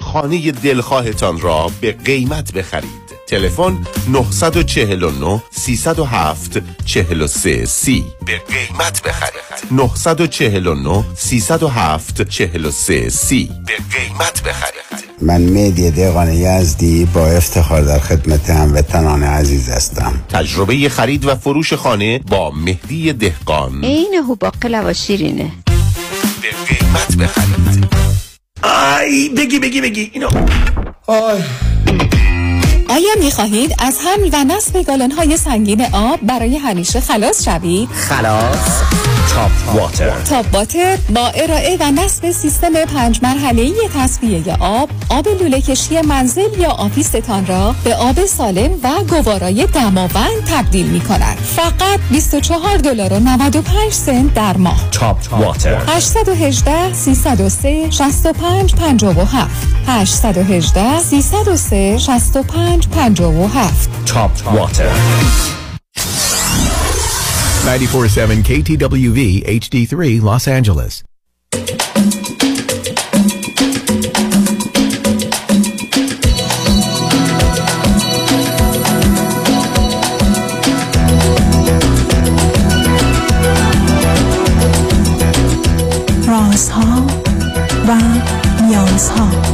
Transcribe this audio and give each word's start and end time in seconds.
خانه 0.00 0.50
دلخواهتان 0.52 1.40
را 1.40 1.70
به 1.80 1.92
قیمت 1.92 2.52
بخرید. 2.52 2.90
تلفن 3.26 3.78
949 4.08 5.42
307 5.50 6.62
43 6.84 7.64
30 7.64 8.04
به 8.26 8.32
قیمت 8.38 9.02
بخرید. 9.02 9.42
949 9.70 11.04
307 11.16 12.22
43 12.22 13.08
30 13.08 13.50
به 13.66 13.72
قیمت 13.98 14.42
بخرید. 14.42 15.04
من 15.22 15.42
مهدی 15.42 15.90
دقان 15.90 16.32
یزدی 16.32 17.04
با 17.04 17.26
افتخار 17.26 17.82
در 17.82 17.98
خدمت 17.98 18.50
هموطنان 18.50 19.22
عزیز 19.22 19.68
هستم. 19.68 20.24
تجربه 20.28 20.88
خرید 20.88 21.26
و 21.26 21.34
فروش 21.34 21.72
خانه 21.72 22.18
با 22.18 22.50
مهدی 22.50 23.12
دهقان. 23.12 23.84
عین 23.84 24.14
هوباقلا 24.28 24.84
و 24.86 24.92
شیرینه. 24.92 25.52
به 26.42 26.48
قیمت 26.74 27.16
بخرید. 27.16 28.13
آی 28.64 29.28
بگی 29.28 29.58
بگی 29.58 29.80
بگی 29.80 30.10
اینو. 30.12 30.28
آی. 31.06 31.42
آیا 32.88 33.14
می 33.20 33.30
خواهید 33.30 33.74
از 33.78 33.98
حمل 33.98 34.30
و 34.32 34.44
نصب 34.44 34.82
گالن 34.82 35.10
های 35.10 35.36
سنگین 35.36 35.86
آب 35.92 36.20
برای 36.22 36.56
همیشه 36.56 37.00
خلاص 37.00 37.44
شوید؟ 37.44 37.88
خلاص. 37.88 38.82
Top 39.34 39.74
Water 39.74 40.10
Top 40.20 40.54
Water 40.54 40.98
با 41.14 41.26
ارائه 41.28 41.76
و 41.80 41.90
نصب 41.90 42.30
سیستم 42.30 42.84
پنج 42.84 43.20
مرحله 43.22 43.72
تصفیه 43.94 44.56
آب، 44.60 44.88
آب 45.08 45.28
لوله 45.28 45.60
کشی 45.60 46.00
منزل 46.00 46.60
یا 46.60 46.70
office 46.70 47.27
تان 47.27 47.46
را 47.46 47.74
به 47.84 47.94
آب 47.94 48.24
سالم 48.24 48.70
و 48.82 48.90
گوارای 49.10 49.66
دماوند 49.66 50.44
تبدیل 50.50 50.86
می 50.86 51.00
کند. 51.00 51.36
فقط 51.36 52.00
24 52.10 52.76
دلار 52.76 53.12
و 53.12 53.20
95 53.20 53.92
سنت 53.92 54.34
در 54.34 54.56
ماه. 54.56 54.90
تاپ 54.90 55.32
واتر 55.32 55.82
818 55.88 56.92
303 56.92 57.90
65 57.90 58.74
57 58.74 59.66
818 59.86 60.98
303 60.98 61.98
65 61.98 62.88
57 62.88 63.90
تاپ 64.06 64.54
واتر 64.54 64.90
947 67.64 68.42
KTWV 68.42 69.42
HD3 69.46 70.20
Los 70.20 70.46
Angeles. 70.46 71.02
رازها 86.26 87.06
و 87.88 87.96
نیازها 88.62 89.53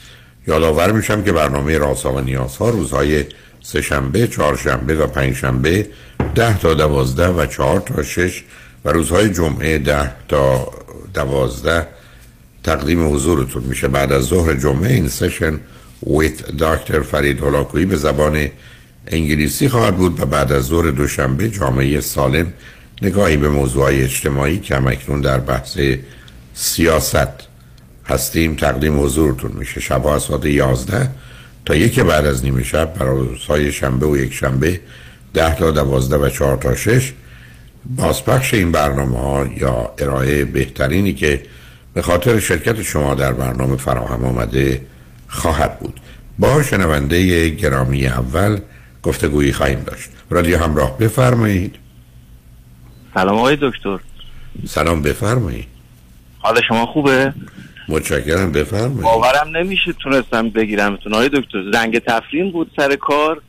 یادآور 0.47 0.91
میشم 0.91 1.23
که 1.23 1.31
برنامه 1.31 1.77
رازها 1.77 2.13
و 2.13 2.19
نیازها 2.19 2.69
روزهای 2.69 3.25
سهشنبه، 3.63 4.27
چهارشنبه 4.27 4.95
و 4.95 5.07
پنجشنبه 5.07 5.87
ده 6.35 6.59
تا 6.59 6.73
دوازده 6.73 7.27
و 7.27 7.45
چهار 7.45 7.79
تا 7.79 8.03
شش 8.03 8.43
و 8.85 8.89
روزهای 8.89 9.29
جمعه 9.29 9.77
ده 9.77 10.11
تا 10.27 10.71
دوازده 11.13 11.87
تقدیم 12.63 13.13
حضورتون 13.13 13.63
میشه. 13.63 13.87
بعد 13.87 14.11
از 14.11 14.23
ظهر 14.23 14.53
جمعه 14.53 14.93
این 14.93 15.07
سشن 15.07 15.59
ویت 16.07 16.51
دکتر 16.51 17.01
فرید 17.01 17.43
هلاکویی 17.43 17.85
به 17.85 17.95
زبان 17.95 18.47
انگلیسی 19.07 19.69
خواهد 19.69 19.97
بود 19.97 20.19
و 20.19 20.25
بعد 20.25 20.51
از 20.51 20.63
ظهر 20.63 20.91
دوشنبه 20.91 21.49
جامعه 21.49 22.01
سالم 22.01 22.53
نگاهی 23.01 23.37
به 23.37 23.49
موضوع 23.49 23.85
اجتماعی 23.85 24.59
که 24.59 24.75
همکنون 24.75 25.21
در 25.21 25.37
بحث 25.37 25.79
سیاست 26.53 27.50
هستیم 28.11 28.55
تقدیم 28.55 29.03
حضورتون 29.03 29.51
میشه. 29.51 29.79
شب 29.79 30.07
از 30.07 30.23
ساعت 30.23 30.45
11 30.45 31.09
تا 31.65 31.75
یک 31.75 31.99
بعد 31.99 32.25
از 32.25 32.45
نیمه 32.45 32.63
شب 32.63 32.93
برای 32.93 33.27
روزهای 33.27 33.71
شنبه 33.71 34.05
و 34.05 34.17
یک 34.17 34.33
شنبه 34.33 34.79
10 35.33 35.55
تا 35.55 35.71
12 35.71 36.17
و 36.17 36.29
4 36.29 36.57
تا 36.57 36.75
6 36.75 37.13
بازپخش 37.85 38.53
این 38.53 38.71
برنامه 38.71 39.19
ها 39.19 39.45
یا 39.57 39.93
ارائه 39.97 40.45
بهترینی 40.45 41.13
که 41.13 41.43
به 41.93 42.01
خاطر 42.01 42.39
شرکت 42.39 42.81
شما 42.81 43.15
در 43.15 43.33
برنامه 43.33 43.75
فراهم 43.75 44.25
آمده 44.25 44.81
خواهد 45.27 45.79
بود. 45.79 45.99
با 46.39 46.63
شنونده 46.63 47.49
گرامی 47.49 48.07
اول 48.07 48.59
گفتگویی 49.03 49.53
خواهیم 49.53 49.79
داشت. 49.79 50.09
رادیو 50.29 50.57
همراه 50.57 50.97
بفرمایید. 50.97 51.75
سلام 53.13 53.37
آقای 53.37 53.57
دکتر. 53.61 53.99
سلام 54.67 55.01
بفرمایید. 55.01 55.67
حال 56.39 56.61
شما 56.67 56.85
خوبه؟ 56.85 57.33
متشکرم 57.91 58.51
بفرمایید. 58.51 59.01
باورم 59.01 59.57
نمیشه 59.57 59.93
تونستم 59.93 60.49
بگیرمتون. 60.49 61.13
آقای 61.13 61.29
دکتر 61.29 61.71
زنگ 61.73 61.99
تفریم 61.99 62.51
بود 62.51 62.71
سر 62.77 62.95
کار. 62.95 63.41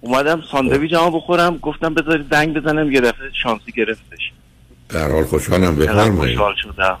اومدم 0.00 0.42
ساندویچمو 0.52 1.10
بخورم 1.10 1.56
گفتم 1.56 1.94
بذارید 1.94 2.26
زنگ 2.30 2.54
بزنم 2.54 2.92
یه 2.92 3.00
دفعه 3.00 3.30
شانسی 3.42 3.72
گرفتش. 3.72 4.32
در 4.88 5.10
حال 5.10 5.24
خوشحالم 5.24 5.76
بفرمایید 5.76 6.38
خوشحال 6.38 6.54
شدم. 6.62 6.98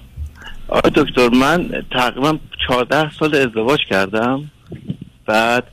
آقای 0.68 0.92
دکتر 0.94 1.28
من 1.28 1.84
تقریبا 1.92 2.38
14 2.68 3.10
سال 3.10 3.34
ازدواج 3.34 3.80
کردم. 3.90 4.50
بعد 5.26 5.64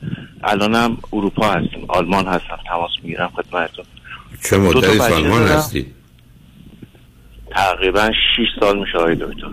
الانم 0.44 0.98
اروپا 1.12 1.48
هستم 1.48 1.80
آلمان 1.88 2.26
هستم 2.26 2.58
تماس 2.68 2.90
می‌گیرم 3.02 3.30
خدمتتون. 3.36 3.84
چه 4.50 4.56
مدتی 4.56 4.98
دارم. 4.98 5.32
هستید 5.32 5.94
تقریبا 7.50 8.10
6 8.36 8.60
سال 8.60 8.78
میشه 8.78 8.98
آقای 8.98 9.14
دکتر. 9.14 9.48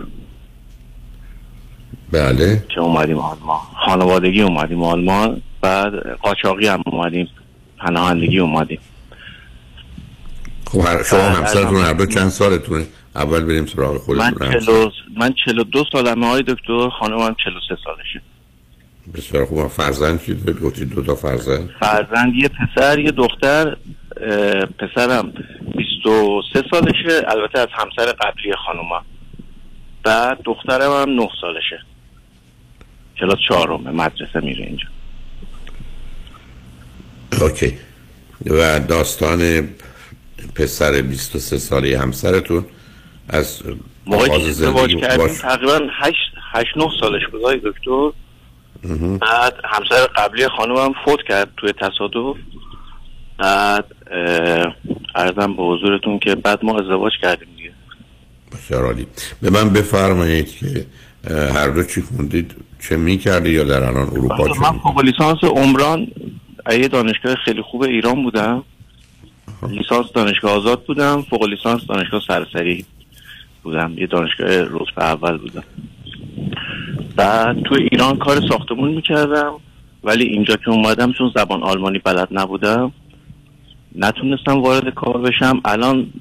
بله. 2.16 2.64
که 2.68 2.80
اومدیم 2.80 3.18
آلمان. 3.18 3.58
خانوادگی 3.86 4.42
اومدیم 4.42 4.82
آلمان 4.82 5.42
بعد 5.60 5.92
قاچاقی 6.22 6.66
هم 6.66 6.82
اومدیم. 6.86 7.28
پناهندگی 7.78 8.38
اومدیم. 8.38 8.78
خب 10.66 10.80
هر 10.80 11.02
شما 11.02 11.20
همسرتون 11.20 11.76
هر 11.76 11.92
دو 11.92 12.06
چند 12.06 12.28
سالتونه؟ 12.28 12.86
اول 13.14 13.44
بریم 13.44 13.66
سراغ 13.66 13.92
من 13.92 13.98
خودتون 13.98 14.60
چلو 14.60 14.90
من 15.16 15.34
چلو 15.44 15.64
دو 15.64 15.84
سالمه 15.92 16.26
های 16.26 16.42
دکتر. 16.42 16.88
خانمم 17.00 17.36
چلو 17.44 17.60
سه 17.68 17.76
سالشه. 17.84 18.22
بسیار 19.14 19.46
خوب. 19.46 19.66
فرزند 19.66 20.22
چی 20.22 20.34
دارید؟ 20.34 20.94
دو 20.94 21.02
تا 21.02 21.14
فرزند. 21.14 21.70
فرزند 21.80 22.34
یه 22.34 22.48
پسر 22.48 22.98
یه 22.98 23.10
دختر. 23.10 23.76
پسرم 24.78 25.32
23 25.76 26.62
سالشه. 26.70 27.22
البته 27.28 27.58
از 27.58 27.68
همسر 27.72 28.12
قبلی 28.12 28.52
خانومم. 28.66 29.04
بعد 30.04 30.38
دخترم 30.44 30.92
هم 30.92 31.10
9 31.10 31.28
سالشه. 31.40 31.84
کلاس 33.20 33.38
چهارمه 33.48 33.90
مدرسه 33.90 34.40
میره 34.40 34.64
اینجا. 34.64 34.86
اوکی. 37.40 37.78
و 38.46 38.80
داستان 38.80 39.68
پسر 40.54 41.02
23 41.02 41.58
ساله 41.58 41.98
همسرتون 41.98 42.64
از 43.28 43.62
موقعی 44.06 44.28
که 44.28 44.48
ازدواج 44.48 44.96
کردیم 44.96 45.16
باش 45.16 45.38
تقریبا 45.38 45.80
8 45.92 46.16
8 46.52 46.68
9 46.76 46.88
سالش 47.00 47.22
بود 47.32 47.42
دکتر. 47.42 48.12
بعد 49.18 49.54
همسر 49.64 50.06
قبلی 50.16 50.48
خانومم 50.48 50.94
فوت 51.04 51.18
کرد 51.28 51.48
توی 51.56 51.72
تصادف. 51.72 52.36
بعد 53.38 53.84
اه، 54.10 54.74
عرضم 55.14 55.56
به 55.56 55.62
حضورتون 55.62 56.18
که 56.18 56.34
بعد 56.34 56.64
ما 56.64 56.78
ازدواج 56.78 57.12
کردیم 57.22 57.48
دیگه. 57.56 57.72
بسیار 58.52 58.84
عالی. 58.84 59.06
به 59.42 59.50
من 59.50 59.70
بفرمایید 59.70 60.56
که 60.56 60.86
هر 61.30 61.68
دو 61.68 61.84
چی 61.84 62.02
خوندید 62.02 62.54
چه 62.88 62.96
می‌کردی 62.96 63.50
یا 63.50 63.64
در 63.64 63.84
الان 63.84 64.08
اروپا 64.08 64.48
چه 64.48 64.60
من؟ 64.60 64.78
فوق 64.78 65.00
لیسانس 65.00 65.44
عمران 65.44 66.06
یه 66.70 66.88
دانشگاه 66.88 67.34
خیلی 67.34 67.62
خوب 67.62 67.82
ایران 67.82 68.22
بودم. 68.22 68.62
لیسانس 69.68 70.06
دانشگاه 70.14 70.52
آزاد 70.52 70.84
بودم 70.84 71.22
فوق 71.30 71.44
لیسانس 71.44 71.80
دانشگاه 71.88 72.20
سرسری 72.28 72.84
بودم. 73.62 73.92
یه 73.98 74.06
دانشگاه 74.06 74.48
رتبه 74.48 75.04
اول 75.04 75.36
بودم. 75.36 75.64
بعد 77.16 77.62
تو 77.62 77.74
ایران 77.74 78.16
کار 78.16 78.40
ساختمون 78.48 78.90
می‌کردم 78.90 79.52
ولی 80.04 80.24
اینجا 80.24 80.56
که 80.56 80.70
اومدم 80.70 81.12
چون 81.12 81.32
زبان 81.34 81.62
آلمانی 81.62 81.98
بلد 81.98 82.28
نبودم 82.30 82.92
نتونستم 83.94 84.62
وارد 84.62 84.94
کار 84.94 85.18
بشم. 85.18 85.60
الان 85.64 86.12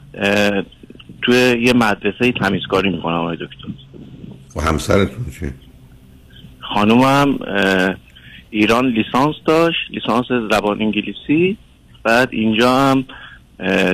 توی 1.22 1.58
یه 1.62 1.74
مدرسه 1.74 2.32
تمیزکاری 2.32 2.90
می‌کنم 2.90 3.16
آقای 3.16 3.36
دکتر. 3.36 3.68
و 4.56 4.62
همسرتون 4.62 5.26
چی؟ 5.40 5.46
خانومم 6.74 7.40
ایران 8.50 8.88
لیسانس 8.88 9.36
داشت 9.46 9.78
لیسانس 9.90 10.26
زبان 10.52 10.82
انگلیسی. 10.82 11.58
بعد 12.04 12.30
اینجا 12.32 12.80
هم 12.80 13.06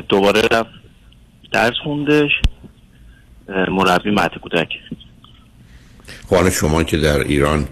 دوباره 0.09 0.41
رفت 0.51 0.69
درس 1.51 1.73
خوندش 1.83 2.31
مربی 3.71 4.11
مهد 4.11 4.31
کودک. 4.41 4.67
خب 6.29 6.49
شما 6.49 6.83
که 6.83 6.97
در 6.97 7.19
ایران 7.19 7.67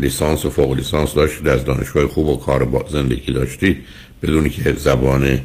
لیسانس 0.00 0.44
و 0.44 0.50
فوق 0.50 0.72
لیسانس 0.72 1.14
داشتید 1.14 1.48
از 1.48 1.64
دانشگاه 1.64 2.06
خوب 2.06 2.28
و 2.28 2.36
کار 2.36 2.64
با 2.64 2.84
زندگی 2.88 3.32
داشتید 3.32 3.84
بدونی 4.22 4.50
که 4.50 4.72
زبان 4.72 5.40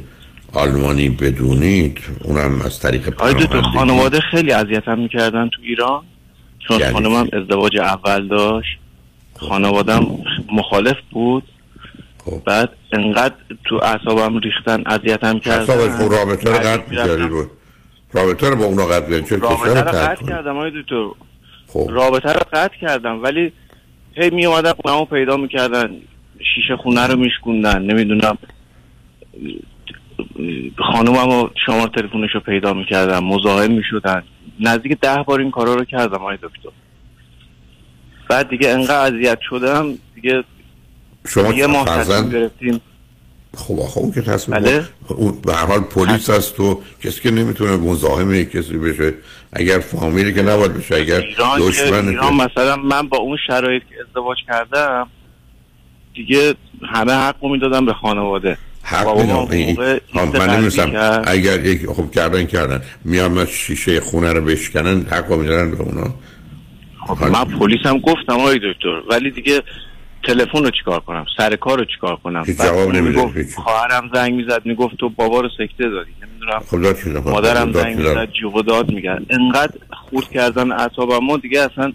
آلمانی 0.52 1.08
بدونید 1.08 1.98
اونم 2.24 2.60
از 2.62 2.80
طریق 2.80 3.08
پناهندگی. 3.10 3.60
خانواده 3.74 4.20
خیلی 4.20 4.52
اذیتم 4.52 4.98
می‌کردن 4.98 5.48
تو 5.48 5.62
ایران. 5.62 6.02
چون 6.68 6.92
خانومم 6.92 7.26
چی؟ 7.26 7.36
ازدواج 7.36 7.78
اول 7.78 8.28
داشت. 8.28 8.78
خانوادم 9.38 10.06
مخالف 10.52 10.96
بود. 11.10 11.42
خب. 12.24 12.44
بعد 12.44 12.70
انقدر 12.92 13.34
تو 13.64 13.80
اعصابم 13.82 14.38
ریختن 14.38 14.82
اذیتم 14.86 15.38
کردن 15.38 15.62
اصلا 15.62 15.98
خب 15.98 16.12
رابطه 16.12 16.50
رو 16.50 16.56
قطع. 16.56 16.90
می‌کردی 16.90 17.22
رو 17.22 17.46
رابطه 18.12 18.50
رو 18.50 18.56
با 18.56 18.64
اونا 18.64 18.86
قطع 18.86 19.10
کردی؟ 19.10 19.28
چه 19.28 19.36
رابطه 19.36 19.80
رو 19.80 19.88
رو 19.88 19.98
قطع؟ 19.98 20.26
کردم 20.26 20.56
آقای 20.56 20.82
دکتر. 20.82 21.08
خب. 21.66 21.86
رابطه 21.90 22.32
رو 22.32 22.40
قطع 22.52 22.76
کردم 22.80 23.22
ولی 23.22 23.52
هی 24.14 24.30
می 24.30 24.46
اومدن 24.46 24.72
خونمو 24.72 25.04
پیدا 25.04 25.36
می‌کردن. 25.36 25.96
شیشه 26.54 26.76
خونه 26.76 27.06
رو 27.06 27.16
میشکوندن. 27.16 27.82
نمی‌دونم. 27.82 28.38
خانومم 30.92 31.28
و 31.28 31.48
شماره 31.66 31.90
تلفنش 31.90 32.30
رو 32.34 32.40
پیدا 32.40 32.72
می‌کردن. 32.72 33.18
مزاحم 33.18 33.70
می‌شدن. 33.70 34.22
نزدیک 34.60 35.00
ده 35.00 35.22
بار 35.22 35.40
این 35.40 35.50
کارا 35.50 35.74
رو 35.74 35.84
کردم 35.84 36.14
آقای 36.14 36.36
دکتر. 36.36 36.68
بعد 38.30 38.48
دیگه 38.48 38.68
انقدر 38.68 39.14
اذیت 39.14 39.38
شدم 39.50 39.94
دیگه 40.14 40.44
شما 41.28 41.52
یه 41.52 41.66
ماه 41.66 41.86
فرزند 41.86 42.34
گرفتیم. 42.34 42.80
خب 43.56 43.80
آخه 43.80 43.98
اون 43.98 44.12
که 44.12 44.22
تصمیم 44.22 44.60
بله. 44.60 44.84
اون 45.08 45.40
به 45.40 45.54
هر 45.54 45.66
حال 45.66 45.80
پلیس 45.80 46.30
هست 46.30 46.56
تو 46.56 46.82
کسی 47.04 47.20
که 47.20 47.30
نمی‌تونه 47.30 47.76
مزاحم 47.76 48.44
کسی 48.44 48.78
بشه. 48.78 49.14
اگر 49.52 49.78
فامیلی 49.78 50.34
که 50.34 50.42
نباید 50.42 50.74
بشه 50.74 50.94
اگر 50.94 51.20
ایران 51.20 51.60
دشمن 51.60 52.08
ایران 52.08 52.34
مثلا 52.34 52.76
من 52.76 53.08
با 53.08 53.18
اون 53.18 53.38
شرایط 53.46 53.82
که 53.82 53.94
ازدواج 54.08 54.38
کردم 54.46 55.06
دیگه 56.14 56.54
همه 56.92 57.12
حقو 57.12 57.48
می‌دادم 57.48 57.86
به 57.86 57.92
خانواده. 57.92 58.58
حق 58.82 59.18
میدم 59.18 59.48
من 60.38 60.56
نمیستم. 60.56 61.22
اگر 61.26 61.64
یک 61.66 61.86
خب 61.86 62.10
کردن 62.10 62.46
کردن. 62.46 62.82
میام 63.04 63.38
از 63.38 63.48
شیشه 63.50 64.00
خونه 64.00 64.32
رو 64.32 64.44
بشکنن 64.44 65.00
حق 65.10 65.32
میدارن 65.32 65.70
به 65.70 65.80
اونا. 65.80 66.14
خب 67.06 67.24
من 67.24 67.44
پلیسم 67.44 67.98
گفتم 67.98 68.32
آقای 68.32 68.58
دکتر 68.58 69.02
ولی 69.10 69.30
دیگه 69.30 69.62
تلفن 70.26 70.64
رو 70.64 70.70
چیکار 70.70 71.00
کنم؟ 71.00 71.26
سر 71.36 71.56
کار 71.56 71.78
رو 71.78 71.84
چیکار 71.84 72.16
کنم؟ 72.16 72.42
جواب 72.42 72.94
نمیده،. 72.94 73.46
خواهرم 73.54 74.10
زنگ 74.14 74.34
می‌زد 74.34 74.62
می‌گفت 74.64 74.96
تو 74.96 75.08
بابا 75.08 75.40
رو 75.40 75.48
سکته 75.48 75.88
دادی 75.88 76.10
نمی‌دونم. 76.22 76.60
خب 77.22 77.28
مادرم 77.28 77.72
زنگ. 77.72 77.96
می‌زد 77.96 78.28
جیغ 78.40 78.54
و 78.54 78.62
داد 78.62 78.90
میگرد 78.92 79.22
انقدر 79.30 79.72
خورد 79.90 80.30
کردن 80.30 80.72
اعصابم 80.72 81.24
ما 81.26 81.36
دیگه 81.36 81.60
اصلا 81.60 81.92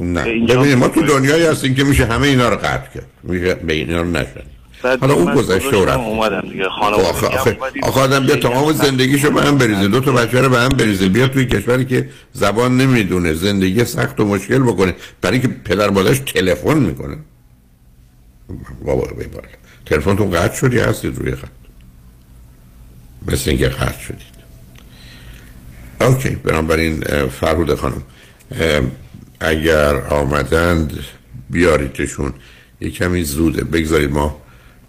نه. 0.00 0.24
ببینید 0.24 0.78
ما 0.78 0.88
تو. 0.88 1.02
دنیایی 1.02 1.46
هستیم 1.46 1.74
که 1.74 1.84
میشه 1.84 2.04
همه 2.04 2.26
اینا 2.26 2.48
رو 2.48 2.56
قطع 2.56 2.94
کرد. 2.94 3.10
میشه 3.22 3.54
به 3.54 3.72
اینا 3.72 4.02
رو 4.02 4.10
نشن 4.10 4.24
بعد 4.24 4.57
حالا 4.82 5.14
اون 5.14 5.34
گذشته 5.34 5.76
و 5.76 5.84
رفت. 5.84 5.98
اومدم 5.98 6.40
دیگه. 6.40 6.68
خانواده 6.68 7.38
آخه 7.82 8.00
آدم 8.00 8.26
بیا 8.26 8.36
تمام 8.36 8.72
زندگیشو 8.72 9.30
به 9.30 9.42
هم 9.42 9.58
بریزه. 9.58 9.88
دو 9.88 10.00
تا 10.00 10.12
بچه 10.12 10.40
رو 10.40 10.48
به 10.48 10.58
هم 10.58 10.68
بریزه. 10.68 11.08
بیا 11.08 11.28
توی 11.28 11.46
کشوری 11.46 11.84
که 11.84 12.08
زبان 12.32 12.76
نمی‌دونه 12.76 13.34
زندگی 13.34 13.84
سخت 13.84 14.20
و 14.20 14.24
مشکل 14.24 14.58
بکنه. 14.58 14.94
برای 15.20 15.38
اینکه 15.38 15.54
پدر 15.64 15.90
مادرش 15.90 16.18
تلفن 16.18 16.78
می‌کنه. 16.78 17.16
بابا 18.84 19.08
بیبال 19.18 19.42
تلفنتون 19.86 20.30
قطع 20.30 20.54
شدی؟ 20.54 20.78
هستید 20.78 21.18
روی 21.18 21.34
خط. 21.34 21.48
مثل 23.26 23.50
اینکه 23.50 23.68
قطع 23.68 24.00
شدید. 24.00 24.38
اوکی 26.00 26.28
بنابراین 26.28 27.04
اه، 27.06 27.26
فرهوده 27.26 27.76
خانم 27.76 28.02
اگر 29.40 29.96
آمدند 29.96 30.98
بیاریدشون. 31.50 32.32
یه 32.80 32.90
کمی 32.90 33.24
زوده. 33.24 33.64
بگذارید 33.64 34.10
ما 34.10 34.40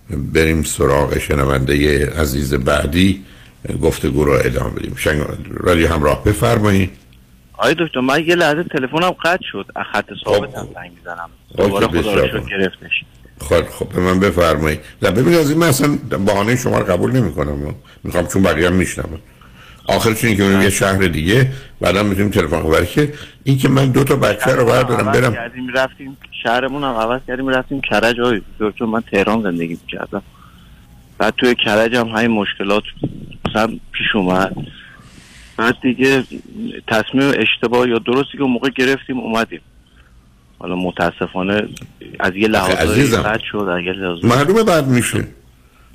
بریم 0.09 0.63
سراغ 0.63 1.17
شنونده 1.17 2.05
عزیز 2.09 2.53
بعدی 2.53 3.25
گفتگو 3.81 4.25
رو 4.25 4.31
ادامه 4.31 4.69
بدیم 4.69 4.95
شنگ 4.95 5.21
رادیو 5.49 5.87
همراه 5.87 6.23
بفرمایید 6.23 6.89
آقای 7.53 7.75
دکتر 7.79 7.99
من 7.99 8.25
یه 8.25 8.35
لحظه 8.35 8.63
تلفنم 8.63 9.09
قطع 9.09 9.43
شد 9.51 9.65
از 9.75 9.85
خط 9.93 10.09
ثابتم 10.25 10.61
خب. 10.61 10.73
زنگ 10.73 10.91
می‌زنم 10.95 11.29
دوباره 11.57 11.87
خدا 11.87 12.25
رو. 12.25 12.45
گرفتش 12.45 13.03
خب 13.41 13.69
خب 13.69 13.89
به 13.89 13.99
من 13.99 14.19
بفرمایید 14.19 14.79
نه 15.01 15.11
ببینید 15.11 15.39
از 15.39 15.49
این 15.49 15.59
من 15.59 15.67
اصلا 15.67 15.97
بهانه 16.25 16.55
شما 16.55 16.79
رو 16.79 16.85
قبول 16.85 17.11
نمی 17.11 17.33
کنم 17.33 17.75
می‌خوام 18.03 18.27
چون 18.27 18.43
بقیه 18.43 18.67
هم 18.67 18.73
میشنم 18.73 19.19
آخرش 19.87 20.23
اینه 20.23 20.37
که 20.37 20.43
بریم 20.43 20.61
یه 20.61 20.69
شهر 20.69 21.07
دیگه 21.07 21.51
بعدا 21.81 22.03
می‌تونیم 22.03 22.31
تلفن 22.31 22.61
خبر 22.61 22.85
که 22.85 23.13
این 23.43 23.57
که 23.57 23.69
من 23.69 23.91
دو 23.91 24.03
تا 24.03 24.15
بچه 24.15 24.51
رو 24.51 24.65
بردارم 24.65 25.11
برم 25.11 25.35
رفتیم 25.75 26.17
شهرمون 26.43 26.83
هم 26.83 26.93
عوض 26.93 27.21
کردیم 27.27 27.47
رفتیم 27.47 27.81
کرج. 27.81 28.19
آقای 28.19 28.41
دکتر 28.59 28.85
من 28.85 29.01
تهران 29.01 29.43
زندگی 29.43 29.77
می‌کردم. 29.85 30.21
بعد 31.17 31.33
توی 31.37 31.55
کرج 31.65 31.95
هم 31.95 32.07
همین 32.07 32.31
مشکلات 32.31 32.83
مثلا 33.45 33.67
پیش 33.91 34.15
اومد. 34.15 34.55
بعد 35.57 35.75
دیگه 35.81 36.23
تصمیم 36.87 37.31
اشتباه 37.35 37.89
یا 37.89 37.99
درستی 37.99 38.37
که 38.37 38.41
اون 38.41 38.51
موقع 38.51 38.69
گرفتیم 38.69 39.19
اومدیم. 39.19 39.61
حالا 40.59 40.75
متاسفانه 40.75 41.67
از 42.19 42.35
یه 42.35 42.47
لحاظ. 42.47 42.71
قد 42.71 43.39
شد 43.51 43.57
از 43.57 43.83
یه 43.83 43.91
لحاظ 43.91 44.25
معلومه 44.25 44.63
بعد 44.63 44.87
میشه. 44.87 45.27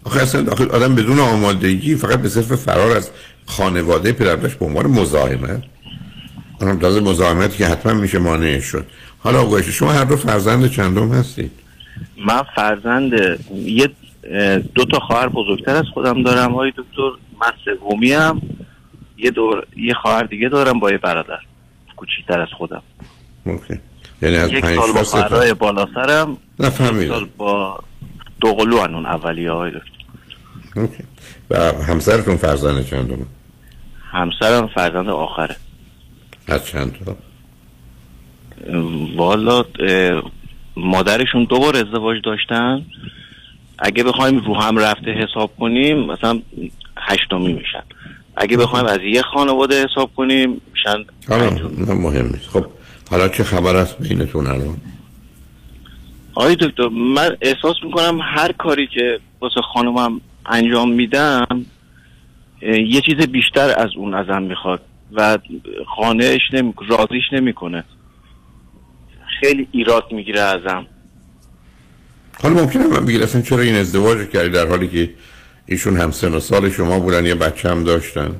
آخه 0.04 0.22
اصلا 0.22 0.52
آخه 0.52 0.66
آدم 0.66 0.94
بدون 0.94 1.18
آمادگی 1.18 1.94
فقط 1.94 2.22
به 2.22 2.28
صرف 2.28 2.54
فرار 2.54 2.96
از 2.96 3.10
خانواده 3.46 4.12
پدرش 4.12 4.54
به 4.54 4.64
عنوان 4.64 4.86
مزاحمت 4.86 5.62
اونم 6.60 6.78
تازه 6.78 7.00
مزاحمتی 7.00 7.58
که 7.58 7.66
حتما 7.66 7.92
میشه 7.92 8.18
مانع 8.18 8.60
شد. 8.60 8.86
حالا 9.24 9.40
آقایش 9.40 9.66
شما 9.68 9.92
هر 9.92 10.04
دو 10.04 10.16
فرزند 10.16 10.70
چندم 10.70 11.12
هستید؟ 11.12 11.50
من 12.26 12.42
فرزند 12.56 13.12
یه 13.54 13.88
دو 14.74 14.84
تا 14.84 14.98
خواهر 14.98 15.28
بزرگتر 15.28 15.76
از 15.76 15.84
خودم 15.94 16.22
دارم. 16.22 16.54
های 16.54 16.70
دکتر 16.70 17.10
من 17.40 17.52
سومی 17.64 18.12
هم 18.12 18.42
یه 19.18 19.30
دور 19.30 19.66
یه 19.76 19.94
خواهر 19.94 20.22
دیگه 20.22 20.48
دارم 20.48 20.80
با 20.80 20.90
یه 20.90 20.98
برادر 20.98 21.38
کوچیکتر 21.96 22.40
از 22.40 22.48
خودم. 22.58 22.82
اوکی. 23.44 23.80
یعنی 24.22 24.36
از 24.36 24.52
یک 24.52 24.66
سال 24.66 24.92
با. 24.92 25.02
خواهرای 25.02 25.54
بالا 25.54 25.86
سرم. 25.94 26.36
یک 26.60 26.68
فهمیدم. 26.68 27.14
سال 27.14 27.28
با 27.36 27.78
دوقلو 28.40 28.76
اون 28.76 29.06
اولیه 29.06 29.50
های 29.50 29.70
دکتر. 29.70 31.04
و 31.50 31.72
همسرتون 31.82 32.36
فرزند 32.36 32.86
چندم 32.86 33.26
همسرم 34.12 34.66
فرزند 34.66 35.08
آخره. 35.08 35.56
از 36.48 36.66
چند 36.66 36.98
تا؟ 37.04 37.16
والا 39.16 39.64
مادرشون 40.76 41.44
دو 41.44 41.58
بار 41.58 41.76
ازدواج 41.76 42.16
داشتن. 42.24 42.82
اگه 43.78 44.04
بخوایم 44.04 44.38
رو 44.38 44.54
هم 44.54 44.78
رفته 44.78 45.10
حساب 45.10 45.50
کنیم 45.58 45.98
مثلا 45.98 46.40
هشتمی 46.96 47.52
میشن 47.52 47.82
اگه 48.36 48.56
بخوایم 48.56 48.86
از 48.86 48.98
یه 49.02 49.22
خانواده 49.22 49.84
حساب 49.84 50.10
کنیم 50.16 50.60
میشن 50.72 51.04
پنجمی. 51.28 51.86
نه 51.86 51.94
مهم 51.94 52.26
نیست. 52.26 52.48
خب 52.48 52.66
حالا 53.10 53.28
چه 53.28 53.44
خبر 53.44 53.76
است 53.76 53.98
بینتون 53.98 54.46
الان؟ 54.46 54.76
آقای 56.34 56.56
دکتر 56.56 56.88
من 56.88 57.36
احساس 57.40 57.76
می‌کنم 57.84 58.20
هر 58.22 58.52
کاری 58.52 58.86
که 58.86 59.18
واسه 59.40 59.60
خانومم 59.74 60.20
انجام 60.46 60.92
میدم 60.92 61.66
یه 62.62 63.00
چیز 63.00 63.16
بیشتر 63.16 63.74
از 63.76 63.90
اون 63.96 64.14
ازم 64.14 64.42
می‌خواد 64.42 64.80
و 65.12 65.38
قانعش 65.96 66.40
نمی 66.52 66.74
راضیش 66.88 67.24
نمی‌کنه. 67.32 67.84
خیلی 69.44 69.68
ایراد 69.72 70.12
می‌گیره 70.12 70.40
ازم. 70.40 70.86
حالا 72.42 72.54
ممکنه 72.54 72.86
من 72.86 73.06
بگید 73.06 73.22
اصلا 73.22 73.42
چرا 73.42 73.60
این 73.60 73.74
ازدواج 73.74 74.28
کردی 74.28 74.48
در 74.48 74.66
حالی 74.68 74.88
که 74.88 75.10
ایشون 75.66 75.96
هم 75.96 76.10
سن 76.10 76.34
و 76.34 76.40
سال 76.40 76.70
شما 76.70 76.98
بودن 76.98 77.26
یه 77.26 77.34
بچه 77.34 77.70
هم 77.70 77.84
داشتن؟ 77.84 78.36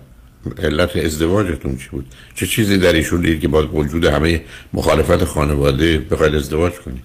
علت 0.63 0.97
ازدواجتون 0.97 1.77
چی 1.77 1.89
بود؟ 1.91 2.07
چه 2.35 2.47
چیزی 2.47 2.79
در 2.79 2.93
ایشون 2.93 3.21
دید 3.21 3.41
که 3.41 3.49
با 3.49 3.67
وجود 3.67 4.05
همه 4.05 4.45
مخالفت 4.73 5.25
خانواده 5.25 5.99
بخواید 5.99 6.35
ازدواج 6.35 6.73
کنید 6.73 7.05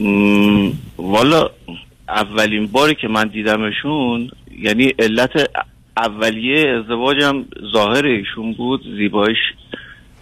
م، 0.00 0.72
والا 0.96 1.50
اولین 2.08 2.66
باری 2.66 2.94
که 2.94 3.08
من 3.08 3.28
دیدمشون 3.28 4.30
یعنی 4.62 4.94
علت 4.98 5.30
اولیه 5.96 6.68
ازدواجم 6.68 7.44
ظاهر 7.72 8.06
ایشون 8.06 8.52
بود 8.52 8.80
زیبایش 8.96 9.38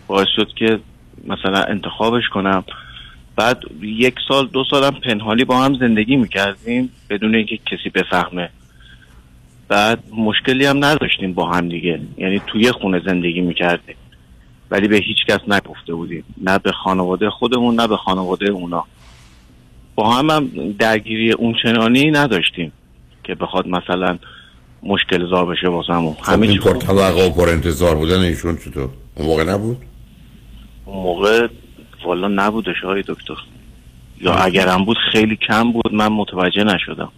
باعث 0.06 0.28
شد 0.36 0.48
که 0.58 0.78
مثلا 1.26 1.62
انتخابش 1.62 2.28
کنم. 2.34 2.64
بعد 3.36 3.62
یک 3.82 4.14
سال 4.28 4.46
دو 4.46 4.64
سالم 4.70 4.90
پنهانی 4.90 5.44
با 5.44 5.58
هم 5.62 5.74
زندگی 5.74 6.16
می‌کردیم 6.16 6.90
بدون 7.10 7.34
اینکه 7.34 7.56
کسی 7.56 7.88
بفهمه. 7.94 8.50
بعد 9.68 10.02
مشکلی 10.16 10.66
هم 10.66 10.84
نداشتیم 10.84 11.32
با 11.34 11.50
هم 11.50 11.68
دیگه. 11.68 12.00
یعنی 12.18 12.40
توی 12.46 12.72
خونه 12.72 13.00
زندگی 13.06 13.40
می‌کردیم. 13.40 13.94
ولی 14.70 14.88
به 14.88 14.96
هیچ 14.96 15.16
کس 15.28 15.40
نگفته 15.48 15.94
بودیم. 15.94 16.24
نه 16.42 16.58
به 16.58 16.72
خانواده 16.72 17.30
خودمون 17.30 17.80
نه 17.80 17.86
به 17.88 17.96
خانواده 17.96 18.50
اونا. 18.50 18.84
با 19.94 20.10
هم 20.10 20.30
هم 20.30 20.72
درگیری 20.78 21.32
اونچنانی 21.32 22.10
نداشتیم 22.10 22.72
که 23.24 23.34
بخواد 23.34 23.66
مثلا 23.66 24.18
مشکل 24.82 25.30
زار 25.30 25.46
بشه 25.46 25.68
واسمون. 25.68 26.14
خب 26.14 26.32
همه 26.32 26.46
چی 26.46 26.58
پر. 26.58 26.76
توقع 26.76 27.26
و 27.26 27.30
پر 27.30 27.48
انتظار 27.48 27.94
بودن 27.94 28.20
ایشون 28.20 28.56
چطور؟ 28.56 28.88
اون 29.14 29.26
موقع 29.26 29.44
نبود؟ 29.44 29.76
اون 30.84 31.02
موقع 31.02 31.48
والا 32.04 32.28
نبودش 32.28 32.80
های 32.84 33.02
دکتر. 33.08 33.34
یا 34.20 34.34
اگرم 34.34 34.84
بود 34.84 34.96
خیلی 35.12 35.36
کم 35.36 35.72
بود 35.72 35.94
من 35.94 36.08
متوجه 36.08 36.64
نشدم. 36.64 37.12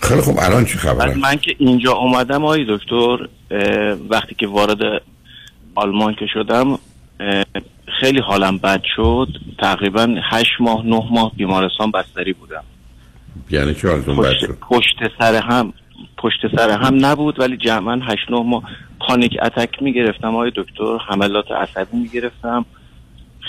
خیلی 0.00 0.20
خب 0.20 0.38
الان 0.38 0.64
چه 0.64 0.74
بعد 0.74 0.82
خبره 0.82 1.14
من 1.14 1.36
که 1.36 1.56
اینجا 1.58 1.92
اومدم 1.92 2.44
آقای 2.44 2.66
دکتر 2.68 3.28
وقتی 4.10 4.34
که 4.34 4.46
وارد 4.46 5.02
آلمان 5.74 6.14
که 6.14 6.26
شدم 6.34 6.78
خیلی 8.00 8.20
حالم 8.20 8.58
بد 8.58 8.82
شد. 8.96 9.28
تقریبا 9.58 10.14
هشت 10.30 10.60
ماه 10.60 10.86
نه 10.86 11.02
ماه 11.10 11.32
بیمارستان 11.36 11.90
بستری 11.90 12.32
بودم. 12.32 12.64
یعنی 13.50 13.74
چه 13.74 13.88
حالتون 13.88 14.16
بد 14.16 14.22
پشت, 14.22 14.40
شد؟ 14.40 14.58
پشت 14.60 14.96
سر 15.18 15.34
هم 15.34 15.72
پشت 16.16 16.56
سر 16.56 16.70
هم 16.70 17.06
نبود 17.06 17.40
ولی 17.40 17.56
جمعا 17.56 18.00
هشت 18.02 18.30
نه 18.30 18.42
ماه 18.42 18.62
پانیک 19.10 19.36
اتک 19.42 19.82
می‌گرفتم 19.82 20.34
آقای 20.34 20.52
دکتر 20.56 20.98
حملات 21.08 21.44
عصبی 21.50 21.96
می‌گرفتم. 21.96 22.64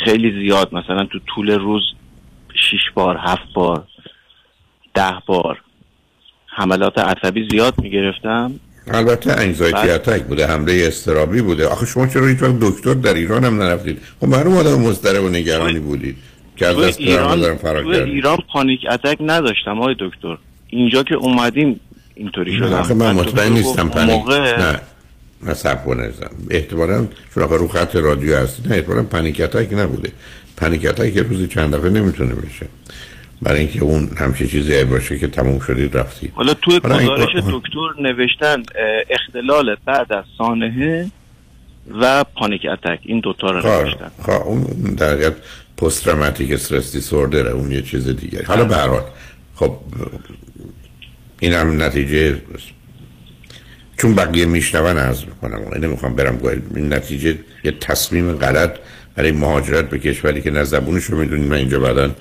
خیلی 0.06 0.42
زیاد 0.42 0.74
مثلا 0.74 1.06
تو 1.06 1.20
طول 1.36 1.52
روز 1.52 1.82
شیش 2.70 2.82
بار 2.94 3.18
هفت 3.18 3.54
بار 3.54 3.84
ده 4.94 5.14
بار 5.26 5.62
حملات 6.48 6.98
عصبی 6.98 7.48
زیاد 7.52 7.74
می‌گرفتم. 7.82 8.52
البته 8.94 9.32
انگزایتی. 9.40 9.90
اتک 9.90 10.24
بوده 10.24 10.48
حمله 10.48 10.84
استرابی 10.88 11.42
بوده. 11.42 11.68
آخه 11.68 11.86
شما 11.86 12.08
چرا 12.08 12.28
هیچ 12.28 12.42
وقت 12.42 12.60
دکتر 12.60 12.94
در 12.94 13.14
ایران 13.14 13.44
هم 13.44 13.62
نرفتید؟ 13.62 14.02
خب 14.22 14.28
معلوم 14.28 14.58
آدم 14.58 14.80
مضطرب 14.80 15.24
و 15.24 15.30
نگرانی 15.30 15.80
بودید 15.80 16.18
که 16.58 16.68
از 16.68 16.80
دست 16.80 17.00
ایران 17.00 17.58
فرار 17.58 17.88
ایران 17.88 18.38
پانیک 18.54 18.80
اتک 18.92 19.18
نداشتم 19.22 19.80
آقای 19.80 19.96
دکتر. 20.00 20.38
اینجا 20.68 21.04
که 21.04 21.16
اومدیم 21.16 21.80
اینطوری 22.16 22.58
شدم. 22.58 22.74
آخه 22.74 22.94
من 22.94 23.12
مطمئن 23.12 23.54
نیستم 23.54 23.90
پنیک 23.90 24.10
موقع 24.10 24.60
نه. 24.60 24.80
سب 25.54 25.86
کنزم 25.86 26.32
احتمالا 26.50 27.08
چون 27.36 27.44
رو 27.44 27.68
خط 27.68 27.96
رادیو 27.96 28.38
هستید 28.38 28.68
نه 28.68 28.76
احتمالا 28.76 29.04
پنیک 29.04 29.42
اتک 29.42 29.74
نبوده. 29.74 30.12
پنیک 30.58 30.86
اتک 30.86 31.16
یه 31.16 31.22
روزی 31.22 31.48
چند 31.48 31.76
دفعه 31.76 31.90
نمی‌تونه 31.90 32.36
بشه. 32.36 32.66
برای 33.42 33.60
اینکه 33.60 33.84
اون 33.84 34.10
همچه 34.18 34.48
چیزی 34.48 34.84
باشه 34.84 35.20
که 35.20 35.28
تموم 35.28 35.60
شدید 35.60 35.98
رفتید 35.98 36.32
حالا 36.36 36.54
توی 36.54 36.80
گزارش 36.80 37.36
دکتر 37.36 38.02
نوشتن 38.02 38.64
اختلال 39.10 39.76
بعد 39.86 40.14
از 40.14 40.24
سانحه 40.38 41.12
و 42.02 42.24
پانیک 42.24 42.66
اتک. 42.72 43.00
این 43.04 43.20
دوتا 43.20 43.52
رو 43.52 43.62
کار 43.62 43.86
نوشتن. 43.86 44.12
کار 44.24 44.42
اون 44.42 44.64
در 44.98 45.12
حقیقت 45.12 45.36
پست 45.78 46.04
تروماتیک 46.04 46.52
استرس 46.52 46.92
دیسوردر 46.92 47.48
اون 47.48 47.72
یه 47.72 47.82
چیز 47.82 48.08
دیگه. 48.08 48.44
حالا 48.48 48.66
به 48.66 48.76
هر 48.76 49.02
خب 49.56 49.78
این 51.40 51.54
هم 51.54 51.82
نتیجه 51.82 52.42
چون 54.02 54.16
بقیه 54.16 54.46
میشنون 54.46 54.98
عرض 54.98 55.24
می‌کنم. 55.26 55.62
من 55.72 55.78
نمی‌خوام 55.78 56.16
برم 56.16 56.38
گوهل 56.38 56.60
این 56.76 56.94
نتیجه 56.94 57.38
یه 57.64 57.72
تصمیم 57.72 58.34
غلط 58.34 58.72
برای 59.16 59.32
مهاجرت 59.32 59.90
به 59.90 60.00
کشوری 60.00 60.42
که 60.42 60.52
نه 60.52 60.64
زبونش 60.64 61.04
رو 61.04 61.18
می‌دونیم 61.18 61.54
نه 61.54 61.60
اینجا 61.60 61.80
بعدا 61.80 62.12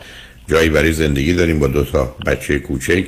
جایی 0.48 0.68
برای 0.68 0.92
زندگی 0.92 1.34
داریم 1.34 1.58
با 1.58 1.66
دو 1.66 1.84
تا 1.84 2.16
بچه 2.26 2.58
کوچک. 2.58 3.04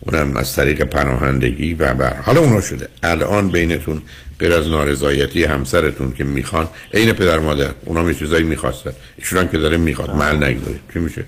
اونم 0.00 0.36
از 0.36 0.56
طریق 0.56 0.82
پناهندگی 0.82 1.74
و 1.74 1.94
بر 1.94 2.16
حالا 2.16 2.40
اونا 2.40 2.60
شده. 2.60 2.88
الان 3.02 3.48
بینتون 3.48 4.02
غیر 4.38 4.52
از 4.52 4.68
نارضایتی 4.68 5.44
همسرتون 5.44 6.12
که 6.12 6.24
می‌خوان 6.24 6.68
عین 6.94 7.12
پدر 7.12 7.38
مادر 7.38 7.70
اونا 7.84 8.08
یه 8.08 8.14
چیزایی 8.14 8.44
می‌خواستن. 8.44 8.92
ایشون 9.18 9.38
هم 9.38 9.48
که 9.48 9.58
داره 9.58 9.76
می‌خواد. 9.76 10.10
مل 10.10 10.36
نگذارید. 10.36 10.80
چی 10.92 10.98
میشه؟ 10.98 11.24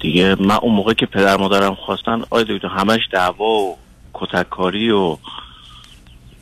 دیگه 0.00 0.34
من 0.34 0.58
اون 0.62 0.74
موقع 0.74 0.94
که 0.94 1.06
پدر 1.06 1.36
مادرم 1.36 1.74
خواستن 1.74 2.22
آی 2.30 2.44
دکتر 2.48 2.68
همش 2.68 3.00
دعوا 3.12 3.44
و 3.44 3.76
کتککاری 4.20 4.90
و 4.90 5.16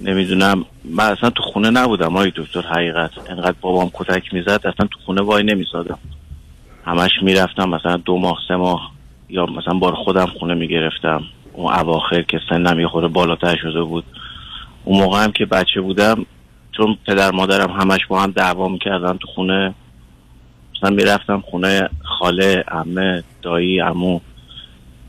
نمی‌دونم. 0.00 0.64
من 0.85 1.04
اصلا 1.04 1.30
تو 1.30 1.42
خونه 1.42 1.70
نبودم 1.70 2.16
آی 2.16 2.32
دکتر 2.37 2.61
حقیقت. 2.61 3.11
انقدر 3.30 3.56
بابام 3.61 3.90
کتک 3.94 4.35
می‌زد 4.35 4.49
اصلا 4.49 4.87
تو 4.90 4.99
خونه 5.06 5.23
وای 5.23 5.42
نمیسادم 5.42 5.99
همش 6.85 7.11
می‌رفتم 7.23 7.68
مثلا 7.68 7.97
دو 7.97 8.18
ماه 8.18 8.38
سه 8.49 8.56
ماه 8.56 8.92
یا 9.28 9.47
مثلا 9.47 9.78
بار 9.78 9.94
خودم 9.94 10.26
خونه 10.26 10.54
می‌گرفتم. 10.54 11.23
اون 11.52 11.73
اواخر 11.73 12.23
که 12.23 12.40
سنم 12.49 12.80
یه 12.80 12.88
خورده 12.88 13.08
بالاتر 13.08 13.56
شده 13.56 13.82
بود. 13.82 14.04
اون 14.85 14.99
موقع 14.99 15.25
هم 15.25 15.32
که 15.32 15.47
بچه 15.47 15.80
بودم 15.80 16.26
چون 16.73 16.99
پدر 17.06 17.30
مادرم 17.30 17.70
همش 17.70 18.06
با 18.08 18.20
هم 18.20 18.30
دعوا 18.30 18.68
می‌کردن 18.68 19.16
تو 19.16 19.26
خونه 19.35 19.75
مثلا 20.76 20.90
می‌رفتم 20.90 21.40
خونه 21.40 21.88
خاله 22.04 22.64
عمه 22.68 23.25
دایی 23.42 23.80
عمو. 23.80 24.20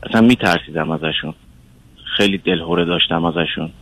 اصلا 0.02 0.20
میترسیدم 0.20 0.90
ازشون. 0.90 1.34
خیلی 2.16 2.38
دلهوره 2.38 2.84
داشتم 2.84 3.24
ازشون. 3.24 3.72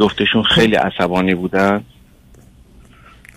جفتشون 0.00 0.42
خیلی 0.42 0.74
عصبانی 0.74 1.34
بودن. 1.34 1.84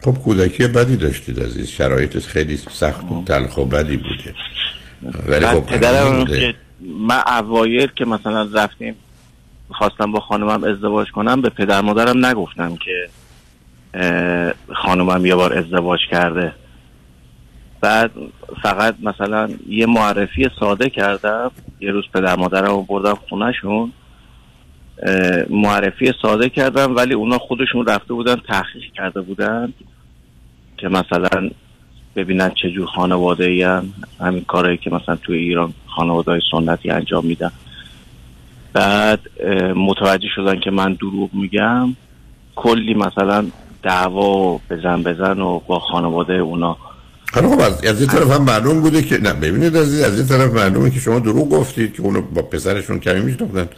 خب 0.04 0.12
کودکی 0.12 0.68
بدی 0.68 0.98
داشتید 0.98 1.40
عزیز. 1.40 1.70
شرایط 1.70 2.20
خیلی 2.20 2.58
سخت 2.58 3.12
و 3.12 3.24
تلخ 3.26 3.58
و 3.58 3.66
بدی 3.66 3.98
بوده. 3.98 4.36
ولی 5.28 5.46
خب 5.46 5.66
پدرم. 5.66 6.26
که 6.26 6.54
من 7.00 7.22
اوایل 7.28 7.88
که 7.96 8.06
مثلا 8.06 8.50
رفتیم 8.54 8.96
خواستم 9.72 10.12
با 10.12 10.20
خانمم 10.20 10.64
ازدواج 10.64 11.12
کنم 11.12 11.42
به 11.42 11.50
پدر 11.50 11.82
مادرم 11.82 12.26
نگفتم 12.26 12.78
که 12.78 13.10
خانمم 14.74 15.26
یه 15.26 15.36
بار 15.36 15.58
ازدواج 15.58 16.00
کرده. 16.12 16.54
بعد 17.86 18.12
فقط 18.64 18.96
مثلا 19.04 19.50
یه 19.68 19.86
معرفی 19.86 20.50
ساده 20.60 20.90
کردم 20.90 21.52
یه 21.80 21.92
روز 21.92 22.04
پدر 22.14 22.36
مادرم 22.36 22.72
رو 22.72 22.82
بردم 22.82 23.18
خونهشون. 23.30 23.92
معرفی 25.50 26.14
ساده 26.22 26.50
کردم 26.50 26.96
ولی 26.96 27.14
اونا 27.14 27.38
خودشون 27.38 27.86
رفته 27.86 28.14
بودن 28.14 28.36
تحقیق 28.36 28.84
کرده 28.96 29.22
بودن 29.22 29.74
که 30.78 30.88
مثلا 30.88 31.50
ببینن 32.16 32.50
چه 32.62 32.72
جور 32.72 32.86
خانواده 32.86 33.46
ای 33.46 33.64
همین 34.20 34.44
کارهایی 34.48 34.78
که 34.78 34.90
مثلا 34.90 35.16
توی 35.16 35.38
ایران 35.38 35.74
خانواده 35.88 36.32
های 36.32 36.42
سنتی 36.52 36.90
انجام 36.90 37.26
میدن. 37.26 37.52
بعد 38.74 39.20
متوجه 39.76 40.28
شدن 40.36 40.60
که 40.60 40.72
من 40.72 40.94
دروغ 40.94 41.30
میگم. 41.34 41.96
کلی 42.56 42.94
مثلا 42.94 43.46
دعوا 43.84 44.60
بزن 44.70 45.04
بزن 45.04 45.40
و 45.40 45.60
با 45.60 45.80
خانواده 45.80 46.34
اونا 46.34 46.78
حالا 47.36 47.50
خب 47.50 47.60
از, 47.60 47.86
از 47.86 48.02
یه 48.02 48.08
طرف 48.08 48.32
هم 48.32 48.44
معلوم 48.44 48.82
بوده 48.82 49.02
که 49.02 49.18
نه 49.18 49.34
ببینید 49.34 49.78
عزیز 49.78 50.02
از 50.02 50.20
یه 50.20 50.26
طرف 50.26 50.54
معلومه 50.54 50.90
که 50.92 51.00
شما 51.00 51.20
دروغ 51.20 51.50
گفتید 51.50 51.94
که 51.94 52.02
اونو 52.02 52.22
با 52.22 52.42
پسرشون 52.42 53.00
کمی 53.00 53.20
میشناختن. 53.20 53.70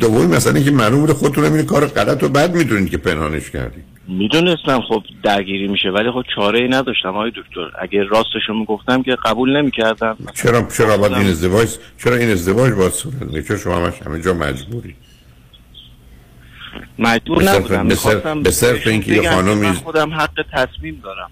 دومی 0.00 0.26
مثلا 0.26 0.54
اینکه 0.54 0.70
معلوم 0.70 1.00
بوده 1.00 1.12
خودتون 1.14 1.44
این 1.44 1.66
کار 1.66 1.86
غلط 1.86 2.22
و 2.22 2.28
بد 2.28 2.54
می‌دونید 2.54 2.90
که 2.90 2.96
پنهانش 2.96 3.50
کردید. 3.50 3.84
می‌دونستم 4.08 4.80
خب 4.80 5.02
درگیری 5.22 5.68
میشه 5.68 5.88
ولی 5.88 6.10
خب 6.10 6.22
چاره 6.34 6.58
ای 6.58 6.68
نداشتم 6.68 7.12
های 7.12 7.30
دکتر. 7.30 7.70
اگه 7.78 8.04
راستشو 8.04 8.54
می‌گفتم 8.54 9.02
که 9.02 9.16
قبول 9.24 9.56
نمی‌کردم. 9.56 10.16
چرا 10.34 10.68
چرا 10.76 10.96
باید 10.96 11.12
این 11.12 11.26
ازدواج 11.26 11.68
چرا 12.04 12.16
این 12.16 12.30
ازدواج 12.30 12.72
باید 12.72 12.92
صورت؟ 12.92 13.48
چرا 13.48 13.58
شما 13.58 13.76
همش 13.76 14.02
همه 14.06 14.20
جا 14.20 14.34
مجبوری 14.34 14.94
مجبور 16.98 17.42
نبودم 17.42 17.88
به 18.42 18.50
صرف- 18.50 18.86
اینکه 18.86 19.12
یه 19.12 19.30
خانمی- 19.30 19.72
خودم 19.72 20.14
حق 20.14 20.44
تصمیم 20.52 21.00
دارم. 21.02 21.30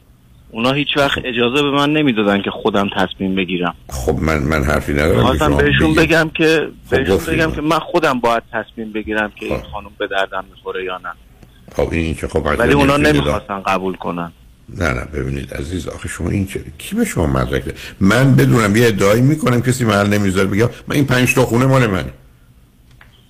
اونا 0.52 0.72
هیچ 0.72 0.88
وقت 0.96 1.18
اجازه 1.24 1.62
به 1.62 1.70
من 1.70 1.92
نمی‌دادن 1.92 2.42
که 2.42 2.50
خودم 2.50 2.88
تصمیم 2.96 3.34
بگیرم 3.34 3.74
خب 3.88 4.18
من 4.20 4.38
من 4.38 4.62
حرفی 4.62 4.92
ندارم 4.92 5.22
خواستم 5.22 5.56
بهشون. 5.56 5.94
بگم 5.94 6.30
که 6.34 6.68
خب 6.90 6.96
بهشون 6.96 7.16
گفتید. 7.16 7.34
بگم 7.34 7.50
که 7.50 7.60
من 7.60 7.78
خودم 7.78 8.20
باید 8.20 8.42
تصمیم 8.52 8.92
بگیرم 8.92 9.32
که 9.36 9.46
این 9.46 9.56
خب. 9.56 9.66
خانم 9.66 9.90
به 9.98 10.06
دردم 10.06 10.44
می‌خوره 10.50 10.84
یا 10.84 10.98
نه 10.98 11.12
خب 11.76 11.92
این 11.92 12.14
که 12.14 12.28
خب 12.28 12.46
ولی 12.58 12.72
اونا 12.72 12.96
نمی‌خواستن 12.96 13.60
قبول 13.60 13.96
کنن 13.96 14.32
نه 14.76 14.88
نه 14.92 15.04
ببینید 15.04 15.54
عزیز 15.54 15.88
آخه 15.88 16.08
شما 16.08 16.30
این 16.30 16.46
چه 16.46 16.60
کی 16.78 16.96
به 16.96 17.04
شما 17.04 17.26
مدرک 17.26 17.64
ده؟ 17.64 17.74
من 18.00 18.36
بدونم 18.36 18.76
یه 18.76 18.86
ادعایی 18.86 19.22
می‌کنم 19.22 19.62
کسی 19.62 19.84
محل 19.84 20.06
نمی‌ذاره 20.06 20.48
بگم 20.48 20.68
من 20.88 20.96
این 20.96 21.06
پنج 21.06 21.34
تا 21.34 21.42
خونه 21.42 21.66
مال 21.66 21.86
منه 21.86 22.10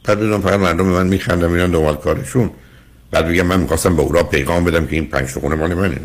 بعد 0.05 0.19
بدونم 0.19 0.41
فقط 0.41 0.61
مردم 0.61 0.87
من 0.87 1.07
میخندم 1.07 1.51
میرن 1.51 1.71
دنبال 1.71 1.97
کارشون 1.97 2.51
بعد 3.11 3.29
بگم 3.29 3.47
من 3.47 3.61
می‌خواستم 3.61 3.97
به 3.97 4.03
اورا 4.03 4.23
پیغام 4.23 4.65
بدم 4.65 4.87
که 4.87 4.97
این 4.97 5.07
پنج 5.07 5.35
تا 5.35 5.41
خونه 5.41 5.55
مال 5.55 5.75
منه 5.75 6.01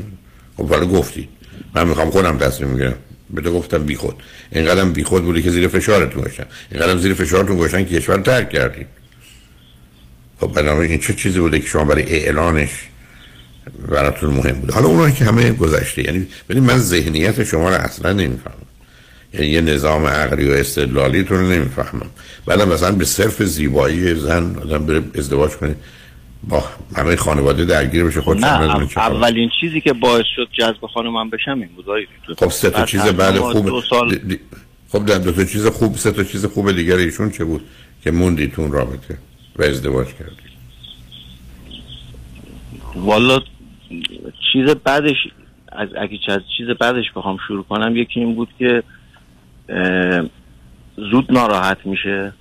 خب 0.58 0.72
ولی 0.72 0.88
گفتی. 0.88 1.30
من 1.76 1.88
می‌خوام 1.88 2.10
خودم 2.10 2.38
تصمیم 2.38 2.70
می‌گیرم 2.70 2.96
بده 3.36 3.50
گفتم 3.50 3.84
بیخود. 3.84 4.16
اینقدرم 4.52 4.94
بیخود 4.94 5.24
بودی 5.24 5.42
که 5.42 5.52
زیر 5.52 5.68
فشارتون 5.68 6.22
گذاشتن. 6.22 6.46
اینقدرم 6.72 6.98
زیر 6.98 7.14
فشارتون 7.14 7.58
گذاشتن 7.58 7.86
که 7.86 8.00
کشور 8.00 8.18
ترک 8.18 8.50
کردید 8.50 8.88
خب 10.40 10.48
بنابراین 10.48 10.92
این 10.92 11.00
چه 11.00 11.14
چیزی 11.14 11.40
بوده 11.40 11.60
که 11.60 11.68
شما 11.68 11.86
برای 11.86 12.04
اعلانش 12.04 12.70
براتون 13.90 14.30
مهم 14.30 14.52
بوده؟ 14.52 14.74
حالا 14.74 14.88
اونایی 14.88 15.14
که 15.14 15.26
همه 15.26 15.52
گذشته 15.52 16.04
یعنی 16.04 16.28
ببین 16.50 16.64
من 16.64 16.78
ذهنیت 16.78 17.44
شما 17.44 17.70
رو 17.70 17.76
اصلا 17.76 18.14
نمی‌فهمم. 18.14 18.56
یعنی 19.34 19.48
یه 19.48 19.62
نظام 19.62 20.06
عقلی 20.06 20.50
و 20.50 20.52
استدلالی 20.52 21.24
تو 21.24 21.36
رو 21.36 21.50
نمی‌فهمم. 21.50 22.10
بعدم 22.46 22.68
مثلا 22.68 22.92
به 22.92 23.06
صرف 23.06 23.44
زیبایی 23.44 24.16
زن 24.16 24.56
آدم 24.56 24.86
بره 24.86 25.02
ازدواج 25.16 25.52
کنه. 25.52 25.76
با 26.44 26.63
همه 26.96 27.15
خانواده 27.15 27.65
درگیر 27.65 28.04
بشه 28.06 28.22
خودش 28.22 28.44
نه 28.44 28.98
اولین 28.98 29.50
چیزی 29.62 29.82
که 29.82 29.94
باعث 29.94 30.25
شد 30.36 30.48
جذب 30.51 30.86
خانم 30.94 31.13
من 31.13 31.30
بشم 31.30 31.51
این 31.51 31.70
بود. 31.75 31.86
خب 32.38 32.50
سه 32.50 32.70
تا 32.70 32.86
چیز 32.86 33.01
بعد 33.01 33.38
خوب 33.38 33.65
دو 33.65 33.82
سال 33.82 34.15
دی- 34.15 34.39
خب 34.92 35.06
در 35.06 35.18
دو 35.18 35.32
تا 35.32 35.44
چیز 35.46 35.68
خوب 35.68 35.96
سه 35.96 36.12
تا 36.12 36.24
چیز 36.24 36.46
خوب 36.46 36.72
دیگر 36.72 36.96
ایشون 36.96 37.32
چه 37.32 37.44
بود 37.46 37.62
که 38.04 38.12
موندی 38.12 38.48
تو 38.48 38.62
اون 38.62 38.72
رابطه 38.72 39.18
و 39.56 39.63
ازدواج 39.63 40.08
کردی؟ 40.08 40.36
والا 42.96 43.39
چیز 44.54 44.70
بعدش 44.84 45.15
از 45.72 45.89
اگه 46.01 46.20
از 46.27 46.42
چیز 46.58 46.68
بعدش 46.80 47.06
بخوام 47.15 47.38
شروع 47.48 47.63
کنم 47.63 47.96
یکی 47.96 48.20
این 48.20 48.36
بود 48.36 48.50
که 48.60 48.84
اه، 49.70 50.22
زود 51.12 51.32
ناراحت 51.32 51.77
میشه. 51.86 52.34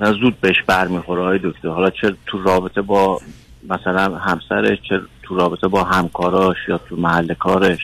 زود 0.00 0.40
بهش 0.40 0.56
برمیخوره 0.66 1.22
های 1.22 1.38
دکتر. 1.44 1.68
حالا 1.68 1.90
چه 1.90 2.14
تو 2.26 2.42
رابطه 2.42 2.82
با 2.82 3.20
مثلا 3.68 4.18
همسرش 4.18 4.78
چه 4.88 5.00
تو 5.22 5.36
رابطه 5.36 5.68
با 5.68 5.84
همکاراش 5.84 6.56
یا 6.68 6.78
تو 6.78 6.96
محل 6.96 7.34
کارش. 7.34 7.78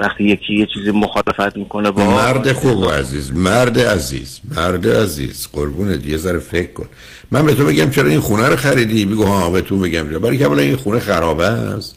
وقتی 0.00 0.24
یکی 0.24 0.54
یه 0.54 0.66
چیزی 0.74 0.90
مخالفت 0.90 1.56
می‌کنه 1.56 1.90
با 1.90 2.04
مرد 2.04 2.52
خوب 2.52 2.78
و 2.78 2.88
عزیز 2.90 3.32
مرد 3.32 3.78
عزیز 3.78 4.40
مرد 4.56 4.88
عزیز. 4.88 5.48
قربونت 5.52 6.06
یه 6.06 6.16
ذره 6.16 6.38
فکر 6.38 6.72
کن. 6.72 6.86
من 7.30 7.46
به 7.46 7.54
تو 7.54 7.64
بگم 7.64 7.90
چرا 7.90 8.08
این 8.08 8.20
خونه 8.20 8.48
رو 8.48 8.56
خریدی؟ 8.56 9.06
بگو 9.06 9.24
ها 9.24 9.50
به 9.50 9.60
تو 9.60 9.78
بگم 9.78 10.10
چرا. 10.10 10.18
برای 10.18 10.38
که 10.38 10.50
این 10.50 10.76
خونه 10.76 11.00
خرابه 11.00 11.46
است. 11.46 11.96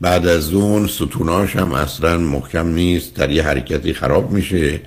بعد 0.00 0.26
از 0.26 0.52
اون 0.52 0.86
ستوناش 0.86 1.56
هم 1.56 1.72
اصلا 1.72 2.18
محکم 2.18 2.68
نیست. 2.68 3.16
در 3.16 3.30
یه 3.30 3.42
حرکتی 3.42 3.94
خراب 3.94 4.30
میشه. 4.30 4.80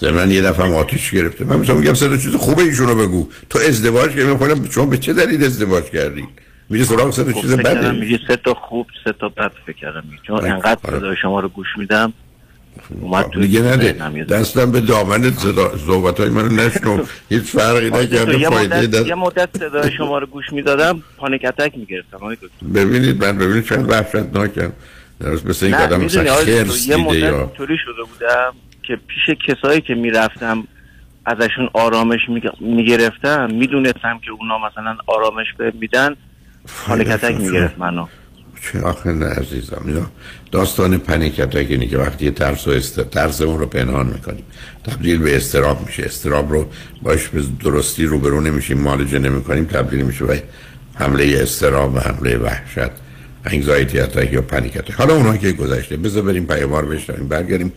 ضمن 0.00 0.30
یه 0.30 0.42
دفعه 0.42 0.74
آتیش 0.74 1.10
گرفته. 1.10 1.44
من 1.44 1.56
مثلا 1.56 1.74
میگم 1.74 1.92
تا 1.92 2.16
چیز 2.16 2.34
خوبه 2.34 2.62
ایشونو 2.62 2.94
بگو. 2.94 3.28
تو 3.50 3.58
ازدواج 3.58 4.10
کردی. 4.10 4.24
من 4.24 4.68
شما 4.70 4.86
به 4.86 4.98
چه 4.98 5.12
دلیل 5.12 5.44
ازدواج 5.44 5.84
کردی؟ 5.84 6.28
میگه 6.70 6.84
سراغ 6.84 7.10
تا 7.10 7.24
خب 7.24 7.40
چیز 7.40 7.56
بده. 7.56 7.90
میگه 7.90 8.20
سه 8.28 8.36
تا 8.36 8.54
خوب 8.54 8.86
سه 9.04 9.12
تا 9.20 9.28
بد 9.28 9.52
فکر 9.66 9.76
کردم. 9.76 10.04
چون 10.26 10.36
آره. 10.36 10.50
انقدر 10.50 10.78
آره. 10.84 10.98
صدای 10.98 11.16
شما 11.22 11.40
رو 11.40 11.48
گوش 11.48 11.66
میدم 11.76 12.12
اومد 13.00 13.30
تو 13.30 13.40
دیگه 13.40 13.62
نده. 13.62 13.92
دستم 14.24 14.70
به 14.70 14.80
دامن 14.80 15.32
صحبت 15.86 16.20
های 16.20 16.28
منو 16.28 16.48
نشنو. 16.48 17.04
هیچ 17.28 17.42
فرقی 17.42 17.90
نکرده. 17.90 18.40
یه 18.40 18.48
فایده 18.48 18.86
دست 18.86 19.06
یه 19.06 19.14
مدت 19.14 19.48
صدای 19.58 19.92
شما 19.98 20.18
رو 20.18 20.26
گوش 20.26 20.52
می‌دادم 20.52 21.02
پانیک 21.16 21.44
اتک 21.44 21.72
می‌گرفتم. 21.76 22.36
ببینید 22.74 23.24
من 23.24 23.38
ببینید 23.38 23.68
چند 23.68 23.90
وحشتناکم. 23.90 24.72
درست 25.20 25.46
مثل 25.46 25.66
این 25.66 25.76
می‌دونی 25.76 26.04
مثلا 26.04 26.34
خرس 26.34 26.86
دیده 26.86 27.18
یا. 27.18 27.52
شده 27.58 28.02
بودم. 28.12 28.54
که 28.88 28.96
پیش 28.96 29.36
کسایی 29.48 29.80
که 29.80 29.94
می‌رفتم 29.94 30.64
ازشون 31.26 31.68
آرامش 31.72 32.20
می‌گرفتم 32.60 33.48
می‌دونستم 33.52 34.20
که 34.24 34.30
اونا 34.30 34.58
مثلا 34.58 34.96
آرامش 35.06 35.46
به 35.58 35.72
میدن 35.80 36.16
پانیک 36.86 37.10
اتک 37.10 37.34
می‌گرفت 37.34 37.78
منو. 37.78 38.06
چه 38.62 38.80
آخه 38.80 39.12
نه 39.12 39.26
عزیزم 39.26 40.10
داستان 40.52 40.98
پنیک 40.98 41.40
اینه 41.54 41.86
که 41.86 41.98
وقتی 41.98 42.30
ترس 42.30 42.68
و 42.68 42.70
است... 42.70 43.00
ترس 43.00 43.42
اون 43.42 43.58
رو 43.58 43.66
پنهان 43.66 44.06
می‌کنیم. 44.06 44.44
تبدیل 44.84 45.18
به 45.18 45.36
استراب 45.36 45.86
میشه. 45.86 46.02
استراب 46.02 46.52
رو 46.52 46.66
باش 47.02 47.28
به 47.28 47.42
درستی 47.64 48.04
روبرو 48.04 48.40
نمیشیم 48.40 48.78
معالجه 48.78 49.18
نمی‌کنیم 49.18 49.64
تبدیل 49.64 50.02
میشه 50.02 50.24
به 50.24 50.42
حمله 50.94 51.38
استراب 51.42 51.94
و 51.94 51.98
حمله 51.98 52.36
وحشت 52.36 52.90
انگزایتی 53.44 54.00
اتک 54.00 54.32
یا 54.32 54.42
پنیک 54.42 54.76
اتک 54.76 54.92
حالا 54.92 55.14
اونها 55.14 55.36
که 55.36 55.52
گذشته 55.52 55.96
بذار 55.96 56.22
بریم 56.22 56.46
پیامار 56.46 56.86
بشنویم 56.86 57.28
برگردیم 57.28 57.72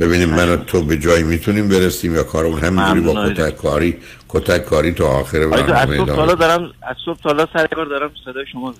ببینیم 0.00 0.30
من 0.30 0.48
و 0.48 0.56
تو 0.56 0.82
به 0.82 0.96
جایی 0.98 1.22
می‌تونیم 1.24 1.68
برسیم 1.68 2.14
یا 2.14 2.22
کارمون 2.22 2.60
همینجوری 2.60 3.00
با. 3.00 3.28
کتک 3.28 3.56
کاری 3.56 3.96
کتک 4.28 4.64
کاری 4.64 4.92
تا 4.92 5.08
آخر 5.08 5.40
از 5.40 5.50
برنامه 5.50 5.92
ادامه 5.92 6.16
سالا 6.16 6.34
دارم 6.34 6.62
از 6.62 6.96
صبح 7.04 7.18
سالا 7.22 7.48
سر 7.52 7.66
کار 7.66 7.86
دارم 7.86 8.10
صدای 8.24 8.44
شما 8.52 8.74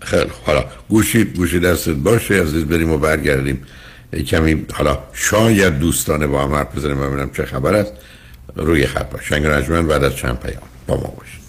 خیلی. 0.00 0.30
حالا 0.46 0.64
گوشی 0.88 1.24
گوشی 1.24 1.60
دستت 1.60 1.94
باشه 1.94 2.42
عزیز 2.42 2.64
بریم 2.64 2.92
و 2.92 2.98
برگردیم. 2.98 3.66
کمی 4.26 4.66
حالا 4.72 4.98
شاید 5.12 5.78
دوستانه 5.78 6.26
با 6.26 6.42
هم 6.42 6.54
حرف 6.54 6.76
بزنیم 6.76 7.00
ببینم 7.00 7.30
چه 7.30 7.44
خبر 7.44 7.74
است. 7.74 7.92
روی 8.56 8.86
خط 8.86 9.10
باش. 9.10 9.28
شنگ 9.28 9.46
رجمن 9.46 9.86
بعد 9.86 10.04
از 10.04 10.16
چند 10.16 10.38
پیام 10.40 10.62
با 10.86 10.96
ما 10.96 11.14
باشید. 11.18 11.42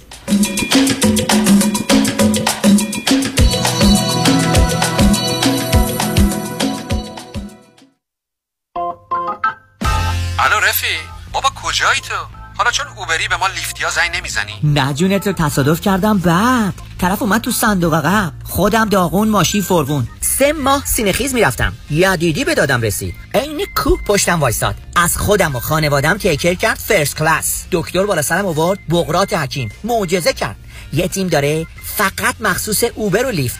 بابا 11.43 11.55
کجایی 11.55 11.99
تو؟ 11.99 12.15
حالا 12.57 12.71
چون 12.71 12.85
اوبری 12.97 13.27
به 13.27 13.37
ما 13.37 13.47
لیفتیا 13.47 13.89
زنگ 13.89 14.15
نمی‌زنی. 14.15 14.53
نه 14.63 14.93
جونت 14.93 15.27
رو 15.27 15.33
تصادف 15.33 15.81
کردم 15.81 16.17
بعد. 16.17 16.73
طرف 17.01 17.21
اومد 17.21 17.41
تو 17.41 17.51
صندوق 17.51 17.93
عقب. 17.93 18.33
خودم 18.43 18.89
داغون 18.89 19.29
ماشین 19.29 19.61
فروون 19.61 20.07
سه 20.21 20.53
ماه 20.53 20.85
سینخیز 20.85 21.33
می‌رفتم. 21.33 21.73
یدیدی 21.89 22.45
به 22.45 22.55
دادم 22.55 22.81
رسید 22.81 23.15
عین 23.33 23.65
کوه 23.75 24.01
پشتم 24.07 24.39
وایساد. 24.39 24.75
از 24.95 25.17
خودم 25.17 25.55
و 25.55 25.59
خانوادم 25.59 26.17
تیکر 26.17 26.53
کرد 26.53 26.77
فرست 26.77 27.17
کلاس 27.17 27.65
دکتر 27.71 28.05
بالا 28.05 28.21
سرم 28.21 28.45
آورد 28.45 28.79
بغرات 28.89 29.33
حکیم. 29.33 29.71
معجزه 29.83 30.33
کرد. 30.33 30.55
یه 30.93 31.07
تیم 31.07 31.27
داره 31.27 31.67
فقط 31.97 32.35
مخصوص 32.39 32.83
اوبر 32.83 33.25
و 33.25 33.29
لیفت. 33.29 33.59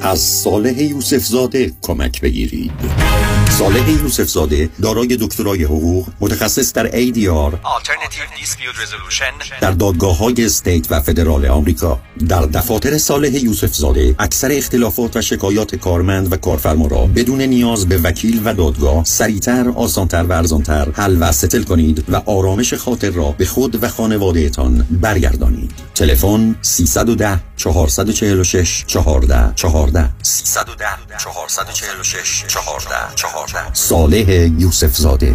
از 0.00 0.20
صالح 0.20 0.82
یوسف 0.82 1.24
زاده 1.24 1.72
کمک 1.82 2.20
بگیرید. 2.20 2.70
صالح 3.50 3.90
یوسف 3.90 4.28
زاده 4.28 4.70
دارای 4.82 5.16
دکترای 5.20 5.64
حقوق 5.64 6.06
متخصص 6.20 6.72
در 6.72 6.90
ADR 6.90 7.54
در 9.60 9.70
دادگاه 9.70 10.18
های 10.18 10.44
استیت 10.44 10.86
و 10.90 11.00
فدرال 11.00 11.46
آمریکا. 11.46 12.00
در 12.28 12.42
دفاتر 12.42 12.98
صالح 12.98 13.44
یوسف 13.44 13.74
زاده 13.74 14.14
اکثر 14.18 14.52
اختلافات 14.52 15.16
و 15.16 15.22
شکایات 15.22 15.74
کارمند 15.74 16.32
و 16.32 16.36
کارفرما 16.36 16.86
را 16.86 17.06
بدون 17.06 17.42
نیاز 17.42 17.88
به 17.88 17.98
وکیل 17.98 18.42
و 18.44 18.54
دادگاه 18.54 19.04
سریعتر 19.04 19.68
آسانتر 19.68 20.22
و 20.22 20.32
ارزانتر 20.32 20.88
حل 20.92 21.16
و 21.20 21.32
ستل 21.32 21.62
کنید 21.62 22.04
و 22.08 22.16
آرامش 22.16 22.74
خاطر 22.74 23.10
را 23.10 23.34
به 23.38 23.46
خود 23.46 23.82
و 23.82 23.88
خانوادهتان 23.88 24.86
برگردانید. 24.90 25.70
تلفن 25.94 26.56
310 26.62 27.40
446 27.56 28.84
14 28.86 29.52
14 29.54 29.87
310 29.92 31.18
446 31.18 32.44
14 32.48 33.14
14 33.16 33.74
صالح 33.74 34.28
یوسف 34.58 34.96
زاده 34.96 35.34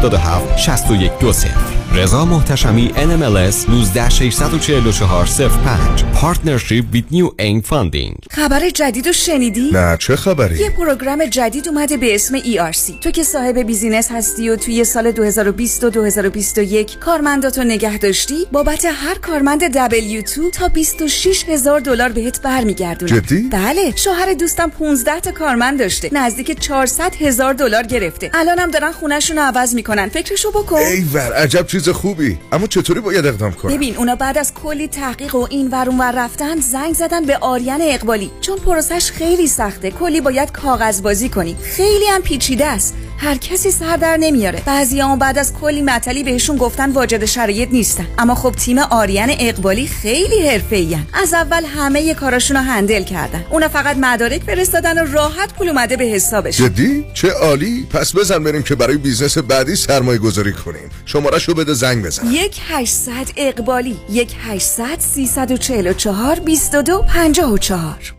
6120 0.57 1.80
رضا 1.95 2.25
محتشمی 2.25 2.93
NMLS 2.95 3.69
19644 3.69 5.25
05 5.25 6.03
partnership 6.03 6.85
with 6.93 7.13
New 7.13 7.27
Aim 7.41 7.69
Funding. 7.69 8.15
خبر 8.31 8.69
جدید 8.69 9.07
رو 9.07 9.13
شنیدی؟ 9.13 9.69
نه 9.73 9.97
چه 9.97 10.15
خبری؟ 10.15 10.59
یه 10.59 10.69
program 10.69 11.25
جدید 11.25 11.69
اومده 11.69 11.97
به 11.97 12.15
اسم 12.15 12.39
ERC 12.39 12.99
تو 13.01 13.11
که 13.11 13.23
صاحب 13.23 13.59
business 13.59 14.11
هستی 14.11 14.49
و 14.49 14.55
توی 14.55 14.83
سال 14.83 15.11
2020 15.11 15.83
و 15.83 15.89
2021 15.89 16.99
کارمنداتو 16.99 17.63
نگه 17.63 17.97
داشتی 17.97 18.45
بابت 18.51 18.85
هر 18.85 19.15
کارمند 19.15 19.87
W2 19.87 20.51
تا 20.53 20.67
26 20.67 21.43
هزار 21.49 21.79
دلار 21.79 22.09
بهت 22.09 22.41
برمیگردونه. 22.41 23.21
جدی؟ 23.21 23.41
بله 23.41 23.93
شوهر 23.95 24.33
دوستم 24.33 24.69
15 24.69 25.19
تا 25.19 25.31
کارمند 25.31 25.79
داشته 25.79 26.09
نزدیک 26.13 26.59
400 26.59 27.15
هزار 27.15 27.53
دلار 27.53 27.83
گرفته. 27.83 28.31
الانم 28.33 28.71
دارن 28.71 28.91
خونهشون 28.91 29.37
رو 29.37 29.43
عوض 29.43 29.75
می‌کنن. 29.75 30.09
فکرشو 30.09 30.51
بکن. 30.51 30.77
ایور 30.77 31.33
عجب 31.33 31.67
چیز 31.67 31.80
خوبی. 31.89 32.37
اما 32.51 32.67
چطوری 32.67 32.99
باید 32.99 33.25
اقدام 33.25 33.51
کنم؟ 33.51 33.71
ببین 33.71 33.97
اونا 33.97 34.15
بعد 34.15 34.37
از 34.37 34.53
کلی 34.53 34.87
تحقیق 34.87 35.35
و 35.35 35.47
این 35.49 35.69
ور 35.71 35.89
اونور 35.89 36.11
رفتن 36.11 36.59
زنگ 36.59 36.93
زدن 36.93 37.25
به 37.25 37.37
آریان 37.37 37.79
اقبالی. 37.81 38.31
چون 38.41 38.57
پروسش 38.57 39.11
خیلی 39.11 39.47
سخته. 39.47 39.91
کلی 39.91 40.21
باید 40.21 40.51
کاغذ 40.51 41.01
بازی 41.01 41.29
کنی. 41.29 41.55
خیلی 41.63 42.05
هم 42.05 42.21
پیچیده 42.21 42.65
است. 42.65 42.95
هر 43.17 43.35
کسی 43.35 43.71
سر 43.71 43.97
در 43.97 44.17
نمیاره. 44.17 44.61
بعضی 44.65 44.99
هم 44.99 45.19
بعد 45.19 45.37
از 45.37 45.53
کلی 45.53 45.81
مطلی 45.81 46.23
بهشون 46.23 46.57
گفتن 46.57 46.91
واجد 46.91 47.25
شرایط 47.25 47.69
نیستن. 47.71 48.07
اما 48.17 48.35
خب 48.35 48.51
تیم 48.51 48.77
آریان 48.77 49.29
اقبالی 49.39 49.87
خیلی 49.87 50.47
حرفه‌ای 50.47 50.97
از 51.13 51.33
اول 51.33 51.65
همه 51.65 52.13
کاراشون 52.13 52.57
رو 52.57 52.63
هندل 52.63 53.03
کردن. 53.03 53.45
اونا 53.49 53.67
فقط 53.67 53.97
مدارک 53.97 54.43
فرستادن 54.43 55.03
و 55.03 55.11
راحت 55.11 55.53
پول 55.53 55.69
اومده 55.69 55.97
به 55.97 56.03
حسابش. 56.03 56.57
جدی؟ 56.57 57.05
چه 57.13 57.31
عالی. 57.31 57.87
پس 57.89 58.15
بزن 58.15 58.43
بریم 58.43 58.63
که 58.63 58.75
برای 58.75 58.97
business 58.97 59.37
بعدی 59.37 59.75
سرمایه 59.75 60.19
گذاری 60.19 60.53
کنیم. 60.53 60.89
شمارش 61.05 61.47
رو 61.47 61.53
بده 61.71 61.77
زنگ 61.77 62.05
بزن 62.05 62.31
یک 62.31 62.59
800 62.67 63.11
اقبالی 63.37 63.97
یک 64.09 64.35
800 64.41 64.99
344 64.99 66.39
22 66.39 67.03
54 67.07 68.13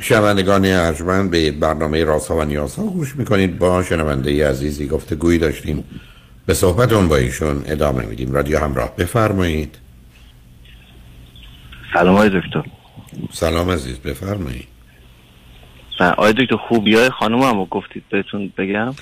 شنوندگان 0.00 0.64
ارجمند 0.64 1.30
به 1.30 1.50
برنامه 1.50 2.04
رازها 2.04 2.36
و 2.36 2.44
نیازها 2.44 2.82
گوش 2.82 3.16
می‌کنید. 3.16 3.58
با 3.58 3.82
شنونده 3.82 4.48
عزیزی 4.48 4.86
گفتگویی 4.86 5.38
داشتیم. 5.38 5.84
به 6.46 6.54
صحبت 6.54 6.92
اون 6.92 7.08
با 7.08 7.16
ایشون 7.16 7.62
ادامه 7.66 8.04
میدیم. 8.04 8.32
رادیو 8.32 8.58
همراه 8.58 8.96
بفرمایید. 8.96 9.78
سلام 11.94 12.14
آقای 12.14 12.28
دکتر. 12.28 12.81
سلام 13.30 13.70
عزیز 13.70 13.98
بفرمایید. 13.98 14.68
آقای 16.00 16.32
دکتر 16.32 16.56
خوبی 16.68 16.94
های 16.94 17.10
خانم 17.10 17.42
هم 17.42 17.64
گفتید 17.64 18.04
بهتون 18.10 18.52
بگم. 18.58 18.94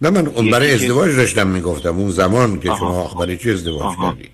نه 0.00 0.10
من 0.10 0.26
اون 0.26 0.50
برای 0.50 0.74
ازدواج 0.74 1.16
داشتم 1.16 1.46
می‌گفتم 1.46 1.96
اون 1.96 2.10
زمان 2.10 2.60
که 2.60 2.68
شما 2.78 3.14
برای 3.20 3.36
چی 3.36 3.50
ازدواج 3.50 3.96
کردید؟ 4.02 4.30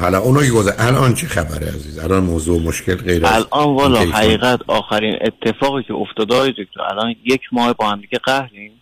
حالا 0.00 0.18
اونو 0.18 0.40
گذر 0.40 0.72
الان 0.78 1.14
چه 1.14 1.26
خبره 1.26 1.66
عزیز؟ 1.66 1.98
الان 1.98 2.24
موضوع 2.24 2.62
مشکل 2.62 2.94
غیر 2.94 3.26
الان 3.26 3.74
والا 3.74 4.00
حقیقت 4.00 4.60
آخرین 4.66 5.18
اتفاقی 5.20 5.82
که 5.82 5.94
افتاده 5.94 6.34
های 6.34 6.50
دکتر 6.50 6.82
الان 6.90 7.14
یک 7.24 7.40
ماه 7.52 7.72
با 7.72 7.90
هم 7.90 8.00
دیگه 8.00 8.18
قهریم. 8.18 8.72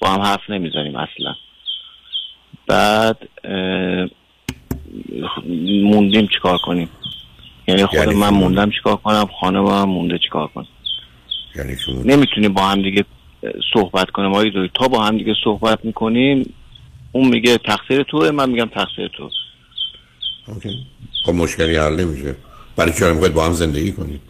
با 0.00 0.08
هم 0.08 0.20
حرف 0.20 0.40
نمی‌زنیم 0.48 0.96
اصلا. 0.96 1.34
بعد 2.66 3.18
موندیم 5.84 6.26
چیکار 6.26 6.58
کنیم. 6.58 6.88
یعنی 7.72 7.86
خود 7.86 7.98
یعنی 7.98 8.14
من؟ 8.14 8.28
موندم 8.28 8.70
چیکار 8.70 8.96
کنم 8.96 9.28
خانم 9.40 9.66
هم 9.66 9.88
مونده 9.88 10.18
چیکار 10.18 10.48
کنم 10.48 10.66
یعنی 11.56 11.76
شما 11.86 12.02
نمی‌تونیم 12.04 12.52
با 12.52 12.62
هم 12.62 12.82
دیگه 12.82 13.04
صحبت 13.74 14.10
کنیم. 14.10 14.30
آقای 14.30 14.50
دکتر 14.50 14.68
تا 14.74 14.88
با 14.88 15.04
هم 15.04 15.18
دیگه 15.18 15.34
صحبت 15.44 15.84
می‌کنیم 15.84 16.54
اون 17.12 17.28
میگه 17.28 17.58
تقصیر 17.58 18.02
توه 18.02 18.30
من 18.30 18.50
میگم 18.50 18.66
تقصیر 18.74 19.08
تو 19.08 19.30
اوکی. 20.48 20.86
خب 21.26 21.32
مشکلی 21.32 21.76
حل 21.76 22.00
نمیشه. 22.00 22.36
برای 22.76 22.92
چرا 22.92 23.12
می‌خواید 23.12 23.34
با 23.34 23.46
هم 23.46 23.52
زندگی 23.52 23.92
کنید؟ 23.92 24.20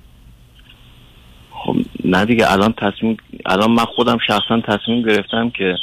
خب 1.51 1.77
نه 2.05 2.25
دیگه 2.25 2.53
الان 2.53 2.73
تصمیم 2.73 3.17
الان 3.47 3.71
من 3.71 3.85
خودم 3.85 4.19
شخصا 4.27 4.61
تصمیم 4.61 5.03
گرفتم 5.03 5.51
که 5.51 5.75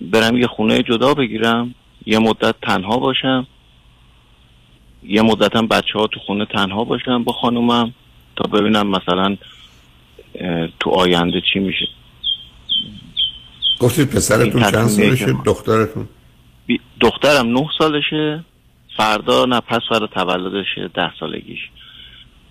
برم 0.00 0.36
یه 0.36 0.46
خونه 0.46 0.82
جدا 0.82 1.14
بگیرم 1.14 1.74
یه 2.06 2.18
مدت 2.18 2.54
تنها 2.62 2.96
باشم. 2.98 3.46
یه 5.04 5.22
مدت 5.22 5.56
هم 5.56 5.66
بچه 5.66 5.98
ها 5.98 6.06
تو 6.06 6.20
خونه 6.20 6.46
تنها 6.46 6.84
باشم 6.84 7.24
با 7.24 7.32
خانومم 7.32 7.94
تا 8.36 8.48
ببینم 8.48 8.86
مثلا 8.86 9.36
تو 10.80 10.90
آینده 10.90 11.42
چی 11.52 11.58
میشه. 11.58 11.88
گفتید 13.80 14.10
پسرتون 14.10 14.62
چند 14.62 14.86
سالشه؟ 14.86 15.32
دخترتون؟ 15.44 16.08
دخترم 17.00 17.58
نه 17.58 17.68
سالشه 17.78 18.44
فردا 18.96 19.44
نه 19.44 19.60
پس 19.60 19.80
فردا 19.88 20.06
تولدشه 20.06 20.90
ده 20.94 21.12
سالگیش. 21.20 21.60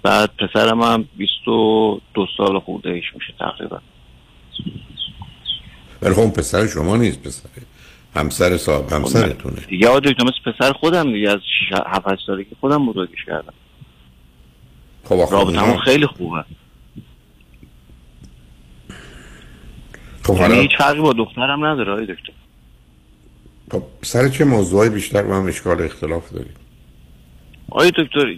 بعد 0.04 0.30
پسرم 0.36 0.82
هم 0.82 1.08
بیست 1.18 1.48
و 1.48 2.02
دو 2.14 2.28
سال 2.38 2.60
خورده 2.60 2.90
ایش 2.90 3.06
میشه 3.16 3.34
تقریبا. 3.40 3.80
ولی 6.02 6.14
خب 6.14 6.34
پسر 6.34 6.68
شما 6.68 6.98
نیست 6.98 7.24
پسر. 7.24 7.50
همسر 8.16 8.58
صاحب 8.58 8.94
همسرتونه. 8.94 9.56
دیگه 9.68 10.00
دکتر 10.00 10.24
مثل 10.24 10.52
پسر 10.52 10.74
خودم 10.74 11.14
دیگه 11.14 11.30
از 11.30 11.40
7 11.88 12.08
8 12.08 12.26
سالگی 12.26 12.56
خودم 12.60 12.86
بزرگش 12.86 13.26
کردم. 13.26 13.54
خب 15.04 15.28
رابطمون 15.32 15.78
خیلی 15.78 16.06
خوبه. 16.06 16.46
خب 20.24 20.34
یعنی 20.34 20.42
حالا 20.42 20.56
هیچ 20.56 20.72
فرقی 20.78 21.02
با 21.02 21.14
دخترم 21.14 21.66
نداره 21.66 21.92
آقای 21.92 22.06
دکتر. 22.06 22.34
خب 23.72 23.84
سر 24.02 24.30
چه 24.30 24.46
موضوعی 24.46 24.90
بیشتر 24.90 25.24
با 25.24 25.36
هم 25.36 25.46
اشکال 25.46 25.82
اختلاف 25.82 26.32
دارید 26.32 26.58
آقای 27.70 27.92
دکتر 27.98 28.36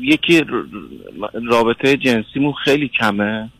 یکی 0.00 0.44
رابطه 1.50 1.96
جنسیمون 1.96 2.52
خیلی 2.52 2.88
کمه. 2.88 3.50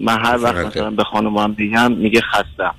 من 0.00 0.24
هر 0.24 0.38
وقت؟ 0.42 0.66
مثلا 0.66 0.90
به 0.90 1.04
خانمم 1.04 1.54
میگم 1.58 1.92
میگه 1.92 2.20
خستم. 2.20 2.74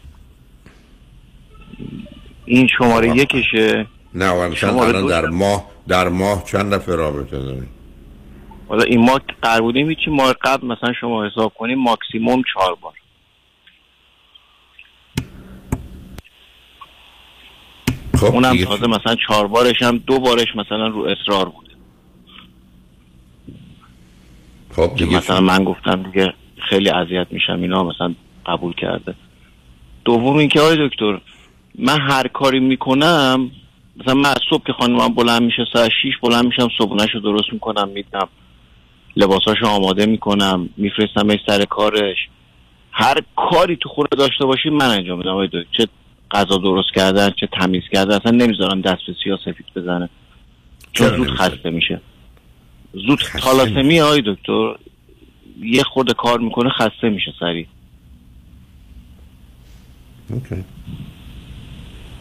این 2.45 2.67
شماره 2.77 3.09
خب. 3.09 3.15
یکشه. 3.15 3.87
نه 4.13 4.33
الان 4.33 5.07
در. 5.07 5.25
ماه 5.25 5.65
در 5.87 6.07
ماه 6.07 6.43
چند 6.43 6.73
دفعه 6.73 6.95
رابطه 6.95 7.39
دارید 7.39 7.75
حالا 8.67 8.83
این 8.83 9.05
ماه 9.05 9.19
که 9.27 9.33
قرار 9.41 9.61
بودیم 9.61 9.89
هیچی 9.89 10.09
ماه 10.09 10.33
قبل 10.41 10.67
مثلا 10.67 10.93
شما 11.01 11.25
حساب 11.25 11.53
کنیم 11.53 11.79
ماکسیموم 11.79 12.41
چهار 12.53 12.75
بار. 12.75 12.93
خب 18.17 18.25
اونم 18.25 18.63
تازه 18.63 18.87
مثلا 18.87 19.15
چهار 19.27 19.47
بارش 19.47 19.81
هم 19.81 19.97
دو 19.97 20.19
بارش 20.19 20.55
مثلا 20.55 20.87
رو 20.87 21.01
اصرار 21.01 21.49
بود 21.49 21.77
خب 24.75 24.95
دیگه 24.95 25.17
مثلا 25.17 25.41
من 25.41 25.63
گفتم 25.63 26.03
دیگه 26.03 26.33
خیلی 26.69 26.89
اذیت 26.89 27.27
میشم 27.31 27.61
اینا 27.61 27.83
مثلا 27.83 28.15
قبول 28.45 28.73
کرده. 28.73 29.15
دوم 30.05 30.37
اینکه 30.37 30.61
آقای 30.61 30.89
دکتر 30.89 31.21
من 31.79 32.01
هر 32.01 32.27
کاری 32.27 32.59
می‌کنم 32.59 33.51
مثلا 33.99 34.13
من 34.13 34.29
از 34.29 34.39
صبح 34.49 34.63
که 34.67 34.73
خانمم 34.73 35.07
بلند 35.07 35.41
میشه 35.41 35.65
ساعت 35.73 35.91
6 36.03 36.17
بلند 36.21 36.45
میشم 36.45 36.67
صبحونهش 36.77 37.09
رو 37.13 37.19
درست 37.19 37.53
می‌کنم 37.53 37.89
میدم. 37.89 38.27
لباساشو 39.15 39.67
آماده 39.67 40.05
می‌کنم 40.05 40.69
میفرستمش 40.77 41.39
سر 41.47 41.65
کارش. 41.65 42.17
هر 42.91 43.15
کاری 43.35 43.75
تو 43.75 43.89
خونه 43.89 44.07
داشته 44.17 44.45
باشی 44.45 44.69
من 44.69 44.89
انجام 44.89 45.17
میدم 45.17 45.31
آقای 45.31 45.47
دکتر. 45.47 45.65
چه 45.71 45.87
غذا 46.31 46.57
درست 46.57 46.93
کردن 46.95 47.29
چه 47.29 47.47
تمیز 47.61 47.83
کردن 47.93 48.15
اصلا 48.15 48.31
نمی‌ذارم 48.31 48.81
دست 48.81 49.01
به 49.07 49.15
سیاه 49.23 49.39
سفید 49.45 49.65
بزنه. 49.75 50.09
چون 50.93 51.07
زود؟ 51.07 51.29
خسته 51.29 51.69
میشه. 51.69 52.01
زود 52.93 53.19
تالاسمی 53.41 54.01
آقای 54.01 54.23
دکتر. 54.25 54.75
یه 55.61 55.83
خورده 55.83 56.13
کار 56.13 56.39
می‌کنه 56.39 56.69
خسته 56.69 57.09
میشه 57.09 57.33
سریع. 57.39 57.67
اوکی. 60.29 60.63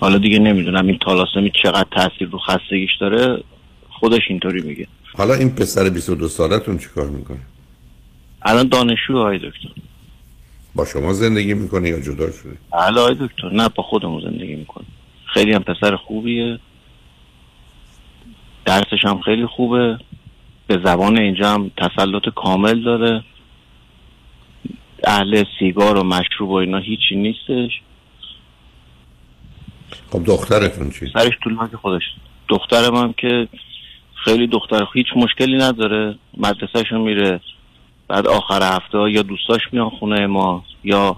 حالا 0.04 0.18
دیگه 0.18 0.38
نمی‌دونم 0.38 0.86
این 0.86 0.98
تالاسمی 0.98 1.52
چقدر 1.62 1.86
تاثیر 1.90 2.28
رو 2.28 2.38
خستگیش 2.38 2.90
داره 3.00 3.42
خودش 3.90 4.20
اینطوری 4.28 4.62
میگه. 4.62 4.86
حالا 5.14 5.34
این 5.34 5.50
پسر 5.50 5.88
22 5.88 6.28
سالتون 6.28 6.78
چیکار 6.78 7.06
می‌کنه؟ 7.06 7.38
الان 8.42 8.68
دانشجو 8.68 9.18
آقای 9.18 9.38
دکتر. 9.38 9.68
با 10.74 10.84
شما 10.84 11.12
زندگی 11.12 11.54
می‌کنه 11.54 11.88
یا 11.88 12.00
جدا 12.00 12.32
شده 12.32 12.56
آقای 12.72 13.14
دکتر 13.20 13.50
نه 13.52 13.68
با 13.68 13.82
خودمون 13.82 14.22
زندگی 14.22 14.54
می‌کنه 14.54 14.84
خیلی 15.26 15.52
هم 15.52 15.62
پسر 15.62 15.96
خوبیه. 15.96 16.58
درسش 18.64 19.04
هم 19.04 19.20
خیلی 19.20 19.46
خوبه. 19.46 19.98
به 20.66 20.80
زبان 20.84 21.18
اینجا 21.18 21.50
هم 21.50 21.70
تسلط 21.76 22.28
کامل 22.36 22.82
داره. 22.82 23.24
اهل 25.04 25.44
سیگار 25.58 25.98
و 25.98 26.02
مشروب 26.02 26.50
و 26.50 26.54
اینا 26.54 26.78
هیچی 26.78 27.16
نیستش. 27.16 27.80
خب 30.11 30.24
دخترتون 30.24 30.90
چی؟ 30.90 31.07
سرش 31.12 31.33
طول 31.42 31.68
که 31.70 31.76
خودش. 31.76 32.02
دخترم 32.48 32.94
هم 32.94 33.12
که 33.12 33.48
خیلی 34.24 34.46
دختر 34.46 34.87
هیچ 34.94 35.07
مشکلی 35.16 35.57
نداره. 35.57 36.18
مدرسهشون 36.37 37.00
میره 37.00 37.40
بعد 38.09 38.26
آخر 38.26 38.62
هفته 38.62 39.11
یا 39.11 39.22
دوستاش 39.22 39.61
میان 39.72 39.90
خونه 39.90 40.26
ما 40.26 40.64
یا 40.85 41.16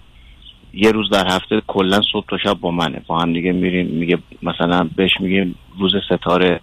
یه 0.75 0.93
روز 0.93 1.11
در 1.11 1.27
هفته 1.27 1.63
کلا 1.67 2.01
صبح 2.13 2.27
تا 2.29 2.39
شب 2.39 2.55
با 2.55 2.71
منه. 2.71 3.03
با 3.07 3.19
هم 3.19 3.33
دیگه 3.33 3.53
میریم 3.53 3.87
میگه 3.87 4.19
مثلا 4.43 4.89
بهش 4.97 5.21
میگیم 5.21 5.55
روز 5.79 5.93
ستاره. 6.11 6.61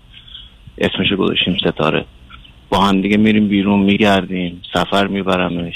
اسمش 0.77 1.13
گذاشتیم 1.13 1.57
ستاره. 1.57 2.05
با 2.69 2.79
هم 2.79 3.01
دیگه 3.01 3.17
میریم 3.17 3.47
بیرون 3.47 3.79
میگردیم 3.79 4.61
سفر 4.73 5.07
میبرمش. 5.07 5.73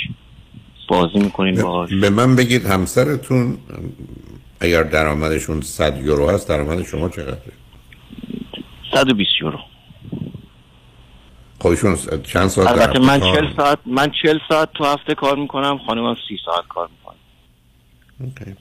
بازی 0.88 1.20
می‌کنیم 1.20 1.62
باهاش؟ 1.62 1.94
به 1.94 2.10
من 2.10 2.36
بگید 2.36 2.66
همسرتون 2.66 3.58
اگر 4.60 4.84
درآمدشون 4.84 5.62
100 5.62 5.98
یورو 5.98 6.30
هست 6.30 6.50
درآمد 6.50 6.84
شما 6.84 7.10
چقدره؟ 7.10 7.42
120 8.94 9.30
یورو. 9.42 9.60
خب 11.60 11.68
ایشون 11.68 11.98
چند 12.24 12.48
ساعت 12.48 12.68
البته 12.68 13.00
من 13.00 13.20
کار 13.20 13.36
40 13.36 13.46
ساعت 13.58 13.80
من 13.86 14.12
40 14.24 14.38
ساعت 14.50 14.70
تو 14.74 14.86
هفته 14.86 15.16
کار 15.16 15.36
می‌کنم 15.38 15.80
خانمم 15.88 16.16
30 16.30 16.38
ساعت 16.46 16.68
کار 16.70 16.90
می‌کنه. 18.20 18.58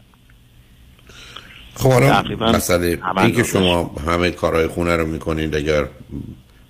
خب 1.74 1.92
حالا 1.92 2.22
مسئله 2.40 2.98
این 3.16 3.32
که. 3.32 3.42
شما 3.42 3.94
همه 4.06 4.30
کارهای 4.30 4.66
خونه 4.66 4.96
رو 4.96 5.06
می‌کنید 5.06 5.54
اگر 5.54 5.88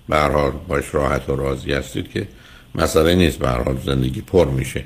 به 0.09 0.15
هر 0.15 0.31
حال 0.31 0.51
باش 0.67 0.95
راحت 0.95 1.29
و 1.29 1.35
راضی 1.35 1.73
هستید 1.73 2.11
که 2.11 2.27
مسئله 2.75 3.15
نیست 3.15 3.39
به 3.39 3.47
هر 3.47 3.63
حال 3.63 3.77
زندگی 3.77 4.21
پر 4.21 4.45
میشه. 4.45 4.83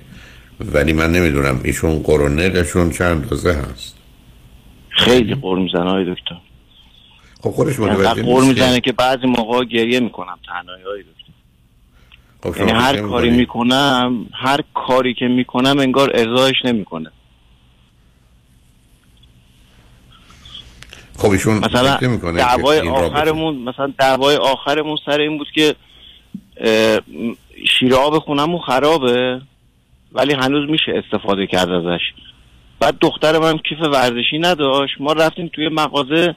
ولی 0.65 0.93
من 0.93 1.12
نمی‌دونم 1.12 1.62
ایشون 1.63 2.04
قرونلشون 2.04 2.91
چند 2.91 3.30
دوزه 3.30 3.54
هست؟ 3.54 3.97
خیلی 4.89 5.36
قور 5.36 5.60
می‌زنه 5.60 6.13
دکتر. 6.13 6.36
خب 7.43 7.52
خودش 7.52 7.80
انقدر 7.80 8.21
متوجه 8.21 8.24
که- 8.24 8.47
می‌زنه 8.47 8.80
که 8.80 8.91
بعضی 8.91 9.28
موقع 9.28 9.65
گریه 9.65 10.00
می‌کنم 10.00 10.39
تنهایی 10.47 10.84
های 10.84 11.04
دکتر. 11.04 11.21
خب 12.43 12.58
یعنی 12.67 12.71
هر 12.71 12.97
کاری؟ 13.02 13.30
می‌کنم 13.30 14.26
هر 14.34 14.60
کاری 14.74 15.13
که 15.13 15.28
می‌کنم 15.28 15.80
انگار 15.80 16.12
ارضایش 16.13 16.56
نمی‌کنه. 16.65 17.12
خب 21.17 21.30
ایشون 21.30 21.58
مثلا 21.58 21.97
دعوای 22.32 22.80
آخرمون 22.80 23.56
مثلا 23.56 23.93
دعوای 23.97 24.36
آخرمون 24.36 24.97
سر 25.06 25.19
این 25.19 25.38
بود 25.38 25.47
که 25.56 25.76
شیر 27.80 27.95
آب 27.95 28.19
خونمون 28.19 28.62
خرابه. 28.62 29.41
ولی 30.12 30.34
هنوز 30.34 30.69
میشه 30.69 31.04
استفاده 31.06 31.47
کرد 31.47 31.69
ازش. 31.69 32.02
بعد 32.80 32.97
دخترم 33.02 33.43
هم 33.43 33.58
کیف 33.58 33.80
ورزشی 33.82 34.39
نداشت. 34.39 34.93
ما 35.00 35.13
رفتیم 35.13 35.50
توی 35.54 35.69
مغازه. 35.69 36.36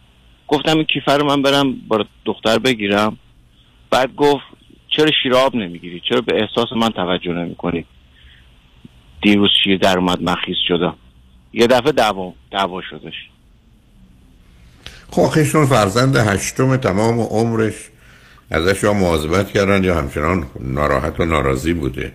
گفتم 0.49 0.77
این 0.77 0.85
کیفه 0.85 1.13
رو 1.13 1.27
من 1.27 1.43
برم 1.43 1.73
با 1.89 2.05
دختر 2.25 2.59
بگیرم. 2.59 3.19
بعد 3.91 4.15
گفت 4.15 4.45
چرا 4.89 5.11
شیر 5.23 5.35
آب 5.35 5.57
نمی‌گیری؟ 5.57 6.03
چرا 6.09 6.21
به 6.21 6.41
احساس 6.41 6.73
من 6.77 6.89
توجه 6.89 7.33
نمی‌کنی؟ 7.33 7.85
دیروز 9.23 9.51
شیر 9.65 9.79
در 9.79 9.99
اومد 9.99 10.23
مخیز 10.23 10.57
شدم. 10.69 10.95
یه 11.53 11.67
دفعه 11.67 11.93
دعوا 11.93 12.33
دعوا 12.51 12.83
شدش. 12.91 13.15
خب 15.11 15.23
آخه 15.23 15.41
ایشون 15.41 15.67
فرزند 15.67 16.17
هشتم 16.17 16.77
تمام 16.77 17.21
عمرش. 17.21 17.75
ازش 18.51 18.83
یا 18.83 18.93
مواظبت 18.93 19.53
کردن 19.53 19.85
یا 19.85 19.95
همچنان 19.95 20.47
ناراحت 20.61 21.21
و 21.21 21.25
ناراضی 21.25 21.75
بوده. 21.75 22.13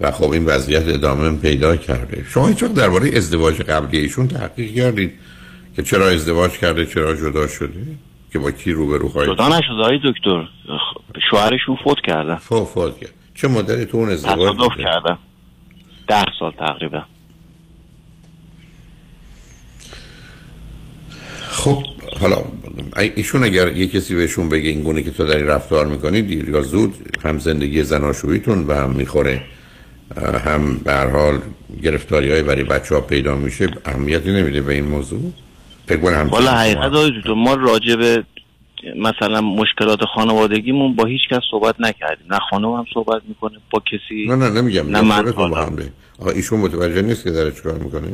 و 0.00 0.10
خب 0.10 0.30
این 0.30 0.44
وضعیت 0.44 0.88
ادامه 0.88 1.36
پیدا 1.38 1.76
کرده. 1.76 2.24
شما 2.28 2.48
هیچ 2.48 2.62
وقت 2.62 2.74
درباره 2.74 3.10
ازدواج 3.16 3.54
قبلی 3.62 3.98
ایشون 3.98 4.28
تحقیق 4.28 4.74
کردید 4.74 5.12
که 5.76 5.82
چرا 5.82 6.08
ازدواج 6.08 6.50
کرده 6.52 6.86
چرا 6.86 7.14
جدا 7.16 7.46
شده؟ 7.48 7.80
که 8.32 8.38
با 8.38 8.50
کی 8.50 8.72
روبرو 8.72 9.08
خواهید 9.08 9.32
جدا 9.32 9.48
نشده 9.48 9.82
های 9.84 9.98
دکتر. 10.04 10.44
خ- 10.66 11.20
شوهرشون 11.30 11.76
فوت 11.84 11.96
کردن. 12.06 12.36
فوت 12.36 12.68
فوت 12.68 12.98
کرد. 13.00 13.10
چه 13.34 13.48
مدتی 13.48 13.84
تو 13.84 13.96
اون 13.98 14.08
ازدواج 14.10 14.54
تصادف؟ 14.56 14.76
کردن. 14.78 15.18
ده 16.08 16.24
سال 16.38 16.52
تقریبا. 16.52 17.02
خب 21.48 21.84
حالا 22.20 22.36
ای- 22.96 23.12
ایشون 23.16 23.44
اگر 23.44 23.76
یه 23.76 23.86
کسی 23.88 24.14
بهشون 24.14 24.48
بگه 24.48 24.68
این 24.70 24.82
گونه 24.82 25.02
که 25.02 25.10
تو 25.10 25.26
داری 25.26 25.42
رفتار 25.42 25.86
می‌کنی 25.86 26.22
دیر 26.22 26.48
یا 26.48 26.62
زود 26.62 26.94
هم 27.24 27.38
زندگی 27.38 27.82
زناشویتون 27.82 28.66
به 28.66 28.76
هم 28.76 28.90
می‌خوره. 28.90 29.42
هم 30.16 30.78
به 30.78 30.94
حال 30.94 31.40
گرفتاری 31.82 32.32
های 32.32 32.42
برای 32.42 32.64
بچه 32.64 32.94
ها 32.94 33.00
پیدا 33.00 33.34
میشه 33.34 33.68
اهمیتی 33.84 34.32
نمیده 34.32 34.60
به 34.60 34.74
این 34.74 34.84
موضوع. 34.84 35.32
فکر 35.86 36.24
والا 36.24 36.50
حقیقت 36.50 37.26
ما 37.26 37.54
راجع 37.54 37.96
به 37.96 38.24
مثلا 38.96 39.40
مشکلات 39.40 39.98
خانوادگیمون 40.14 40.96
با 40.96 41.04
هیچ 41.04 41.20
کس 41.30 41.40
صحبت 41.50 41.74
نکردیم. 41.78 42.26
نه 42.30 42.38
خانم 42.50 42.72
هم 42.72 42.84
صحبت 42.94 43.22
می‌کنه 43.28 43.58
با 43.70 43.82
کسی 43.86 44.26
نه 44.28 44.36
نه 44.36 44.50
نمیگم. 44.50 44.90
نه 44.90 45.00
من 45.00 45.30
با. 45.30 45.46
هم 45.46 45.78
آقا 46.18 46.30
ایشون 46.30 46.60
متوجه 46.60 47.02
نیست 47.02 47.24
که 47.24 47.30
داره 47.30 47.50
چیکار 47.50 47.78
می‌کنه. 47.78 48.08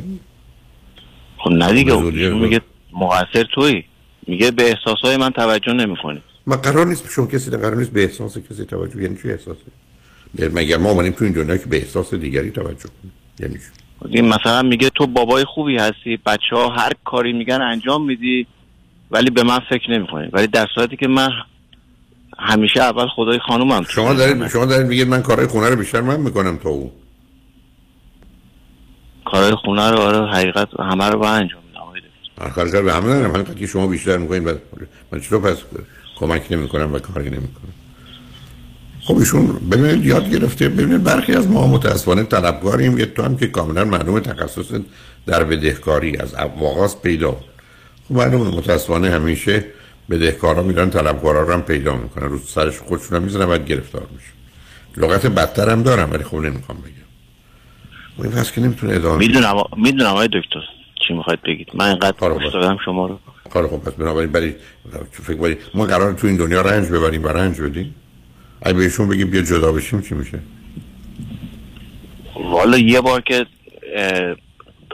خب 1.37 1.51
نه 1.51 1.73
دیگه 1.73 1.99
میگه 2.29 2.61
مقصر 2.93 3.43
تویی. 3.55 3.85
میگه 4.27 4.51
به 4.51 4.63
احساسهای 4.63 5.17
من 5.17 5.29
توجه 5.29 5.73
نمی‌کنی. 5.73 6.21
ما 6.47 6.55
قرار 6.55 6.85
نیست 6.85 7.09
شما 7.09 7.25
کسی 7.25 7.51
قرار 7.51 7.75
نیست 7.75 7.91
به 7.91 8.03
احساس 8.03 8.37
کسی 8.37 8.65
توجه 8.65 9.01
یعنی 9.01 9.17
چی 9.21 9.31
احساسه؟ 9.31 9.49
یعنی 9.49 9.90
مگر 10.39 10.77
ما 10.77 10.89
اومدیم 10.89 11.11
تو 11.11 11.25
این 11.25 11.33
دنیا 11.33 11.57
که 11.57 11.65
به 11.65 11.77
احساس 11.77 12.13
دیگری 12.13 12.51
توجه 12.51 12.89
کنیم؟ 13.01 13.13
یعنی 13.39 13.53
چی؟ 13.53 14.07
دیگه 14.07 14.21
مثلا 14.21 14.61
میگه 14.61 14.89
تو 14.89 15.07
بابای 15.07 15.45
خوبی 15.45 15.77
هستی 15.77 16.19
بچه 16.25 16.55
ها 16.55 16.69
هر 16.69 16.91
کاری 17.05 17.33
میگن 17.33 17.61
انجام 17.61 18.05
میدی 18.05 18.47
ولی 19.11 19.29
به 19.29 19.43
من 19.43 19.59
فکر 19.69 19.91
نمی‌کنی. 19.91 20.27
ولی 20.33 20.47
در 20.47 20.67
صورتی 20.75 20.97
که 20.97 21.07
من 21.07 21.29
همیشه 22.39 22.81
اول 22.81 23.07
خدای 23.07 23.39
خانومم. 23.47 23.83
شما 23.83 24.13
دارید 24.13 24.47
شما 24.47 24.65
دارید 24.65 24.87
میگید 24.87 25.07
من 25.07 25.21
کارهای 25.21 25.47
خونه 25.47 25.69
رو 25.69 25.75
بیشتر 25.75 26.01
من 26.01 26.19
می‌کنم 26.19 26.57
تا 26.57 26.69
او. 26.69 26.91
کارهای 29.25 29.55
خونه 29.55 29.91
رو 29.91 29.97
آره 29.97 30.31
حقیقت 30.31 30.67
همه 30.79 31.09
رو 31.09 31.19
با 31.19 31.29
انجام 31.29 31.61
آخر 32.37 32.81
به 32.81 32.93
همه 32.93 33.07
دارم. 33.07 33.55
که 33.55 33.67
شما 33.67 33.87
بیشتر 33.87 34.17
می‌کنین 34.17 34.43
بعد 34.43 34.61
من 35.11 35.19
چطور 35.19 35.39
پس 35.39 35.57
کمک 36.15 36.51
نمی‌کنم 36.51 36.93
و 36.93 36.99
کاری 36.99 37.29
نمی‌کنم؟ 37.29 37.73
خب 39.03 39.17
ایشون 39.17 39.47
ببینید 39.71 40.05
یاد 40.05 40.29
گرفته 40.29 40.69
ببینید 40.69 41.03
برخی 41.03 41.33
از 41.33 41.47
ما 41.47 41.67
متاسفانه 41.67 42.23
طلبکاریم 42.23 42.97
یه 42.97 43.05
تو 43.05 43.23
هم 43.23 43.37
که 43.37 43.47
کاملا 43.47 43.85
معلوم 43.85 44.19
تخصص 44.19 44.71
در 45.25 45.43
بدهکاری 45.43 46.17
از 46.17 46.33
آغاز 46.35 47.01
پیدا. 47.01 47.31
خب 48.07 48.15
معلومه 48.15 48.57
متاسفانه 48.57 49.09
همیشه 49.09 49.65
بدهکارا 50.09 50.63
میرن 50.63 50.89
طلبکارا 50.89 51.43
رو 51.43 51.53
هم 51.53 51.61
پیدا 51.61 51.95
می‌کنن. 51.95 52.29
رو 52.29 52.39
سرش 52.39 52.79
خودشون 52.79 53.17
هم 53.17 53.23
می‌زنن 53.23 53.45
بعد 53.45 53.65
گرفتار 53.65 54.07
میشه 54.15 54.31
لغت 54.97 55.25
بدتر 55.25 55.69
هم 55.69 55.83
دارم 55.83 56.11
ولی 56.11 56.23
خب 56.23 56.37
نمی‌خوام 56.37 56.77
بگم. 56.77 56.91
و 58.17 58.23
این 58.23 58.31
پس 58.31 58.51
که 58.51 58.61
نمی‌تونه 58.61 58.95
ادامه 58.95 59.17
می‌دونم 59.17 59.55
می‌دونم 59.77 60.09
آقای 60.09 60.27
دکتر 60.27 60.61
چی 61.07 61.13
می‌خواید 61.13 61.41
بگید. 61.41 61.67
من 61.73 61.85
اینقدر 61.89 62.29
گوش 62.29 62.53
دادم 62.53 62.77
شما 62.85 63.07
رو. 63.07 63.19
کار 63.53 63.67
خب 63.67 63.77
پس 63.77 63.93
بنابراین 63.93 64.31
برای 64.31 64.55
فکر 65.11 65.37
بری 65.37 65.57
ما 65.73 65.85
قرار 65.85 66.13
تو 66.13 66.27
این 66.27 66.37
دنیا 66.37 66.61
رنج 66.61 66.87
ببریم 66.87 67.23
و 67.23 67.27
رنج 67.27 67.61
بدیم. 67.61 67.95
اگه 68.61 68.73
بهشون 68.73 69.09
بگیم 69.09 69.29
بیا 69.29 69.41
جدا 69.41 69.71
بشیم 69.71 70.01
چی 70.01 70.15
میشه؟ 70.15 70.39
والا 72.35 72.77
یه 72.77 73.01
بار 73.01 73.21
که 73.21 73.45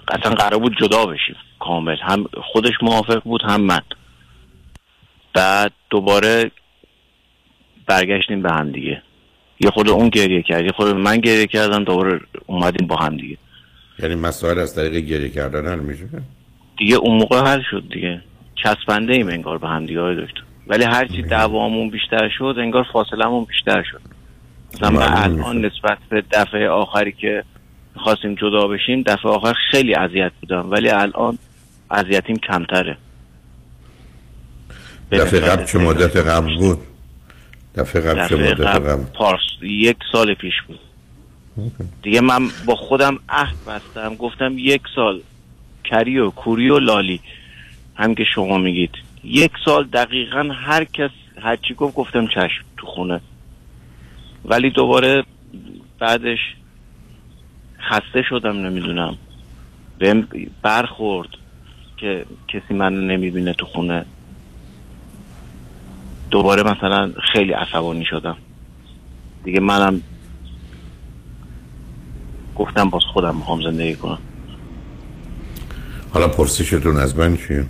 اصلا 0.07 0.35
قرار 0.35 0.59
بود 0.59 0.77
جدا 0.79 1.05
بشیم 1.05 1.35
کامل. 1.59 1.95
هم 2.01 2.25
خودش 2.51 2.73
موافق 2.81 3.23
بود 3.23 3.41
هم 3.43 3.61
من. 3.61 3.81
بعد 5.33 5.71
دوباره 5.89 6.51
برگشتیم 7.87 8.41
به 8.41 8.51
هم 8.51 8.71
دیگه. 8.71 9.01
یه 9.59 9.69
خود 9.69 9.89
اون 9.89 10.09
گریه 10.09 10.41
کرد 10.41 10.65
یه 10.65 10.71
خود 10.71 10.87
من 10.87 11.17
گریه 11.17 11.47
کردم 11.47 11.83
دوباره 11.83 12.19
اومدیم 12.45 12.87
با 12.87 12.95
هم 12.95 13.17
دیگه. 13.17 13.37
یعنی 13.99 14.15
مسائل 14.15 14.59
از 14.59 14.75
طریق 14.75 14.93
گریه 14.93 15.29
کردن 15.29 15.65
حل 15.67 15.79
میشه؟ 15.79 16.09
دیگه 16.77 16.95
اون 16.95 17.17
موقع 17.17 17.41
حل 17.41 17.61
شد 17.71 17.83
دیگه. 17.93 18.21
چسبنده 18.63 19.13
ایم 19.13 19.27
انگار 19.27 19.57
به 19.57 19.67
هم 19.67 19.85
دیگه 19.85 20.01
دکتر. 20.01 20.46
ولی 20.67 20.83
هرچی 20.83 21.21
دعوامون 21.21 21.89
بیشتر 21.89 22.29
شد 22.37 22.55
انگار 22.57 22.85
فاصلمون 22.93 23.45
بیشتر 23.45 23.83
شد. 23.91 24.01
مثلا 24.73 25.05
الان 25.05 25.65
نسبت 25.65 25.97
به 26.09 26.23
دفعه 26.31 26.69
آخری 26.69 27.11
که 27.11 27.43
خواستیم 27.95 28.35
جدا 28.35 28.67
بشیم 28.67 29.01
دفعه 29.01 29.31
آخر 29.31 29.53
خیلی 29.71 29.95
اذیت 29.95 30.31
بودم 30.41 30.71
ولی 30.71 30.89
الان 30.89 31.37
اذیتیم 31.91 32.37
کمتره. 32.37 32.97
دفعه 35.11 35.39
قبل 35.39 35.65
چه 35.65 35.79
مدت 35.79 36.17
قبل 36.17 36.57
بود؟ 36.57 36.79
دفعه 37.75 38.01
قبل 38.01 38.27
چه 38.27 38.35
مدت 38.35 38.59
قبل 38.59 39.03
پارس 39.03 39.41
یک 39.61 39.97
سال 40.11 40.33
پیش 40.33 40.53
بود. 40.67 40.79
دیگه 42.03 42.21
من 42.21 42.49
با 42.65 42.75
خودم 42.75 43.19
عهد 43.29 43.55
بستم 43.67 44.15
گفتم 44.15 44.55
یک 44.57 44.81
سال 44.95 45.21
کری 45.83 46.19
و 46.19 46.29
کوری 46.29 46.69
و 46.69 46.79
لالی 46.79 47.19
هم 47.95 48.15
که 48.15 48.23
شما 48.35 48.57
میگید. 48.57 49.06
یک 49.27 49.51
سال 49.65 49.83
دقیقا 49.83 50.49
هر 50.53 50.83
کس 50.83 51.09
هرچی 51.41 51.73
گفت 51.73 51.95
گفتم 51.95 52.27
چشم 52.27 52.63
تو 52.77 52.87
خونه. 52.87 53.21
ولی 54.45 54.69
دوباره 54.69 55.23
بعدش 55.99 56.39
خسته 57.89 58.21
شدم 58.29 58.57
نمی‌دونم. 58.57 59.17
بهم 59.99 60.27
برخورد 60.61 61.29
که 61.97 62.25
کسی 62.47 62.73
من 62.73 63.07
نمی‌بینه 63.07 63.53
تو 63.53 63.65
خونه. 63.65 64.05
دوباره 66.31 66.63
مثلا 66.63 67.11
خیلی 67.33 67.53
عصبانی 67.53 68.05
شدم. 68.05 68.37
دیگه 69.43 69.59
منم 69.59 70.01
گفتم 72.55 72.89
باز 72.89 73.03
خودم 73.13 73.35
می‌خوام 73.35 73.61
زندگی 73.61 73.95
کنم. 73.95 74.19
حالا 76.13 76.27
پرسشتون 76.27 76.97
از 76.97 77.17
من 77.17 77.37
چیه؟ 77.37 77.65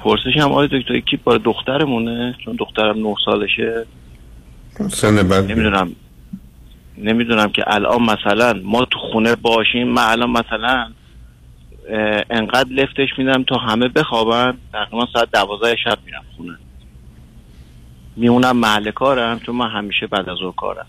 پرسش 0.00 0.36
هم 0.36 0.52
آقای 0.52 0.68
دکتر 0.72 1.00
کی 1.00 1.16
بار 1.16 1.38
دخترمونه؟ 1.38 2.34
چون 2.44 2.56
دخترم 2.56 3.08
نه 3.08 3.14
سالشه. 3.24 3.86
سن 4.88 5.28
بعد 5.28 5.52
نمی‌دونم. 5.52 5.92
نمی‌دونم 6.98 7.48
که 7.48 7.64
الان 7.66 8.02
مثلا 8.02 8.60
ما 8.64 8.84
تو 8.84 8.98
خونه 8.98 9.36
باشیم 9.36 9.88
من 9.88 10.02
الان 10.02 10.30
مثلا 10.30 10.92
انقدر 12.30 12.70
لفتش 12.70 13.08
میدم 13.18 13.42
تا 13.42 13.56
همه 13.56 13.88
بخوابن. 13.88 14.58
تقریبا 14.72 15.06
ساعت 15.12 15.30
دوازده 15.32 15.76
شب 15.84 15.98
میرم 16.06 16.24
خونه. 16.36 16.58
میمونم 18.16 18.56
محل 18.56 18.90
کارم 18.90 19.40
چون 19.40 19.56
من 19.56 19.70
همیشه 19.70 20.06
بعد 20.06 20.28
از 20.28 20.36
ظهر 20.36 20.54
کارم. 20.56 20.86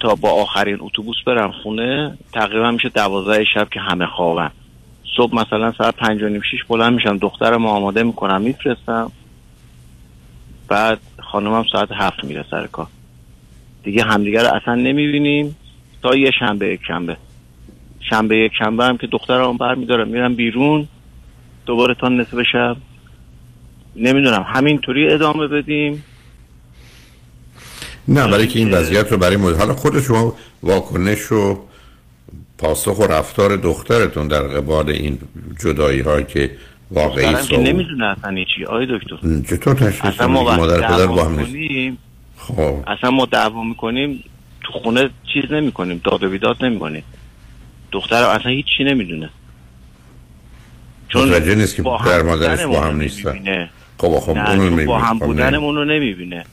تا 0.00 0.14
با 0.14 0.30
آخرین 0.30 0.78
اتوبوس 0.80 1.16
برم 1.26 1.52
خونه 1.52 2.18
تقریبا 2.32 2.70
میشه 2.70 2.88
دوازده 2.88 3.44
شب 3.54 3.68
که 3.70 3.80
همه 3.80 4.06
خوابن. 4.06 4.50
صبح 5.18 5.34
مثلا 5.34 5.72
ساعت 5.78 5.96
پنج 5.96 6.22
و 6.22 6.28
نیم 6.28 6.42
شیش 6.50 6.64
بلند 6.64 6.92
میشم 6.92 7.18
دخترم 7.18 7.62
رو 7.62 7.68
آماده 7.68 8.02
می‌کنم 8.02 8.42
میفرستم. 8.42 9.12
بعد 10.68 10.98
خانمم 11.32 11.64
ساعت 11.72 11.88
هفت 11.92 12.24
میره 12.24 12.44
سر 12.50 12.66
کار. 12.66 12.86
دیگه 13.82 14.02
همدیگه 14.02 14.42
رو 14.42 14.48
اصلا 14.54 14.74
نمی‌بینیم. 14.74 15.56
تا 16.02 16.16
یه 16.16 16.30
شنبه 16.38 16.68
یک 16.68 16.80
شنبه. 16.88 17.16
شنبه 18.00 18.36
یک 18.36 18.52
شنبه 18.58 18.84
هم 18.84 18.96
که 18.96 19.06
دخترم 19.06 19.56
بر 19.56 19.74
میدارم 19.74 20.08
میرم 20.08 20.34
بیرون. 20.34 20.88
دوباره 21.66 21.94
تا 21.94 22.08
نصف 22.08 22.42
شب. 22.52 22.76
نمی‌دونم 23.96 24.46
همینطوری 24.48 25.12
ادامه 25.12 25.46
بدیم. 25.46 26.04
نه 28.08 28.26
برای 28.26 28.46
که 28.46 28.58
این 28.58 28.70
وضعیت 28.70 29.12
رو 29.12 29.18
برای 29.18 29.36
حالا 29.36 29.74
خود 29.74 30.00
شما 30.00 30.34
واکنش 30.62 31.32
و 31.32 31.58
پاسخ 32.58 32.98
و 32.98 33.06
رفتار 33.06 33.56
دخترتون 33.56 34.28
در 34.28 34.42
قبال 34.42 34.90
این 34.90 35.18
جدایی 35.60 36.00
هایی 36.00 36.24
که 36.24 36.50
واقعی 36.90 37.32
دخترم 37.32 37.46
که 37.46 37.58
نمی‌دونه 37.58 38.06
اصلا 38.06 38.30
هیچی 38.30 38.64
آقای 38.64 38.86
دکتر. 38.90 39.16
چطور 39.56 39.74
تشخیص 39.74 40.20
مادر 40.20 40.76
پدر 40.76 41.06
با 41.06 41.24
هم 41.24 41.98
خب. 42.36 42.84
اصلا 42.86 43.10
ما 43.10 43.26
دعوا 43.26 43.64
می‌کنیم 43.64 44.24
تو 44.64 44.72
خونه 44.72 45.10
چیز 45.32 45.52
نمی 45.52 45.72
کنیم 45.72 46.00
داد 46.04 46.22
و 46.22 46.30
بیداد 46.30 46.64
نمی 46.64 46.78
کنیم 46.78 47.02
دخترم 47.92 48.28
اصلا 48.28 48.50
هیچی 48.50 48.84
نمی‌دونه. 48.84 49.30
متوجه 51.14 51.54
نیست 51.54 51.76
که 51.76 51.82
با 51.82 52.00
در 52.06 52.20
هم 52.20 52.26
مادرش 52.26 52.64
با 52.64 52.80
هم 52.80 53.00
نیستن. 53.00 53.68
خب 53.98 54.18
خب 54.18 54.30
اونو 54.30 54.46
چون 54.46 54.56
نمی‌بینه. 54.56 54.86
با 54.86 54.98
هم 54.98 55.18
خب،. 55.18 55.26
بودنمون 55.26 55.74
رو 55.74 55.84
نمی‌بینه. 55.84 56.44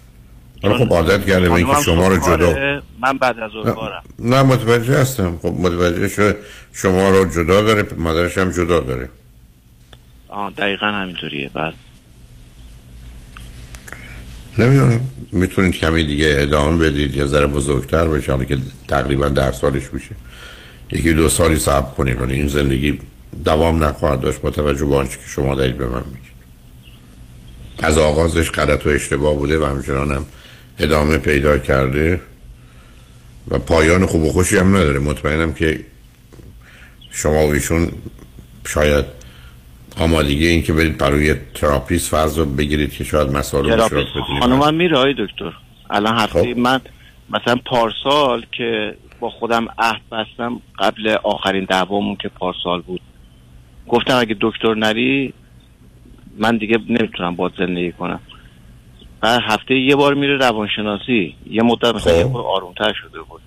حالا 0.64 0.78
خب 0.78 0.94
عادت 0.94 1.26
کرده 1.26 1.50
به 1.50 1.56
اینکه 1.56 1.82
شما 1.82 2.08
رو 2.08 2.16
صبح 2.16 2.36
جدا 2.36 2.54
کاره، 2.54 2.82
من 3.02 3.18
بعد 3.18 3.40
از 3.40 3.52
کارم 3.52 4.04
نه 4.20 4.44
متوجه 4.44 4.98
هستم. 4.98 5.38
خب 5.42 5.56
متوجه 5.60 6.08
شده 6.08 6.38
شما 6.74 7.10
رو 7.10 7.26
جدا 7.26 7.62
داره 7.62 7.86
مادرش 7.98 8.38
هم 8.38 8.52
جدا 8.52 8.80
داره. 8.80 9.10
آه 10.28 10.52
دقیقا 10.58 10.86
همینطوریه 10.86 11.50
بعد. 11.54 11.74
نمی‌دونم. 14.58 15.00
می‌تونید 15.32 15.74
کمی 15.74 16.04
دیگه 16.04 16.36
ادامه 16.40 16.90
بدید. 16.90 17.16
یه 17.16 17.26
ذره 17.26 17.48
بزرگتر 17.48 18.08
بشه 18.08 18.32
حالا 18.32 18.44
که 18.44 18.58
تقریبا 18.88 19.30
در 19.30 19.52
سالش 19.52 19.94
میشه. 19.94 20.16
یکی 20.92 21.14
دو 21.14 21.30
سالی 21.30 21.56
صبر 21.56 21.92
کنید 21.96 22.22
ولی 22.22 22.34
این 22.34 22.48
زندگی 22.48 23.00
دوام 23.46 23.84
نخواهد 23.84 24.22
داشت 24.22 24.42
با 24.42 24.50
توجه 24.50 24.86
به 24.86 24.96
آنچه 24.96 25.18
که 25.18 25.28
شما 25.28 25.56
دارید 25.56 25.78
به 25.78 25.88
من 25.88 26.04
میگید. 26.06 26.36
از 27.80 27.98
آغازش 27.98 28.52
غلط 28.52 28.86
و 28.86 28.90
اشتباه 28.90 29.36
بوده 29.36 29.60
و 29.60 29.66
همچنان 29.66 30.12
هم 30.12 30.26
ادامه 30.80 31.18
پیدا 31.18 31.58
کرده 31.58 32.22
و 33.48 33.60
پایان 33.60 34.06
خوب 34.06 34.24
و 34.24 34.30
خوشی 34.30 34.58
هم 34.58 34.78
نداره. 34.78 35.00
مطمئنم 35.00 35.54
که 35.54 35.80
شما 37.12 37.48
و 37.48 37.52
ایشون 37.54 37.92
شاید 38.68 39.06
آمادگی 40.00 40.48
این 40.48 40.64
که 40.64 40.74
برید 40.74 40.98
برای 40.98 41.36
تراپیست 41.54 42.10
فرض 42.10 42.38
رو 42.38 42.46
بگیرید 42.46 42.94
که 42.94 43.04
شاید 43.04 43.30
مسائل 43.30 43.66
مشکلات 43.66 43.92
بتونید 43.92 44.40
خانومم 44.40 44.74
میره 44.74 44.98
آقای 44.98 45.14
دکتر. 45.14 45.54
الان 45.90 46.18
هفته 46.18 46.54
خب. 46.54 46.60
من 46.60 46.82
مثلا 47.30 47.56
پارسال 47.66 48.46
که 48.52 48.96
با 49.20 49.30
خودم 49.30 49.68
عهد 49.80 50.02
بستم 50.12 50.62
قبل 50.80 51.16
آخرین 51.24 51.66
دعوامون 51.66 52.16
که 52.16 52.30
پارسال 52.30 52.82
بود. 52.82 53.02
گفتم 53.88 54.18
اگه 54.20 54.36
دکتر 54.42 54.74
نری 54.74 55.34
من 56.38 56.58
دیگه 56.58 56.78
نمی‌تونم 56.90 57.36
باید 57.36 57.54
زندگی 57.58 57.92
کنم. 57.92 58.20
بعد 59.26 59.42
هفته 59.44 59.76
یه 59.76 59.96
بار 59.96 60.14
میره 60.14 60.38
روانشناسی. 60.38 61.36
یه 61.50 61.64
مدت 61.64 61.96
مثلا 61.96 62.14
خب. 62.14 62.20
یه 62.20 62.24
خورده 62.24 62.48
آرومتر 62.48 62.94
شده 62.94 63.22
بود. 63.22 63.42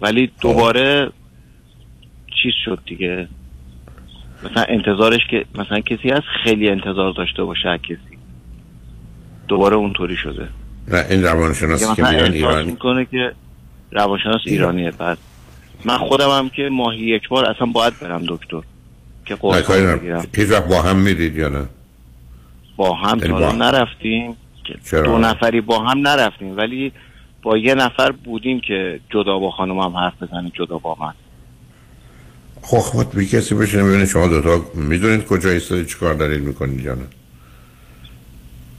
ولی 0.00 0.30
دوباره 0.40 1.10
چیز 2.42 2.52
شد 2.64 2.78
دیگه. 2.86 3.28
مثلا 4.44 4.64
انتظارش 4.68 5.20
که 5.30 5.44
مثلا 5.54 5.80
کسی 5.80 6.10
هست 6.10 6.26
خیلی 6.44 6.68
انتظار 6.68 7.12
داشته 7.12 7.44
باشه 7.44 7.68
از 7.68 7.80
کسی. 7.82 8.18
دوباره 9.48 9.76
اونطوری 9.76 10.16
شده. 10.16 10.48
نه 10.88 11.04
این 11.10 11.22
روانشناسی 11.22 11.94
که 11.94 12.02
میرن 12.02 12.14
احساس 12.14 12.32
ایرانی 12.34 12.70
می‌کنه 12.70 13.04
که 13.04 13.32
روانشناس 13.92 14.40
ایرانیه 14.46 14.90
بعد. 14.90 15.18
من 15.84 15.98
خودم 15.98 16.30
هم 16.30 16.48
که 16.48 16.68
ماهی 16.72 17.00
یک 17.00 17.28
بار 17.28 17.44
اصلا 17.44 17.66
باید 17.66 18.00
برم 18.00 18.22
دکتر. 18.28 18.60
که 19.26 19.34
قرص. 19.34 19.70
بگیرم. 19.70 20.26
هیچ 20.36 20.50
وقت 20.50 20.68
با 20.68 20.82
هم 20.82 20.96
میرید 20.96 21.36
یا 21.36 21.48
نه؟ 21.48 21.66
با 22.76 22.94
هم 22.94 23.18
یعنی 23.18 23.40
تا. 23.40 23.52
نرفتیم. 23.52 24.36
چرا؟ 24.90 25.02
دو 25.02 25.18
نفری 25.18 25.60
با 25.60 25.78
هم 25.78 25.98
نرفتیم 25.98 26.56
ولی 26.56 26.92
با 27.42 27.58
یه 27.58 27.74
نفر 27.74 28.12
بودیم 28.12 28.60
که 28.60 29.00
جدا 29.10 29.38
با 29.38 29.50
خانومم 29.50 29.96
حرف 29.96 30.22
بزنه 30.22 30.52
جدا 30.54 30.78
با 30.78 30.96
من. 31.00 31.12
خب 32.62 32.78
خود 32.78 33.10
بی 33.10 33.26
کسی 33.26 33.54
بشینه 33.54 33.84
ببینید 33.84 34.08
شما 34.08 34.28
دوتا 34.28 34.60
می‌دونید 34.74 35.26
کجا 35.26 35.50
ایستادید 35.50 35.86
چی 35.86 35.98
کار 35.98 36.14
دارید 36.14 36.42
می‌کنید 36.42 36.80
یا 36.80 36.94
نه. 36.94 37.06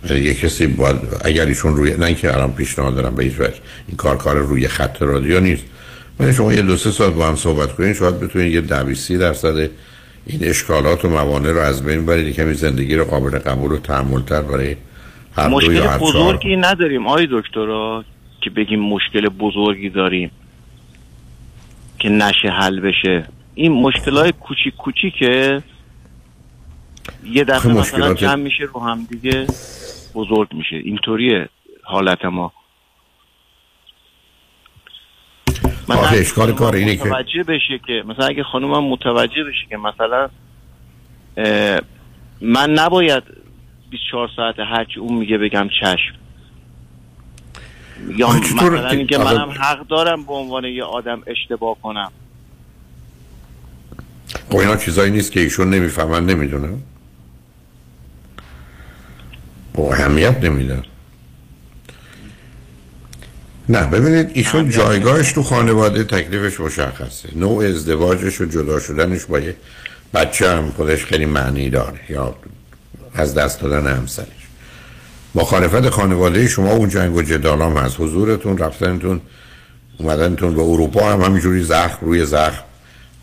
یه 0.09 0.33
کسی 0.33 0.67
باید 0.67 0.95
اگر 1.25 1.45
ایشون 1.45 1.75
روی 1.75 1.97
نه 1.97 2.05
اینکه 2.05 2.33
الان 2.33 2.53
پیشنهاد 2.53 2.95
دارم 2.95 3.15
به 3.15 3.23
هیچ 3.23 3.39
وجه 3.39 3.59
این 3.87 3.97
کار 3.97 4.17
کار 4.17 4.35
روی 4.35 4.67
خط 4.67 5.01
رادیو 5.01 5.39
نیست. 5.39 5.63
ولی 6.19 6.33
شما 6.33 6.53
یه 6.53 6.61
دو 6.61 6.77
سه 6.77 6.91
ساعت 6.91 7.13
با 7.13 7.27
هم 7.27 7.35
صحبت 7.35 7.75
کنید 7.75 7.95
شاید 7.95 8.19
بتونید 8.19 8.53
یه 8.53 8.61
ده 8.61 8.83
بیست 8.83 9.07
سی 9.07 9.17
درصد 9.17 9.69
این 10.25 10.43
اشکالات 10.43 11.05
و 11.05 11.09
موانع 11.09 11.51
رو 11.51 11.59
از 11.59 11.83
بین 11.83 12.05
برید 12.05 12.35
کمی 12.35 12.53
زندگی 12.53 12.95
رو 12.95 13.05
قابل 13.05 13.39
قبول 13.39 13.71
و 13.71 13.77
تحملتر 13.77 14.41
برای 14.41 14.75
مشکل 15.37 15.97
بزرگی 15.97 16.55
نداریم 16.55 17.07
آقای 17.07 17.27
دکترا 17.31 18.03
که 18.41 18.49
بگیم 18.49 18.79
مشکل 18.79 19.29
بزرگی 19.29 19.89
داریم 19.89 20.31
که 21.99 22.09
نشه 22.09 22.47
حل 22.47 22.79
بشه. 22.79 23.25
این 23.55 23.71
مشکل 23.71 24.17
های 24.17 24.31
کوچیک 24.31 24.75
کوچیکه. 24.75 25.63
یه 27.23 27.43
دفعه 27.43 27.55
آخه 27.71 27.79
مثلا 27.79 28.13
جمع 28.13 28.35
میشه 28.35 28.63
رو 28.63 28.79
هم 28.79 29.07
دیگه 29.09 29.47
بزرگ 30.15 30.53
میشه. 30.53 30.75
اینطوریه 30.75 31.49
حالت 31.83 32.25
ما. 32.25 32.53
مثلا 35.89 36.07
اشکال 36.19 36.51
کار 36.51 36.75
اینه 36.75 36.95
که- 36.95 37.03
متوجه 37.03 37.43
بشه 37.43 37.79
که 37.87 38.03
مثلا 38.07 38.25
اگه 38.25 38.43
خانومم 38.43 38.83
متوجه 38.89 39.43
بشه 39.43 39.65
که 39.69 39.77
مثلا 39.77 40.29
من 42.41 42.69
نباید 42.73 43.23
24 43.89 44.29
ساعت 44.35 44.55
هرچی 44.59 44.99
اون 44.99 45.17
میگه 45.17 45.37
بگم 45.37 45.69
چشم. 45.81 46.15
یا 48.17 48.29
مثلا 48.29 48.89
اینکه 48.89 49.17
منم 49.17 49.49
حق 49.49 49.87
دارم 49.87 50.25
به 50.25 50.33
عنوان 50.33 50.65
یه 50.65 50.83
آدم 50.83 51.21
اشتباه 51.27 51.77
کنم. 51.81 52.11
خب 54.49 54.57
اینا 54.57 54.75
چیزایی 54.75 55.11
نیست 55.11 55.31
که 55.31 55.39
ایشون 55.39 55.69
نمی‌فهمن 55.69 56.25
نمی‌دونن 56.25 56.77
با 59.73 59.93
اهمیت 59.93 60.43
نمیدن. 60.43 60.83
نه 63.69 63.87
ببینید 63.87 64.31
ایشون 64.33 64.69
جایگاهش 64.69 65.31
تو 65.31 65.43
خانواده 65.43 66.03
تکلیفش 66.03 66.59
مشخصه. 66.59 67.29
نوع 67.35 67.65
ازدواجش 67.65 68.41
و 68.41 68.45
جدا 68.45 68.79
شدنش 68.79 69.25
با 69.25 69.39
یه 69.39 69.55
بچه 70.13 70.51
هم 70.51 70.71
خودش 70.71 71.05
خیلی 71.05 71.25
معنی 71.25 71.69
داره. 71.69 71.99
یا 72.09 72.35
از 73.15 73.33
دست 73.33 73.61
دادن 73.61 73.97
همسرش. 73.97 74.27
مخالفت 75.35 75.89
خانواده 75.89 76.47
شما 76.47 76.71
اون 76.71 76.89
جنگ 76.89 77.15
و 77.15 77.21
جدال 77.21 77.61
هم 77.61 77.77
هست 77.77 77.99
حضورتون 77.99 78.57
رفتنتون 78.57 79.21
اومدنتون 79.97 80.55
به 80.55 80.61
اروپا 80.61 81.11
هم 81.11 81.21
همینجوری 81.21 81.63
زخم 81.63 81.97
روی 82.05 82.25
زخم 82.25 82.63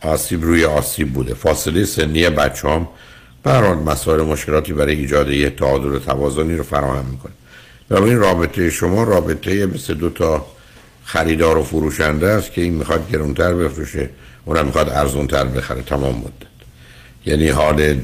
آسیب 0.01 0.45
روی 0.45 0.65
آسیب 0.65 1.13
بوده. 1.13 1.35
فاصله 1.35 1.85
سنی 1.85 2.31
بچه 2.31 2.69
هم 2.69 2.89
برحال 3.43 3.77
مسائل 3.77 4.21
مشکلاتی 4.21 4.73
برای 4.73 4.95
ایجاد 4.95 5.31
یه 5.31 5.51
تعادل 5.51 5.87
و 5.87 5.99
توازنی 5.99 6.57
رو 6.57 6.63
فراهم 6.63 7.05
می‌کنه. 7.07 7.33
این 7.91 8.19
رابطه 8.19 8.71
شما 8.71 9.03
رابطه 9.05 9.67
مثل 9.67 9.95
دو 9.95 10.11
تا 10.11 10.47
خریدار 11.05 11.59
و 11.59 11.63
فروشنده 11.63 12.29
است 12.29 12.53
که 12.53 12.61
این 12.61 12.75
می‌خواد 12.75 13.11
گرونتر 13.11 13.55
بفروشه 13.55 14.11
اونم 14.45 14.67
می‌خواد 14.67 14.89
ارزونتر 14.89 15.45
بخره. 15.45 15.83
تمام 15.83 16.15
مدت. 16.15 16.53
یعنی 17.27 17.49
حال 17.49 18.01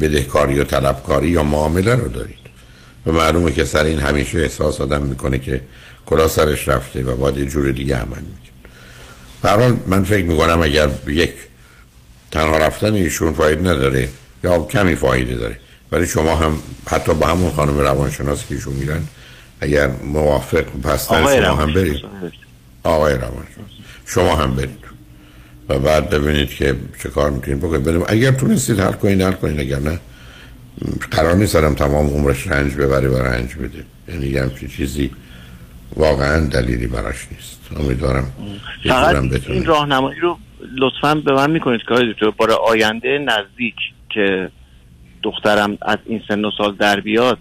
بدهکاری 0.00 0.58
و 0.58 0.64
طلبکاری 0.64 1.28
یا 1.28 1.42
معامله 1.42 1.94
رو 1.94 2.08
دارید. 2.08 2.38
و 3.06 3.12
معلومه 3.12 3.52
که 3.52 3.64
سر 3.64 3.84
این 3.84 3.98
همیشه 3.98 4.38
احساس 4.38 4.80
آدم 4.80 5.02
می‌کنه 5.02 5.38
که 5.38 5.60
کلا 6.06 6.28
سرش 6.28 6.68
رفته 6.68 7.02
و 7.02 7.16
باید 7.16 7.38
یه 7.38 7.44
جور 7.44 7.72
دیگه 7.72 7.96
عمل 7.96 8.06
می‌کنه. 8.06 8.48
برحال 9.42 9.76
من 9.86 10.04
فکر 10.04 10.24
می‌کنم 10.24 10.62
اگر 10.62 10.88
یک 11.06 11.32
تنها 12.30 12.58
رفتن 12.58 12.94
ایشون 12.94 13.32
فاید 13.32 13.68
نداره 13.68 14.08
یا 14.44 14.58
کمی 14.58 14.94
فایده 14.94 15.34
داره 15.34 15.56
ولی 15.92 16.06
شما 16.06 16.36
هم 16.36 16.58
حتی 16.86 17.14
با 17.14 17.26
همون 17.26 17.50
خانم 17.50 17.78
روانشناسی 17.78 18.44
که 18.48 18.54
ایشون 18.54 18.74
میرن 18.74 19.02
اگر 19.60 19.90
موافق 20.04 20.64
هستن 20.84 21.40
شما 21.40 21.54
هم 21.54 21.74
برید. 21.74 22.02
روانشناس. 22.02 22.32
آقای 22.82 23.14
روانشناس. 23.14 23.70
شما 24.06 24.36
هم 24.36 24.54
برید. 24.54 24.87
و 25.68 25.78
بعد 25.78 26.10
ببینید 26.10 26.54
که 26.54 26.76
چه 27.02 27.08
کار 27.08 27.30
می‌تونید 27.30 27.60
بکنید. 27.60 27.84
بریم 27.84 28.02
اگر 28.08 28.30
تونستید 28.30 28.80
حل 28.80 28.92
کنید 28.92 29.22
حل 29.22 29.32
کنید 29.32 29.60
اگر 29.60 29.78
نه 29.78 29.98
قرار 31.10 31.36
نیست 31.36 31.56
آدم 31.56 31.74
تمام 31.74 32.06
عمرش 32.06 32.46
رنج 32.46 32.74
ببره 32.74 33.08
و 33.08 33.16
رنج 33.16 33.54
بده. 33.54 33.84
یعنی 34.08 34.26
یه 34.26 34.42
همچین 34.42 34.68
چیزی 34.68 35.10
واقعا 35.96 36.46
دلیلی 36.46 36.86
براش 36.86 37.26
نیست. 37.30 37.60
امیدوارم 37.80 38.32
فقط 38.84 39.48
این 39.48 39.64
راهنمایی 39.64 40.20
رو 40.20 40.38
لطفا 40.78 41.14
به 41.14 41.32
من 41.32 41.50
می‌کنید 41.50 41.80
که 41.88 41.94
دکتر. 41.94 42.30
برای 42.30 42.56
آینده 42.68 43.18
نزدیک 43.18 43.74
که 44.10 44.50
دخترم 45.22 45.78
از 45.82 45.98
این 46.06 46.22
سن 46.28 46.44
و 46.44 46.50
سال 46.58 46.76
در 46.76 47.00
بیاد 47.00 47.38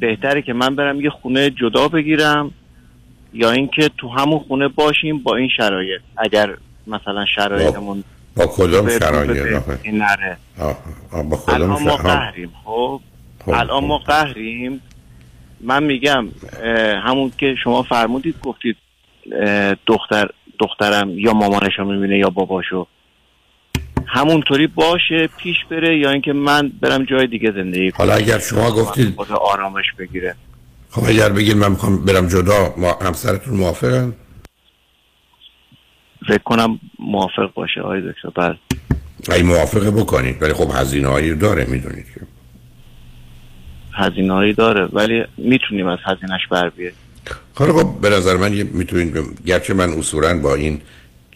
بهتره 0.00 0.42
که 0.42 0.52
من 0.52 0.76
برم 0.76 1.00
یه 1.00 1.10
خونه 1.10 1.50
جدا 1.50 1.88
بگیرم 1.88 2.50
یا 3.32 3.50
اینکه 3.50 3.90
تو 3.98 4.08
همون 4.08 4.38
خونه 4.38 4.68
باشیم 4.68 5.18
با 5.18 5.36
این 5.36 5.48
شرایط. 5.56 6.00
اگر 6.16 6.56
مثلا 6.86 7.24
شرایطمون 7.34 8.04
با 8.36 8.44
رو 8.58 8.98
شرایط؟ 8.98 9.62
نره. 9.86 10.36
با 11.12 11.36
کدام 11.36 11.72
الان 11.72 11.82
ما 11.82 11.96
قهریم 11.96 12.52
خب؟ 12.64 13.00
خب، 13.44 13.50
الان 13.50 13.84
ما 13.84 13.98
قهریم. 13.98 14.80
من 15.60 15.82
میگم 15.82 16.28
همون 17.04 17.32
که 17.38 17.54
شما 17.64 17.82
فرمودید 17.82 18.34
گفتید 18.42 18.76
دختر 19.86 20.28
دخترم 20.58 21.18
یا 21.18 21.32
مامانشو 21.32 21.84
می‌بینه 21.84 22.18
یا 22.18 22.30
باباشو. 22.30 22.86
همونطوری 24.06 24.66
باشه 24.66 25.28
پیش 25.38 25.56
بره 25.70 25.98
یا 25.98 26.10
اینکه 26.10 26.32
من 26.32 26.72
برم 26.80 27.04
جای 27.04 27.26
دیگه 27.26 27.52
زندگی 27.52 27.90
کنم. 27.90 28.06
حالا 28.06 28.14
اگر 28.14 28.38
شما 28.38 28.70
گفتید 28.70 29.14
خود 29.16 29.32
آرامش 29.32 29.84
بگیره. 29.98 30.34
خب 30.90 31.04
اگر 31.04 31.28
بگید 31.28 31.56
من 31.56 31.70
می‌خوام 31.70 32.04
برم 32.04 32.28
جدا 32.28 32.74
ما 32.76 32.98
همسرتون 33.02 33.56
موافقن؟ 33.56 34.12
فکر 36.28 36.42
کنم 36.44 36.80
موافق 36.98 37.54
باشه 37.54 37.80
آقای 37.80 38.00
دکتر. 38.00 38.30
بله. 38.34 38.58
ای 39.36 39.42
موافقه 39.42 39.90
بکنید 39.90 40.42
ولی 40.42 40.52
خب 40.52 40.70
هزینه 40.74 41.08
هایی 41.08 41.34
داره 41.34 41.64
می‌دونید 41.64 42.06
که. 42.14 42.20
هزینه 43.92 44.32
هایی 44.32 44.52
داره 44.52 44.84
ولی 44.84 45.24
می‌تونیم 45.36 45.86
از 45.86 45.98
هزینهش 46.04 46.46
بر 46.50 46.68
بیاریم. 46.68 46.98
خب 47.54 47.72
خب 47.72 48.00
به 48.00 48.10
نظر 48.10 48.36
من 48.36 48.52
می‌تونید 48.52 49.18
گرچه 49.46 49.74
من 49.74 49.88
اصولا 49.90 50.38
با 50.40 50.54
این 50.54 50.80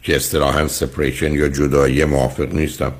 که 0.02 0.16
اصطلاحا 0.16 0.68
سپریشن 0.68 1.32
یا 1.32 1.48
جدایی 1.48 2.04
موافق 2.04 2.54
نیستم 2.54 2.92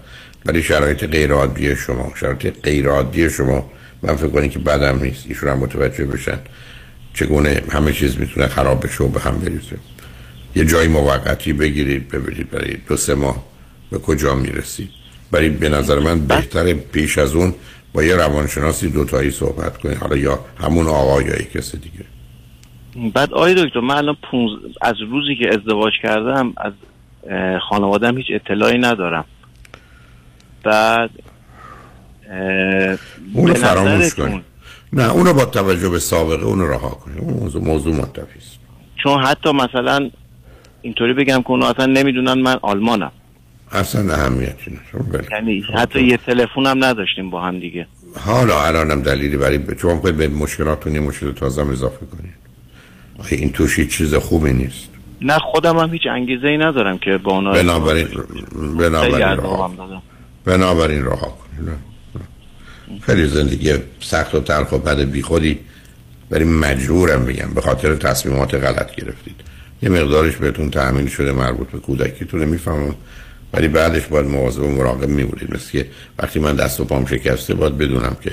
ولی 0.46 0.62
شرایط 0.62 1.04
غیر 1.04 1.32
عادی 1.32 1.76
شما 1.76 2.12
شرایط 2.16 2.60
غیر 2.62 2.88
عادی 2.88 3.30
شما 3.30 3.70
من 4.02 4.16
فکر 4.16 4.28
کنید 4.28 4.50
که 4.50 4.58
بدم 4.58 5.02
نیست. 5.02 5.24
ایشون 5.28 5.48
هم 5.48 5.58
متوجه 5.58 6.04
بشن 6.04 6.38
چگونه 7.14 7.62
همه 7.70 7.92
چیز 7.92 8.18
می‌تونه 8.18 8.46
خراب 8.46 8.84
بشه 8.84 9.04
و 9.04 9.08
به 9.08 9.20
هم 9.20 9.38
بریزه 9.38 9.76
یه 10.56 10.64
جای 10.64 10.88
موقتی 10.88 11.52
بگیرید 11.52 12.08
ببینید 12.08 12.50
برای 12.50 12.76
دو 12.88 12.96
سه 12.96 13.14
ماه 13.14 13.44
به 13.90 13.98
کجا 13.98 14.34
می‌رسید. 14.34 14.90
ولی 15.32 15.48
به 15.48 15.68
نظر 15.68 15.98
من 15.98 16.26
بهتره 16.26 16.74
پیش 16.74 17.18
از 17.18 17.34
اون 17.34 17.54
با 17.92 18.02
یه 18.02 18.16
روانشناسی 18.16 18.90
دوتایی 18.90 19.30
صحبت 19.30 19.78
کنید. 19.78 19.96
حالا 19.96 20.16
یا 20.16 20.38
همون 20.60 20.86
آقا 20.86 21.22
یا 21.22 21.36
یک 21.36 21.52
کس 21.52 21.76
دیگه. 21.76 22.04
بعد 23.14 23.32
آقای 23.32 23.64
دکتر 23.64 23.80
من 23.80 23.96
الان 23.96 24.16
پونز... 24.30 24.50
از 24.80 24.94
روزی 25.10 25.36
که 25.36 25.48
ازدواج 25.48 25.92
کردم 26.02 26.52
از 26.56 26.72
خانوادم 27.68 28.16
هیچ 28.16 28.26
اطلاعی 28.30 28.78
ندارم. 28.78 29.24
بعد 30.62 31.10
اونو 33.34 33.54
فراموش 33.54 34.14
کنید. 34.14 34.42
نه 34.92 35.12
اونو 35.12 35.32
با 35.32 35.44
توجه 35.44 35.88
به 35.88 35.98
سابقه 35.98 36.44
اونو 36.44 36.66
رها 36.66 36.90
کنید. 36.90 37.18
اون 37.18 37.34
موضوع, 37.34 37.62
موضوع 37.62 38.00
است. 38.00 38.58
چون 39.02 39.22
حتی 39.22 39.52
مثلا 39.52 40.10
اینطوری 40.86 41.12
بگم 41.12 41.42
که 41.42 41.50
اونا 41.50 41.68
اصلا 41.68 41.86
نمی‌دونن 41.86 42.32
من 42.32 42.56
آلمانم. 42.62 43.12
اصلا 43.72 44.14
اهمیتی 44.14 44.78
نداره. 44.94 45.26
یعنی 45.32 45.64
حتی 45.74 46.02
یه 46.02 46.16
تلفن 46.16 46.66
هم 46.66 46.84
نداشتیم 46.84 47.30
با 47.30 47.42
هم 47.42 47.60
دیگه. 47.60 47.86
حالا 48.20 48.64
الانم 48.66 49.02
دلیلی 49.02 49.36
برای 49.36 49.60
شما 49.82 49.94
می‌خواید 49.94 50.16
به 50.16 50.28
مشکلاتون 50.28 50.94
یه 50.94 51.00
مشکل 51.00 51.32
تازه 51.32 51.62
هم 51.62 51.70
اضافه 51.70 52.06
کنید. 52.06 52.34
این 53.30 53.52
توش 53.52 53.80
چیز 53.80 54.14
خوبی 54.14 54.52
نیست. 54.52 54.88
نه 55.20 55.38
خودم 55.38 55.78
هم 55.78 55.92
هیچ 55.92 56.02
انگیزه 56.10 56.46
ای 56.46 56.58
ندارم 56.58 56.98
که 56.98 57.18
با 57.18 57.32
اونا 57.32 57.52
بنابراین 57.52 58.08
بنابراین 58.78 59.26
رها. 59.26 59.70
بنابراین 60.44 61.04
رها 61.04 61.28
کنید. 61.28 61.68
خیلی 63.02 63.26
زندگی 63.26 63.74
سخت 64.00 64.34
و 64.34 64.40
تلخ 64.40 64.72
و 64.72 64.78
بد 64.78 65.00
بی 65.00 65.22
خودی 65.22 65.58
ولی 66.30 66.44
مجبورم 66.44 67.24
بگم 67.24 67.54
به 67.54 67.60
خاطر 67.60 67.94
تصمیمات 67.94 68.54
غلط 68.54 68.94
گرفتید. 68.94 69.55
یه 69.82 69.88
مقدارش 69.88 70.36
بهتون 70.36 70.70
تأمین 70.70 71.08
شده 71.08 71.32
مربوط 71.32 71.68
به 71.68 71.78
کودکیتونه 71.78 72.44
می‌فهمم. 72.44 72.94
ولی 73.52 73.68
بعدش 73.68 74.06
باید 74.06 74.26
مواظب 74.26 74.62
و 74.62 74.70
مراقب 74.70 75.08
میمونید 75.08 75.54
مثل 75.54 75.70
که 75.72 75.86
وقتی 76.18 76.38
من 76.38 76.56
دست 76.56 76.80
و 76.80 76.84
پام 76.84 77.06
شکسته 77.06 77.54
باید 77.54 77.78
بدونم 77.78 78.16
که 78.22 78.30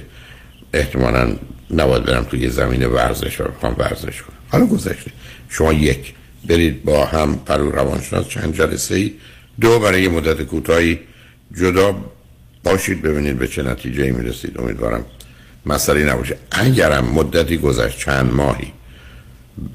احتمالا 0.73 1.35
نباید 1.71 2.03
برم 2.03 2.23
توی 2.23 2.49
زمین 2.49 2.85
ورزش 2.85 3.41
و 3.41 3.43
بخوام 3.43 3.75
ورزش 3.77 4.21
کنم. 4.21 4.37
حالا 4.49 4.65
گذشته. 4.65 5.11
شما 5.49 5.73
یک 5.73 6.13
برید 6.47 6.83
با 6.83 7.05
هم 7.05 7.39
پرو 7.45 7.71
روانشناس 7.71 8.27
چند 8.27 8.55
جلسه 8.55 8.95
ای. 8.95 9.13
دو 9.61 9.79
برای 9.79 10.07
مدت 10.07 10.41
کوتاهی 10.41 10.99
جدا 11.57 11.95
باشید 12.63 13.01
ببینید 13.01 13.37
به 13.37 13.47
چه 13.47 13.63
نتیجه 13.63 14.03
ای 14.03 14.11
می‌رسید. 14.11 14.59
امیدوارم 14.59 15.05
مسئله 15.65 16.13
نباشه. 16.13 16.37
اگرم 16.51 17.05
مدتی 17.05 17.57
گذشت 17.57 17.97
چند 17.97 18.33
ماهی. 18.33 18.71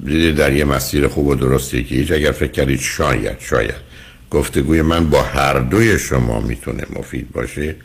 دیدید 0.05 0.35
در 0.35 0.53
یه 0.53 0.65
مسیر 0.65 1.07
خوب 1.07 1.27
و 1.27 1.35
درستی 1.35 1.83
که 1.83 1.95
هیچ 1.95 2.11
اگر 2.11 2.31
فکر 2.31 2.51
کردید 2.51 2.79
شاید 2.79 3.39
شاید. 3.39 3.89
گفتگوی 4.31 4.81
من 4.81 5.09
با 5.09 5.21
هر 5.21 5.59
دوی 5.59 5.99
شما 5.99 6.39
می‌تونه 6.39 6.83
مفید 6.95 7.31
باشه. 7.31 7.75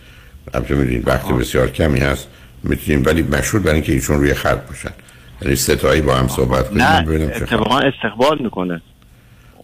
البته 0.54 0.74
می‌دونید 0.74 1.08
وقت 1.08 1.28
بسیار 1.28 1.70
کمی 1.70 2.00
هست 2.00 2.28
می‌تونیم 2.62 3.02
ولی 3.04 3.22
مشهور 3.22 3.62
برای 3.62 3.74
اینکه 3.74 3.92
ایشون 3.92 4.16
روی 4.16 4.34
خط 4.34 4.68
باشن. 4.68 4.90
یعنی 5.42 5.56
ستایی 5.56 6.02
با 6.02 6.14
هم 6.14 6.28
صحبت 6.28 6.68
کنیم 6.68 6.82
نه 6.82 7.02
ببینیم 7.02 7.28
چه 7.28 7.46
خبر. 7.46 7.54
اتفاقا 7.54 7.78
استقبال 7.78 8.42
می‌کنه. 8.42 8.82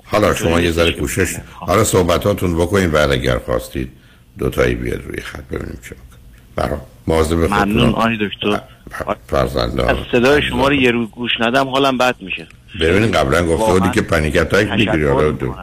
حالا 0.05 0.35
شما 0.35 0.61
یه 0.61 0.70
ذره 0.70 0.93
کوشش 0.93 1.37
حالا 1.53 1.85
صحبتاتون 1.85 2.55
بکنید 2.55 2.91
بعد 2.91 3.11
اگر 3.11 3.39
خواستید 3.39 3.91
دوتایی 4.39 4.74
بیاد 4.74 5.03
روی 5.07 5.20
خط 5.20 5.45
ببینیم 5.51 5.78
چه 5.89 5.95
برای 6.57 6.78
مواظب 7.11 7.36
ممنون 7.36 7.88
آقای 7.88 8.18
دکتر. 8.20 8.61
فرزنده 9.26 9.90
از 9.90 9.96
صدای 10.12 10.42
شما 10.42 10.68
رو 10.68 10.74
یه 10.74 10.90
رو 10.90 11.06
گوش 11.06 11.30
ندم 11.40 11.68
حالم 11.68 11.98
بد 11.98 12.16
میشه. 12.20 12.46
ببینید 12.80 13.16
قبلا 13.16 13.46
گفته 13.46 13.72
بودی 13.72 13.90
که 13.90 14.02
پنیک 14.02 14.36
اتاک 14.36 14.66
می‌گیری 14.66 15.04
حالا 15.04 15.30
دو 15.30 15.54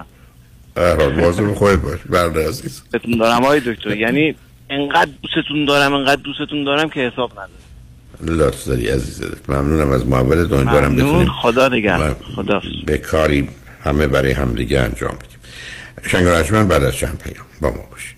مواظب 1.16 1.54
خودت 1.54 1.80
باش. 1.80 2.00
برده 2.10 2.48
عزیز. 2.48 2.84
دارم 3.20 3.44
آقای 3.44 3.60
دکتر. 3.60 3.98
یعنی 3.98 4.36
انقدر 4.70 5.12
دوستتون 5.24 5.66
دارم 5.66 5.94
انقدر 5.94 6.22
دوستتون 6.22 6.64
دارم 6.64 6.90
که 6.90 7.00
حساب 7.00 7.32
نداره 7.32 8.38
لطف 8.38 8.68
داری 8.68 8.88
عزیز. 8.88 9.22
ممنونم 9.48 9.92
از 9.92 10.08
محبت 10.08 10.38
امیدوارم 10.38 10.92
ممنون. 10.92 10.96
بتونیم 10.96 11.30
خدا 11.42 11.68
نگهدار. 11.68 12.16
خدا 12.36 12.62
به 12.86 12.98
کاری 12.98 13.50
همه 13.84 14.08
برای 14.08 14.32
همدیگه 14.32 14.80
انجام 14.80 15.16
بدیم. 15.16 15.40
شنگ 16.44 16.68
بعد 16.68 16.84
از 16.84 16.96
چند 16.96 17.22
پیام 17.24 17.46
با 17.62 17.70
ما 17.70 17.84
باشید 17.92 18.18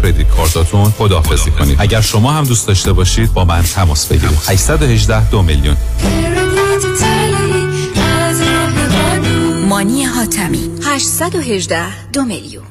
کردیت 0.01 0.27
کارتاتون 0.27 0.85
خداحافظی 0.85 1.51
کنید. 1.51 1.75
اگر 1.79 2.01
شما 2.01 2.31
هم 2.31 2.43
دوست 2.43 2.67
داشته 2.67 2.93
باشید 2.93 3.33
با 3.33 3.45
من 3.45 3.61
تماس 3.61 4.07
بگیرید. 4.07 4.39
818 4.47 5.29
دو 5.29 5.41
میلیون. 5.41 5.77
مانی 9.69 10.03
حاتمی. 10.03 10.69
818 10.85 12.09
دو 12.13 12.23
میلیون. 12.23 12.63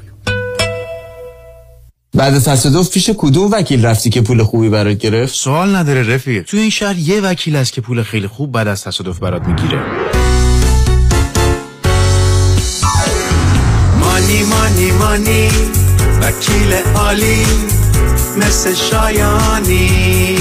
بعد 2.14 2.38
تصادف 2.38 2.90
پیش 2.90 3.10
کدوم 3.18 3.50
وکیل 3.52 3.86
رفتی 3.86 4.10
که 4.10 4.20
پول 4.20 4.42
خوبی 4.42 4.68
برات 4.68 4.98
گرفت؟ 4.98 5.34
سوال 5.34 5.76
نداره 5.76 6.14
رفیق 6.14 6.44
تو 6.44 6.56
این 6.56 6.70
شهر 6.70 6.98
یه 6.98 7.20
وکیل 7.20 7.56
هست 7.56 7.72
که 7.72 7.80
پول 7.80 8.02
خیلی 8.02 8.26
خوب 8.26 8.52
بعد 8.52 8.68
از 8.68 8.84
تصادف 8.84 9.18
برات 9.18 9.42
می‌گیره. 9.42 9.82
مانی 14.00 14.42
مانی 14.42 14.90
مانی. 14.90 15.79
وکیل 16.20 16.72
عالی 16.94 17.46
مثل 18.36 18.74
شایانی. 18.74 20.38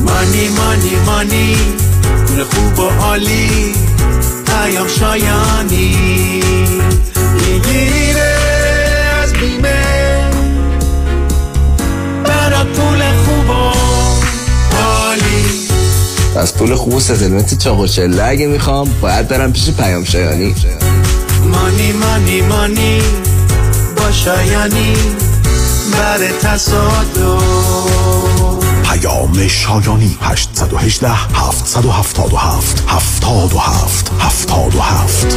مانی 0.00 0.48
مانی 0.48 0.96
مانی 1.06 1.56
پول 2.26 2.44
خوب 2.44 2.78
و 2.78 2.88
عالی 2.88 3.74
پیام 4.46 4.88
شایانی. 4.88 5.96
می‌گیره 7.34 8.36
از 9.22 9.32
بیمه 9.32 10.30
برات 12.24 12.66
پول 12.66 13.02
خوب 13.24 13.50
و 13.50 13.52
عالی. 14.76 15.44
از 16.36 16.54
پول 16.54 16.74
خوب 16.74 16.94
و 16.94 17.00
ستلمت 17.00 17.58
چاق 17.58 17.80
و 17.80 17.86
چله 17.86 18.24
اگه 18.24 18.46
می‌خوام 18.46 18.90
باید 19.00 19.28
برم 19.28 19.52
پیش 19.52 19.70
پیام 19.70 20.04
شایانی. 20.04 20.54
مانی 21.52 21.92
مانی 21.92 22.40
مانی. 22.40 23.02
شایانی 24.14 24.94
بر 25.92 26.18
تصادف. 26.42 27.44
پیام 28.84 29.48
شایانی 29.48 30.16
818 30.20 31.08
777 31.08 32.84
77 32.88 34.12
77 34.20 35.36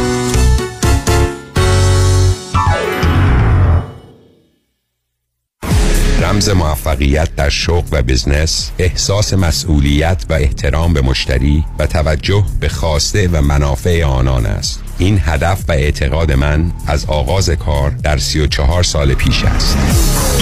رمز 6.22 6.48
موفقیت 6.48 7.36
در 7.36 7.48
شغل 7.48 7.88
و 7.92 8.02
بزنس 8.02 8.70
احساس 8.78 9.34
مسئولیت 9.34 10.24
و 10.30 10.32
احترام 10.32 10.92
به 10.92 11.00
مشتری 11.00 11.64
و 11.78 11.86
توجه 11.86 12.44
به 12.60 12.68
خواسته 12.68 13.28
و 13.28 13.42
منافع 13.42 14.04
آنان 14.04 14.46
است. 14.46 14.87
این 14.98 15.20
هدف 15.24 15.64
و 15.68 15.72
اعتقاد 15.72 16.32
من 16.32 16.72
از 16.86 17.04
آغاز 17.04 17.50
کار 17.50 17.90
در 17.90 18.18
34 18.18 18.82
سال 18.82 19.14
پیش 19.14 19.44
است. 19.44 19.76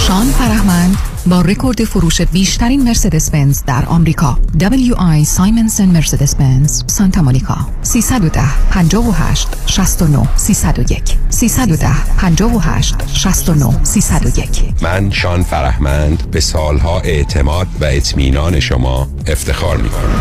شان 0.06 0.26
فرهمند 0.26 0.96
با 1.26 1.40
رکورد 1.40 1.84
فروش 1.84 2.22
بیشترین 2.22 2.84
مرسدس 2.84 3.30
بنز 3.30 3.62
در 3.66 3.84
آمریکا. 3.86 4.38
WI 4.58 5.24
سایمنسن 5.24 5.84
مرسدس 5.84 6.34
بنز 6.34 6.82
سانتا 6.86 7.22
مونیکا. 7.22 7.56
310 7.82 8.40
58 8.70 9.48
69 9.66 10.28
301 10.36 11.02
310 11.30 11.88
58 12.18 12.94
69 13.14 13.84
301 13.84 14.48
من 14.82 15.10
شان 15.10 15.42
فرهمند 15.42 16.30
به 16.30 16.40
سالها 16.40 17.00
اعتماد 17.00 17.66
و 17.80 17.84
اطمینان 17.84 18.60
شما 18.60 19.08
افتخار 19.26 19.76
می 19.76 19.88
کنم 19.88 20.20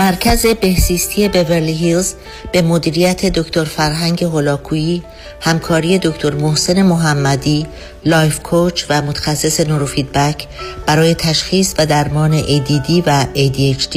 مرکز 0.00 0.46
بهزیستی 0.46 1.28
بورلی 1.28 1.72
هیلز 1.72 2.14
به 2.52 2.62
مدیریت 2.62 3.26
دکتر 3.26 3.64
فرهنگ 3.64 4.24
هولاکویی 4.24 5.02
همکاری 5.40 5.98
دکتر 5.98 6.34
محسن 6.34 6.82
محمدی 6.82 7.66
life 8.04 8.42
coach 8.42 8.84
و 8.90 9.02
متخصص 9.02 9.60
نوروفیدبک 9.60 10.46
برای 10.86 11.14
تشخیص 11.14 11.74
و 11.78 11.86
درمان 11.86 12.42
ADD 12.42 12.90
و 13.06 13.26
ADHD 13.34 13.96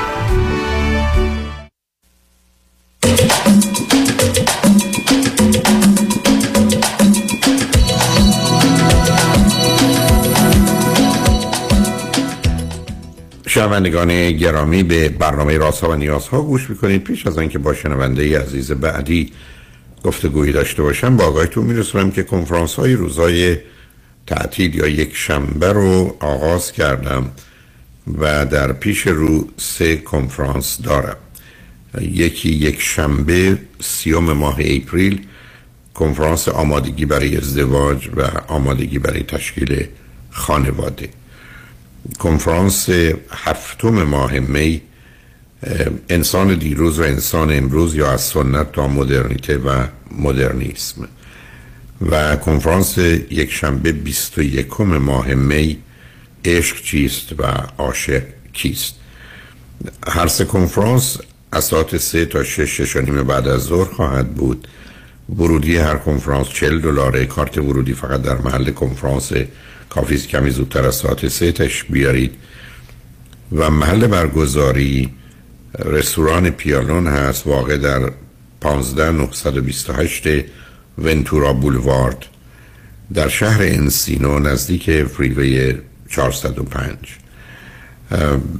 شنوندگان 13.61 14.31
گرامی 14.31 14.83
به 14.83 15.09
برنامه 15.09 15.57
راسا 15.57 15.89
و 15.89 15.95
نیازها 15.95 16.41
گوش 16.41 16.69
می‌کنید. 16.69 17.03
پیش 17.03 17.27
از 17.27 17.37
آنکه 17.37 17.59
با 17.59 17.73
شنونده 17.73 18.39
عزیز 18.39 18.71
بعدی 18.71 19.31
گفتگویی 20.03 20.51
داشته 20.51 20.83
باشم 20.83 21.17
با 21.17 21.25
آقایتون 21.25 21.65
میرسونم 21.65 22.11
که 22.11 22.23
کنفرانس 22.23 22.75
های 22.75 22.93
روزای 22.93 23.57
تعطیل 24.27 24.75
یا 24.75 24.87
یک 24.87 25.15
شنبه 25.15 25.73
رو 25.73 26.17
آغاز 26.19 26.71
کردم 26.71 27.31
و 28.19 28.45
در 28.45 28.73
پیش 28.73 29.07
رو 29.07 29.47
سه 29.57 29.97
کنفرانس 29.97 30.81
دارم. 30.81 31.17
یکی 32.01 32.49
یک 32.49 32.81
شنبه 32.81 33.57
سیوم 33.79 34.33
ماه 34.33 34.57
اپریل 34.59 35.25
کنفرانس 35.93 36.47
آمادگی 36.47 37.05
برای 37.05 37.37
ازدواج 37.37 38.09
و 38.15 38.21
آمادگی 38.47 38.99
برای 38.99 39.23
تشکیل 39.23 39.85
خانواده. 40.29 41.09
کنفرانس 42.19 42.89
هفتم 43.31 44.03
ماه 44.03 44.39
می 44.39 44.81
انسان 46.09 46.55
دیروز 46.55 46.99
و 46.99 47.03
انسان 47.03 47.57
امروز 47.57 47.95
یا 47.95 48.11
از 48.11 48.21
سنت 48.21 48.71
تا 48.71 48.87
مدرنیته 48.87 49.57
و 49.57 49.85
مدرنیسم. 50.11 51.07
و 52.09 52.35
کنفرانس 52.35 52.97
یک 52.97 53.51
شنبه 53.51 53.91
21 53.91 54.81
ماه 54.81 55.33
می 55.33 55.77
عشق 56.45 56.81
چیست 56.81 57.39
و 57.39 57.43
عاشق 57.77 58.23
کیست؟ 58.53 58.95
هر 60.07 60.27
سه 60.27 60.45
کنفرانس 60.45 61.17
از 61.51 61.63
ساعت 61.63 61.97
سه 61.97 62.25
تا 62.25 62.43
شش 62.43 62.81
شش 62.81 62.95
نیم 62.95 63.23
بعد 63.23 63.47
از 63.47 63.61
ظهر 63.61 63.93
خواهد 63.93 64.33
بود. 64.33 64.67
ورودی 65.37 65.77
هر 65.77 65.95
کنفرانس 65.95 66.49
40 66.49 66.79
دلاره. 66.79 67.25
کارت 67.25 67.57
ورودی 67.57 67.93
فقط 67.93 68.21
در 68.21 68.37
محل 68.37 68.71
کنفرانس 68.71 69.31
کافی 69.91 70.17
کمی 70.17 70.49
زودتر 70.49 70.85
از 70.85 70.95
ساعت 70.95 71.27
سه 71.27 71.51
تشریف 71.51 71.83
بیارید. 71.83 72.33
و 73.51 73.69
محل 73.69 74.07
برگزاری 74.07 75.09
رستوران 75.85 76.49
پیالون 76.49 77.07
هست 77.07 77.47
واقع 77.47 77.77
در 77.77 78.11
15928 78.59 80.27
Ventura 80.97 81.53
Boulevard 81.53 82.25
در 83.13 83.29
شهر 83.29 83.61
Encino 83.61 84.39
نزدیک 84.39 85.03
freeway 85.03 85.75
405 86.09 86.97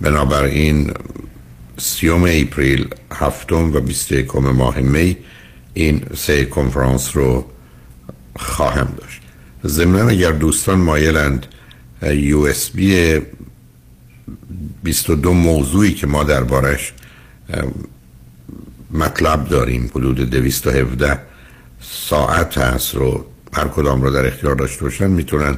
بنابراین 0.02 0.92
سی‌ام 1.78 2.24
April 2.24 2.88
هفتم 3.12 3.74
و 3.74 3.80
21 3.80 4.36
ماه 4.36 4.80
می 4.80 5.18
این 5.74 6.02
سه 6.18 6.46
کنفرانس 6.46 7.18
رو 7.18 7.46
خواهم 8.36 8.94
داشت. 8.98 9.21
ضمنا 9.66 10.10
اگر 10.10 10.32
دوستان 10.32 10.80
مایلند 10.80 11.46
یو 12.14 12.40
اس 12.40 12.70
بی 12.70 13.20
22 14.84 15.34
موضوعی 15.34 15.94
که 15.94 16.08
ما 16.08 16.24
دربارش 16.24 16.94
مطلب 18.92 19.50
داریم 19.50 19.92
حدود 19.96 20.30
217 20.30 21.20
ساعت 21.82 22.58
هست 22.58 22.96
رو 22.96 23.26
هر 23.54 23.68
کدام 23.68 24.02
رو 24.02 24.12
در 24.12 24.28
اختیار 24.28 24.56
داشته 24.56 24.82
باشن 24.82 25.08
می‌تونن 25.08 25.58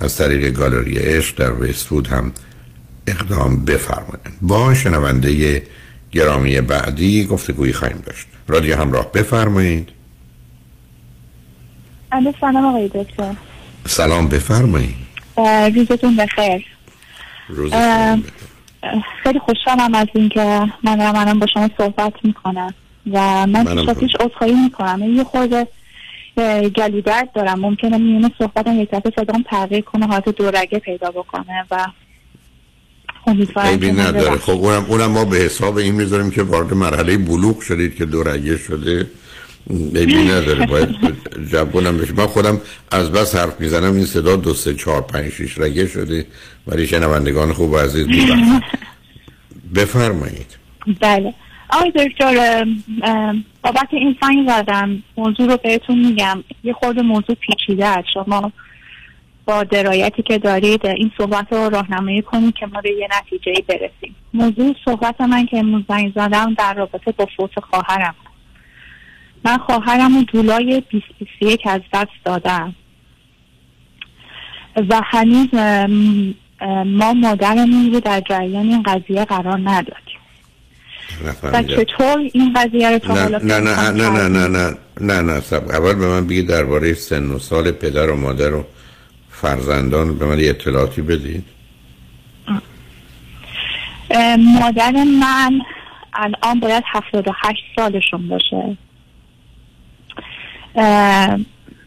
از 0.00 0.16
طریق 0.16 0.50
گالری 0.50 0.98
عشق 0.98 1.36
در 1.36 1.52
وستفود 1.52 2.06
هم 2.06 2.32
اقدام 3.06 3.64
بفرمایند. 3.64 4.36
با 4.42 4.74
شنونده 4.74 5.62
گرامی 6.10 6.60
بعدی 6.60 7.24
گفتگویی 7.24 7.72
خواهیم 7.72 8.02
داشت. 8.06 8.26
رادیو 8.48 8.76
همراه 8.76 9.12
بفرمایید. 9.12 9.88
سلام 12.40 12.64
آقای 12.64 12.88
دکتر. 12.88 13.34
سلام 13.86 14.28
بفرمایید. 14.28 14.94
روزتون 15.74 16.16
بخیر. 16.16 16.66
روزتون 17.48 18.24
خیلی 19.22 19.38
خوشحالم 19.38 19.94
از 19.94 20.06
اینکه 20.14 20.72
من 20.84 20.96
دارم 20.96 21.16
الان 21.16 21.38
با 21.38 21.46
شما 21.54 21.70
صحبت 21.78 22.12
می‌کنم. 22.22 22.74
و 23.12 23.46
من 23.46 23.62
منم 23.62 23.94
پیش 23.94 24.10
عذرخواهی 24.20 24.54
می‌کنم 24.54 25.14
یه 25.14 25.24
خورده 25.24 25.66
گلو 26.76 27.00
درد 27.00 27.32
دارم. 27.32 27.60
ممکنه 27.60 27.98
میونه 27.98 28.30
صحبتم 28.38 28.80
یک 28.80 28.90
دفعه 28.90 29.12
صدام 29.16 29.44
تغییر 29.50 29.80
کنه 29.80 30.06
حالت 30.06 30.28
دورگه 30.28 30.78
پیدا 30.78 31.10
بکنه 31.10 31.66
و 31.70 31.86
که 33.24 33.92
نداره. 33.92 34.38
خب 34.38 34.50
اونم, 34.50 34.84
اونم 34.88 35.10
ما 35.10 35.24
به 35.24 35.36
حساب 35.36 35.76
این 35.76 35.94
می‌ذاریم 35.94 36.30
که 36.30 36.42
وارد 36.42 36.74
مرحله 36.74 37.18
بلوغ 37.18 37.60
شدید 37.60 37.94
که 37.94 38.06
دورگه 38.06 38.56
شده. 38.56 39.06
عیبی 39.94 40.24
نداره 40.24 40.66
باید 40.66 40.88
جوونم 41.50 41.98
بشه. 41.98 42.12
من 42.12 42.26
خودم 42.26 42.60
از 42.92 43.12
بس 43.12 43.36
حرف 43.36 43.60
می‌زنم 43.60 43.94
این 43.94 44.04
صدا 44.04 44.36
دو 44.36 44.54
سه 44.54 44.74
چهار 44.74 45.00
پنج 45.00 45.32
شیش 45.32 45.58
رگه 45.58 45.86
شده. 45.86 46.26
ولی 46.66 46.86
شنوندگان 46.86 47.52
خوب 47.52 47.70
و 47.70 47.78
عزیز 47.78 48.06
ببخشید 48.06 48.62
بفرمایید. 49.74 50.56
بله. 51.00 51.34
آقای 51.72 51.90
دکتر 51.90 52.64
بابت 53.62 53.88
این 53.90 54.16
زنگ 54.22 54.48
زدم. 54.48 55.02
موضوع 55.16 55.46
رو 55.46 55.56
بهتون 55.56 55.98
میگم. 56.06 56.44
یه 56.64 56.72
خورده 56.72 57.02
موضوع 57.02 57.36
پیچیده 57.40 57.86
است. 57.86 58.08
شما 58.14 58.52
با 59.44 59.64
درایتی 59.64 60.22
که 60.22 60.38
دارید 60.38 60.86
این 60.86 61.10
صحبت 61.18 61.46
رو 61.50 61.68
راهنمایی 61.68 62.22
کنید 62.22 62.54
که 62.54 62.66
ما 62.66 62.80
به 62.80 62.90
یه 62.90 63.08
نتیجه 63.18 63.52
برسیم. 63.68 64.14
موضوع 64.34 64.74
صحبت 64.84 65.20
من 65.20 65.46
که 65.46 65.58
امروز 65.58 65.82
زنگ 65.88 66.12
زدم 66.14 66.54
در 66.54 66.74
رابطه 66.74 67.12
با 67.12 67.28
فوت 67.36 67.60
خواهرم. 67.70 68.14
من 69.44 69.58
خواهرم 69.58 70.16
رو 70.16 70.24
جولای 70.32 70.82
2021 70.90 71.66
از 71.66 71.80
دست 71.92 72.24
دادم. 72.24 72.74
و 74.88 75.00
هنوز 75.04 75.54
ما 76.86 77.12
مادرمون 77.12 77.92
رو 77.92 78.00
در 78.00 78.20
جریان 78.20 78.66
این 78.66 78.82
قضیه 78.82 79.24
قرار 79.24 79.58
ندادیم. 79.64 80.20
و. 81.42 81.62
چطور 81.62 82.18
این 82.32 82.52
قضیه 82.52 82.90
رو 82.90 82.98
تا 82.98 83.14
نه 83.14 83.20
حالا 83.20 83.38
نه 83.38 83.58
نه 83.58 83.90
نه 83.90 84.08
نه 84.08 84.28
نه 84.28 84.48
نه 84.48 84.76
نه 85.00 85.20
نه 85.20 85.40
سب. 85.40 85.70
اول 85.70 85.94
به 85.94 86.06
من 86.06 86.26
بگید 86.26 86.48
درباره 86.48 86.94
سن 86.94 87.30
و 87.30 87.38
سال 87.38 87.70
پدر 87.70 88.10
و 88.10 88.16
مادر 88.16 88.54
و 88.54 88.64
فرزندان 89.30 90.18
به 90.18 90.26
من 90.26 90.38
یه 90.38 90.50
اطلاعاتی 90.50 91.02
بدید. 91.02 91.44
مادر 94.38 94.92
من 95.20 95.60
الان 96.12 96.60
باید 96.60 96.84
78 96.86 97.62
سالشون 97.76 98.28
باشه. 98.28 98.76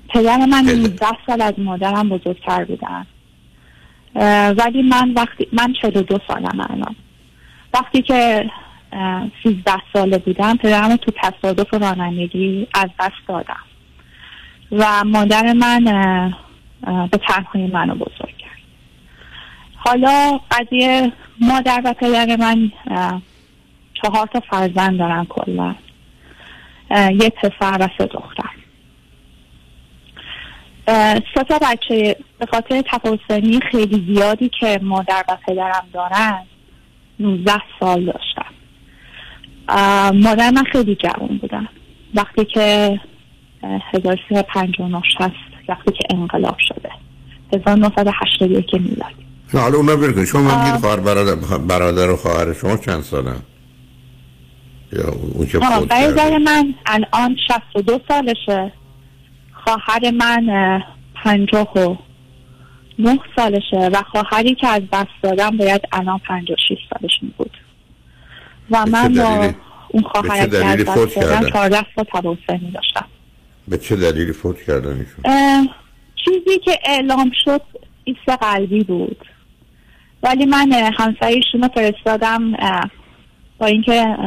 پدر 0.09 0.38
من 0.38 0.63
19 0.63 1.05
سال 1.27 1.41
از 1.41 1.53
مادرم 1.57 2.09
بزرگتر 2.09 2.63
بودن. 2.63 3.05
ولی 4.53 4.81
من 4.81 5.13
وقتی 5.13 5.47
من 5.53 5.73
42 5.81 6.19
سالم 6.27 6.59
الان. 6.69 6.95
وقتی 7.73 8.01
که 8.01 8.49
اه، 8.91 9.27
13 9.43 9.71
ساله 9.93 10.17
بودم 10.17 10.57
پدرم 10.57 10.95
تو 10.95 11.11
تصادف 11.23 11.73
رانندگی 11.73 12.67
از 12.73 12.89
دست 12.99 13.27
دادم. 13.27 13.63
و 14.71 15.03
مادر 15.03 15.53
من 15.53 15.84
به 17.11 17.17
تنهایی 17.17 17.67
منو 17.67 17.95
بزرگ 17.95 18.38
کرد. 18.38 18.59
حالا 19.75 20.39
قضیه 20.51 21.11
مادر 21.41 21.81
و 21.86 21.93
پدر 21.93 22.36
من 22.36 22.71
چهار 23.93 24.27
تا 24.27 24.39
فرزند 24.49 24.99
دارن 24.99 25.25
کلا. 25.25 25.75
یه 26.91 27.29
پسر 27.29 27.77
و 27.79 27.88
سه 27.97 28.05
دختر. 28.05 28.49
سه 31.36 31.43
تا 31.49 31.59
بچه 31.61 32.15
به 32.39 32.45
خاطر 32.45 32.84
تفاوت 32.91 33.19
سنی 33.27 33.59
خیلی 33.71 34.13
زیادی 34.13 34.51
که 34.59 34.79
مادر 34.84 35.23
و 35.29 35.38
پدرم 35.47 35.86
دارن 35.93 36.39
19 37.19 37.53
سال 37.79 38.05
داشتن. 38.05 38.53
اه، 39.69 40.11
مادر 40.11 40.51
من 40.51 40.63
خیلی 40.63 40.95
جوان 40.95 41.38
بودن. 41.38 41.67
وقتی 42.15 42.45
که 42.45 42.99
1359 43.93 45.01
هست 45.19 45.34
وقتی 45.69 45.91
که 45.91 46.07
انقلاب 46.09 46.57
شده. 46.59 46.89
1981 47.53 48.73
میلادی. 48.73 49.27
نه 49.53 49.61
حالا 49.61 49.77
اونا 49.77 49.95
برگه 49.95 50.25
شما 50.25 50.41
من 50.41 50.65
میگید 50.65 50.81
خواهر 50.81 50.99
برادر, 50.99 51.57
برادر 51.57 52.09
و 52.09 52.15
خواهر 52.15 52.53
شما 52.53 52.77
چند 52.77 53.01
سالن؟ 53.01 53.41
یا 54.93 55.11
اون 55.34 55.47
که 55.47 55.57
آه، 55.57 55.86
برادر 55.86 56.38
من 56.38 56.73
الان 56.86 57.38
62 57.47 57.99
سالشه. 58.07 58.71
خواهر 59.64 60.11
من 60.11 60.49
اه، 60.49 60.84
59 61.24 63.20
سالشه 63.36 63.89
و 63.93 64.03
خواهری 64.11 64.55
که 64.55 64.68
از 64.68 64.82
دست 64.93 65.07
دادم 65.22 65.57
باید 65.57 65.82
الان 65.91 66.20
56 66.28 66.78
سالشون 66.89 67.34
بود. 67.38 67.57
و 68.72 68.86
من 68.86 69.14
با 69.14 69.53
اون 69.89 70.03
خواهر 70.03 70.47
که 70.47 70.66
از 70.66 70.86
دست 70.86 71.16
دادم؟ 71.16 71.49
14 71.49 71.86
سال 71.95 72.05
تباسمی 72.14 72.72
داشتم. 72.74 73.05
به 73.68 73.78
چه 73.78 73.95
دلیلی 73.95 74.34
فوت 74.34 74.61
کردن 74.64 74.89
ایشون؟ 74.99 75.70
چیزی 76.26 76.59
که 76.59 76.80
اعلام 76.86 77.32
شد 77.45 77.61
ایست 78.03 78.30
قلبی 78.41 78.84
بود. 78.84 79.26
ولی 80.24 80.45
من 80.45 80.72
همسایشون 80.72 81.61
رو 81.61 81.68
فرستادم 81.76 82.51
با 83.57 83.66
اینکه 83.66 84.18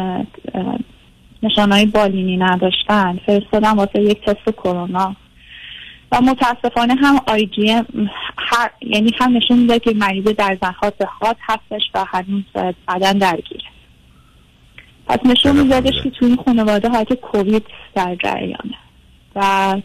نشانهای 1.43 1.87
بالینی 1.87 2.37
نداشتن. 2.37 3.21
فرستادم 3.27 3.79
واسه 3.79 4.03
یک 4.03 4.25
تست 4.25 4.57
کرونا. 4.57 5.17
و 6.13 6.21
متاسفانه 6.21 6.95
هم 6.95 7.21
آی 7.27 7.47
جی 7.47 7.71
ام 7.71 7.87
هر 8.39 8.71
یعنی 8.81 9.13
هم 9.19 9.37
نشون 9.37 9.59
میده 9.59 9.79
که 9.79 9.93
مریض 9.95 10.25
در 10.25 10.59
زخات 10.63 11.05
خاط 11.05 11.37
هستش 11.41 11.83
و 11.95 12.05
هنوز 12.09 12.43
بدن 12.89 13.19
درگیره. 13.19 13.65
پس 15.07 15.19
نشون 15.25 15.57
میدادش 15.57 15.95
که 16.03 16.11
توی 16.11 16.29
این 16.29 16.39
خانواده 16.45 16.89
حالت 16.89 17.13
کووید 17.15 17.63
در 17.95 18.15
جریانه. 18.15 18.75
و 19.37 19.77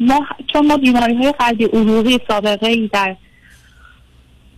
ما 0.00 0.26
چون 0.52 0.66
ما 0.66 0.76
بیماری 0.76 1.14
های 1.14 1.32
قلبی 1.32 1.64
عروقی 1.64 2.18
سابقه 2.28 2.66
ای 2.66 2.90
در 2.92 3.16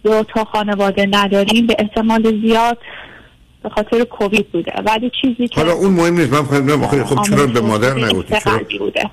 دو 0.05 0.25
تا 0.25 0.45
خانواده 0.45 1.09
نداریم 1.11 1.67
به 1.67 1.77
احتمال 1.79 2.41
زیاد 2.41 2.79
به 3.63 3.69
خاطر 3.69 4.05
کووید 4.05 4.53
بوده. 4.53 4.73
ولی 4.87 5.11
چیزی 5.23 5.49
که 5.49 5.61
حالا 5.61 5.73
اون 5.73 5.91
مهم 5.91 6.15
نیست. 6.15 6.33
من 6.33 7.05
خب 7.05 7.23
چرا 7.23 7.47
به 7.47 7.61
مادر 7.61 7.95
قلبی 8.39 8.79
بوده. 8.79 9.11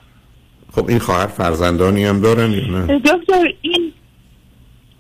خب 0.72 0.90
این 0.90 1.00
خواهر 1.00 1.28
فرزندانی 1.28 2.06
هم 2.06 2.22
دارن 2.22 2.52
یا 2.52 2.68
نه؟ 2.68 3.00
دکتر 3.00 3.54
این 3.62 3.94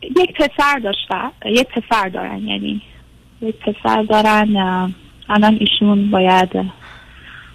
یک 0.01 0.33
پسر 0.33 0.79
داشته 0.83 1.15
یک 1.45 1.67
پسر 1.67 2.09
دارن 2.09 2.47
یعنی 2.47 2.81
یک 3.41 3.55
پسر 3.55 4.03
دارن 4.03 4.55
الان 5.29 5.57
ایشون 5.59 6.11
باید 6.11 6.49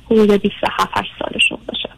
حدود 0.06 0.30
27 0.30 0.90
8 0.92 1.10
سالشون 1.18 1.58
باشه. 1.68 1.88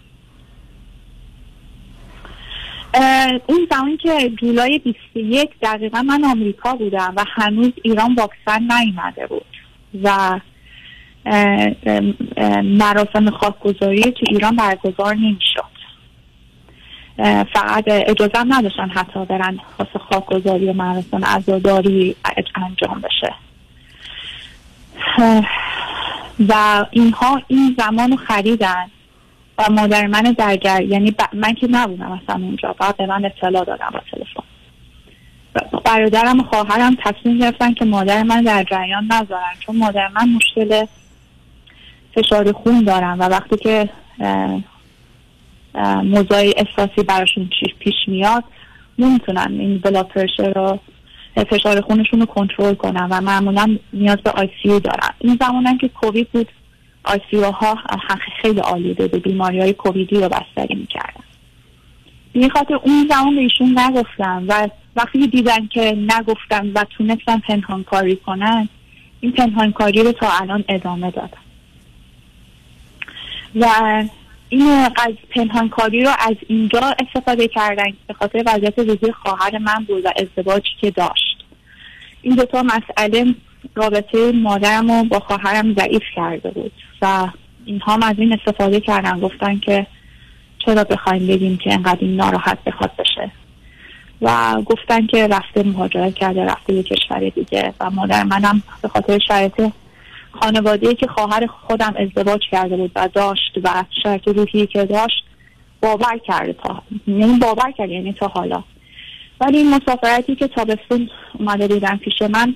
اون 3.46 3.68
زمانی 3.70 3.96
که 3.96 4.30
جولای 4.40 4.78
21 4.78 5.50
دقیقا 5.62 6.02
من 6.02 6.24
آمریکا 6.24 6.74
بودم 6.74 7.12
و 7.16 7.24
هنوز 7.28 7.72
ایران 7.82 8.14
واکسن 8.14 8.62
نیومده 8.62 9.26
بود 9.26 9.46
و 10.02 10.40
مراسم 12.62 13.30
خاکگذاری 13.30 14.02
تو 14.02 14.24
ایران 14.28 14.56
برگزار 14.56 15.14
نمی‌شد. 15.14 15.75
فقط 17.54 17.84
اجازه 17.86 18.44
نداشتن 18.48 18.88
حتی 18.88 19.24
برن 19.24 19.58
واسه 19.78 19.98
خاکگذاری 20.10 20.72
مراسم 20.72 21.24
عزاداری 21.24 22.16
انجام 22.54 23.00
بشه. 23.00 23.34
و 26.48 26.84
اینها 26.90 27.42
این 27.48 27.76
زمان 27.78 28.10
رو 28.10 28.16
خریدن 28.16 28.86
و 29.58 29.64
مادر 29.70 30.06
من 30.06 30.22
در 30.22 30.56
جر 30.56 30.82
یعنی 30.82 31.14
من 31.32 31.54
که 31.54 31.66
نبودم 31.70 32.20
اصلا 32.22 32.44
اونجا 32.44 32.72
فقط 32.72 32.96
به 32.96 33.06
من 33.06 33.24
اطلاع 33.24 33.64
دادم 33.64 33.90
با 33.92 34.00
تلفن. 34.10 34.42
برادرم 35.84 36.40
و 36.40 36.42
خواهرم 36.42 36.96
تصمیم 37.04 37.38
گرفتن 37.38 37.74
که 37.74 37.84
مادر 37.84 38.22
من 38.22 38.42
در 38.42 38.64
جریان 38.64 39.04
نذارن 39.04 39.54
چون 39.60 39.76
مادر 39.76 40.08
من 40.08 40.28
مشکل 40.28 40.86
فشار 42.14 42.52
خون 42.52 42.84
دارن 42.84 43.18
و 43.18 43.22
وقتی 43.22 43.56
که 43.56 43.88
موضوع 46.04 46.52
احساسی 46.56 47.02
براشون 47.02 47.50
پیش 47.78 47.94
میاد 48.06 48.44
نمی‌تونن 48.98 49.60
این 49.60 49.78
بلاد 49.78 50.08
پرشر 50.08 50.52
رو 50.52 50.78
فشار 51.50 51.80
خونشون 51.80 52.20
رو 52.20 52.26
کنترل 52.26 52.74
کنن 52.74 53.08
و 53.10 53.20
معمولا 53.20 53.78
نیاز 53.92 54.16
به 54.16 54.30
آی 54.30 54.48
سی 54.62 54.80
دارن. 54.80 55.10
این 55.18 55.38
زمانم 55.40 55.78
که 55.78 55.88
کووید 55.88 56.28
بود 56.30 56.48
آی 57.04 57.20
سی 57.30 57.36
ها 57.36 57.78
خیلی 58.42 58.60
عالی 58.60 58.94
به 58.94 59.08
بیماری 59.08 59.60
های 59.60 59.72
کوویدی 59.72 60.20
رو 60.20 60.28
بستری 60.28 60.74
می‌کردن. 60.74 61.24
به 62.32 62.48
خاطر 62.48 62.74
اون 62.74 63.06
زمان 63.10 63.34
به 63.34 63.40
ایشون 63.40 63.78
نگفتم 63.78 64.44
و 64.48 64.68
وقتی 64.96 65.26
دیدن 65.26 65.66
که 65.66 65.98
نگفتم 66.18 66.70
و 66.74 66.84
تونستن 66.84 67.38
پنهان 67.38 67.84
کاری 67.84 68.16
کنن 68.16 68.68
این 69.20 69.32
پنهان 69.32 69.72
کاری 69.72 70.02
رو 70.02 70.12
تا 70.12 70.28
الان 70.40 70.64
ادامه 70.68 71.10
دادن. 71.10 71.38
و 73.54 73.66
این 74.48 74.68
از 74.96 75.12
پنهانکاری 75.30 76.04
رو 76.04 76.10
از 76.18 76.36
اینجا 76.48 76.80
استفاده 76.80 77.48
کردن 77.48 77.92
به 78.06 78.14
خاطر 78.14 78.42
وضعیت 78.46 78.78
روزی 78.78 79.12
خواهر 79.12 79.58
من 79.58 79.84
بود 79.88 80.06
و 80.06 80.12
ازدواجی 80.16 80.70
که 80.80 80.90
داشت. 80.90 81.44
این 82.22 82.34
دوتا 82.34 82.62
مسئله 82.62 83.34
رابطه 83.74 84.32
مادرم 84.32 84.90
رو 84.90 85.04
با 85.04 85.20
خواهرم 85.20 85.74
ضعیف 85.74 86.02
کرده 86.16 86.50
بود 86.50 86.72
و 87.02 87.28
اینها 87.64 87.92
هم 87.92 88.02
از 88.02 88.14
این 88.18 88.32
استفاده 88.32 88.80
کردن 88.80 89.20
گفتن 89.20 89.58
که 89.58 89.86
چرا 90.58 90.84
بخوایم 90.84 91.26
بگیم 91.26 91.56
که 91.56 91.72
انقدر 91.72 91.98
این 92.00 92.16
ناراحت 92.16 92.64
بخواد 92.64 92.90
بشه. 92.98 93.30
و 94.22 94.62
گفتن 94.62 95.06
که 95.06 95.26
رفته 95.26 95.62
مهاجرت 95.62 96.14
کرده 96.14 96.44
رفته 96.44 96.72
یه 96.72 96.82
کشور 96.82 97.28
دیگه 97.28 97.74
و 97.80 97.90
مادر 97.90 98.22
منم 98.22 98.62
به 98.82 98.88
خاطر 98.88 99.18
شرایط 99.18 99.72
خانواده 100.42 100.94
که 100.94 101.06
خواهر 101.06 101.46
خودم 101.46 101.94
ازدواج 101.98 102.40
کرده 102.50 102.76
بود 102.76 102.90
و 102.96 103.08
داشت 103.14 103.58
و 103.64 103.84
شرط 104.02 104.28
روحی 104.28 104.66
که 104.66 104.84
داشت 104.84 105.24
باور 105.82 106.18
کرده 106.26 106.52
تا 106.52 106.82
یعنی 107.06 107.38
باور 107.38 107.70
کرد 107.70 107.90
یعنی 107.90 108.12
تا 108.12 108.28
حالا. 108.28 108.64
ولی 109.40 109.58
این 109.58 109.74
مسافرتی 109.74 110.36
که 110.36 110.48
تابستون 110.48 111.08
اومده 111.38 111.68
بودن 111.68 111.96
پیش 111.96 112.22
من 112.22 112.54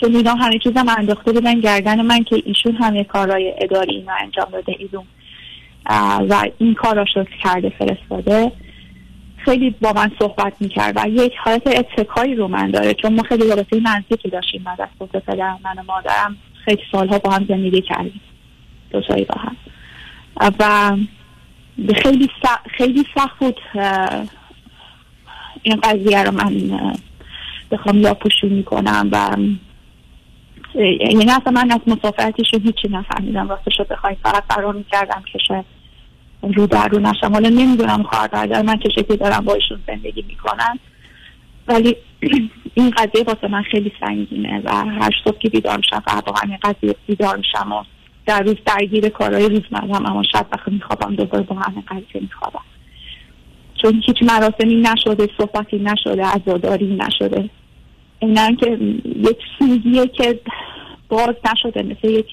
چون 0.00 0.16
اینا 0.16 0.34
همه 0.34 0.58
چیزم 0.58 0.86
انداخته 0.98 1.32
بودن 1.32 1.60
گردن 1.60 2.02
من 2.02 2.24
که 2.24 2.42
ایشون 2.44 2.74
همه 2.74 3.04
کارهای 3.04 3.54
اداری 3.58 3.94
اینو 3.96 4.12
انجام 4.20 4.46
داده 4.52 4.76
ایدون 4.78 5.04
و 6.28 6.44
این 6.58 6.74
کار 6.74 7.04
رو 7.14 7.24
کرده 7.44 7.72
فرستاده. 7.78 8.52
خیلی 9.44 9.70
با 9.80 9.92
من 9.92 10.10
صحبت 10.18 10.52
می‌کرد 10.60 10.92
و 10.96 11.08
یک 11.08 11.32
حالت 11.44 11.66
اتکایی 11.66 12.34
رو 12.34 12.48
من 12.48 12.70
داره 12.70 12.94
چون 12.94 13.14
ما 13.14 13.22
خیلی 13.22 13.48
رابطه 13.48 13.80
نزدیکی 13.80 14.28
داشتیم 14.28 14.62
من 14.62 14.72
از 14.72 14.88
خود 14.98 15.10
پدرم 15.10 15.60
من 15.64 15.78
و 15.78 15.82
مادرم. 15.82 16.36
خیلی 16.68 16.82
سالها 16.92 17.18
با 17.18 17.30
هم 17.30 17.46
زندگی 17.48 17.80
کردیم. 17.80 18.20
دو 18.90 19.00
تایی 19.00 19.24
با 19.24 19.40
هم. 19.40 19.56
و 20.58 20.92
خیلی 22.02 22.30
خیلی 22.76 23.04
سخت 23.14 23.38
بود 23.38 23.60
این 25.62 25.80
قضیه 25.82 26.22
رو 26.22 26.30
من 26.30 26.70
بخوام 27.70 28.00
لاپوشونی 28.00 28.62
کنم 28.62 29.08
و 29.12 29.36
یعنی 30.74 31.30
اصلا 31.30 31.52
من 31.52 31.70
از 31.70 31.80
مسافرتشون 31.86 32.60
هیچی 32.60 32.88
نفهمیدم. 32.88 33.48
راستش 33.48 33.78
رو 33.78 33.84
بخوای 33.90 34.16
فقط 34.22 34.44
فرار 34.48 34.74
می‌کردم 34.74 35.22
که 35.32 35.38
شاید 35.48 35.64
رو 36.42 36.66
در 36.66 36.88
رو 36.88 36.98
نشم. 36.98 37.32
حالا 37.32 37.48
نمی‌دونم 37.48 38.02
خواهر 38.02 38.62
من 38.62 38.78
چه 38.78 38.88
شکلی 38.88 39.16
دارم 39.16 39.44
با 39.44 39.54
ایشون 39.54 39.78
زندگی 39.86 40.24
می‌کنن. 40.28 40.78
ولی 41.68 41.96
این 42.74 42.90
قضیه 42.90 43.24
واسه 43.26 43.48
من 43.48 43.62
خیلی 43.62 43.92
سنگینه 44.00 44.62
و 44.64 44.70
هر 44.70 45.10
صبح 45.24 45.38
که 45.38 45.48
بیدار 45.48 45.76
میشم 45.76 46.02
با 46.26 46.34
همین 46.42 46.58
قضیه 46.62 46.94
بیدار 47.06 47.36
میشم 47.36 47.72
و 47.72 47.82
در 48.26 48.42
روز 48.42 48.56
درگیر 48.66 49.08
کارهای 49.08 49.48
روزمرم 49.48 50.06
اما 50.06 50.22
شب 50.22 50.46
وقتی 50.52 50.70
میخوابم 50.70 51.14
دوباره 51.14 51.44
با 51.44 51.56
همین 51.56 51.84
قضیه 51.88 52.20
میخوابم. 52.20 52.64
چون 53.82 54.02
هیچ 54.06 54.22
مراسمی 54.22 54.74
نشده 54.74 55.28
صحبتی 55.38 55.78
نشده 55.78 56.24
عزاداری 56.24 56.96
نشده. 56.96 57.50
اینم 58.18 58.56
که 58.56 58.78
یک 59.04 59.38
سوزیه 59.58 60.06
که 60.06 60.40
باز 61.08 61.34
نشده 61.52 61.82
مثل 61.82 62.08
یک 62.08 62.26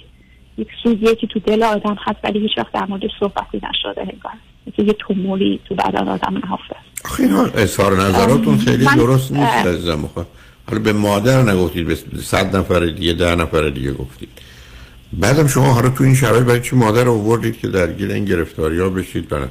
یک 0.58 0.68
سوزیه 0.84 1.16
که 1.16 1.28
تو 1.28 1.40
دل 1.40 1.64
آدم 1.64 1.98
هست 2.00 2.20
ولی 2.24 2.40
هیچ 2.40 2.58
وقت 2.58 2.72
در 2.72 2.86
مورد 2.86 3.04
صحبتی 3.20 3.62
نشده 3.70 4.02
انگار. 4.02 4.34
مثل 4.68 4.88
یه 4.88 4.94
تومولی 4.94 5.60
تو 5.66 5.76
بدن 5.76 6.08
آدم 6.08 6.34
نهفته. 6.34 6.76
آخه 6.76 6.95
اینا 7.20 7.44
اظهار 7.44 8.02
نظراتون 8.02 8.58
خیلی 8.58 8.86
درست 8.86 9.32
نیست. 9.32 9.52
عزیزم. 9.52 10.06
آخه. 10.06 10.26
حالا 10.70 10.80
به 10.80 10.94
مادر 10.94 11.42
نگفتید 11.42 11.88
به 11.88 11.96
صد 12.24 12.56
نفر 12.56 12.86
دیگه 12.86 13.14
ده 13.14 13.36
نفر 13.36 13.70
دیگه 13.70 13.94
گفتید. 13.94 14.30
بعدم 15.14 15.48
شما 15.48 15.74
حالا 15.74 15.90
تو 15.90 16.04
این 16.04 16.16
شرایط 16.16 16.44
برای 16.44 16.62
چی 16.62 16.76
مادر 16.76 17.04
رو 17.04 17.14
آوردید 17.14 17.60
که 17.60 17.68
درگیر 17.68 18.12
این 18.12 18.26
گرفتاری 18.26 18.80
ها 18.80 18.90
بشید؟ 18.90 19.30
برن 19.30 19.50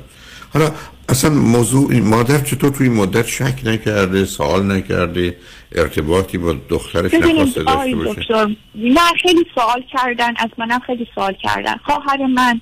حالا 0.53 0.71
اصلا 1.09 1.31
موضوع 1.31 1.91
این 1.91 2.09
مادر 2.09 2.39
چطور 2.39 2.71
توی 2.71 2.89
این 2.89 2.97
مدت 2.97 3.27
شک 3.27 3.61
نکرده 3.65 4.25
سوال 4.25 4.73
نکرده 4.73 5.37
ارتباطی 5.73 6.39
با 6.39 6.55
دخترش 6.69 7.15
نخواسته 7.15 7.63
داشته 7.63 7.97
باشه؟ 7.97 8.57
نه 8.75 9.01
خیلی 9.23 9.45
سوال 9.55 9.83
کردن 9.93 10.33
از 10.37 10.51
منم 10.59 10.79
خیلی 10.79 11.07
سوال 11.15 11.35
کردن. 11.43 11.77
خواهر 11.85 12.27
من 12.27 12.61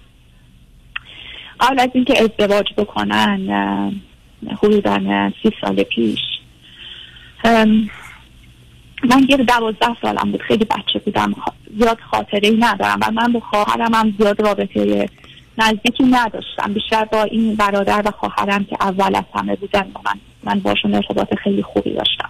قبل 1.60 1.80
از 1.80 1.88
اینکه 1.94 2.22
ازدواج 2.22 2.66
بکنن 2.76 3.48
حدودا 4.62 5.30
سی 5.42 5.50
سال 5.60 5.82
پیش. 5.82 6.18
من 9.04 9.26
یه 9.28 9.36
دوازده 9.36 9.96
سالم 10.02 10.32
بود. 10.32 10.42
خیلی 10.42 10.64
بچه 10.64 10.98
بودم. 11.04 11.34
زیاد 11.78 11.98
خاطره 12.10 12.48
ای 12.48 12.56
ندارم 12.56 12.98
و 13.02 13.10
من 13.10 13.32
با 13.32 13.40
خواهرم 13.40 13.94
هم 13.94 14.14
زیاد 14.18 14.42
رابطه 14.42 15.08
نزدیکی 15.58 16.04
نداشتم. 16.04 16.72
بیشتر 16.72 17.04
با 17.04 17.22
این 17.22 17.54
برادر 17.54 18.02
و 18.04 18.10
خواهرم 18.10 18.64
که 18.64 18.76
اول 18.80 19.14
از 19.14 19.24
همه 19.34 19.56
بودن 19.56 19.80
و 19.80 19.98
من 20.04 20.20
من 20.44 20.60
باشون 20.60 20.94
ارتباط 20.94 21.34
خیلی 21.34 21.62
خوبی 21.62 21.94
داشتم. 21.94 22.28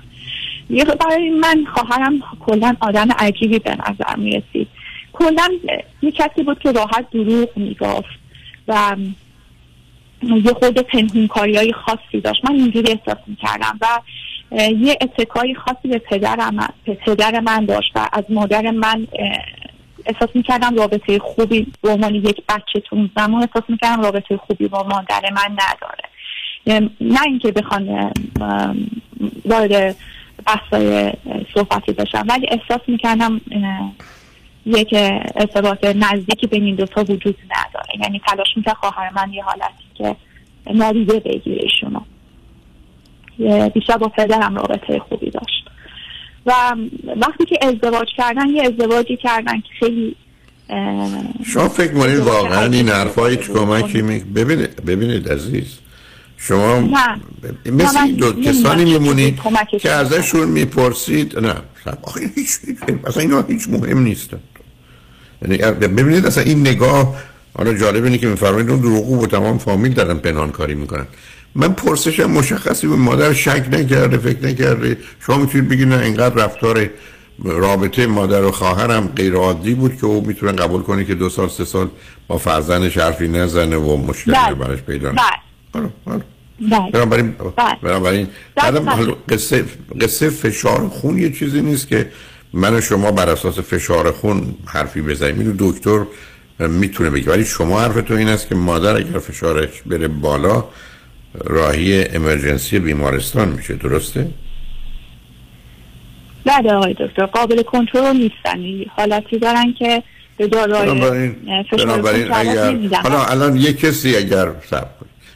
برای 1.00 1.30
من 1.30 1.64
خواهرم 1.74 2.20
کلا 2.40 2.76
آدم 2.80 3.12
عجیبی 3.18 3.58
به 3.58 3.70
نظر 3.70 4.16
می 4.16 4.30
رسید 4.30 4.68
کلا 5.12 5.48
یه 6.02 6.10
کسی 6.10 6.42
بود 6.42 6.58
که 6.58 6.72
راحت 6.72 7.10
دروغ 7.10 7.48
می‌گفت 7.56 8.18
و 8.68 8.96
یه 10.22 10.52
خود 10.52 10.78
پنهونکاری 10.78 11.56
های 11.56 11.72
خاصی 11.72 12.20
داشت. 12.20 12.44
من 12.44 12.54
اینجوری 12.54 12.92
احساس 12.92 13.18
می‌کردم 13.26 13.78
و 13.80 13.86
یه 14.58 14.98
اتکای 15.00 15.54
خاصی 15.54 15.88
به 15.88 15.98
پدرم 15.98 16.72
به 16.84 16.94
پدر 16.94 17.40
من 17.40 17.64
داشت 17.64 17.92
و 17.94 18.08
از 18.12 18.24
مادر 18.28 18.70
من 18.70 19.06
احساس 20.06 20.28
می‌کردم 20.34 20.76
رابطه 20.76 21.18
خوبی 21.18 21.66
به 21.82 21.90
عنوان 21.90 22.14
یک 22.14 22.42
بچه 22.48 22.80
تو 22.80 22.96
اون 22.96 23.10
زمان 23.16 23.42
احساس 23.42 23.62
می‌کردم 23.68 24.02
رابطه 24.02 24.36
خوبی 24.36 24.68
با 24.68 24.82
مادر 24.82 25.22
من 25.30 25.56
نداره. 25.58 26.90
نه 27.00 27.22
اینکه 27.26 27.52
بخوان 27.52 28.12
وارد 29.44 29.96
بحثای 30.46 31.12
صحبتی 31.54 31.92
باشم 31.92 32.24
ولی 32.28 32.46
احساس 32.50 32.80
می‌کردم 32.86 33.40
یک 34.66 34.94
ارتباط 35.36 35.84
نزدیکی 35.84 36.46
بین 36.46 36.62
این 36.62 36.74
دوتا 36.74 37.00
وجود 37.00 37.36
نداره. 37.44 37.88
یعنی 38.02 38.20
تلاش 38.26 38.48
می‌کرد 38.56 38.74
خواهر 38.74 39.10
من 39.16 39.32
یه 39.32 39.42
حالتی 39.42 39.84
که 39.94 40.16
نادیده 40.74 41.20
بگیره 41.20 41.62
ایشونو. 41.62 42.00
بیشتر 43.68 43.96
با 43.96 44.08
پدرم 44.08 44.56
رابطه 44.56 44.98
خوبی 44.98 45.30
داشت. 45.30 45.64
و 46.46 46.52
وقتی 47.16 47.44
که 47.44 47.58
ازدواج 47.62 48.08
کردن 48.16 48.48
یه 48.48 48.62
ازدواجی 48.62 49.16
کردن 49.16 49.60
که 49.60 49.68
خیلی 49.80 50.16
شما 51.46 51.68
فکر 51.68 51.92
کنید 51.92 52.18
واقعا 52.18 52.64
این 52.64 52.88
حرفا 52.88 53.26
هیچ 53.26 53.40
کمکی 53.40 54.02
می... 54.02 54.18
ببینید 54.18 54.84
ببینید 54.84 55.28
عزیز. 55.28 55.78
شما 56.36 56.78
نه. 56.78 57.20
مثل 57.72 58.12
دو 58.12 58.42
کسانی 58.42 58.84
میمونید 58.84 59.40
که 59.80 59.90
ازشون 59.90 60.48
می‌پرسید. 60.48 61.38
نه. 61.38 61.54
آخه 62.02 62.20
هیچ 62.34 62.50
اصلا 63.06 63.22
اینا 63.22 63.42
هیچ 63.42 63.68
مهم 63.68 63.98
نیستن. 63.98 64.36
یعنی 64.36 64.51
ببینید 65.80 66.26
اصلا 66.26 66.44
این 66.44 66.60
نگاه 66.60 67.16
حالا 67.54 67.74
جالب 67.74 68.04
اینه 68.04 68.18
که 68.18 68.26
میفرمایید 68.26 68.70
اون 68.70 68.80
دروغو 68.80 69.24
و 69.24 69.26
تمام 69.26 69.58
فامیل 69.58 69.92
دارن 69.92 70.18
پنهان 70.18 70.50
کاری 70.50 70.74
می‌کنن 70.74 71.06
من 71.54 71.72
پرسشم 71.72 72.30
مشخصی 72.30 72.86
به 72.86 72.96
مادر 72.96 73.32
شک 73.32 73.66
نکرده 73.70 74.18
فکر 74.18 74.46
نکرده 74.46 74.96
شما 75.26 75.36
می‌تونید 75.38 75.68
بگید 75.68 75.88
نه 75.88 75.98
اینقدر 75.98 76.44
رفتار 76.44 76.90
رابطه 77.44 78.06
مادر 78.06 78.44
و 78.44 78.50
خواهرم 78.50 79.06
غیر 79.16 79.34
عادی 79.34 79.74
بود 79.74 79.96
که 79.96 80.06
او 80.06 80.26
می‌تونه 80.26 80.52
قبول 80.52 80.82
کنه 80.82 81.04
که 81.04 81.14
دو 81.14 81.28
سال 81.28 81.48
سه 81.48 81.64
سال 81.64 81.88
با 82.28 82.38
فرزندش 82.38 82.98
حرفی 82.98 83.28
نزنه 83.28 83.76
و 83.76 83.96
مشکلی 83.96 84.34
بله. 84.34 84.54
براش 84.54 84.78
پیدا. 84.78 85.12
نکنه. 85.12 85.90
بنابراین. 86.92 87.34
بنابراین 87.82 88.26
بعدم 88.54 88.88
حالا 88.88 89.14
قصه 89.28 89.64
قصه 90.00 90.30
فشار 90.30 90.88
خون 90.88 91.18
یه 91.18 91.32
چیزی 91.32 91.60
نیست 91.60 91.88
که 91.88 92.08
من 92.54 92.74
و 92.74 92.80
شما 92.80 93.10
بر 93.12 93.28
اساس 93.28 93.58
فشار 93.58 94.12
خون 94.12 94.54
حرفی 94.66 95.02
بزنیم 95.02 95.38
اینو 95.38 95.52
دکتر 95.58 96.04
می‌تونه 96.58 97.10
بگه 97.10 97.30
ولی 97.32 97.44
شما 97.44 97.80
حرفتون 97.80 98.16
این 98.16 98.28
است 98.28 98.48
که 98.48 98.54
مادر 98.54 98.96
اگر 98.96 99.18
فشارش 99.18 99.82
بره 99.86 100.08
بالا 100.08 100.64
راهی 101.34 102.04
امرجنسی 102.04 102.78
بیمارستان 102.78 103.48
میشه 103.48 103.74
درسته؟ 103.74 104.30
بله 106.44 106.72
آقای 106.72 106.94
دکتر 107.00 107.26
قابل 107.26 107.62
کنترل 107.62 108.16
نیستن 108.16 108.90
حالتی 108.96 109.38
دارن 109.38 109.74
که 109.78 110.02
به 110.36 110.46
دارای 110.46 110.86
بنابراین 111.78 112.32
اگر. 112.32 113.00
حالا 113.02 113.24
الان 113.24 113.56
یه 113.56 113.72
کسی 113.72 114.16
اگر 114.16 114.50
سب 114.70 114.88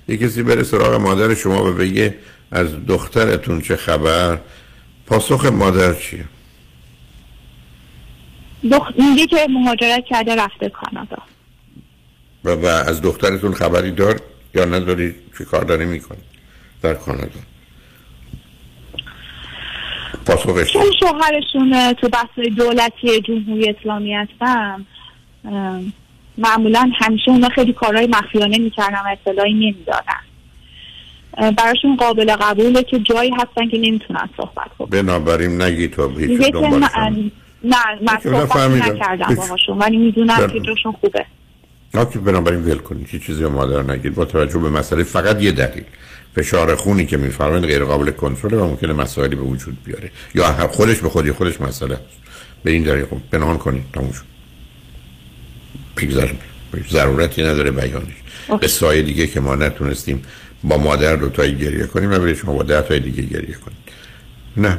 یه 0.08 0.16
کسی 0.16 0.42
بره 0.42 0.62
سراغ 0.62 0.94
مادر 1.00 1.34
شما 1.34 1.70
و 1.70 1.72
بگه 1.72 2.14
از 2.50 2.86
دخترتون 2.86 3.60
چه 3.60 3.76
خبر 3.76 4.38
پاسخ 5.06 5.44
مادر 5.44 5.94
چیه؟ 5.94 6.24
دخ... 8.68 8.92
میگه 8.98 9.26
که 9.26 9.46
مهاجرت 9.50 10.04
کرده 10.04 10.36
رفته 10.36 10.68
کانادا. 10.68 11.18
و, 12.44 12.50
و 12.50 12.66
از 12.66 13.02
دخترتون 13.02 13.52
خبری 13.52 13.90
دار 13.90 14.20
یا 14.54 14.64
نداری؟ 14.64 15.14
چه 15.38 15.44
کار 15.44 15.64
داری 15.64 15.84
می‌کنی 15.84 16.18
در 16.82 16.94
کانادا؟ 16.94 17.40
پاسخش 20.26 20.72
چون 20.72 20.82
شوهرشون 21.00 21.92
تو 21.92 22.08
بحث 22.08 22.38
دولتی 22.56 23.20
جمهوری 23.20 23.70
اسلامی 23.70 24.14
هستن 24.14 24.86
ام، 25.44 25.92
معمولا 26.38 26.90
همیشه 26.98 27.30
اونا 27.30 27.48
خیلی 27.48 27.72
کارهای 27.72 28.06
مخفیانه 28.06 28.58
می‌کردن 28.58 28.98
و 28.98 29.08
اطلاعی 29.12 29.54
نمی‌دادن. 29.54 30.20
براشون 31.52 31.96
قابل 31.96 32.36
قبوله 32.36 32.82
که 32.82 32.98
جایی 32.98 33.30
هستن 33.30 33.68
که 33.68 33.78
نمی‌تونن 33.78 34.28
صحبت 34.36 34.70
کنن 34.78 34.88
بنابراین 34.88 35.62
نگی 35.62 35.88
تو 35.88 36.18
هیچ 36.18 36.40
که 36.40 36.50
دنبال 36.50 36.80
من 36.80 37.30
نه 37.66 37.76
من 38.02 38.18
صحبت. 38.22 38.56
نکردم. 38.56 39.34
باهاشون 39.34 39.78
ولی 39.78 39.96
می‌دونم 39.96 40.36
بله. 40.36 40.52
که 40.52 40.60
جاشون 40.60 40.92
خوبه. 40.92 41.26
که 42.12 42.18
بنابراین 42.18 42.64
ول 42.64 42.78
کنید 42.78 43.08
هیچ 43.10 43.22
چیزی 43.26 43.42
به 43.42 43.48
مادر 43.48 43.82
نگید. 43.82 44.14
با 44.14 44.24
توجه 44.24 44.58
به 44.58 44.70
مسئله 44.70 45.04
فقط 45.04 45.42
یه 45.42 45.52
دلیل. 45.52 45.84
فشار 46.36 46.74
خونی 46.74 47.06
که 47.06 47.16
میفرمایید 47.16 47.64
غیر 47.64 47.84
قابل 47.84 48.10
کنترل 48.10 48.54
و 48.54 48.66
ممکنه 48.66 48.92
مسائلی 48.92 49.36
به 49.36 49.42
وجود 49.42 49.78
بیاره. 49.84 50.10
یا 50.34 50.52
هر- 50.52 50.66
خودش 50.66 50.96
به 50.98 51.08
خودی 51.08 51.32
خودش 51.32 51.60
مسئله 51.60 51.94
است. 51.94 52.04
به 52.64 52.70
این 52.70 52.82
دلیل 52.82 53.04
خب 53.04 53.18
پنهان 53.32 53.58
کنید 53.58 53.84
تموم 53.94 54.12
شد. 54.12 54.24
ضرورتی 56.90 57.42
نداره 57.42 57.70
بیانش 57.70 58.14
قصه 58.62 58.86
های 58.86 59.02
دیگه 59.02 59.26
که 59.26 59.40
ما 59.40 59.54
نتونستیم 59.54 60.22
با 60.64 60.78
مادر 60.78 61.16
دو 61.16 61.28
تایی 61.28 61.54
گریه 61.54 61.86
کنیم 61.86 62.10
و 62.10 62.18
برای 62.18 62.34
شما 62.36 62.52
با 62.52 62.62
ده 62.62 62.82
تای 62.82 63.00
دیگه 63.00 63.22
گریه 63.22 63.54
کنید 63.54 63.85
نه 64.56 64.78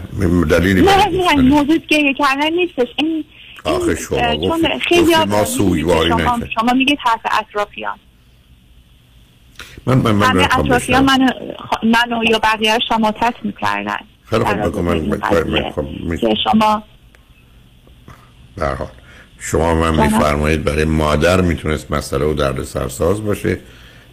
دلیلی 0.50 0.82
نه 0.82 1.08
نه 1.08 1.42
موضوع 1.42 1.78
گریه 1.78 2.14
کردن 2.14 2.54
نیستش 2.54 2.88
این 2.96 3.26
آخه 3.64 3.96
شما 3.96 4.36
چون 4.36 4.80
خیلی 4.90 5.16
ما 5.28 5.46
سوگواری 5.46 6.10
شما, 6.10 6.40
شما 6.60 6.74
میگید 6.74 6.98
حرف 7.02 7.20
اطرافیان 7.40 8.00
من 9.86 9.98
من 9.98 10.12
من 10.12 10.40
اطرافیان 10.40 11.06
بشنوم. 11.06 11.30
منو 11.84 12.24
یا 12.24 12.40
بقیه 12.40 12.74
رو 12.74 12.80
شماتت 12.90 13.34
می‌کردن 13.44 13.98
خیلی 14.30 14.44
خوب 14.46 14.62
بگو 14.62 14.82
من 14.82 14.98
من- 14.98 15.20
من- 16.04 16.36
شما 16.44 16.84
به 18.56 18.66
هر 18.66 18.76
حال 18.76 18.88
شما 19.40 19.74
من. 19.76 20.04
میفرمایید 20.06 20.64
برای 20.64 20.86
مادر 20.86 21.42
می‌تونست 21.42 21.92
مسئله 21.92 22.26
و 22.26 22.34
درد 22.34 22.64
سرساز 22.64 23.24
باشه 23.26 23.60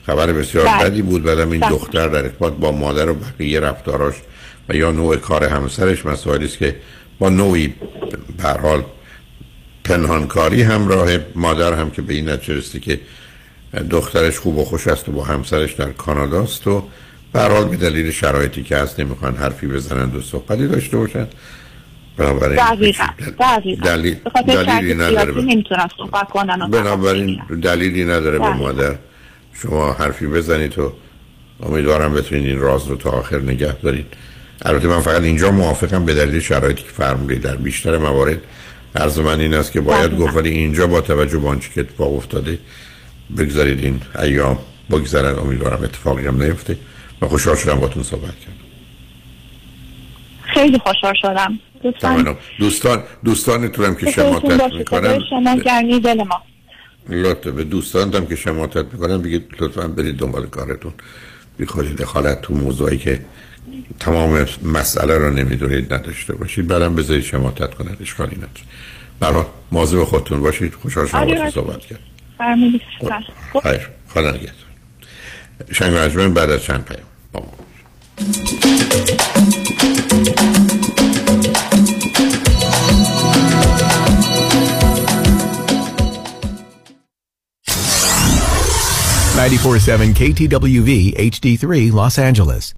خبر 0.07 0.33
بسیار 0.33 0.67
بله. 0.67 0.85
بدی 0.85 1.03
بود 1.03 1.23
بعدم 1.23 1.51
این 1.51 1.61
بله. 1.61 1.71
دختر 1.71 2.09
در 2.09 2.23
ارتباط 2.23 2.53
با 2.53 2.73
مادر 2.73 3.09
و 3.11 3.15
بقیه 3.15 3.61
رفتاراش 3.61 4.15
و 4.69 4.75
یا 4.75 4.91
نوع 4.91 5.17
کار 5.17 5.45
همسرش 5.45 6.07
مسائلی 6.07 6.45
است 6.45 6.59
که 6.59 6.77
با 7.19 7.29
نوعی 7.29 7.75
به 8.37 8.49
حال 8.49 8.85
پنهانکاری 9.85 10.63
همراه 10.63 11.09
مادر 11.35 11.73
هم 11.73 11.91
که 11.91 12.03
به 12.03 12.15
این 12.15 12.29
نتیجه 12.29 12.55
رسیده 12.55 12.81
که 12.81 13.01
دخترش 13.91 14.39
خوب 14.39 14.59
و 14.59 14.65
خوش 14.65 14.89
است 14.89 15.09
و 15.09 15.13
با 15.13 15.25
همسرش 15.25 15.73
در 15.73 15.91
کاناداست 15.91 16.67
و 16.67 16.89
به 17.33 17.41
حال 17.41 17.65
به 17.65 17.77
دلیل 17.77 18.11
شرایطی 18.11 18.63
که 18.63 18.77
هست 18.77 19.01
نمی‌خوان 19.01 19.37
حرفی 19.37 19.67
بزنند 19.67 20.17
و 20.17 20.23
صحبتی 20.23 20.69
داشته 20.69 20.97
باشند. 20.97 21.29
بنابراین 22.17 22.57
دقیقا 22.57 23.07
دلیل 23.85 24.15
دلیلی 24.45 24.95
نداره 24.95 25.33
بنابراین 26.71 27.43
دلیلی 27.63 28.05
نداره 28.05 28.39
به 28.39 28.45
بله. 28.45 28.57
مادر 28.57 28.95
شما 29.53 29.93
حرفی 29.93 30.27
بزنید 30.27 30.79
و 30.79 30.93
امیدوارم 31.63 32.15
بتونید 32.15 32.47
این 32.47 32.59
راز 32.59 32.87
رو 32.87 32.97
تا 32.97 33.11
آخر 33.11 33.39
نگه 33.39 33.73
دارید. 33.73 34.07
البته 34.63 34.89
من 34.89 35.01
فقط 35.01 35.23
اینجا 35.23 35.51
موافقم 35.51 36.05
به 36.05 36.15
دلیل 36.15 36.41
شرایطی 36.41 36.83
که 36.83 36.89
فرمودید 36.89 37.41
در 37.41 37.57
بیشتر 37.57 37.99
موارد. 37.99 38.39
عرض 38.97 39.19
من 39.19 39.41
این 39.41 39.55
است 39.55 39.73
که 39.73 39.81
باید. 39.81 40.19
گفت 40.19 40.37
ولی 40.37 40.51
اینجا 40.51 40.87
با 40.87 41.01
توجه 41.01 41.39
به 41.39 41.49
آنچه 41.49 41.71
که 41.75 41.81
اتفاق 41.81 42.17
افتاده 42.17 42.59
بگذارید 43.39 43.85
این 43.85 44.01
ایام 44.23 44.59
بگذرن 44.91 45.39
امیدوارم 45.39 45.83
اتفاقی 45.83 46.27
هم 46.27 46.43
نیفته. 46.43 46.77
و 47.23 47.29
خوشحال 47.29 47.57
شدم 47.57 47.75
باتون 47.75 48.03
صحبت 48.03 48.23
کردم. 48.23 48.57
خیلی 50.55 50.79
خوشحال 50.79 51.15
شدم. 51.23 51.59
تمام. 52.01 52.37
دوستان 52.59 53.03
دوستانتونم 53.25 53.95
که 53.95 54.11
شماتت 54.11 54.89
خدای 54.89 55.21
شما 55.31 55.57
گرمی 55.57 56.01
دل 56.01 56.23
ما. 56.23 56.43
لطفا 57.09 57.51
به 57.51 57.65
دوستانتم 57.65 58.27
که 58.27 58.37
شماتت 58.37 58.85
می‌کنن 58.93 59.23
بگید 59.23 59.45
لطفا 59.61 59.89
برید 59.89 60.17
دنبال 60.17 60.47
کارتون. 60.47 60.93
بی 61.59 61.67
خودی 61.67 61.95
دخالت 61.95 62.41
تو 62.41 62.55
موضوعی 62.55 62.99
که 62.99 63.21
تمام 64.01 64.47
مسئله 64.65 65.19
رو 65.19 65.31
نمی‌دونید 65.31 65.95
نداشته 65.95 66.35
باشید. 66.35 66.67
بعدم 66.67 66.95
بذارید 66.95 67.25
شماتت 67.25 67.75
کنن 67.75 67.97
اشکالی 68.01 68.37
نداره. 68.37 68.51
برای 69.21 69.45
مواظب 69.73 70.05
خودتون 70.05 70.41
باشید. 70.41 70.75
خوشحال 70.75 71.05
باتون 71.05 71.39
آره. 71.39 71.51
صحبت 71.51 71.81
کرد. 71.81 71.99
فرمودید. 72.39 72.81
خیر. 73.63 73.89
خدا 74.09 74.31
نگهدار. 74.31 74.55
شنگ 75.73 76.33
بعد 76.33 76.51
از 76.51 76.63
چند 76.63 76.85
پیام 76.85 77.07
با 77.33 77.41
ما 77.41 77.53
947 89.45 90.15
KTWV 90.15 90.91
HD3 91.31 91.93
Los 91.93 92.19
Angeles. 92.19 92.75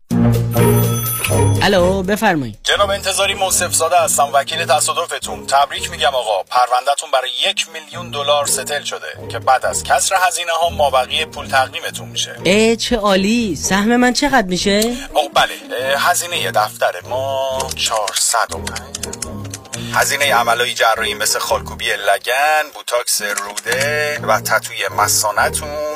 الو 1.63 2.03
بفرمایید. 2.03 2.59
جناب 2.63 2.91
انتظاری 2.91 3.35
موصف 3.35 3.75
زاده 3.75 3.97
هستم 4.01 4.29
وکیل 4.33 4.65
تصادفتون. 4.65 5.47
تبریک 5.47 5.91
میگم 5.91 6.15
آقا. 6.15 6.43
پروندهتون 6.43 7.11
برای 7.13 7.31
یک 7.51 7.67
میلیون 7.73 8.11
دلار 8.11 8.47
ستل 8.47 8.83
شده 8.83 9.29
که 9.29 9.39
بعد 9.39 9.67
از 9.67 9.85
کسر 9.85 10.17
هزینه 10.29 10.53
ها 10.63 10.69
مابقی 10.71 11.25
پول 11.25 11.47
تقدیمتون 11.47 12.09
میشه. 12.09 12.37
ای 12.45 12.77
چه 12.77 12.97
عالی. 12.97 13.57
سهم 13.57 13.97
من 13.97 14.13
چقدر 14.13 14.47
میشه؟ 14.47 14.97
او 15.15 15.29
بله 15.29 15.99
هزینه 15.99 16.51
دفتر 16.51 16.93
ما 17.09 17.59
405 17.77 18.81
هزینه 19.95 20.35
عملای 20.35 20.75
جراحی 20.75 21.15
مثل 21.15 21.39
خالکوبی 21.39 21.85
لگن 21.85 22.71
بوتاکس 22.75 23.23
روده 23.23 24.21
و 24.29 24.41
تتوی 24.41 24.77
مسانتون 24.99 25.96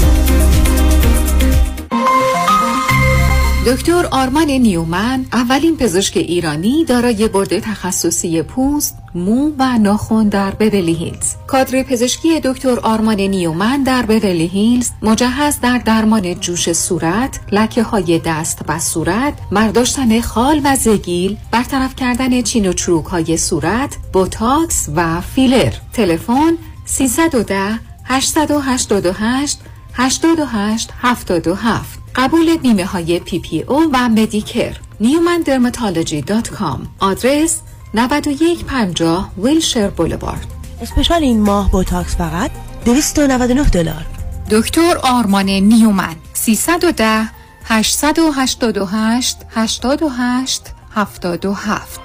دکتر 3.65 4.05
آرمان 4.11 4.51
نیومن 4.51 5.25
اولین 5.33 5.77
پزشک 5.77 6.17
ایرانی 6.17 6.85
دارای 6.85 7.27
بورد 7.27 7.59
تخصصی 7.59 8.41
پوست، 8.41 8.97
مو 9.15 9.51
و 9.59 9.77
ناخن 9.77 10.29
در 10.29 10.51
بورلی 10.51 10.93
هیلز. 10.93 11.35
کادر 11.47 11.83
پزشکی 11.83 12.39
دکتر 12.39 12.79
آرمان 12.79 13.21
نیومن 13.21 13.83
در 13.83 14.01
بورلی 14.01 14.47
هیلز 14.47 14.89
مجهز 15.01 15.59
در 15.59 15.77
درمان 15.77 16.35
جوش 16.35 16.73
صورت، 16.73 17.39
لکه 17.51 17.83
های 17.83 18.19
دست 18.25 18.59
و 18.67 18.79
صورت، 18.79 19.33
برداشتن 19.51 20.21
خال 20.21 20.61
و 20.63 20.75
زگیل، 20.75 21.37
برطرف 21.51 21.95
کردن 21.95 22.41
چین 22.41 22.69
و 22.69 22.73
چروک 22.73 23.05
های 23.05 23.37
صورت، 23.37 23.97
بوتاکس 24.13 24.89
و 24.95 25.21
فیلر. 25.21 25.73
تلفن 25.93 26.57
310 26.85 27.79
888 28.03 29.59
88 29.93 30.89
77 31.01 32.00
قبول 32.15 32.57
بیمه 32.57 32.85
های 32.85 33.19
PPO 33.19 33.89
و 33.93 34.09
Medicare 34.09 34.77
نیومن 34.99 35.41
dermatology 35.41 36.21
dot 36.21 36.49
com 36.49 36.87
آدرس 36.99 37.61
9150 37.93 39.31
Wilshire 39.37 39.89
Boulevard. 39.89 40.47
special 40.81 41.23
این 41.23 41.41
ماه 41.41 41.71
بوتاکس 41.71 42.15
فقط 42.15 42.51
299 42.85 43.63
دلار. 43.63 44.05
دکتر 44.51 44.97
آرمان 45.03 45.45
نیومن. 45.45 46.15
310 46.33 47.29
888 47.65 49.37
88 49.55 50.63
77 50.95 51.99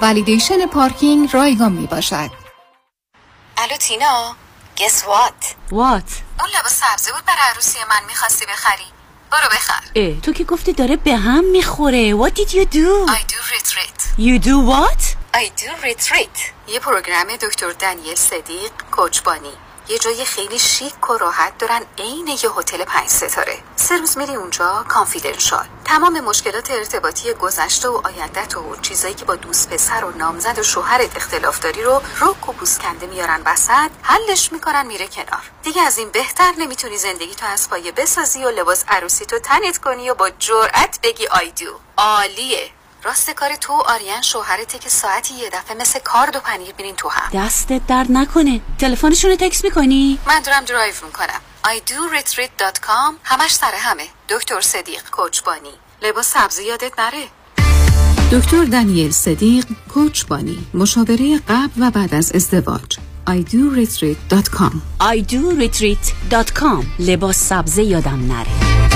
validation 0.00 0.66
پارکینگ 0.66 1.28
رایگان 1.32 1.72
می 1.72 1.86
باشد 1.86 2.30
الو 3.58 3.76
تینا 3.80 4.36
guess 4.78 5.04
what 5.06 5.54
what 5.70 6.22
اون 6.40 6.48
لباس 6.58 6.82
سبزی 6.82 7.12
بود 7.12 7.24
برای 7.24 7.38
عروسی 7.52 7.78
من 7.90 8.06
می‌خواستی 8.06 8.46
بخری. 8.46 8.95
برو 9.32 9.48
بخر. 9.52 9.82
اه 9.94 10.20
تو 10.20 10.32
که 10.32 10.44
گفتی 10.44 10.72
داره 10.72 10.96
به 10.96 11.16
هم 11.16 11.44
می‌خوره. 11.44 12.16
What 12.16 12.32
did 12.32 12.50
you 12.50 12.64
do? 12.64 13.10
I 13.10 13.22
do 13.32 13.40
retreat. 13.54 13.98
You 14.18 14.38
do 14.38 14.56
what? 14.72 15.02
I 15.34 15.46
do 15.62 15.70
retreat. 15.86 16.36
یه 16.68 16.80
program 16.80 17.36
دکتر 17.42 17.70
دانیل 17.72 18.14
صدیق 18.14 18.72
کوچبانی. 18.90 19.52
یه 19.88 19.98
جای 19.98 20.24
خیلی 20.24 20.58
شیک 20.58 21.10
و 21.10 21.16
راحت 21.16 21.58
دارن 21.58 21.82
عین 21.98 22.26
یه 22.26 22.50
هتل 22.56 22.84
پنج 22.84 23.08
ستاره. 23.08 23.58
سه 23.76 23.96
روز 23.96 24.18
میری 24.18 24.34
اونجا 24.34 24.84
confidential 24.88 25.66
تمام 25.84 26.20
مشکلات 26.20 26.70
ارتباطی 26.70 27.32
گذشته 27.32 27.88
و 27.88 28.00
آیندت 28.04 28.56
و 28.56 28.76
چیزایی 28.82 29.14
که 29.14 29.24
با 29.24 29.36
دوست 29.36 29.70
پسر 29.70 30.04
و 30.04 30.10
نامزد 30.10 30.58
و 30.58 30.62
شوهرت 30.62 31.16
اختلاف 31.16 31.60
داری 31.60 31.82
رو 31.82 32.02
رک 32.20 32.28
و 32.28 32.52
پوست‌کنده 32.52 33.06
میارن 33.06 33.42
وسط 33.44 33.90
حلش 34.02 34.52
می‌کنن 34.52 34.86
میره 34.86 35.06
کنار. 35.06 35.50
دیگه 35.62 35.82
از 35.82 35.98
این 35.98 36.10
بهتر 36.10 36.52
نمی‌تونی 36.58 36.96
زندگی 36.96 37.34
تو 37.34 37.46
از 37.46 37.70
پایه 37.70 37.92
بسازی 37.92 38.44
و 38.44 38.50
لباس 38.50 38.84
عروسی 38.88 39.26
تو 39.26 39.38
تنت 39.38 39.78
کنی 39.78 40.10
و 40.10 40.14
با 40.14 40.30
جرأت 40.30 40.98
بگی 41.02 41.26
I 41.26 41.44
do 41.44 41.80
عالیه. 41.96 42.70
راست 43.06 43.30
کار 43.30 43.56
تو 43.56 43.67
و 43.67 43.72
آریان 43.72 44.22
شوهرته 44.22 44.78
که 44.78 44.88
ساعتی 44.88 45.34
یه 45.34 45.50
دفعه 45.50 45.76
مثل 45.76 45.98
کارد 45.98 46.36
و 46.36 46.40
پنیر 46.40 46.72
بینین 46.72 46.96
تو 46.96 47.08
هم. 47.08 47.30
دستت 47.40 47.86
درد 47.86 48.12
نکنه. 48.12 48.60
تلفنشون 48.78 49.30
رو 49.30 49.36
تکس 49.36 49.64
می‌کنی؟ 49.64 50.18
من 50.26 50.40
دارم 50.40 50.64
درایو 50.64 50.94
می‌کنم. 51.06 51.40
Idoretreat.com 51.64 53.14
همش 53.24 53.54
سر 53.54 53.72
همه. 53.74 54.02
دکتر 54.28 54.60
صدیق 54.60 55.10
کوچبانی. 55.10 55.70
لباس 56.02 56.26
سبزی 56.32 56.64
یادت 56.64 56.92
نره. 56.98 57.24
دکتر 58.32 58.64
دانیل 58.64 59.10
صدیق 59.10 59.66
کوچبانی. 59.94 60.66
مشاوره 60.74 61.38
قبل 61.38 61.82
و 61.82 61.90
بعد 61.90 62.14
از 62.14 62.32
ازدواج. 62.32 62.98
Idoretreat.com 63.28 64.74
idoretreat.com 65.00 66.84
لباس 66.98 67.36
سبزی 67.36 67.82
یادم 67.82 68.32
نره. 68.32 68.95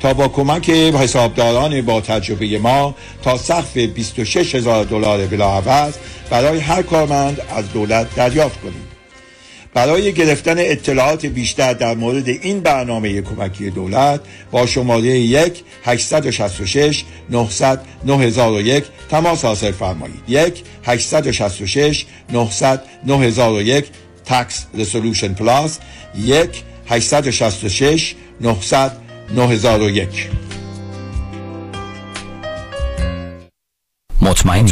تا 0.00 0.14
با 0.14 0.28
کمک 0.28 0.70
حسابداران 0.70 1.82
با 1.82 2.00
تجربه 2.00 2.58
ما 2.58 2.94
تا 3.22 3.38
سقف 3.38 3.76
26 3.76 4.54
هزار 4.54 4.84
دلار 4.84 5.26
بلاعوض 5.26 5.94
برای 6.30 6.58
هر 6.58 6.82
کارمند 6.82 7.40
از 7.56 7.72
دولت 7.72 8.14
دریافت 8.14 8.60
کنید 8.60 8.90
برای 9.74 10.12
گرفتن 10.12 10.54
اطلاعات 10.58 11.26
بیشتر 11.26 11.72
در 11.72 11.94
مورد 11.94 12.28
این 12.28 12.60
برنامه 12.60 13.22
کمکی 13.22 13.70
دولت 13.70 14.20
با 14.50 14.66
شماره 14.66 15.04
1 15.04 15.64
866 15.84 17.04
900 17.30 17.80
9001 18.04 18.84
تماس 19.10 19.44
حاصل 19.44 19.72
فرمایید. 19.72 20.22
1 20.28 20.62
866 20.84 22.06
900 22.32 22.82
9001 23.06 23.84
تکس 24.24 24.66
رسولوشن 24.74 25.34
پلاس 25.34 25.78
1 26.18 26.62
866 26.88 28.14
900 28.40 28.92
9001 29.35 30.29
مطمئنی 34.21 34.71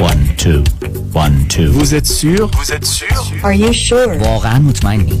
One, 0.00 0.34
two, 0.36 0.64
one, 1.14 1.46
two. 1.48 1.70
Vous 1.72 1.94
êtes 1.94 2.06
sûr 2.06 2.50
Vous 2.56 2.72
êtes 2.72 2.84
sûr 2.86 3.22
Are 3.42 3.52
you 3.52 3.72
sure 3.72 4.22
واقعا 4.22 4.58
مطمئنی 4.58 5.20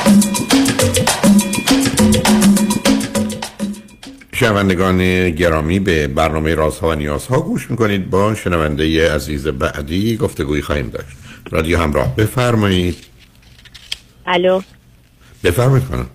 شنوندگان 4.41 5.29
گرامی 5.29 5.79
به 5.79 6.07
برنامه 6.07 6.55
رازها 6.55 6.89
و 6.89 6.93
نیازها 6.93 7.39
گوش 7.39 7.71
می‌کنید. 7.71 8.09
با 8.09 8.35
شنونده 8.35 9.13
عزیز 9.13 9.47
بعدی 9.47 10.17
گفتگوی 10.17 10.61
خواهیم 10.61 10.89
داشت. 10.89 11.17
رادیو 11.51 11.77
همراه 11.77 12.15
بفرمایید. 12.15 12.95
الو. 14.25 14.61
بفرمایید 15.43 15.87
کنم 15.87 16.05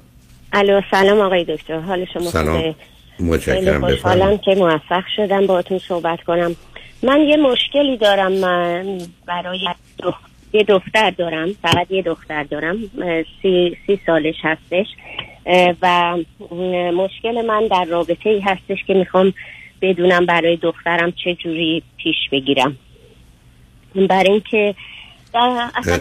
الو 0.53 0.81
سلام 0.91 1.21
آقای 1.21 1.45
دکتر. 1.45 1.81
حال 1.81 2.07
شما 2.15 2.31
سلام. 2.31 2.75
متشکرم. 3.21 3.87
خوشحالم 3.87 4.39
که 4.39 4.55
موفق 4.55 5.05
شدم 5.17 5.47
باهاتون 5.47 5.79
صحبت 5.79 6.23
کنم. 6.23 6.57
من 7.03 7.21
یه 7.21 7.37
مشکلی 7.37 7.97
دارم. 7.97 8.33
من 8.33 8.99
برای 9.27 9.69
دو... 9.99 10.15
یه 10.53 10.63
دختر 10.63 11.11
دارم. 11.11 11.49
فقط 11.63 11.91
یه 11.91 12.03
دختر 12.03 12.43
دارم. 12.43 12.77
سی, 13.43 13.77
سی 13.87 14.01
سالش 14.07 14.37
هستش. 14.43 14.87
و 15.83 16.17
مشکل 16.95 17.47
من 17.47 17.67
در 17.71 17.85
رابطه 17.85 18.31
ای 18.31 18.41
هستش 18.41 18.79
که 18.87 18.95
می‌خوام 18.95 19.35
بدونم 19.83 20.27
برای 20.27 20.57
دخترم 20.57 21.13
چه 21.25 21.35
جوری 21.35 21.83
پیش 21.97 22.17
بگیرم. 22.33 22.77
برای 24.09 24.31
اینکه 24.31 24.75
اصلا 25.35 25.99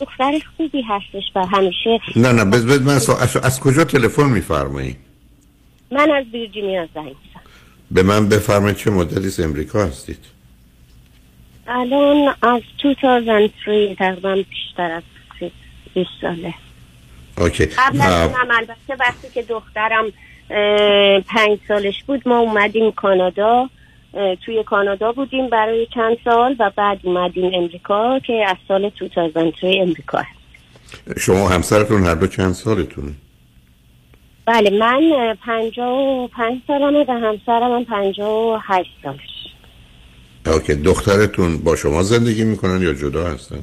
دختر 0.00 0.32
خوبی 0.56 0.82
هستش 0.82 1.22
و 1.34 1.46
همیشه 1.46 2.00
نه 2.16 2.32
نه 2.32 2.44
بز 2.44 2.66
بز 2.66 2.82
من 2.82 2.94
از, 2.94 3.36
از 3.36 3.60
کجا 3.60 3.84
تلفن 3.84 4.30
میفرمایید 4.30 4.96
من 5.90 6.10
از 6.10 6.24
ویرجینیا 6.32 6.88
زنگ 6.94 7.14
به 7.90 8.02
من 8.02 8.28
بفرمایید 8.28 8.76
چه 8.76 8.90
مدتی 8.90 9.26
از 9.26 9.40
امریکا 9.40 9.84
هستید؟ 9.84 10.18
الان 11.66 12.34
از 12.42 12.62
2003 12.82 13.94
تقریبا 13.94 14.34
بیشتر 14.50 14.90
از 14.90 15.02
20 15.94 16.10
ساله. 16.20 16.54
اوکی. 17.38 17.66
قبل 17.66 18.00
از 18.00 18.30
البته 18.50 18.96
وقتی 19.00 19.28
که 19.34 19.42
دخترم 19.42 20.04
پنج 21.26 21.58
سالش 21.68 22.02
بود 22.06 22.28
ما 22.28 22.38
اومدیم 22.38 22.92
کانادا 22.92 23.70
توی 24.44 24.64
کانادا 24.64 25.12
بودیم 25.12 25.48
برای 25.48 25.86
چند 25.94 26.16
سال 26.24 26.56
و 26.58 26.70
بعد 26.76 27.00
اومدیم 27.02 27.50
امریکا 27.54 28.18
که 28.18 28.44
از 28.48 28.56
سال 28.68 28.90
2003 28.98 29.74
امریکا 29.80 30.18
هست. 30.18 31.20
شما 31.20 31.48
همسرتون 31.48 32.04
هر 32.04 32.14
دو 32.14 32.26
چند 32.26 32.52
سالتونه 32.52 33.12
بله 34.46 34.70
من 34.70 35.02
اه، 35.16 35.34
پنجاه 35.34 35.98
و 35.98 36.28
پنج 36.28 36.60
سالمه 36.66 37.04
و 37.08 37.12
همسرم 37.12 37.72
هم 37.72 37.84
پنجاه 37.84 38.30
و 38.30 38.58
هشت 38.62 38.90
سالش. 39.02 39.18
اوکی. 40.46 40.74
دخترتون 40.74 41.58
با 41.58 41.76
شما 41.76 42.02
زندگی 42.02 42.44
می‌کنن 42.44 42.82
یا 42.82 42.94
جدا 42.94 43.26
هستن؟ 43.26 43.62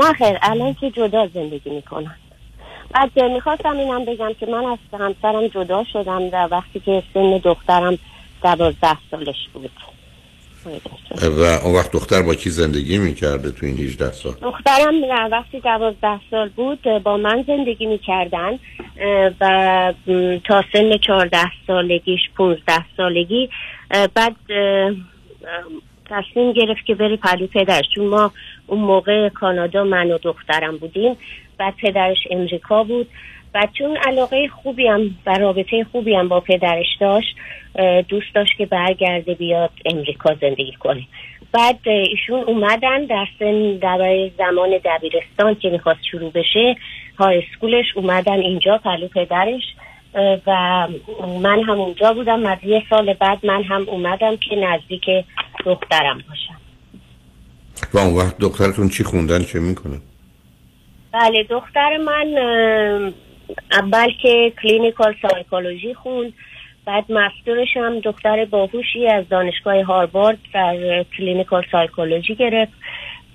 نه 0.00 0.12
خیر 0.12 0.38
الان 0.42 0.74
که 0.74 0.90
جدا 0.90 1.28
زندگی 1.34 1.70
می‌کنن. 1.70 2.14
بعد 2.92 3.22
می‌خواستم 3.22 3.76
اینم 3.76 4.04
بگم 4.04 4.32
که 4.40 4.46
من 4.46 4.64
از 4.64 4.78
همسرم 4.92 5.46
جدا 5.46 5.84
شدم 5.92 6.28
در 6.28 6.48
وقتی 6.50 6.80
که 6.80 7.02
سن 7.14 7.38
دخترم 7.44 7.98
دوازده 8.42 8.96
سالش 9.10 9.48
بود. 9.52 9.70
و 11.22 11.42
اون 11.64 11.74
وقت 11.74 11.92
دختر 11.92 12.22
با 12.22 12.34
کی 12.34 12.50
زندگی 12.50 12.98
می‌کرده 12.98 13.50
تو 13.50 13.66
این 13.66 13.78
18 13.78 14.12
سال؟ 14.12 14.32
دخترم 14.42 15.00
در 15.00 15.28
وقتی 15.32 15.60
دوازده 15.60 16.20
سال 16.30 16.48
بود 16.48 16.82
با 16.82 17.16
من 17.16 17.44
زندگی 17.46 17.86
می‌کردن 17.86 18.58
و 19.40 19.94
تا 20.44 20.64
سن 20.72 20.96
چهارده 20.96 21.50
سالگیش 21.66 22.20
پونزده 22.36 22.84
سالگی 22.96 23.48
اه، 23.90 24.06
بعد 24.06 24.36
تصمیم 26.10 26.52
گرفت 26.52 26.86
که 26.86 26.94
بری 26.94 27.16
پلو 27.16 27.46
پدرش 27.46 27.84
چون 27.94 28.06
ما 28.06 28.32
اون 28.66 28.80
موقع 28.80 29.28
کانادا 29.28 29.84
من 29.84 30.10
و 30.10 30.18
دخترم 30.18 30.76
بودیم. 30.76 31.16
بعد 31.58 31.74
پدرش 31.76 32.18
امریکا 32.30 32.84
بود 32.84 33.08
و 33.54 33.68
چون 33.78 33.96
علاقه 33.96 34.48
خوبی 34.48 34.86
هم 34.86 35.16
و 35.26 35.38
رابطه 35.38 35.86
خوبی 35.92 36.14
هم 36.14 36.28
با 36.28 36.40
پدرش 36.40 36.96
داشت 37.00 37.36
دوست 38.08 38.34
داشت 38.34 38.56
که 38.58 38.66
برگرده 38.66 39.34
بیاد 39.34 39.70
امریکا 39.84 40.34
زندگی 40.34 40.72
کنه. 40.72 41.02
بعد 41.52 41.78
ایشون 41.84 42.40
اومدن 42.40 43.04
در 43.04 43.26
سن 43.38 43.76
در 43.76 44.30
زمان 44.38 44.70
دبیرستان 44.84 45.54
که 45.54 45.70
می‌خواست 45.70 46.00
شروع 46.10 46.30
بشه 46.30 46.76
های 47.18 47.42
اسکولش 47.42 47.86
اومدن 47.96 48.40
اینجا 48.40 48.78
پلو 48.78 49.08
پدرش. 49.08 49.62
و 50.46 50.88
من 51.42 51.62
هم 51.62 51.80
اونجا 51.80 52.14
بودم 52.14 52.46
از 52.46 52.58
یه 52.64 52.82
سال 52.90 53.14
بعد 53.14 53.46
من 53.46 53.62
هم 53.62 53.88
اومدم 53.88 54.36
که 54.36 54.56
نزدیک 54.56 55.04
دخترم 55.64 56.22
باشم. 56.28 56.60
و 57.94 57.98
اون 57.98 58.16
وقت 58.16 58.38
دخترتون 58.38 58.88
چی 58.88 59.04
خوندن؟ 59.04 59.44
چه 59.44 59.58
می‌کنن 59.58 60.00
بله 61.12 61.42
دختر 61.42 61.96
من 61.96 62.36
اول 63.72 64.12
که 64.22 64.52
clinical 64.62 65.14
psychology 65.22 65.94
خوند 65.94 66.32
بعد 66.84 67.12
master 67.12 67.60
ش 67.60 67.76
هم 67.76 68.00
دختر 68.00 68.44
باهوشی 68.44 69.06
از 69.06 69.28
دانشگاه 69.28 69.82
هاروارد 69.82 70.38
در 70.54 71.04
clinical 71.18 71.64
psychology 71.72 72.34
گرفت. 72.34 72.72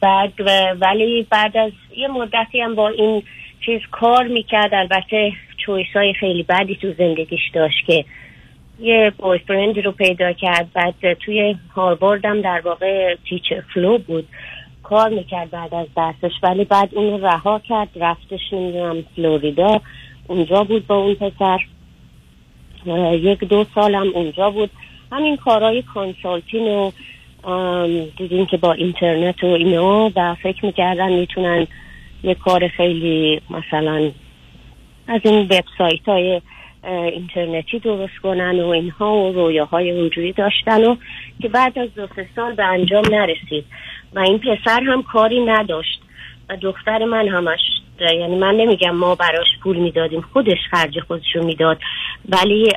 بعد 0.02 0.34
ولی 0.80 1.28
بعد 1.30 1.58
از 1.58 1.72
یه 1.98 2.08
مدتی 2.08 2.62
هم 2.62 2.76
با 2.76 2.90
این 2.90 3.24
چیز 3.66 3.82
کار 3.92 4.28
می‌کرد. 4.28 4.74
البته 4.74 5.32
choice 5.66 5.88
های 5.96 6.14
خیلی 6.14 6.44
بدی 6.44 6.76
تو 6.76 6.94
زندگیش 6.94 7.50
داشت 7.54 7.86
که 7.86 8.06
یه 8.80 9.12
boyfriend 9.18 9.75
ی 9.75 9.82
رو 9.82 9.92
پیدا 9.92 10.34
کرد. 10.34 10.74
بعد 10.74 11.14
توی 11.14 11.56
هاروارد 11.76 12.26
هم 12.26 12.42
در 12.42 12.60
واقع 12.60 13.16
teacher 13.30 13.64
fellow 13.74 13.98
بود. 13.98 14.28
کار 14.90 15.10
می‌کرد 15.10 15.52
بعد 15.52 15.74
از 15.74 15.88
درسش 15.96 16.34
ولی 16.44 16.66
بعد 16.66 16.96
اون 16.96 17.22
رها 17.22 17.60
کرد 17.60 17.88
رفتش 17.96 18.40
نمی‌دونم 18.52 19.04
فلوریدا 19.16 19.82
اونجا 20.28 20.64
بود 20.64 20.88
با 20.88 20.96
اون 20.96 21.14
پسر. 21.16 21.60
یک 23.16 23.40
دو 23.40 23.66
سالم 23.76 24.12
اونجا 24.14 24.50
بود. 24.52 24.70
همین 25.12 25.38
کارهای 25.38 25.82
consulting 25.82 26.68
و 26.68 26.92
دیدیم 28.18 28.46
که 28.46 28.58
با 28.58 28.74
اینترنت 28.74 29.44
و 29.44 29.48
اینا 29.48 30.12
و 30.16 30.36
فکر 30.36 30.66
می‌کردن 30.66 31.14
می‌تونن 31.14 31.68
یه 32.24 32.36
کار 32.36 32.68
خیلی 32.68 33.42
مثلا 33.50 34.12
از 35.08 35.22
این 35.24 35.42
وبسایت 35.42 36.06
های 36.06 36.42
اینترنتی 36.88 37.80
درست 37.80 38.18
کنن 38.24 38.60
و 38.60 38.68
اینها 38.68 39.16
و 39.16 39.32
رویاهای 39.32 39.92
اونجوری 39.92 40.34
داشتن 40.34 40.84
و 40.84 40.96
که 41.42 41.48
بعد 41.48 41.80
از 41.80 41.94
دو 41.96 42.08
سال 42.36 42.54
به 42.54 42.64
انجام 42.64 43.04
نرسید. 43.12 43.66
و 44.14 44.20
این 44.20 44.40
پسر 44.40 44.80
هم 44.84 45.04
کاری 45.04 45.46
نداشت. 45.46 46.02
و 46.50 46.58
دختر 46.58 47.06
من 47.06 47.28
همش 47.28 47.60
یعنی 48.00 48.36
من 48.36 48.56
نمیگم 48.56 48.96
ما 48.96 49.16
براش 49.16 49.48
پول 49.64 49.78
می‌دادیم 49.78 50.22
خودش 50.34 50.58
خرج 50.72 51.00
خودشو 51.08 51.44
می‌داد 51.44 51.78
ولی 52.30 52.72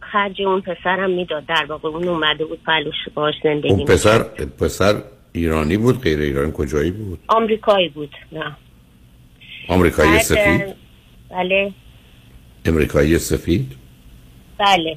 خرج 0.00 0.42
اون 0.42 0.60
پسرم 0.60 1.10
می‌داد. 1.10 1.46
در 1.46 1.64
واقع 1.68 1.88
اون 1.88 2.08
اومده 2.08 2.44
بود 2.44 2.62
پلوش 2.66 2.94
باش 3.14 3.34
زندگی 3.44 3.68
اون. 3.68 3.84
پسر 3.84 4.18
پسر 4.60 5.02
ایرانی 5.32 5.76
بود 5.76 6.02
غیر 6.02 6.18
ایرانی 6.18 6.52
کجایی 6.54 6.90
بود؟ 6.90 7.18
آمریکایی 7.28 7.88
بود 7.88 8.16
نه. 8.32 8.56
آمریکایی 9.68 10.18
سفید؟ 10.18 10.74
بله. 11.30 11.72
امریکایی 12.64 13.18
سفید؟ 13.18 13.72
بله. 14.58 14.96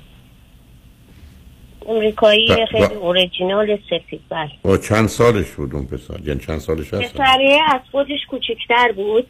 امریکایی 1.88 2.48
ب- 2.48 2.66
خیلی 2.66 2.84
اوریجینال 2.96 3.78
سفید 3.90 4.22
بله. 4.30 4.50
با 4.64 4.78
چند 4.78 5.08
سالش 5.08 5.52
بود 5.52 5.74
اون 5.76 5.86
پسر؟ 5.88 6.20
یعنی 6.26 6.40
چند 6.40 6.60
سالش 6.60 6.94
هست؟ 6.94 7.14
پسره 7.14 7.60
از 7.74 7.82
خودش 7.92 8.20
کوچکتر 8.30 8.92
بود 8.96 9.28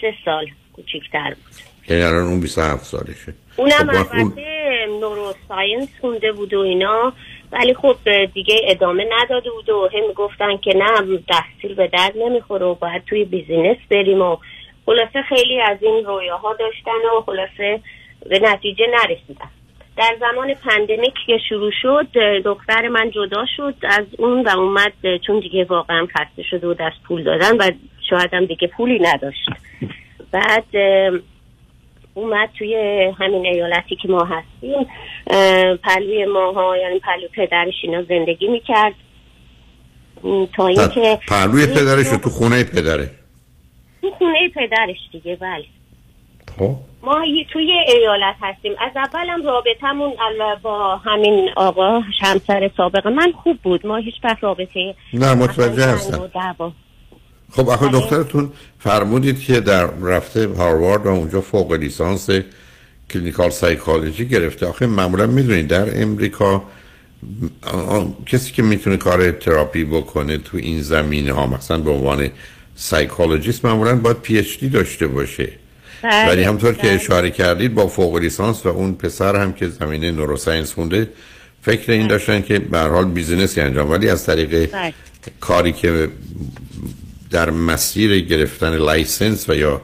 سه 0.00 0.14
سال 0.24 0.46
کوچکتر 0.72 1.28
بود. 1.34 1.54
یعنی 1.88 2.02
الان 2.02 2.22
اون 2.26 2.40
27 2.40 2.84
سالشه. 2.84 3.34
اونم 3.56 3.72
خب، 3.72 3.88
وقت 3.94 4.14
اون- 4.14 4.20
البته 4.22 4.86
neuroscience 5.00 5.88
خونده 6.00 6.32
بود 6.32 6.54
و 6.54 6.60
اینا 6.60 7.12
ولی 7.52 7.74
خب 7.74 7.96
دیگه 8.34 8.54
ادامه 8.64 9.06
نداده 9.22 9.50
بود 9.50 9.68
و 9.70 9.88
هم 9.94 10.12
گفتن 10.12 10.56
که 10.56 10.70
نه 10.76 11.18
تحصیل 11.28 11.74
به 11.74 11.86
درد 11.92 12.12
نمی‌خوره 12.18 12.66
و 12.66 12.74
باید 12.74 13.02
توی 13.04 13.24
business 13.24 13.76
بریم 13.90 14.22
و 14.22 14.36
خلاصه 14.86 15.22
خیلی 15.28 15.60
از 15.60 15.78
این 15.82 16.04
رویاها 16.04 16.54
داشتن 16.54 17.16
و 17.16 17.20
خلاصه 17.20 17.80
به 18.30 18.38
نتیجه 18.38 18.84
نرسیدن. 18.92 19.50
در 19.96 20.16
زمان 20.20 20.54
pandemic 20.54 21.14
که 21.26 21.38
شروع 21.48 21.70
شد 21.82 22.06
دختر 22.44 22.88
من 22.88 23.10
جدا 23.10 23.44
شد 23.56 23.74
از 23.82 24.04
اون 24.18 24.42
و 24.42 24.48
اومد 24.48 24.92
چون 25.26 25.40
دیگه 25.40 25.64
واقعا 25.64 26.06
خسته 26.06 26.42
شده 26.50 26.66
و 26.66 26.74
دست 26.74 27.02
پول 27.08 27.22
دادن 27.22 27.56
و 27.56 27.70
شاید 28.10 28.34
هم 28.34 28.44
دیگه 28.44 28.68
پولی 28.68 28.98
نداشت. 28.98 29.48
بعد 30.32 30.64
اومد 32.14 32.48
توی 32.58 32.74
همین 33.18 33.46
ایالتی 33.46 33.96
که 33.96 34.08
ما 34.08 34.24
هستیم 34.24 34.86
پلوی 35.76 36.24
ماها 36.24 36.76
یعنی 36.76 36.98
پلو 36.98 37.28
پدرش 37.34 37.74
اینا 37.82 38.02
زندگی 38.02 38.48
می‌کرد. 38.48 38.94
تا 40.56 40.66
اینکه 40.66 41.18
پهلوی 41.28 41.66
پدرش 41.66 42.06
تو 42.08 42.30
خونه 42.30 42.64
پدره؟ 42.64 43.10
تو 44.02 44.10
خونه 44.10 44.48
پدرش 44.54 44.96
دیگه 45.12 45.36
بله. 45.36 45.64
خب. 46.58 46.76
ما 47.06 47.24
توی 47.52 47.72
ایالت 47.72 48.34
هستیم. 48.40 48.72
از 48.80 48.92
اولم 48.96 49.46
رابطمون 49.46 50.12
با 50.62 50.96
همین 50.96 51.48
آقا 51.56 52.02
شمسر 52.20 52.70
سابق 52.76 53.06
من 53.06 53.32
خوب 53.32 53.58
بود. 53.62 53.86
ما 53.86 53.96
هیچ 53.96 54.14
وقت 54.24 54.44
رابطه 54.44 54.94
نه 55.12 55.34
متوجه 55.34 55.86
هستم. 55.86 56.30
خب 57.52 57.68
آخه 57.68 57.88
بله. 57.88 58.00
دخترتون 58.00 58.52
فرمودید 58.78 59.40
که 59.40 59.60
در 59.60 59.86
رفته 59.86 60.48
هاروارد 60.48 61.06
و 61.06 61.08
اونجا 61.08 61.40
فوق 61.40 61.72
لیسانس 61.72 62.30
clinical 63.10 63.50
psychology 63.50 64.28
گرفته. 64.28 64.66
آخه 64.66 64.86
معمولا 64.86 65.26
می‌دونید 65.26 65.68
در 65.68 66.02
امریکا 66.02 66.62
کسی 68.26 68.52
که 68.52 68.62
می‌تونه 68.62 68.96
کار 68.96 69.30
تراپی 69.30 69.84
بکنه 69.84 70.38
تو 70.38 70.56
این 70.56 70.80
زمینه 70.80 71.32
ها 71.32 71.46
مثلا 71.46 71.78
به 71.78 71.90
عنوان 71.90 72.30
psychologist 72.74 73.64
معمولا 73.64 73.96
باید 73.96 74.20
PhD 74.20 74.68
داشته 74.68 75.06
باشه. 75.06 75.52
ولی 76.02 76.42
همین‌طور 76.42 76.74
که 76.74 76.82
بله. 76.82 76.92
اشاره 76.92 77.30
کردید 77.30 77.74
با 77.74 77.86
فوق 77.86 78.16
لیسانس 78.16 78.66
و 78.66 78.68
اون 78.68 78.94
پسر 78.94 79.36
هم 79.36 79.52
که 79.52 79.68
زمینه 79.68 80.10
neuroscience 80.10 80.74
خونده 80.74 81.08
فکر 81.62 81.92
این 81.92 82.06
داشتن 82.06 82.42
که 82.42 82.58
به 82.58 82.78
حال 82.78 83.04
business 83.04 83.54
ی 83.54 83.60
انجام 83.60 83.90
ولی 83.90 84.10
از 84.10 84.26
طریق 84.26 84.72
بله. 84.72 84.94
کاری 85.40 85.72
که 85.72 86.08
در 87.30 87.50
مسیر 87.50 88.20
گرفتن 88.20 88.76
license 88.76 89.48
و 89.48 89.54
یا 89.54 89.80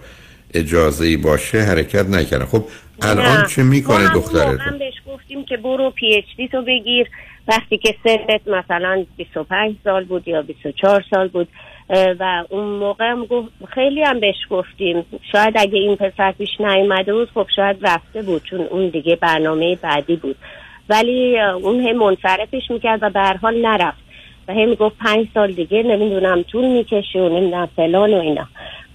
اجازه 0.55 1.07
ای 1.07 1.17
باشه 1.17 1.61
حرکت 1.61 2.07
نکنه 2.07 2.45
خب 2.45 2.65
الان 3.03 3.41
نه. 3.41 3.47
چه 3.47 3.63
می‌کنه 3.63 4.09
ما 4.09 4.15
دخترت 4.15 4.47
موقع 4.47 4.65
هم 4.65 4.79
بهش 4.79 4.95
گفتیم 5.07 5.45
که 5.45 5.57
برو 5.57 5.91
PhD 5.91 6.49
تو 6.49 6.63
بگیر 6.63 7.09
وقتی 7.49 7.79
که 7.79 7.95
سنت 8.05 8.49
مثلا 8.49 9.07
25 9.17 9.77
سال 9.85 10.05
بود 10.05 10.29
یا 10.29 10.43
24 10.43 11.05
سال 11.11 11.29
بود 11.29 11.49
و 11.91 12.45
اون 12.51 12.65
موقع 12.65 13.11
هم 13.11 13.25
گفت 13.25 13.49
خیلی 13.69 14.03
هم 14.03 14.21
بهش 14.21 14.37
گفتیم. 14.51 15.05
شاید 15.33 15.55
اگه 15.57 15.79
این 15.79 15.97
پسر 15.97 16.33
پیش 16.33 16.61
نیومده 16.61 17.15
بود 17.15 17.31
خب 17.35 17.47
شاید 17.57 17.77
رفته 17.83 18.23
بود 18.23 18.43
چون 18.43 18.61
اون 18.61 18.89
دیگه 18.89 19.17
برنامه 19.17 19.77
بعدی 19.77 20.17
بود. 20.17 20.37
ولی 20.89 21.41
اون 21.41 21.81
هم 21.81 21.97
منصرفش 21.97 22.71
می‌کرد 22.71 22.99
و 23.03 23.11
به 23.11 23.21
حال 23.21 23.67
نرفت. 23.67 23.99
و 24.49 24.53
هم 24.53 24.69
می‌گفت 24.69 24.97
پنج 24.99 25.27
سال 25.35 25.53
دیگه 25.53 25.83
نمی‌دونم 25.83 26.43
طول 26.43 26.65
می‌کشه 26.65 27.19
و 27.19 27.29
نمی‌دونم 27.29 27.69
فلان 27.77 28.15
و 28.15 28.21
اینا. 28.21 28.47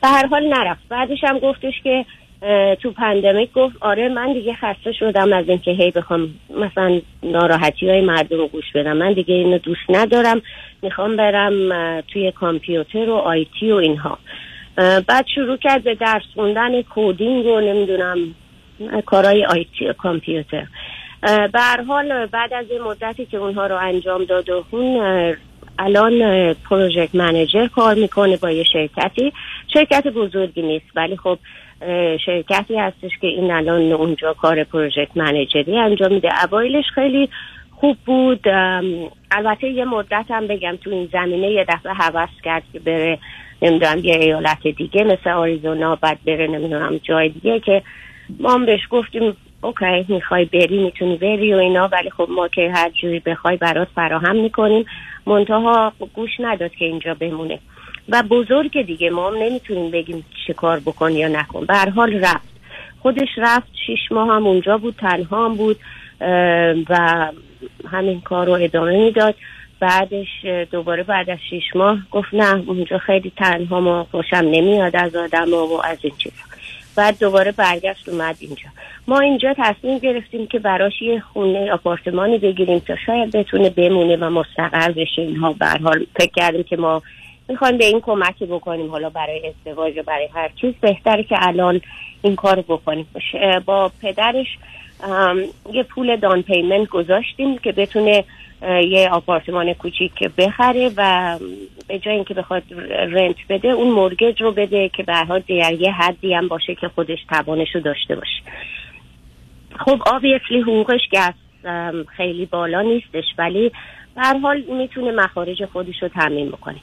به 0.01 0.07
هر 0.07 0.27
حال 0.27 0.47
نرفت. 0.47 0.81
بعدش 0.89 1.23
هم 1.23 1.39
گفتش 1.39 1.73
که 1.83 2.05
تو 2.81 2.91
pandemic 2.91 3.53
گفت 3.53 3.75
آره 3.81 4.09
من 4.09 4.33
دیگه 4.33 4.53
خسته 4.53 4.91
شدم 4.91 5.33
از 5.33 5.49
اینکه 5.49 5.71
هی 5.71 5.91
بخوام 5.91 6.29
مثلا 6.49 7.01
ناراحتی 7.23 7.89
های 7.89 8.01
مردم 8.01 8.37
رو 8.37 8.47
گوش 8.47 8.71
بدم. 8.75 8.97
من 8.97 9.13
دیگه 9.13 9.35
اینو 9.35 9.57
دوست 9.57 9.89
ندارم. 9.89 10.41
می‌خوام 10.81 11.15
برم 11.15 12.01
توی 12.01 12.31
کامپیوتر 12.31 13.09
و 13.09 13.13
IT 13.13 13.71
و 13.71 13.75
اینها. 13.75 14.17
بعد 15.07 15.25
شروع 15.35 15.57
کرد 15.57 15.83
به 15.83 15.95
درس 15.95 16.23
خوندن 16.33 16.81
coding 16.81 17.45
و 17.45 17.59
نمی‌دونم 17.59 18.17
کارهای 19.05 19.45
آیتی 19.45 19.87
و 19.87 19.93
کامپیوتر. 19.93 20.67
به 21.21 21.59
حال 21.87 22.25
بعد 22.25 22.53
از 22.53 22.65
این 22.71 22.81
مدتی 22.81 23.25
که 23.25 23.37
اونها 23.37 23.67
رو 23.67 23.77
انجام 23.77 24.23
داد 24.23 24.49
و 24.49 24.65
اون 24.71 25.35
الان 25.79 26.53
پروژکت 26.53 27.15
منیجر 27.15 27.67
کار 27.67 27.95
می‌کنه 27.95 28.37
با 28.37 28.51
یه 28.51 28.63
شرکتی. 28.63 29.33
شرکت 29.73 30.07
بزرگی 30.07 30.61
نیست 30.61 30.85
ولی 30.95 31.17
خب 31.17 31.39
شرکتی 32.25 32.77
هستش 32.77 33.11
که 33.21 33.27
این 33.27 33.51
الان 33.51 33.91
اونجا 33.91 34.33
کار 34.33 34.63
پروژکت 34.63 35.17
منیجری 35.17 35.77
انجام 35.77 36.13
میده. 36.13 36.29
اوایلش 36.43 36.85
خیلی 36.95 37.29
خوب 37.71 37.97
بود. 38.05 38.47
البته 39.31 39.69
یه 39.69 39.85
مدت 39.85 40.25
هم 40.29 40.47
بگم 40.47 40.75
تو 40.83 40.89
این 40.89 41.09
زمینه 41.13 41.51
یه 41.51 41.65
دفعه 41.69 41.93
حوض 41.93 42.29
کرد 42.43 42.63
که 42.73 42.79
بره 42.79 43.19
نمی‌دونم 43.61 43.99
یه 44.03 44.15
ایالت 44.15 44.67
دیگه 44.67 45.03
مثل 45.03 45.29
آریزونا 45.29 45.95
بعد 45.95 46.17
بره 46.25 46.47
نمی‌دونم 46.47 46.97
جای 47.03 47.29
دیگه 47.29 47.59
که 47.59 47.81
ما 48.39 48.53
هم 48.53 48.65
بهش 48.65 48.81
گفتیم 48.89 49.37
اوکی 49.61 50.05
می‌خوای 50.07 50.45
بری 50.45 50.83
می‌تونی 50.83 51.17
بری 51.17 51.53
و 51.53 51.57
اینا. 51.57 51.87
ولی 51.87 52.09
خب 52.09 52.27
ما 52.29 52.47
که 52.47 52.71
هر 52.75 52.89
جوری 52.89 53.19
بخوای 53.19 53.57
برات 53.57 53.87
فراهم 53.95 54.35
می‌کنیم. 54.35 54.85
منتها 55.25 55.93
گوش 56.13 56.31
نداد 56.39 56.71
که 56.71 56.85
اینجا 56.85 57.13
بمونه. 57.13 57.59
و 58.09 58.23
بزرگ 58.23 58.81
دیگه 58.81 59.09
ما 59.09 59.29
نمی‌تونیم 59.29 59.91
بگیم 59.91 60.25
چه 60.47 60.53
کار 60.53 60.79
بکن 60.79 61.11
یا 61.11 61.27
نکن. 61.27 61.65
به 61.65 61.73
هر 61.73 61.89
حال 61.89 62.13
رفت. 62.13 62.57
خودش 62.99 63.29
رفت 63.37 63.67
شیش 63.85 64.11
ماه 64.11 64.27
هم 64.27 64.47
اونجا 64.47 64.77
بود 64.77 64.95
تنها 64.99 65.45
هم 65.45 65.55
بود 65.55 65.79
و 66.89 67.27
همین 67.91 68.21
کار 68.21 68.45
رو 68.45 68.53
ادامه 68.53 68.97
می‌داد. 68.97 69.35
بعدش 69.79 70.27
دوباره 70.71 71.03
بعد 71.03 71.29
از 71.29 71.37
شیش 71.49 71.75
ماه 71.75 71.99
گفت 72.11 72.33
نه 72.33 72.63
اونجا 72.67 72.97
خیلی 72.97 73.31
تنها 73.37 73.79
ما 73.79 74.07
خوشم 74.11 74.35
نمیاد 74.35 74.95
از 74.95 75.15
آدم 75.15 75.53
و 75.53 75.81
از 75.83 75.97
این 76.01 76.13
چیزا. 76.17 76.35
بعد 76.95 77.19
دوباره 77.19 77.51
برگشت 77.51 78.09
اومد 78.09 78.35
اینجا. 78.39 78.69
ما 79.07 79.19
اینجا 79.19 79.55
تصمیم 79.57 79.97
گرفتیم 79.97 80.47
که 80.47 80.59
براش 80.59 81.01
یه 81.01 81.19
خونه 81.19 81.71
آپارتمانی 81.71 82.37
بگیریم 82.37 82.79
تا 82.79 82.95
شاید 83.05 83.31
بتونه 83.31 83.69
بمونه 83.69 84.15
و 84.15 84.29
مستقر 84.29 84.91
بشه 84.91 85.21
اینها. 85.21 85.53
به 85.53 85.65
حال 85.65 86.05
فکر 86.15 86.31
کردیم 86.35 86.63
که 86.63 86.77
ما 86.77 87.01
می‌خوایم 87.49 87.77
به 87.77 87.85
این 87.85 88.01
کمکی 88.01 88.45
بکنیم 88.45 88.91
حالا 88.91 89.09
برای 89.09 89.47
ازدواج 89.47 89.97
و 89.97 90.03
برای 90.03 90.27
هر 90.33 90.49
چیز. 90.61 90.73
بهتره 90.81 91.23
که 91.23 91.35
الان 91.39 91.81
این 92.21 92.35
کار 92.35 92.61
بکنیم. 92.61 93.07
با 93.65 93.91
پدرش 94.01 94.57
یه 95.73 95.83
پول 95.83 96.15
دان 96.15 96.41
پیمنت 96.41 96.87
گذاشتیم 96.87 97.57
که 97.57 97.71
بتونه 97.71 98.23
یه 98.89 99.09
آپارتمان 99.11 99.73
کوچیک 99.73 100.23
بخره 100.37 100.91
و 100.97 101.37
به 101.87 101.99
جای 101.99 102.15
اینکه 102.15 102.33
بخواد 102.33 102.63
رنت 102.89 103.35
بده 103.49 103.67
اون 103.67 103.91
مورگج 103.91 104.41
رو 104.41 104.51
بده 104.51 104.89
که 104.89 105.03
به 105.03 105.15
حال 105.15 105.43
در 105.47 105.73
یه 105.73 105.91
حدی 105.91 106.33
هم 106.33 106.47
باشه 106.47 106.75
که 106.75 106.87
خودش 106.87 107.19
توانش 107.29 107.75
رو 107.75 107.81
داشته 107.81 108.15
باشه. 108.15 108.41
خب 109.79 110.01
آبیسلی 110.05 110.61
حقوقش 110.61 111.01
ام، 111.65 112.03
خیلی 112.03 112.45
بالا 112.45 112.81
نیستش 112.81 113.25
ولی 113.37 113.71
به 114.15 114.21
حال 114.41 114.61
می‌تونه 114.61 115.11
مخارج 115.11 115.65
خودش 115.65 116.03
رو 116.03 116.07
تامین 116.07 116.47
بکنه. 116.47 116.77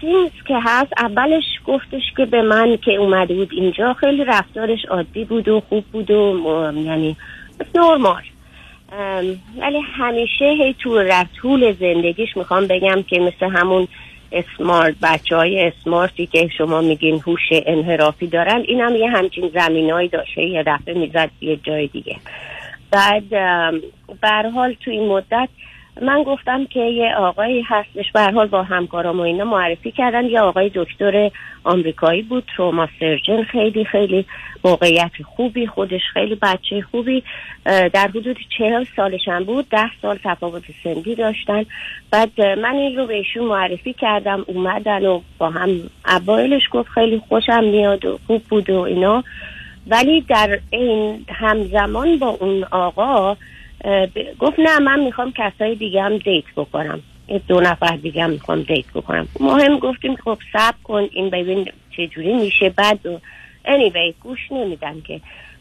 تینز 0.00 0.30
که 0.48 0.58
هست 0.64 0.92
اولش 0.98 1.44
گفتش 1.66 2.02
که 2.16 2.26
به 2.26 2.42
من 2.42 2.76
که 2.76 2.94
اومده 2.94 3.34
بود 3.34 3.48
اینجا 3.52 3.94
خیلی 3.94 4.24
رفتارش 4.24 4.84
عادی 4.84 5.24
بود 5.24 5.48
و 5.48 5.60
خوب 5.68 5.84
بود 5.84 6.10
و 6.10 6.72
یعنی 6.76 7.16
نرمال. 7.74 8.22
ولی 9.60 9.80
همیشه 9.80 10.44
هی 10.44 10.74
تو 10.78 11.24
طول 11.36 11.72
زندگیش 11.72 12.36
می‌خوام 12.36 12.66
بگم 12.66 13.02
که 13.02 13.20
مثل 13.20 13.46
همون 13.46 13.88
اسمارت 14.32 14.94
بچه 15.02 15.36
های 15.36 15.60
اسمارتی 15.66 16.26
که 16.26 16.48
شما 16.58 16.80
میگین 16.80 17.22
هوش 17.26 17.48
انحرافی 17.50 18.26
دارن 18.26 18.64
این 18.68 18.80
هم 18.80 18.96
یه 18.96 19.10
همچین 19.10 19.50
زمینایی 19.54 20.08
داشته 20.08 20.42
یه 20.42 20.62
دفعه 20.66 20.94
می‌زد 20.94 21.30
یه 21.40 21.56
جای 21.56 21.86
دیگه. 21.86 22.16
بعد 24.20 24.46
حال 24.54 24.76
تو 24.84 24.90
این 24.90 25.08
مدت 25.08 25.48
من 26.02 26.22
گفتم 26.22 26.64
که 26.64 26.80
یه 26.80 27.14
آقایی 27.14 27.62
هستش 27.66 28.12
به 28.12 28.20
حال 28.20 28.46
با 28.46 28.62
همکارام 28.62 29.18
و 29.18 29.22
اینا 29.22 29.44
معرفی 29.44 29.92
کردن. 29.92 30.24
یه 30.24 30.40
آقای 30.40 30.70
دکتر 30.74 31.30
آمریکایی 31.64 32.22
بود 32.22 32.44
تروما 32.56 32.88
سرجن. 33.00 33.42
خیلی 33.42 33.84
خیلی 33.84 34.26
موقعیت 34.64 35.10
خوبی 35.36 35.66
خودش 35.66 36.00
خیلی 36.12 36.34
بچه 36.34 36.82
خوبی. 36.90 37.22
در 37.64 38.08
حدود 38.08 38.36
چهل 38.58 38.84
سالشم 38.96 39.44
بود. 39.44 39.68
ده 39.68 39.90
سال 40.02 40.18
تفاوت 40.24 40.62
سنی 40.84 41.14
داشتن. 41.14 41.64
بعد 42.10 42.40
من 42.40 42.74
این 42.74 42.96
رو 42.96 43.06
بهشون 43.06 43.44
معرفی 43.44 43.92
کردم. 43.92 44.44
اومدن 44.46 45.06
و 45.06 45.20
با 45.38 45.50
هم 45.50 45.70
اوایلش 46.08 46.62
گفت 46.72 46.88
خیلی 46.88 47.22
خوشم 47.28 47.64
میاد 47.64 48.04
و 48.04 48.18
خوب 48.26 48.42
بود 48.42 48.70
و 48.70 48.80
اینا. 48.80 49.24
ولی 49.86 50.20
در 50.20 50.58
این 50.70 51.24
همزمان 51.28 52.18
با 52.18 52.28
اون 52.28 52.64
آقا 52.64 53.36
گفت 54.38 54.58
نه 54.58 54.78
من 54.78 55.00
می‌خوام 55.00 55.32
کسای 55.36 55.74
دیگه 55.74 56.02
هم 56.02 56.16
دیت 56.18 56.44
بکنم. 56.56 57.00
دو 57.48 57.60
نفر 57.60 57.96
دیگه 57.96 58.22
هم 58.22 58.30
می‌خوام 58.30 58.62
دیت 58.62 58.86
بکنم. 58.94 59.28
ما 59.40 59.56
هم 59.56 59.78
گفتیم 59.78 60.16
خب 60.16 60.38
صبر 60.52 60.76
کن 60.84 61.08
این 61.12 61.30
ببین 61.30 61.68
چه 61.96 62.06
جوری 62.06 62.34
میشه. 62.34 62.70
بعد 62.70 63.06
و 63.06 63.20
anyway 63.64 64.14
گوش 64.22 64.38
نمیدن 64.50 65.00
که. 65.00 65.20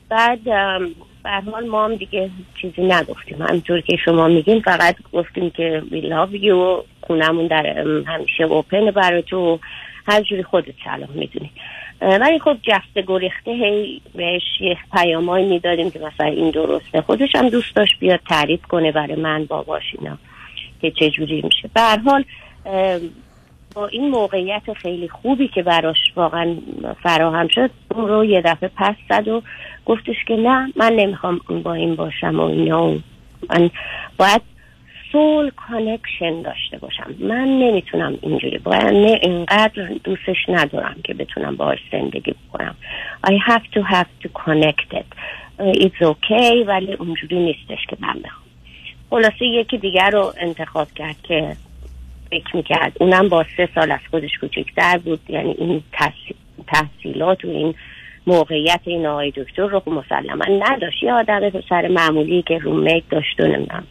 بعد 0.10 0.48
حال 1.52 1.68
ما 1.68 1.86
هم 1.86 1.96
دیگه 1.96 2.30
چیزی 2.62 2.82
نگفتیم. 2.82 3.42
همطور 3.42 3.82
که 3.82 3.98
شما 4.06 4.28
میگین 4.28 4.62
فقط 4.62 4.96
گفتیم 5.14 5.50
که 5.50 5.84
we 5.92 5.96
love 5.96 6.42
you 6.42 6.52
و 6.52 6.84
خونمون 7.02 7.48
در 7.48 7.66
همیشه 8.08 8.44
اوپن 8.44 8.92
برای 8.92 9.22
تو 9.22 9.60
هر 10.08 10.22
جوری 10.22 10.44
خودت 10.44 10.74
سلام 10.84 11.10
می‌دونی. 11.14 11.52
ولی 12.02 12.40
خب 12.40 12.58
جسته 12.64 13.04
گریخته 13.08 13.52
هی 13.52 14.02
بهش 14.16 14.42
یه 14.60 14.78
پیامایی 14.94 15.46
می‌دادیم 15.46 15.92
که 15.92 16.00
مثلا 16.00 16.28
این 16.28 16.50
درسته. 16.50 17.02
خودش 17.02 17.36
هم 17.36 17.50
دوست 17.50 17.76
داشت 17.76 18.00
بیاد 18.00 18.20
تعریف 18.30 18.62
کنه 18.66 18.92
برای 18.92 19.16
من 19.16 19.46
باباش 19.46 19.84
اینا 20.00 20.18
که 20.82 20.92
چجوری 20.92 21.42
میشه. 21.42 21.70
به 21.74 21.82
حال 22.06 22.24
با 23.76 23.88
این 23.88 24.10
موقعیت 24.10 24.74
خیلی 24.74 25.10
خوبی 25.10 25.48
که 25.48 25.64
براش 25.64 25.98
واقعا 26.16 26.56
فراهم 27.04 27.48
شد 27.48 27.70
اون 27.96 28.08
رو 28.08 28.26
یه 28.26 28.42
دفعه 28.42 28.72
پس 28.78 28.96
زد 29.10 29.28
و 29.28 29.42
گفتش 29.86 30.16
که 30.28 30.36
نه 30.36 30.74
من 30.76 30.94
نمی‌خوام 30.94 31.42
با 31.64 31.74
این 31.74 31.96
باشم 31.96 32.40
و 32.40 32.44
اینا. 32.44 32.88
و 32.88 33.00
من 33.50 33.70
باید 34.18 34.42
soul 35.16 35.50
connection 35.50 36.42
داشته 36.42 36.78
باشم. 36.78 37.16
من 37.20 37.48
نمی‌تونم 37.48 38.18
اینجوری 38.22 38.58
باید 38.58 38.84
نه 38.84 39.20
اینقدر 39.22 39.88
دوستش 40.04 40.36
ندارم 40.48 40.96
که 41.04 41.14
بتونم 41.14 41.56
باهاش 41.56 41.80
زندگی 41.92 42.32
بکنم. 42.32 42.76
I 43.28 43.32
have 43.52 43.64
to 43.76 43.82
have 43.94 44.08
to 44.24 44.30
connect 44.46 44.94
it. 44.94 45.10
It's 45.60 46.02
okay 46.02 46.68
ولی 46.68 46.94
اونجوری 46.94 47.40
نیستش 47.40 47.86
که 47.90 47.98
من 48.00 48.14
بخوام. 48.14 48.46
خلاصه 49.10 49.46
یکی 49.46 49.78
دیگر 49.78 50.10
رو 50.10 50.34
انتخاب 50.40 50.88
کرد 50.96 51.16
که 51.24 51.56
فکر 52.32 52.56
می‌کرد. 52.56 52.98
اونم 53.00 53.30
با 53.30 53.46
سه 53.58 53.70
سال 53.76 53.92
از 53.92 54.00
خودش 54.12 54.38
کوچکتر 54.42 54.98
بود. 54.98 55.20
یعنی 55.30 55.56
این 55.58 55.84
تحصیلات 56.68 57.46
و 57.46 57.50
این 57.50 57.76
موقعیت 58.28 58.82
این 58.84 59.06
آقای 59.06 59.32
دکتر 59.32 59.68
رو 59.68 59.82
مسلما 59.86 60.46
نداشت. 60.46 61.04
یه 61.04 61.14
آدم 61.14 61.62
سر 61.70 61.88
معمولی 61.88 62.42
که 62.42 62.58
رومیت 62.58 63.04
داشت 63.10 63.40
و 63.40 63.44
نمی‌دونم. 63.44 63.88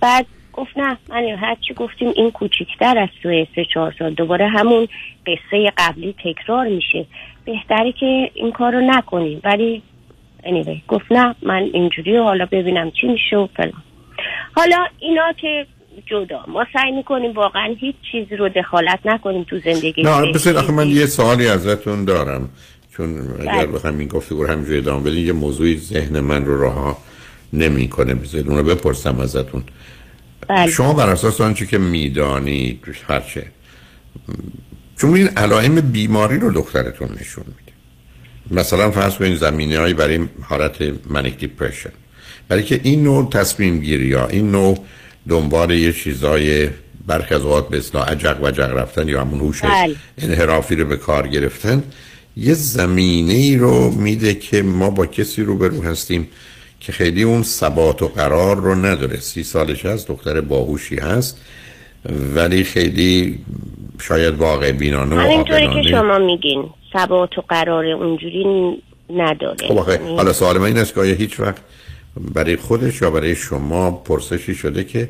بعد 0.00 0.26
گفت 0.52 0.78
نه 0.78 0.96
من 1.08 1.24
هرچی 1.24 1.74
گفتیم 1.74 2.12
این 2.16 2.30
کوچیکتر 2.30 2.98
از 2.98 3.08
توی 3.22 3.46
سه 3.54 3.64
چهار 3.74 3.94
سال 3.98 4.14
دوباره 4.14 4.48
همون 4.48 4.88
قصه 5.26 5.72
قبلی 5.78 6.14
تکرار 6.24 6.68
میشه. 6.68 7.06
بهتره 7.44 7.92
که 7.92 8.30
این 8.34 8.52
کار 8.52 8.72
رو 8.72 8.80
نکنیم. 8.80 9.40
ولی 9.44 9.82
anyway, 10.44 10.88
گفت 10.88 11.12
نه 11.12 11.34
من 11.42 11.62
اینجوری 11.72 12.16
حالا 12.16 12.46
ببینم 12.52 12.90
چی 12.90 13.06
میشه 13.06 13.36
و 13.36 13.46
فلان. 13.56 13.82
حالا 14.56 14.86
اینا 14.98 15.32
که 15.32 15.66
جدا 16.06 16.44
ما 16.48 16.66
سعی 16.72 16.92
می‌کنیم 16.92 17.32
واقعا 17.32 17.74
هیچ 17.80 17.94
چیزی 18.12 18.36
رو 18.36 18.48
دخالت 18.48 18.98
نکنیم 19.04 19.44
تو 19.44 19.58
زندگی 19.58 20.02
نه 20.02 20.32
بسید 20.32 20.56
آخه 20.56 20.72
من 20.72 20.88
یه 20.88 21.06
سوالی 21.06 21.48
ازتون 21.48 22.04
دارم. 22.04 22.48
چون 22.96 23.18
اگر 23.40 23.52
بله. 23.52 23.66
بخوام 23.66 23.98
این 23.98 24.08
گفتگو 24.08 24.42
رو 24.42 24.50
همینجوری 24.50 24.78
ادامه 24.78 25.10
بدین 25.10 25.26
یه 25.26 25.32
موضوعی 25.32 25.76
ذهن 25.76 26.20
من 26.20 26.44
رو 26.44 26.60
راه 26.60 26.98
نمی‌کنه. 27.52 28.14
بذارید 28.14 28.48
اون 28.48 28.58
رو 28.58 28.64
بپرسم 28.64 29.20
ازتون. 29.20 29.62
بله. 30.50 30.70
شما 30.70 30.92
بر 30.92 31.10
اساس 31.10 31.40
آنچه 31.40 31.66
که 31.66 31.78
می‌دانید 31.78 32.84
هرچه 33.08 33.46
چون 34.96 35.14
این 35.14 35.28
علائم 35.28 35.80
بیماری 35.80 36.38
رو 36.38 36.52
دخترتون 36.52 37.08
نشون 37.20 37.44
میده 37.46 37.72
مثلا 38.60 38.90
فرض 38.90 39.14
کنید 39.14 39.38
زمینه 39.38 39.78
هایی 39.78 39.94
برای 39.94 40.20
حالت 40.42 40.76
منیک 41.10 41.38
دیپرشن 41.38 41.90
برای 42.48 42.62
که 42.62 42.80
این 42.82 43.02
نوع 43.02 43.30
تصمیم 43.30 43.80
گیری 43.80 44.06
یا 44.06 44.26
این 44.26 44.50
نوع 44.50 44.78
دنبال 45.28 45.70
یه 45.70 45.92
چیزای 45.92 46.68
برخی 47.06 47.34
از 47.34 47.42
اوقات 47.42 47.68
به 47.68 47.78
اصلاح 47.78 48.10
عجق 48.10 48.42
و 48.42 48.50
جق 48.50 48.76
رفتن 48.76 49.08
یا 49.08 49.20
همون 49.20 49.40
هوش 49.40 49.62
بله. 49.62 49.96
انحرافی 50.18 50.76
رو 50.76 50.84
به 50.84 50.96
کار 50.96 51.28
گرفتن 51.28 51.82
یه 52.36 52.54
زمینه 52.54 53.32
ای 53.32 53.56
رو 53.56 53.90
میده 53.90 54.34
که 54.34 54.62
ما 54.62 54.90
با 54.90 55.06
کسی 55.06 55.42
رو 55.42 55.58
برو 55.58 55.82
هستیم 55.82 56.28
که 56.80 56.92
خیلی 56.92 57.22
اون 57.22 57.42
ثبات 57.42 58.02
و 58.02 58.08
قرار 58.08 58.56
رو 58.56 58.74
نداره. 58.74 59.20
سی 59.20 59.42
سالش 59.42 59.86
هست 59.86 60.08
دختر 60.08 60.40
باهوشی 60.40 60.96
هست 60.96 61.40
ولی 62.34 62.64
خیلی 62.64 63.38
شاید 64.00 64.34
واقع 64.34 64.72
بینانه 64.72 65.16
و 65.16 65.18
همینطوری 65.18 65.82
که 65.82 65.88
شما 65.90 66.18
میگین 66.18 66.64
ثبات 66.92 67.38
و 67.38 67.42
قرار 67.48 67.86
اونجوری 67.86 68.44
نداره. 69.16 69.68
خب 69.68 69.78
آخه 69.78 69.92
یعنی- 69.92 70.16
حالا 70.16 70.32
سوال 70.32 70.58
من 70.58 70.64
این 70.64 70.78
است 70.78 70.94
که 70.94 71.00
آیا 71.00 71.14
هیچ 71.14 71.40
وقت 71.40 71.56
برای 72.34 72.56
خودش 72.56 73.02
یا 73.02 73.10
برای 73.10 73.34
شما 73.36 73.90
پرسشی 73.90 74.54
شده 74.54 74.84
که 74.84 75.08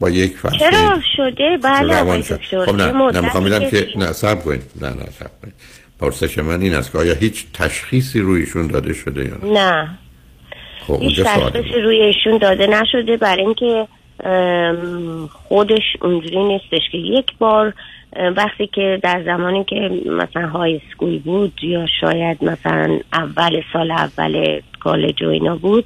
با 0.00 0.10
یک 0.10 0.36
فرد 0.36 0.52
چرا 0.52 1.00
شده؟ 1.16 1.58
بله 1.62 2.20
دکتر 2.20 2.64
خب 2.66 2.74
نه 2.76 2.92
نه 2.92 3.20
می‌خوام 3.20 3.44
بگم 3.44 3.70
که 3.70 3.70
که- 3.70 3.98
نه 3.98 4.12
صبر 4.12 4.40
کنید. 4.40 4.62
نه 4.80 4.88
نه 4.88 4.94
صبر 5.18 5.30
کنید. 5.42 5.54
پرسش 6.00 6.38
من 6.38 6.62
این 6.62 6.74
است 6.74 6.92
که 6.92 6.98
آیا 6.98 7.14
هیچ 7.14 7.44
تشخیصی 7.52 8.20
رویشون 8.20 8.66
داده 8.66 8.92
شده 8.94 9.24
یا 9.24 9.36
نه؟ 9.42 9.52
نه. 9.60 9.98
خب 10.86 11.02
هیچ 11.02 11.20
تشخیصی 11.20 11.80
روی 11.80 12.00
ایشون 12.00 12.38
داده 12.38 12.66
نشده. 12.66 13.16
برای 13.16 13.42
اینکه 13.42 13.88
خودش 15.48 15.96
اونجوری 16.02 16.44
نیستش 16.44 16.90
که 16.92 16.98
یک 16.98 17.38
بار 17.38 17.74
وقتی 18.36 18.66
که 18.66 19.00
در 19.02 19.22
زمانی 19.24 19.64
که 19.64 19.90
مثلا 20.06 20.48
های 20.48 20.80
سکول 20.92 21.18
بود 21.18 21.52
یا 21.62 21.86
شاید 22.00 22.44
مثلا 22.44 22.98
اول 23.12 23.62
سال 23.72 23.90
اول 23.90 24.60
کالج 24.80 25.22
و 25.22 25.28
اینا 25.28 25.56
بود 25.56 25.84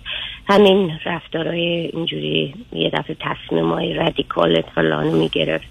همین 0.48 0.90
رفتارهای 1.06 1.90
اینجوری 1.92 2.54
یه 2.72 2.90
دفعه 2.90 3.16
تصمیم 3.20 3.72
های 3.72 3.94
رادیکال 3.94 4.62
فلانو 4.74 5.12
می‌گرفت. 5.12 5.68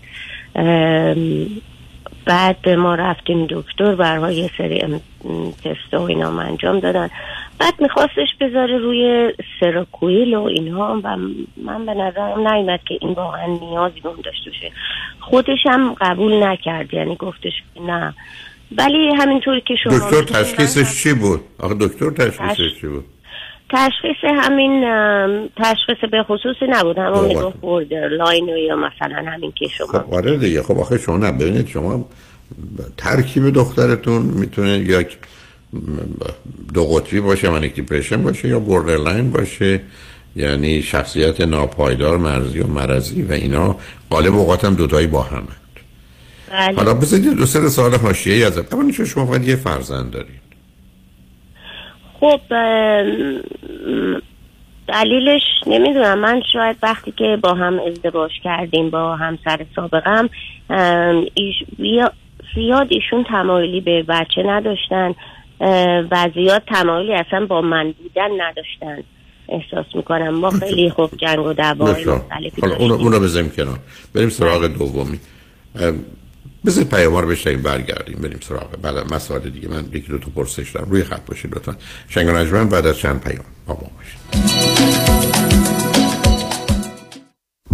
بعد 2.26 2.70
ما 2.70 2.96
رفتیم 2.96 3.48
دکتر 3.50 3.96
برها 3.96 4.32
یه 4.32 4.50
سری 4.58 4.82
تست 5.64 5.94
و 5.94 6.02
اینا 6.02 6.40
انجام 6.42 6.80
دادن. 6.80 7.10
بعد 7.60 7.74
میخواستش 7.80 8.28
بذاره 8.42 8.78
روی 8.78 9.34
سراکویل 9.60 10.34
و 10.36 10.44
اینها 10.44 11.02
و 11.04 11.18
من 11.58 11.86
به 11.86 11.94
نظرم 11.94 12.48
نیومد 12.48 12.80
که 12.88 12.98
این 13.02 13.14
واقعا 13.14 13.46
نیازی 13.46 14.00
به 14.02 14.10
اون 14.10 14.22
داشته 14.26 14.50
باشه. 14.50 14.72
خودش 15.20 15.60
هم 15.66 15.94
قبول 16.02 16.44
نکرد 16.44 16.94
یعنی 16.94 17.16
گفتش 17.16 17.54
نه. 17.88 18.14
ولی 18.78 19.16
همینطوری 19.20 19.62
که 19.62 19.74
شما 19.84 19.98
دکتر 19.98 20.22
تشخیصش 20.44 21.04
چی 21.04 21.14
بود؟ 21.14 21.42
آخه 21.60 21.74
دکتر 21.74 22.10
تشخیصش 22.10 22.74
تش- 22.76 22.82
چی 22.82 22.88
بود؟ 22.88 23.06
تشخیص 23.70 24.24
همین 24.24 24.82
تشخیص 25.58 26.10
به 26.12 26.24
خصوصی 26.24 26.66
نبود 26.70 26.98
همون. 26.98 27.26
می‌گفت 27.26 27.58
بوردر 27.58 28.08
لاین 28.08 28.48
یا 28.48 28.76
مثلا 28.76 29.32
همین 29.32 29.52
که 29.52 29.68
شما 29.68 29.88
خب 29.88 30.14
آره 30.14 30.38
دیگه. 30.38 30.64
خب 30.64 30.78
آخه 30.80 30.98
شما 30.98 31.32
ببینید 31.32 31.68
شما 31.68 32.06
ترکیب 32.98 33.50
دخترتون 33.50 34.22
می‌تونه 34.22 34.70
یک 34.70 35.18
دو 36.74 36.86
قطبی 36.86 37.20
باشه 37.20 37.50
manic 37.50 37.74
depression 37.74 38.24
باشه 38.24 38.48
یا 38.48 38.60
borderline 38.60 39.32
باشه 39.32 39.82
یعنی 40.36 40.82
شخصیت 40.82 41.42
ناپایدار 41.42 42.18
مرزی 42.18 42.60
و 42.60 42.68
مرزی 42.68 43.22
و 43.22 43.32
اینا. 43.32 43.76
غالب 44.12 44.36
اوقات 44.36 44.66
هم 44.66 44.76
دوتایی 44.76 45.08
با 45.08 45.22
هم 45.22 45.48
بله. 46.52 46.76
حالا 46.76 46.94
بذارید 46.94 47.34
دو 47.38 47.46
سه 47.46 47.70
سوال 47.70 47.96
حاشیه‌ای 47.96 48.44
از 48.44 48.58
اولا 48.58 48.92
شما 48.92 49.26
فقط 49.26 49.48
یه 49.48 49.56
فرزند 49.56 50.12
دارید. 50.12 50.48
خب 52.20 52.40
دلیلش 54.88 55.42
نمی‌دونم. 55.68 56.20
من 56.20 56.42
شاید 56.54 56.78
وقتی 56.84 57.12
که 57.12 57.38
با 57.44 57.54
هم 57.54 57.80
ازدواج 57.80 58.32
کردیم 58.44 58.90
با 58.90 59.16
همسر 59.16 59.66
سابقم 59.76 60.30
ایش 61.34 61.56
زیاد 62.56 62.88
ایشون 62.90 63.24
تمایلی 63.24 63.82
به 63.82 64.04
بچه 64.04 64.44
نداشتن. 64.46 65.16
زیاد 66.34 66.64
تمایلی 66.68 67.14
اصلا 67.14 67.46
با 67.46 67.62
من 67.62 67.92
بودن 67.92 68.42
نداشتن. 68.42 69.04
احساس 69.50 69.86
می‌کنم 69.96 70.30
ما 70.30 70.50
خیلی 70.50 70.90
خوب 70.90 71.12
جنگ 71.18 71.46
و 71.46 71.54
دعوای. 71.54 72.06
مختلفی 72.06 72.62
حالا 72.62 72.76
اون 72.76 72.92
اون 72.92 73.12
رو 73.12 73.20
بذاریم 73.20 73.50
کنار. 73.50 73.80
بریم 74.14 74.30
سراغ 74.30 74.68
دومی. 74.68 75.20
پیام 76.92 77.16
رو 77.16 77.28
بشنیم 77.28 77.62
برگردیم. 77.62 78.20
بریم 78.22 78.40
سراغ 78.42 78.76
بعد 78.82 79.14
مسائل 79.14 79.50
دیگه. 79.50 79.70
من 79.70 79.86
یکی 79.94 80.08
دو 80.08 80.18
تا 80.18 80.28
پرسش 80.36 80.72
دارم. 80.72 80.90
روی 80.90 81.04
خط 81.04 81.26
باشید 81.26 81.56
لطفا. 81.56 81.76
شنگ 82.10 82.30
بعد 82.70 82.86
از 82.86 82.98
چند 82.98 83.24
پیام 83.24 83.46
با 83.68 83.74
ما 83.74 83.92
باشید. 83.98 84.97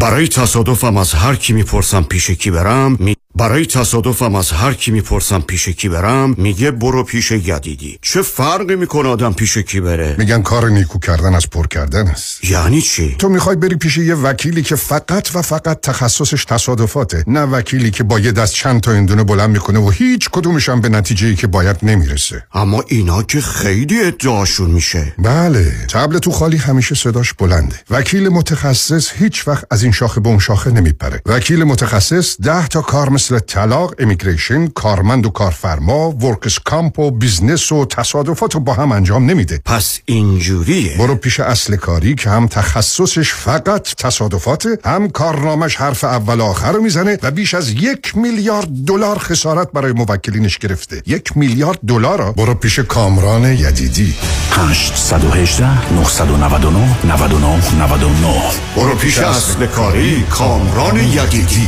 برای 0.03 0.27
تصادفم 0.27 0.97
از 0.97 1.13
هر 1.13 1.35
کی 1.35 1.53
می‌پرسم 1.53 2.03
پیش 2.03 2.29
کی 2.29 2.51
برم 2.51 2.97
می... 2.99 3.15
برای 3.35 3.65
تصادفم 3.65 4.35
از 4.35 4.51
هر 4.51 4.73
کی 4.73 4.91
می‌پرسم 4.91 5.41
پیش 5.41 5.69
کی 5.69 5.89
برم 5.89 6.35
میگه 6.37 6.71
برو 6.71 7.03
پیش 7.03 7.31
یدیدی. 7.31 7.99
چه 8.01 8.21
فرقی 8.21 8.75
می‌کنه 8.75 9.09
آدم 9.09 9.33
پیش 9.33 9.57
کی 9.57 9.81
بره؟ 9.81 10.15
میگن 10.19 10.41
کار 10.41 10.69
نیکو 10.69 10.99
کردن 10.99 11.35
از 11.35 11.49
پر 11.49 11.67
کردن 11.67 12.07
است. 12.07 12.43
یعنی 12.43 12.81
چی؟ 12.81 13.15
تو 13.19 13.29
می‌خوای 13.29 13.55
بری 13.55 13.75
پیش 13.75 13.97
یه 13.97 14.15
وکیلی 14.15 14.61
که 14.61 14.75
فقط 14.75 15.29
و 15.35 15.41
فقط 15.41 15.81
تخصصش 15.81 16.45
تصادفاته 16.45 17.23
نه 17.27 17.41
وکیلی 17.41 17.91
که 17.91 18.03
با 18.03 18.19
یه 18.19 18.31
دست 18.31 18.53
چند 18.53 18.81
تا 18.81 18.91
هندونه 18.91 19.23
بلند 19.23 19.49
می‌کنه 19.49 19.79
و 19.79 19.89
هیچ 19.89 20.29
کدومش 20.29 20.69
هم 20.69 20.81
به 20.81 20.89
نتیجه 20.89 21.35
که 21.35 21.47
باید 21.47 21.77
نمی‌رسه. 21.83 22.43
اما 22.53 22.83
اینا 22.87 23.23
که 23.23 23.41
خیلی 23.41 24.03
ادعاشون 24.03 24.71
میشه. 24.71 25.13
بله 25.17 25.75
طبل 25.89 26.17
تو 26.19 26.31
خالی 26.31 26.57
همیشه 26.57 26.95
صداش 26.95 27.33
بلنده. 27.33 27.75
وکیل 27.89 28.29
متخصص 28.29 29.11
هیچ 29.15 29.47
وقت 29.47 29.65
از 29.71 29.83
این 29.83 29.91
شاخه 29.93 30.19
به 30.19 30.29
اون 30.29 30.39
شاخه 30.39 30.71
نمیپره. 30.71 31.21
وکیل 31.25 31.63
متخصص 31.63 32.35
ده 32.41 32.67
تا 32.67 32.81
کار 32.81 33.09
مثل 33.09 33.39
طلاق 33.39 33.93
immigration 33.99 34.67
کارمند 34.67 35.25
و 35.25 35.29
کارفرما 35.29 36.11
workers' 36.11 36.59
comp 36.59 36.99
و 36.99 37.11
business 37.11 37.71
و 37.71 37.85
تصادفات 37.85 38.53
رو 38.53 38.59
با 38.59 38.73
هم 38.73 38.91
انجام 38.91 39.25
نمیده. 39.25 39.61
پس 39.65 39.99
اینجوریه. 40.05 40.97
برو 40.97 41.15
پیش 41.15 41.39
اصل 41.39 41.75
کاری 41.75 42.15
که 42.15 42.29
هم 42.29 42.47
تخصصش 42.47 43.33
فقط 43.33 43.95
تصادفاته 43.95 44.77
هم 44.85 45.09
کارنامش 45.09 45.75
حرف 45.75 46.03
اول 46.03 46.39
و 46.39 46.43
آخر 46.43 46.71
رو 46.71 46.81
می‌زنه 46.81 47.17
و 47.23 47.31
بیش 47.31 47.53
از 47.53 47.69
یک 47.69 48.17
میلیارد 48.17 48.67
دلار 48.87 49.17
خسارت 49.19 49.71
برای 49.71 49.91
موکلینش 49.91 50.57
گرفته. 50.57 51.01
یک 51.05 51.37
میلیارد 51.37 51.79
دلار 51.87 52.21
رو 52.21 52.31
برو 52.31 52.53
پیش 52.53 52.79
کامران 52.79 53.43
یدیدی. 53.43 54.15
818 54.51 55.93
999 55.93 56.97
99 57.05 57.47
99 57.79 58.41
برو 58.75 58.95
پیش 58.95 59.17
اصل 59.17 59.65
کاری. 59.65 59.82
کامران 60.29 60.97
یدیدی 60.97 61.67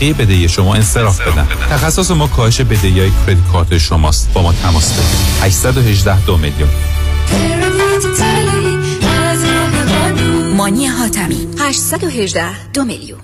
بدهی 0.01 0.49
شما 0.49 0.75
انصراف 0.75 1.21
بدن. 1.21 1.47
تخصص 1.69 2.11
ما 2.11 2.27
کاهش 2.27 2.61
بدهی 2.61 2.99
های 2.99 3.11
credit 3.27 3.51
card 3.51 3.77
شماست. 3.77 4.33
با 4.33 4.41
ما 4.41 4.53
تماس 4.53 4.93
بگیرید. 4.93 5.43
818 5.43 6.25
دو 6.25 6.37
میلیون. 6.37 6.69
مانی 10.57 10.85
حاتمی. 10.85 11.47
818 11.59 12.71
دو 12.73 12.83
میلیون. 12.83 13.19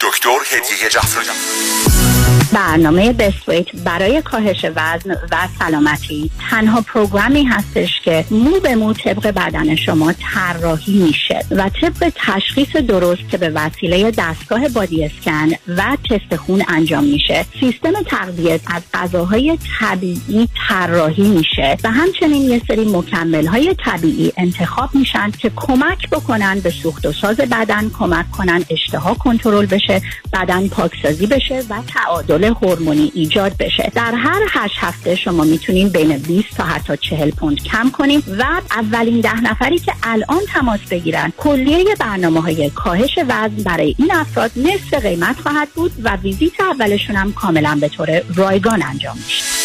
دکتر 0.00 0.28
هدیه 0.50 0.90
جعفری. 0.90 2.39
برنامه 2.52 3.12
بسویت 3.12 3.76
برای 3.84 4.22
کاهش 4.22 4.64
وزن 4.64 5.10
و 5.10 5.48
سلامتی. 5.58 6.30
تنها 6.50 6.80
پروگرامی 6.80 7.44
هستش 7.44 8.00
که 8.00 8.24
مو 8.30 8.60
به 8.62 8.74
مو 8.74 8.92
طبق 8.92 9.26
بدن 9.26 9.76
شما 9.76 10.12
طراحی 10.12 10.98
میشه 10.98 11.44
و 11.50 11.70
طبق 11.80 12.12
تشخیص 12.14 12.76
درست 12.76 13.28
که 13.30 13.38
به 13.38 13.48
وسیله 13.48 14.10
دستگاه 14.10 14.68
بادی 14.68 15.04
اسکن 15.04 15.48
و 15.68 15.96
تست 16.10 16.36
خون 16.36 16.64
انجام 16.68 17.04
میشه 17.04 17.44
سیستم 17.60 17.92
تغذیه 18.06 18.60
از 18.66 18.82
غذاهای 18.94 19.58
طبیعی 19.80 20.48
طراحی 20.68 21.28
میشه 21.28 21.76
و 21.84 21.90
همچنین 21.90 22.42
یه 22.42 22.62
سری 22.68 22.84
مکمل 22.84 23.46
های 23.46 23.74
طبیعی 23.84 24.32
انتخاب 24.36 24.90
میشن 24.94 25.30
که 25.30 25.50
کمک 25.56 26.10
بکنن 26.10 26.60
به 26.60 26.70
سوخت 26.70 27.06
و 27.06 27.12
ساز 27.12 27.36
بدن 27.36 27.90
کمک 27.98 28.30
کنن 28.30 28.64
اشتها 28.70 29.14
کنترل 29.14 29.66
بشه 29.66 30.02
بدن 30.32 30.68
پاکسازی 30.68 31.26
بشه 31.26 31.62
و 31.70 31.82
تعادل 31.94 32.39
هورمونی 32.48 33.12
ایجاد 33.14 33.56
بشه. 33.56 33.92
در 33.94 34.14
هر 34.14 34.40
هشت 34.50 34.76
هفته 34.78 35.16
شما 35.16 35.44
می‌تونین 35.44 35.88
بین 35.88 36.18
20 36.18 36.56
تا 36.56 36.64
حتی 36.64 36.96
40 36.96 37.30
پوند 37.30 37.62
کم 37.62 37.90
کنیم 37.90 38.22
و 38.38 38.44
اولین 38.70 39.20
ده 39.20 39.40
نفری 39.40 39.78
که 39.78 39.92
الان 40.02 40.40
تماس 40.52 40.80
بگیرن 40.90 41.32
کلیه 41.36 41.94
برنامه 42.00 42.40
های 42.40 42.70
کاهش 42.70 43.18
وزن 43.18 43.62
برای 43.64 43.94
این 43.98 44.12
افراد 44.12 44.50
نصف 44.56 44.94
قیمت 44.94 45.40
خواهد 45.40 45.68
بود 45.68 45.92
و 46.02 46.16
ویزیت 46.16 46.60
اولشون 46.60 47.16
هم 47.16 47.32
کاملا 47.32 47.78
به 47.80 47.88
طور 47.88 48.22
رایگان 48.34 48.82
انجام 48.82 49.16
میشه. 49.16 49.59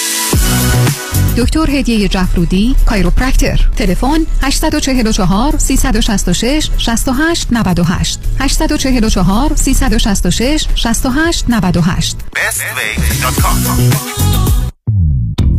دکتر 1.38 1.70
هدیه 1.72 2.08
جفرودی 2.08 2.76
کایروپرکتر 2.86 3.70
تلفن 3.78 4.26
844 4.42 5.58
366 5.58 6.70
68 6.78 7.48
98 7.52 8.20
844 8.40 9.56
366 9.56 10.68
68 10.76 11.50
98 11.50 12.18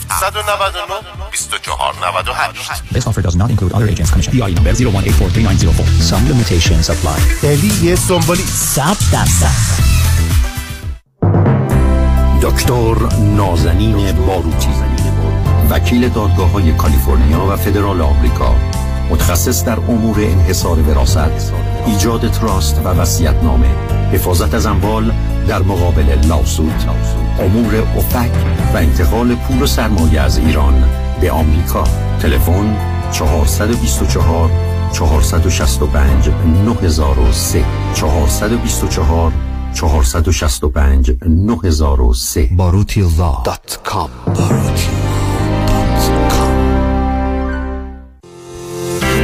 799 0.10 1.04
2498 1.32 2.92
This 2.92 3.08
offer 3.08 3.22
does 3.22 3.36
not 3.36 3.50
include 3.50 3.74
other 3.74 3.88
agents 3.88 4.12
commission. 4.12 4.34
DI 4.34 4.54
number 4.54 4.72
01843904. 4.72 5.86
Some 6.02 6.24
limitations 6.28 6.90
apply. 6.90 7.20
الی 7.44 7.96
سامبولی 7.96 8.44
100 8.44 8.98
درصد 9.12 9.88
دکتر 12.42 12.96
نازنین 13.36 14.12
باروتی 14.12 14.70
وکیل 15.70 16.10
دادگاه 16.10 16.52
های 16.52 16.74
کالیفرنیا 16.74 17.46
و 17.46 17.56
فدرال 17.56 18.02
آمریکا. 18.02 18.56
متخصص 19.10 19.66
در 19.66 19.80
امور 19.80 20.20
انحصار 20.20 20.80
وراثت. 20.80 21.52
ایجاد 21.88 22.32
trust 22.32 22.82
و 22.86 22.88
وصیت‌نامه. 22.88 23.68
حفاظت 24.12 24.54
از 24.54 24.66
اموال 24.66 25.12
در 25.48 25.62
مقابل 25.62 26.28
lawsuit. 26.28 26.74
امور 27.40 27.76
OFAC 27.98 28.32
و 28.74 28.78
انتقال 28.78 29.36
پول 29.36 29.62
و 29.62 29.66
سرمایه 29.66 30.22
از 30.22 30.38
ایران 30.38 30.84
به 31.22 31.32
آمریکا. 31.32 31.84
تلفن 32.20 32.78
424 33.12 34.50
465 34.94 36.30
9003 36.66 37.64
424 37.94 39.32
465 39.74 41.12
9003 41.28 42.50
باروتی 42.58 43.06
dot 43.46 43.80
com 43.84 44.10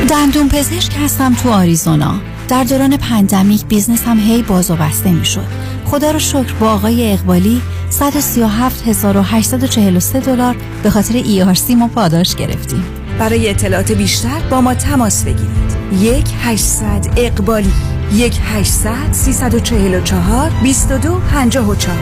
دندون 0.09 0.49
پزشک 0.49 0.91
هستم 1.03 1.33
تو 1.33 1.49
آریزونا. 1.49 2.13
در 2.47 2.63
دوران 2.63 2.97
pandemic 2.97 3.65
business 3.65 4.03
م 4.03 4.19
هی 4.19 4.43
باز 4.43 4.71
و 4.71 4.75
بسته 4.75 5.11
می 5.11 5.25
شد 5.25 5.45
خدا 5.85 6.11
رو 6.11 6.19
شکر 6.19 6.53
با 6.59 6.71
آقای 6.71 7.13
اقبالی 7.13 7.61
137843 7.89 10.19
دلار 10.19 10.55
به 10.83 10.89
خاطر 10.89 11.23
ERC 11.23 11.71
ما 11.71 11.87
پاداش 11.87 12.35
گرفتیم. 12.35 12.83
برای 13.19 13.49
اطلاعات 13.49 13.91
بیشتر 13.91 14.39
با 14.49 14.61
ما 14.61 14.73
تماس 14.73 15.23
بگیرید. 15.23 15.73
یک 16.01 16.25
800 16.43 17.13
اقبالی 17.17 17.73
یک 18.13 18.39
800 18.43 19.11
344 19.11 20.51
22 20.63 21.21
54 21.31 21.97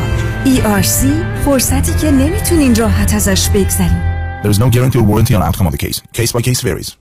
ERC 0.46 1.06
فرصتی 1.46 1.94
که 2.02 2.12
نمی‌تونین 2.12 2.76
راحت 2.76 3.14
ازش 3.14 3.50
بگذریم 3.50 4.12
There 4.44 4.52
is 4.52 4.60
no 4.60 4.70
guarantee 4.70 4.98
or 4.98 5.04
warranty 5.04 5.36
on 5.36 5.44
outcome 5.44 5.68
of 5.68 5.72
the 5.72 5.78
case. 5.78 6.02
Case 6.14 6.32
by 6.32 6.42
case 6.42 6.62
varies. 6.62 7.01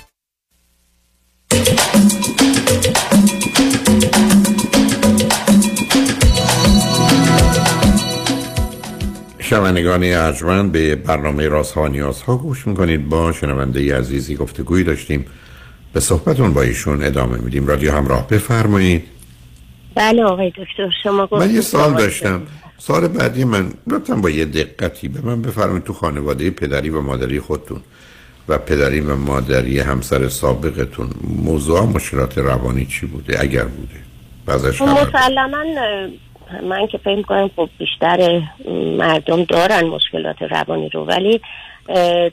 شنوندگان 9.39 10.03
ارجمند 10.03 10.71
به 10.71 10.95
برنامه 10.95 11.47
راست 11.47 11.73
ها 11.73 11.87
نیاز 11.87 12.21
ها 12.21 12.37
گوش 12.37 12.67
می‌کنید. 12.67 13.09
با 13.09 13.31
شنونده 13.31 13.97
عزیزی 13.97 14.35
گفتگوی 14.35 14.83
داشتیم. 14.83 15.25
به 15.93 15.99
صحبتون 15.99 16.53
با 16.53 16.61
ایشون 16.61 17.03
ادامه 17.03 17.37
میدیم. 17.37 17.67
رادیو 17.67 17.91
همراه 17.91 18.27
بفرمایید. 18.27 19.03
بله 19.95 20.23
آقای 20.23 20.49
دکتر 20.49 20.89
شما 21.03 21.27
من 21.31 21.55
یه 21.55 21.61
سال 21.61 21.93
داشتم. 21.93 22.41
سال 22.77 23.07
بعدی 23.07 23.43
من 23.43 23.73
لطفا 23.87 24.15
با 24.15 24.29
یه 24.29 24.45
دقتی 24.45 25.07
به 25.07 25.21
من 25.21 25.41
بفرمایید. 25.41 25.83
تو 25.83 25.93
خانواده 25.93 26.49
پدری 26.49 26.89
و 26.89 27.01
مادری 27.01 27.39
خودتون. 27.39 27.81
و 28.47 28.57
پدری 28.57 28.99
و 28.99 29.15
مادری 29.15 29.79
همسر 29.79 30.27
سابقتون 30.27 31.09
موضوع 31.43 31.85
مشکلات 31.85 32.37
روانی 32.37 32.85
چی 32.85 33.05
بوده؟ 33.05 33.41
اگر 33.41 33.63
بوده. 33.63 34.01
مسلما 34.47 35.63
من 36.69 36.87
که 36.87 36.97
فکر 36.97 37.21
کنم 37.21 37.49
خب 37.55 37.69
بیشتر 37.77 38.41
مردم 38.97 39.43
دارن 39.43 39.85
مشکلات 39.85 40.41
روانی 40.41 40.89
رو 40.89 41.05
ولی 41.05 41.41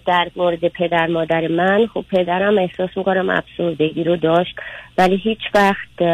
در 0.06 0.30
مورد 0.36 0.68
پدر 0.68 1.06
مادر 1.06 1.48
من 1.48 1.86
خب 1.94 2.04
پدرم 2.10 2.58
احساس 2.58 2.90
می‌کنم 2.96 3.30
افسردگی 3.30 4.04
رو 4.04 4.16
داشت 4.16 4.56
ولی 4.98 5.16
هیچ 5.16 5.40
وقت 5.54 6.08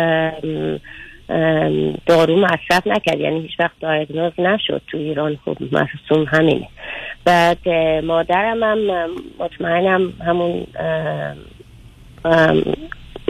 دارو 2.06 2.36
مصرف 2.36 2.86
نکرد 2.86 3.20
یعنی 3.20 3.40
هیچ 3.40 3.60
وقت 3.60 3.80
دایگنوز 3.80 4.32
نشد 4.38 4.82
تو 4.90 4.98
ایران. 4.98 5.38
خب 5.44 5.56
مرسوم 5.72 6.24
همینه. 6.28 6.68
بعد 7.24 7.68
مادرم 8.04 8.62
هم 8.62 9.10
مطمئنم 9.38 10.12
همون 10.26 10.66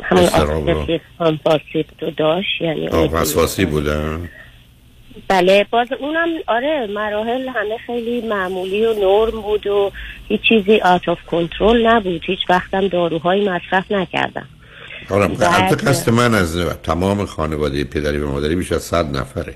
همون 0.03 0.29
آسیب 1.45 1.87
تو 1.99 2.11
داشت 2.11 2.61
یعنی 2.61 2.89
وسواسی 2.89 3.65
بودن 3.65 4.29
بله 5.29 5.67
باز 5.71 5.89
اونم 6.01 6.29
آره 6.47 6.87
مراحل 6.87 7.49
همه 7.49 7.79
خیلی 7.87 8.29
معمولی 8.29 8.87
و 8.87 8.95
نرم 8.95 9.41
بود 9.41 9.67
و 9.67 9.93
هیچ 10.29 10.41
چیزی 10.49 10.77
آت 10.77 11.09
آف 11.09 11.19
کنترل 11.27 11.87
نبود. 11.87 12.23
هیچ 12.25 12.39
وقتم 12.49 12.89
داروهایی 12.89 13.49
مصرف 13.49 13.93
نکردم. 13.93 14.49
حالا 15.09 15.25
البته 15.25 15.77
قصد 15.77 16.11
من 16.11 16.35
از 16.35 16.59
تمام 16.83 17.27
خانواده 17.27 17.85
پدری 17.85 18.19
و 18.19 18.31
مادری 18.31 18.57
بیش 18.57 18.73
از 18.73 18.83
صد 18.83 19.17
نفره. 19.17 19.55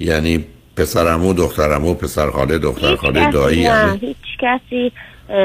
یعنی 0.00 0.44
پسرمو 0.78 1.32
دخترمو 1.32 1.94
پسر 1.94 2.30
خاله 2.30 2.58
دختر 2.58 2.96
خاله 2.96 3.30
دایی 3.30 3.68
نه. 3.68 3.98
هیچ 4.00 4.16
کسی 4.40 4.92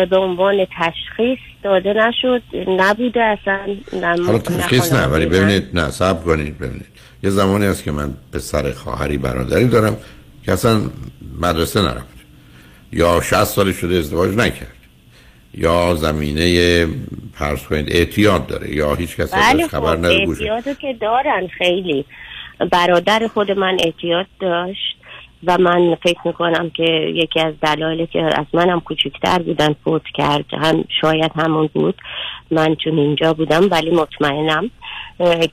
به 0.10 0.18
عنوان 0.18 0.68
تشخیص 0.80 1.39
داده 1.64 1.93
نشد 1.93 2.41
نبوده 2.68 3.22
اصلا 3.22 3.60
حالا 4.26 4.38
تشخیص 4.39 4.93
نه 4.93 5.05
ولی 5.05 5.26
ببینید 5.26 5.69
نه 5.73 5.89
سب 5.89 6.23
کنید 6.23 6.57
ببینید. 6.57 6.85
یه 7.23 7.30
زمانی 7.30 7.65
هست 7.65 7.84
که 7.84 7.91
من 7.91 8.14
پسر 8.34 8.72
خواهری 8.72 9.18
برادری 9.18 9.68
دارم 9.68 9.97
که 10.45 10.51
اصلا 10.51 10.81
مدرسه 11.41 11.81
نرفت. 11.81 12.14
یا 12.91 13.22
60 13.22 13.43
سال 13.43 13.72
شده 13.72 13.95
ازدواج 13.95 14.35
نکرد 14.35 14.68
یا 15.53 15.95
زمینه 15.95 16.88
پرس 17.39 17.68
کنید 17.68 17.91
اعتیاد 17.91 18.47
داره 18.47 18.76
یا 18.76 18.95
هیچ 18.95 19.15
کس 19.15 19.34
بله 19.34 19.68
خبر 19.68 19.95
خب 19.95 20.05
اعتیادو 20.05 20.73
که 20.73 20.95
دارن 21.01 21.47
خیلی. 21.57 22.05
برادر 22.72 23.27
خود 23.34 23.51
من 23.51 23.77
اعتیاد 23.85 24.26
داشت. 24.39 24.97
و 25.48 25.57
من 25.57 25.95
فکر 25.95 26.20
می‌کنم 26.26 26.70
که 26.70 26.84
یکی 27.15 27.40
از 27.40 27.53
دلایلی 27.61 28.07
که 28.07 28.24
از 28.24 28.45
منم 28.53 28.80
کوچکتر 28.80 29.40
بودن 29.40 29.76
فوت 29.84 30.03
کرد 30.14 30.45
هم 30.52 30.86
شاید 31.02 31.32
همون 31.36 31.70
بود. 31.74 31.95
من 32.52 32.76
چون 32.76 32.99
اینجا 32.99 33.34
بودم 33.34 33.68
ولی 33.72 33.91
مطمئنم 33.91 34.70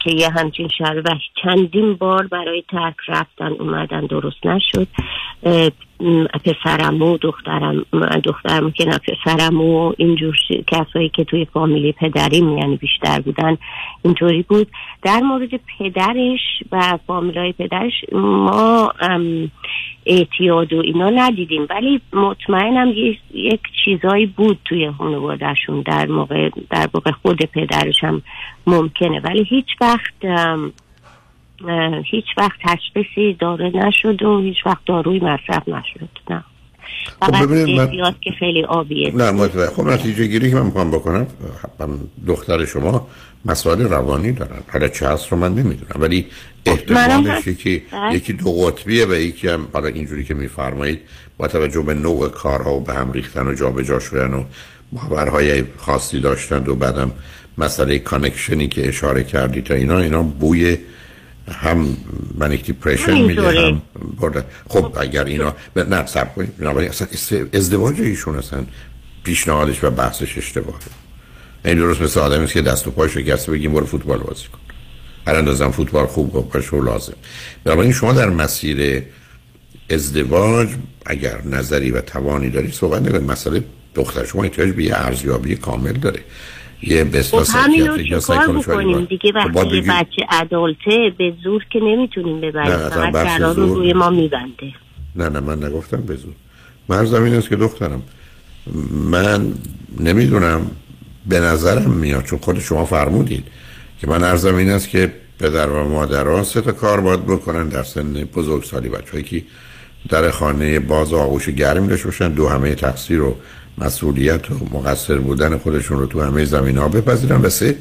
که 0.05 0.11
یه 0.11 0.31
همچین 0.31 0.69
شهر 0.79 0.99
و 0.99 1.15
چندین 1.43 1.95
بار 1.95 2.27
برای 2.27 2.62
ترک 2.71 2.97
رفتن 3.09 3.53
اومدن 3.53 4.07
درست 4.07 4.47
نشد. 4.47 4.89
پسرمو 6.44 7.16
دخترم 7.16 7.85
دخترم 8.24 8.70
که 8.70 8.85
نه 8.85 8.98
پسرمو 8.98 9.93
اینجور 9.97 10.35
کسایی 10.66 11.09
که 11.09 11.24
توی 11.24 11.44
فامیلی 11.44 11.93
پدریم 11.93 12.59
یعنی 12.59 12.77
بیشتر 12.77 13.20
بودن 13.20 13.56
اینطوری 14.02 14.43
بود. 14.43 14.68
در 15.02 15.20
مورد 15.20 15.51
پدرش 15.78 16.40
و 16.72 16.98
فامیلای 17.06 17.52
پدرش 17.52 17.93
ما 18.12 18.93
اعتیاد 20.06 20.72
و 20.72 20.81
اینا 20.85 21.10
ندیدیم. 21.10 21.66
ولی 21.70 22.01
مطمئنم 22.12 22.93
یک 23.35 23.60
چیزایی 23.85 24.27
بود 24.27 24.59
توی 24.64 24.90
خانوادهشون 24.90 25.81
در 25.81 26.06
موقع 26.06 26.51
در 26.70 26.89
موقع 26.94 27.10
خود 27.10 27.43
پدرش 27.43 28.05
هم 28.05 28.22
ممکنه. 28.66 29.20
ولی 29.20 29.44
هیچ 29.44 29.68
وقت 29.81 30.24
هیچ 32.11 32.24
وقت 32.37 32.59
تشخیصی 32.65 33.37
داره 33.41 33.70
نشد 33.74 34.23
و 34.23 34.41
هیچ 34.41 34.66
وقت 34.66 34.85
داروی 34.87 35.20
مصرف 35.20 35.69
نشد. 35.69 36.09
نه. 36.31 36.45
خب 37.20 37.43
ببینید 37.43 37.81
من... 37.81 38.15
که 38.20 38.31
خیلی 38.39 38.65
آبیه. 38.65 39.16
نه 39.16 39.31
متوجه 39.31 39.74
خب 39.74 39.82
نتیجه 39.82 40.27
گیری 40.27 40.51
که 40.51 40.57
من 40.57 40.66
می‌خوام 40.66 40.91
بکنم 40.91 41.27
من 41.78 41.89
دختر 42.27 42.65
شما 42.65 43.07
مسائل 43.45 43.81
روانی 43.81 44.32
دارن. 44.32 44.62
حالا 44.73 44.89
چه 44.89 45.09
هست 45.09 45.32
رو 45.32 45.39
من 45.39 45.55
نمی‌دونم 45.55 46.01
ولی 46.01 46.27
خب، 46.66 46.70
احتمالش 46.70 47.47
یکی 47.47 47.82
بله. 47.93 48.15
یکی 48.15 48.32
دو 48.32 48.53
قطبیه 48.53 49.07
و 49.07 49.15
یکی 49.15 49.49
هم 49.49 49.69
حالا 49.73 49.89
اینجوری 49.89 50.24
که 50.24 50.35
میفرمایید 50.35 51.01
با 51.39 51.49
توجه 51.49 51.82
به 51.82 51.95
نوع 51.95 52.28
کارها 52.28 52.74
و 52.74 52.81
به 52.81 52.95
هم 52.95 53.12
ریختن 53.12 53.47
و 53.47 53.55
جابجا 53.55 53.99
شدن 53.99 54.35
و 54.35 54.45
باورهای 54.93 55.65
خاصی 55.77 56.20
داشتن 56.20 56.66
و 56.66 56.74
بعدم 56.74 57.11
مسئله 57.59 57.99
کانکشنی 57.99 58.69
که 58.69 58.89
اشاره 58.89 59.24
کردی 59.24 59.62
تا 59.62 59.74
اینا 59.74 59.99
اینا 59.99 60.23
بوی 60.23 60.78
هم 61.49 61.97
منیک 62.39 62.65
دیپریشن 62.65 63.21
میده 63.21 63.62
هم 63.62 63.83
برده 64.21 64.45
خب 64.69 64.97
اگر 65.01 65.25
اینا 65.25 65.55
نه 65.77 66.07
سب 66.07 66.29
بنابراین 66.59 66.89
اصلا 66.89 67.09
ازدواج 67.53 68.01
ایشون 68.01 68.37
اصلا 68.37 68.65
پیشنهادش 69.25 69.85
و 69.85 69.91
بحثش 69.91 70.39
اشتباهه. 70.39 70.79
این 71.65 71.79
درست 71.79 72.01
مثل 72.01 72.21
آدمی 72.21 72.47
که 72.47 72.62
دست 72.62 72.87
و 72.87 72.91
پای 72.91 73.09
شکسته 73.09 73.53
بگیم 73.53 73.73
برو 73.73 73.87
فوتبال 73.87 74.19
بازی 74.19 74.45
کن. 74.45 74.59
هر 75.27 75.35
اندازم 75.35 75.71
فوتبال 75.71 76.07
خوب 76.07 76.37
و 76.37 76.43
پشو 76.43 76.83
لازم. 76.83 77.15
بنابراین 77.65 77.93
شما 77.93 78.12
در 78.12 78.29
مسیر 78.29 79.03
ازدواج 79.91 80.69
اگر 81.07 81.43
نظری 81.45 81.91
و 81.91 82.01
توانی 82.01 82.51
داری 82.51 82.73
صحبت 82.73 83.03
نکنید. 83.03 83.31
مسئله 83.31 83.65
دختر 83.95 84.25
شما 84.25 84.43
احتیاج 84.43 84.71
به 84.71 84.85
یه 84.85 84.95
ارزیابی 84.95 85.57
کامل 85.57 85.93
داره. 85.93 86.21
یه 86.82 87.23
خب 87.23 87.43
همین 87.55 87.86
رو 87.86 88.20
کار 88.20 88.48
بکنیم؟ 88.48 89.05
دیگه 89.05 89.32
خب 89.32 89.57
وقتی 89.57 89.81
بچه 89.81 90.27
ادالته 90.31 91.12
به 91.19 91.32
زور 91.44 91.65
که 91.70 91.81
نمی‌تونیم 91.82 92.40
ببریم 92.40 92.77
فقط 92.77 93.40
رو 93.40 93.74
روی 93.74 93.93
ما 93.93 94.11
میبنده. 94.11 94.73
نه 95.16 95.28
نه 95.28 95.40
من 95.40 95.65
نگفتم 95.65 96.01
به 96.01 96.16
زور. 96.16 96.32
مرز 96.89 97.15
این 97.15 97.35
است 97.35 97.48
که 97.48 97.57
دخترم 97.57 98.02
من 98.93 99.55
نمی‌دونم 100.01 100.70
به 101.27 101.40
نظرم 101.40 101.90
میاد 101.90 102.24
چون 102.24 102.39
خود 102.39 102.59
شما 102.59 102.85
فرمودید 102.85 103.44
که 104.01 104.07
من 104.07 104.24
ارزم 104.24 104.55
این 104.55 104.70
است 104.70 104.89
که 104.89 105.12
پدر 105.39 105.69
و 105.69 105.89
مادر 105.89 106.27
ها 106.27 106.43
سه 106.43 106.61
تا 106.61 106.73
کار 106.73 107.01
باید 107.01 107.27
بکنن 107.27 107.69
در 107.69 107.82
سن 107.82 108.12
بزرگسالی. 108.12 108.89
بچه 108.89 109.23
که 109.23 109.43
در 110.09 110.31
خانه 110.31 110.81
باز 110.81 111.12
آغوش 111.12 111.48
گرم 111.48 111.86
داشته 111.86 112.05
باشن 112.05 112.28
دو 112.28 112.48
همه 112.48 112.74
تقصیر 112.74 113.19
رو 113.19 113.36
مسئولیت 113.81 114.51
و 114.51 114.55
مقصر 114.73 115.19
بودن 115.19 115.59
خودشون 115.59 115.98
رو 115.98 116.07
تو 116.07 116.23
همه 116.23 116.44
زمین 116.44 116.78
ها 116.78 116.89
بپذیرن 116.89 117.40
و 117.40 117.48
سه 117.48 117.77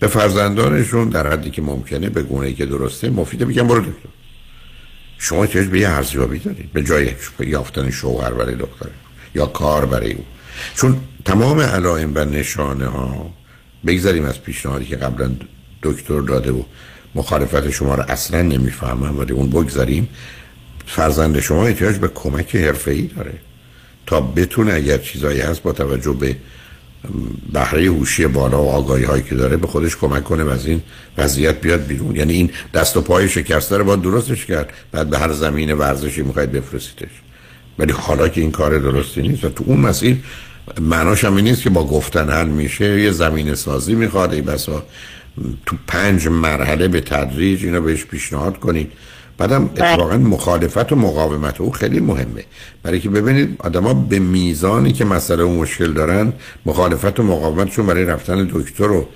به 0.00 0.06
فرزندانشون 0.06 1.08
در 1.08 1.32
حدی 1.32 1.50
که 1.50 1.62
ممکنه 1.62 2.08
به 2.08 2.22
گونه 2.22 2.52
که 2.52 2.66
درسته 2.66 3.10
مفیده 3.10 3.44
بگن 3.44 3.66
برو 3.66 3.80
دکتر. 3.80 4.08
شما 5.18 5.46
چه 5.46 5.62
به 5.62 5.80
یه 5.80 5.88
ارزیابی 5.88 6.38
دارید؟ 6.38 6.72
به 6.72 6.82
جای 6.82 7.10
یافتن 7.40 7.90
شوهر 7.90 8.32
برای 8.32 8.54
دختر 8.54 8.88
یا 9.34 9.46
کار 9.46 9.86
برای 9.86 10.12
او. 10.12 10.24
چون 10.74 11.00
تمام 11.24 11.60
علائم 11.60 12.12
و 12.14 12.24
نشانه 12.24 12.86
ها 12.86 13.30
بگذاریم 13.86 14.24
از 14.24 14.42
پیشنهادی 14.42 14.84
که 14.84 14.96
قبلا 14.96 15.30
دکتر 15.82 16.20
داده 16.20 16.52
و 16.52 16.62
مخالفت 17.14 17.70
شما 17.70 17.94
رو 17.94 18.04
اصلا 18.08 18.42
نمی‌فهمم 18.42 19.18
ولی 19.18 19.32
اون 19.32 19.50
بگذاریم 19.50 20.08
فرزند 20.86 21.40
شما 21.40 21.66
احتیاج 21.66 21.96
به 21.96 22.08
کمک 22.08 22.56
حرفه‌ای 22.56 23.02
داره. 23.02 23.32
تا 24.10 24.20
بتونه 24.20 24.72
اگر 24.72 24.98
چیزایی 24.98 25.40
هست 25.40 25.62
با 25.62 25.72
توجه 25.72 26.12
به 26.12 26.36
بهره 27.52 27.84
هوشی 27.84 28.26
بالا 28.26 28.62
و 28.62 28.68
آگاهی 28.68 29.04
هایی 29.04 29.22
که 29.22 29.34
داره 29.34 29.56
به 29.56 29.66
خودش 29.66 29.96
کمک 29.96 30.24
کنه 30.24 30.44
و 30.44 30.48
از 30.48 30.66
این 30.66 30.82
وضعیت 31.18 31.60
بیاد 31.60 31.86
بیرون. 31.86 32.16
یعنی 32.16 32.32
این 32.32 32.50
دست 32.74 32.96
و 32.96 33.00
پای 33.00 33.28
شکسته 33.28 33.76
رو 33.76 33.84
باید 33.84 34.02
درستش 34.02 34.46
کرد. 34.46 34.72
بعد 34.92 35.10
به 35.10 35.18
هر 35.18 35.32
زمین 35.32 35.72
ورزشی 35.72 36.22
می‌خواید 36.22 36.52
بفرستیدش. 36.52 37.10
ولی 37.78 37.92
حالا 37.92 38.28
که 38.28 38.40
این 38.40 38.50
کار 38.50 38.78
درستی 38.78 39.22
نیست 39.22 39.44
و 39.44 39.48
تو 39.48 39.64
اون 39.66 39.80
مسیر 39.80 40.16
معناش 40.80 41.24
هم 41.24 41.38
نیست 41.38 41.62
که 41.62 41.70
با 41.70 41.86
گفتن 41.86 42.30
حل 42.30 42.48
میشه. 42.48 43.00
یه 43.00 43.10
زمین 43.10 43.54
سازی 43.54 43.94
می‌خواد. 43.94 44.32
ای 44.32 44.40
بسا 44.40 44.82
تو 45.66 45.76
پنج 45.86 46.28
مرحله 46.28 46.88
به 46.88 47.00
تدریج 47.00 47.64
اینو 47.64 47.80
بهش 47.80 48.04
پیشنهاد 48.04 48.58
کنید. 48.60 48.92
بعدم 49.40 49.66
بله. 49.66 49.88
اتفاقا 49.88 50.16
مخالفت 50.16 50.92
و 50.92 50.96
مقاومت 50.96 51.60
او 51.60 51.70
خیلی 51.70 52.00
مهمه. 52.00 52.44
برای 52.82 53.00
که 53.00 53.10
ببینید 53.10 53.56
آدما 53.58 53.94
به 53.94 54.18
میزانی 54.18 54.92
که 54.92 55.04
مسئله 55.04 55.44
و 55.44 55.48
مشکل 55.48 55.92
دارن 55.92 56.32
مخالفت 56.66 57.20
و 57.20 57.22
مقاومتشون 57.22 57.86
برای 57.86 58.04
رفتن 58.04 58.48
دکتر 58.52 58.90
و 58.90 59.08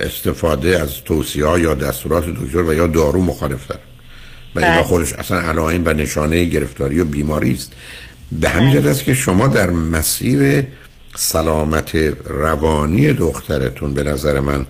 استفاده 0.00 0.80
از 0.80 0.94
توصیه 1.04 1.60
یا 1.60 1.74
دستورات 1.74 2.24
دکتر 2.26 2.62
و 2.62 2.74
یا 2.74 2.86
دارو 2.86 3.22
مخالف 3.22 3.66
دارن. 3.66 3.80
و 4.54 4.60
این 4.60 4.68
بله. 4.68 4.82
خودش 4.82 5.12
اصلا 5.12 5.40
علائم 5.40 5.82
و 5.84 5.92
نشانه 5.92 6.44
گرفتاری 6.44 7.00
و 7.00 7.04
بیماری 7.04 7.52
است. 7.52 7.72
به 8.32 8.48
همین 8.48 8.72
جهت 8.72 8.86
است 8.86 9.04
که 9.04 9.14
شما 9.14 9.46
در 9.48 9.70
مسیر 9.70 10.66
سلامت 11.16 11.94
روانی 12.24 13.12
دخترتون 13.12 13.94
به 13.94 14.02
نظر 14.02 14.40
من 14.40 14.66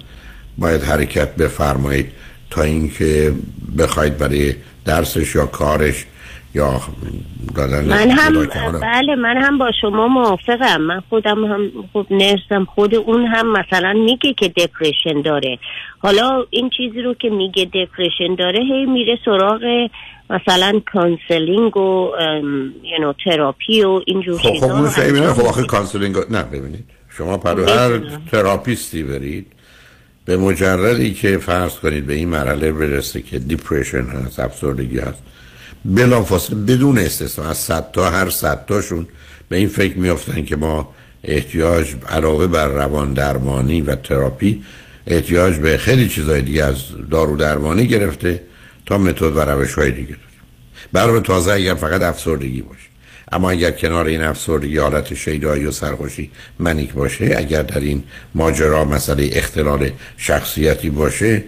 باید 0.59 0.83
حرکت 0.83 1.37
بفرمایید. 1.37 2.07
تا 2.51 2.63
اینکه 2.63 3.33
بخواید 3.79 4.19
برای 4.19 4.55
درسش 4.85 5.35
یا 5.35 5.47
کارش 5.47 6.05
یا 6.55 6.81
دادن 7.57 7.85
من 7.85 8.11
هم 8.11 8.47
بله 8.81 9.15
من 9.15 9.37
هم 9.37 9.59
با 9.59 9.71
شما 9.81 10.09
موافقم. 10.09 10.81
من 10.81 11.01
خودم 11.09 11.45
هم 11.45 11.71
خب 11.93 12.07
nurse 12.11 12.49
م. 12.49 12.65
خود 12.65 12.95
اون 12.95 13.27
هم 13.27 13.53
مثلا 13.53 13.93
میگه 13.93 14.33
که 14.33 14.49
depression 14.49 15.23
داره. 15.25 15.59
حالا 15.99 16.45
این 16.51 16.71
چیزی 16.77 17.03
رو 17.03 17.15
که 17.15 17.31
میگه 17.31 17.65
depression 17.65 18.35
داره 18.39 18.61
هی 18.61 18.87
میره 18.87 19.19
سراغ 19.25 19.89
مثلا 20.31 20.81
counseling 20.93 21.77
و 21.77 22.11
you 22.83 23.03
know, 23.03 23.25
therapy 23.25 23.83
و 23.83 24.01
اینجور 24.07 24.39
خب 24.39 24.55
خب 24.61 24.71
انجام 24.99 25.33
خب 25.33 25.47
آخه 25.47 25.63
counseling 25.63 26.17
نه 26.31 26.43
ببینید. 26.43 26.85
شما 27.19 27.39
پیش 27.39 27.61
هر 27.61 28.01
therapist 28.31 28.96
ی 28.96 29.03
برید. 29.03 29.47
به 30.29 30.37
مجردی 30.37 31.15
که 31.15 31.39
فرض 31.39 31.73
کنید 31.73 32.07
به 32.07 32.15
این 32.15 32.29
مرحله 32.29 32.73
برسه 32.73 33.23
که 33.23 33.39
depression 33.39 34.05
هست 34.05 34.41
افسردگی 34.41 34.99
هست 34.99 35.19
بلافاصله 35.85 36.57
بدون 36.57 36.99
استثنا 36.99 37.45
از 37.45 37.59
صد 37.59 37.91
تا 37.93 38.11
هر 38.11 38.31
صد 38.31 38.65
تاشون 38.67 39.07
به 39.49 39.57
این 39.57 39.69
فکر 39.69 39.99
میافتن 39.99 40.45
که 40.45 40.57
ما 40.57 40.95
احتیاج 41.25 41.95
علاوه 42.09 42.47
بر 42.47 42.67
روان 42.67 43.13
درمانی 43.13 43.81
و 43.81 43.95
تراپی 43.95 44.65
احتیاج 45.07 45.57
به 45.57 45.77
خیلی 45.77 46.09
چیزای 46.09 46.43
دیگه 46.43 46.65
از 46.65 46.77
دارو 47.11 47.37
درمانی 47.37 47.87
گرفته 47.87 48.43
تا 48.87 48.99
متد 48.99 49.37
و 49.37 49.41
روش 49.41 49.75
های 49.75 49.91
دیگه 49.91 50.09
داریم. 50.09 50.23
برای 50.93 51.21
تازه 51.21 51.53
اگر 51.53 51.75
فقط 51.75 52.03
افسردگی 52.03 52.63
باشه. 52.63 52.88
اما 53.33 53.51
اگر 53.51 53.71
کنار 53.71 54.07
این 54.07 54.23
افسردگی 54.23 54.79
حالت 54.79 55.15
شیدایی 55.15 55.67
و 55.67 55.71
سرخوشی 55.71 56.31
منیک 56.59 56.93
باشه 56.93 57.35
اگر 57.39 57.63
در 57.63 57.81
این 57.81 58.03
ماجرا 58.35 58.85
مسئله 58.85 59.31
اختلال 59.33 59.91
شخصیتی 60.17 60.91
باشه 60.91 61.45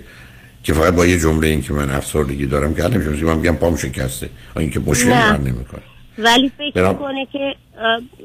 که 0.65 0.73
فقط 0.73 0.94
با 0.94 1.07
یه 1.07 1.19
جمله 1.19 1.47
این 1.47 1.62
که 1.62 1.73
من 1.73 1.90
افسردگی 1.90 2.47
دارم 2.47 2.74
که 2.74 2.82
نمیشه 2.82 3.24
من 3.24 3.36
میگم 3.36 3.57
پام 3.57 3.77
شکسته 3.77 4.31
این 4.57 4.70
که. 4.70 4.81
حل 4.81 5.40
نمی‌کنه 5.40 5.82
ولی 6.19 6.52
فکر 6.59 6.89
می‌کنه 6.89 7.27
که 7.32 7.55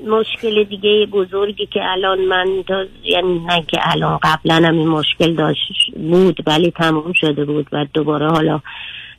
مشکل 0.07 0.63
دیگه 0.63 1.05
بزرگی 1.11 1.65
که 1.65 1.79
الان 1.83 2.19
من 2.19 2.63
تا 2.67 2.85
یعنی 3.03 3.39
نه 3.39 3.63
که 3.67 3.77
الان 3.81 4.19
قبلا 4.23 4.55
هم 4.55 4.77
این 4.77 4.87
مشکل 4.87 5.35
داشت 5.35 5.71
بود 5.95 6.43
ولی 6.47 6.71
تموم 6.71 7.13
شده 7.13 7.45
بود 7.45 7.67
و 7.71 7.85
دوباره 7.93 8.27
حالا 8.29 8.61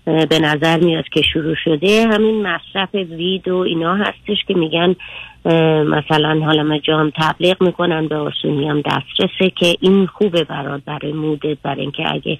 به 0.06 0.38
نظر 0.38 0.80
میاد 0.80 1.04
که 1.12 1.22
شروع 1.32 1.54
شده. 1.64 2.06
همین 2.06 2.42
مصرف 2.42 2.94
وید 2.94 3.48
و 3.48 3.56
اینا 3.56 3.94
هستش 3.94 4.44
که 4.48 4.54
میگن 4.54 4.96
مثلا 5.84 6.40
حالا 6.44 6.62
من 6.62 6.80
جا 6.80 6.98
هم 6.98 7.12
تبلیغ 7.16 7.62
می‌کنن 7.62 8.08
به 8.08 8.16
آسونی 8.16 8.68
هم 8.68 8.80
دسترسه 8.80 9.50
که 9.56 9.76
این 9.80 10.06
خوبه 10.06 10.44
برات 10.44 10.82
برای 10.84 11.12
مودت 11.12 11.58
برای 11.62 11.80
اینکه 11.80 12.02
اگه 12.12 12.38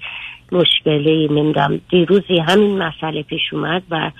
مشکلی 0.51 1.27
نمی‌دونم 1.27 1.81
دیروزی 1.89 2.37
همین 2.37 2.77
مسئله 2.77 3.23
پیش 3.23 3.41
اومد 3.51 3.83
و 3.91 4.11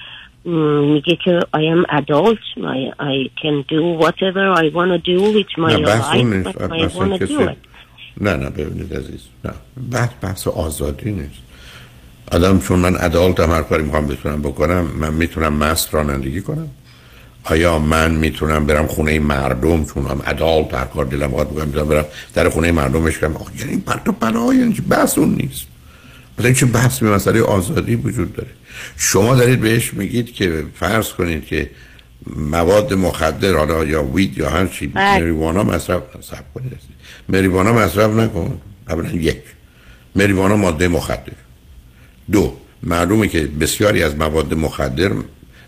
میگه 0.94 1.18
که 1.24 1.40
I 1.56 1.60
am 1.60 1.95
adult 1.99 2.44
I, 2.57 2.80
I 2.99 3.30
can 3.41 3.64
do 3.74 3.82
whatever 4.03 4.45
I 4.64 4.69
want 4.78 4.91
to 4.91 4.99
do 5.14 5.19
with 5.38 5.52
my 5.57 5.76
life. 5.76 6.44
but 6.44 6.72
I 6.72 6.88
want 6.98 7.22
to 7.22 7.28
do 7.28 7.40
it. 7.49 7.57
نه 8.22 8.36
نه 8.36 8.49
ببینید 8.49 8.94
عزیز. 8.94 9.30
نه. 9.45 9.52
بحث 9.91 10.10
بحث 10.22 10.48
آزادی 10.48 11.11
نیست. 11.11 11.47
آدم 12.32 12.60
چون 12.60 12.80
من 12.80 12.98
ادالتم 12.99 13.52
هر 13.52 13.62
کاری 13.62 13.84
می‌خوام 13.84 14.08
بتونم 14.08 14.41
بکنم 14.41 14.91
من 14.99 15.14
می‌تونم 15.14 15.54
مست 15.54 15.94
رانندگی 15.94 16.41
کنم. 16.41 16.68
آیا 17.44 17.80
من 17.80 18.12
می‌تونم 18.12 18.66
برم 18.66 18.88
خونه 18.88 19.20
مردم 19.20 19.86
چون 19.86 20.06
هم 20.06 20.22
ادالت 20.26 20.74
هر 20.74 20.86
کار 20.86 21.06
دلم 21.06 21.28
بخواد 21.32 21.49
بکنم 21.49 21.68
می‌تونم 21.68 21.88
برم 21.88 22.06
در 22.34 22.49
خونه 22.49 22.72
مردم 22.72 23.04
بشکم 23.04 23.36
آخه 23.36 23.58
یعنی 23.58 23.72
این 23.72 23.82
پرت 23.82 24.10
و 24.10 24.12
پلا 24.12 24.54
یعنی 24.54 24.74
چی؟ 24.74 24.82
بحث 24.82 25.18
اون 25.18 25.36
نیست. 25.36 25.66
مثلا 26.40 26.54
چه 26.54 26.66
بحث 26.66 26.99
به 26.99 27.10
مسئله 27.10 27.41
آزادی 27.41 27.95
وجود 27.95 28.34
داره؟ 28.34 28.49
شما 28.98 29.36
دارید 29.36 29.62
بهش 29.62 29.94
میگید 29.94 30.34
که 30.34 30.64
فرض 30.76 31.10
کنید 31.10 31.45
که 31.45 31.70
مواد 32.36 32.94
مخدر 32.94 33.54
حالا 33.54 33.86
یا 33.86 34.04
وید 34.04 34.38
یا 34.38 34.49
هر 34.49 34.68
چی 34.68 34.88
بله. 34.88 35.20
مریوانا 35.20 35.64
مصرف 35.64 36.02
صبر 36.22 36.44
کنید. 36.56 36.72
مریوانا 37.30 37.74
مصرف 37.74 38.12
نکن. 38.12 38.62
اولا 38.90 39.10
یک. 39.10 39.41
مریوانا 40.16 40.56
ماده 40.56 40.88
مخدر. 40.88 41.34
دو 42.32 42.58
معلومه 42.84 43.28
که 43.28 43.41
بسیاری 43.48 44.04
از 44.04 44.16
مواد 44.16 44.54
مخدر 44.54 45.12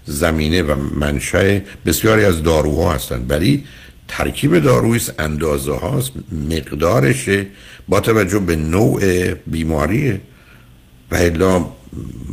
زمینه 0.05 0.63
و 0.63 0.75
منشأ 0.99 1.59
بسیاری 1.85 2.25
از 2.25 2.43
داروها 2.43 2.93
هستند 2.93 3.31
ولی 3.31 3.63
ترکیب 4.07 4.59
دارویی 4.59 5.01
اندازه 5.19 5.73
هاست 5.73 6.11
مقدارشه 6.49 7.47
با 7.87 7.99
توجه 7.99 8.39
به 8.39 8.55
نوع 8.55 9.33
بیماریه 9.33 10.21
و 11.11 11.15
الا 11.15 11.65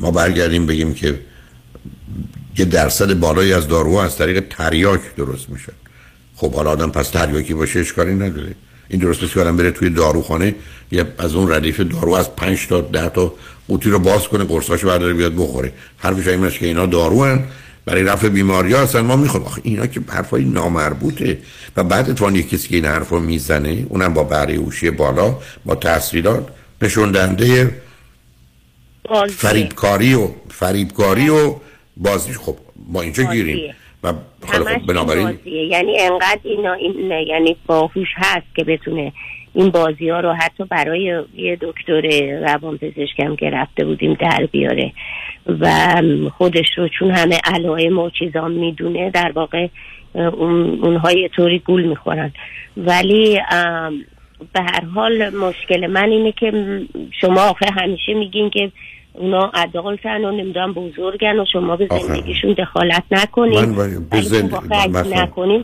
ما 0.01 0.11
برگردیم 0.11 0.67
بگیم 0.67 0.95
که 0.95 1.21
یه 2.59 2.65
درصد 2.65 3.15
بالایی 3.15 3.53
از 3.53 3.69
داروها 3.69 4.05
از 4.05 4.17
طریق 4.17 4.45
تریاک 4.51 5.01
درست 5.17 5.51
میشن 5.51 5.73
خب 6.37 6.55
حالا 6.55 6.71
آدم 6.71 6.91
پس 6.91 7.09
تریاکی 7.09 7.55
باشه 7.55 7.81
اشکالی 7.81 8.15
نداره. 8.15 8.55
این 8.89 9.01
درست 9.01 9.37
آدم 9.37 9.57
بره 9.57 9.71
توی 9.71 9.91
داروخانه 9.91 10.55
یه 10.93 11.05
از 11.19 11.35
اون 11.35 11.53
ردیف 11.53 11.81
دارو 11.81 12.13
از 12.13 12.37
5 12.37 12.67
تا 12.67 12.81
10 12.81 13.09
تا 13.09 13.35
قوطی 13.69 13.91
رو 13.91 13.99
باز 13.99 14.29
کنه 14.29 14.45
قرصاشو 14.45 14.87
برداره 14.87 15.13
بیاد 15.13 15.35
بخوره. 15.35 15.73
حرفش 15.99 16.29
این 16.29 16.51
که 16.51 16.67
اینا 16.67 16.87
دارو 16.87 17.25
هن 17.25 17.45
برای 17.85 18.03
رفع 18.03 18.29
بیماری 18.29 18.73
ها 18.73 18.83
هستن 18.83 19.01
ما 19.01 19.17
می‌خوریم 19.17 19.47
آخه 19.47 19.61
اینا 19.65 19.87
که 19.87 20.01
حرفای 20.09 20.45
نامربوطه. 20.45 21.39
و 21.77 21.85
بعد 21.85 22.11
اتفاقا 22.11 22.33
یک 22.33 22.51
کسی 22.51 22.69
که 22.69 22.77
این 22.77 22.85
حرف 22.85 23.09
رو 23.09 23.21
می‌زنه 23.21 23.87
اونم 23.89 24.15
با 24.15 24.25
بهره 24.25 24.55
هوشی 24.55 24.91
بالا 24.91 25.37
با 25.65 25.75
تحصیلات 25.75 26.49
نشون 26.83 27.13
دهنده 27.13 27.81
فریبکاری 29.37 30.15
و 30.15 30.29
فریبکاری 30.51 31.29
و 31.29 31.55
بازی. 31.97 32.33
خب 32.33 32.57
ما 32.89 33.03
اینجا 33.03 33.25
گیریم. 33.25 33.57
بازیه. 33.57 33.75
و 34.03 34.13
خیلی 34.49 34.65
همش 34.65 34.81
خب 34.81 34.87
بنابراین 34.87 35.27
بازیه. 35.27 35.67
یعنی 35.67 36.01
انقدر 36.01 36.41
اینا 36.43 36.73
این 36.73 37.11
یعنی 37.29 37.57
باهوش 37.67 38.09
هست 38.17 38.47
که 38.57 38.65
بتونه 38.65 39.13
این 39.57 39.71
بازی 39.71 40.09
ها 40.09 40.21
رو 40.21 40.33
حتی 40.33 40.65
برای 40.65 41.25
یه 41.35 41.59
دکتر 41.61 42.03
روان 42.41 42.79
پزشکم 42.79 43.37
که 43.37 43.51
رفته 43.51 43.85
بودیم 43.85 44.15
در 44.15 44.49
بیاره. 44.53 44.93
و 45.47 46.03
خودش 46.39 46.67
رو 46.77 46.89
چون 46.89 47.11
همه 47.11 47.41
علائم 47.45 47.99
و 47.99 48.11
چیزا 48.11 48.49
می‌دونه 48.49 49.11
در 49.11 49.33
واقع 49.35 49.69
اون 50.15 50.79
اونها 50.83 51.13
یه 51.13 51.29
طوری 51.29 51.59
گول 51.59 51.83
می‌خورن. 51.83 52.33
ولی 52.77 53.41
به 54.53 54.61
هر 54.61 54.85
حال 54.95 55.37
مشکل 55.37 55.87
من 55.87 56.11
اینه 56.11 56.33
که 56.33 56.53
شما 57.21 57.41
آخه 57.41 57.67
همیشه 57.81 58.15
میگین 58.15 58.51
که 58.51 58.71
اونا 59.19 59.51
ادالتن 59.55 60.25
و 60.25 60.31
نمی‌دونم 60.33 60.73
بزرگن 60.73 61.39
و 61.41 61.45
شما 61.53 61.77
به. 61.77 61.89
زندگیشون 62.09 62.53
دخالت 62.59 63.03
نکنین. 63.11 63.61
من 63.61 63.75
باید- 63.75 64.09
به 64.09 64.17
ولی 64.17 64.27
زند- 64.27 64.51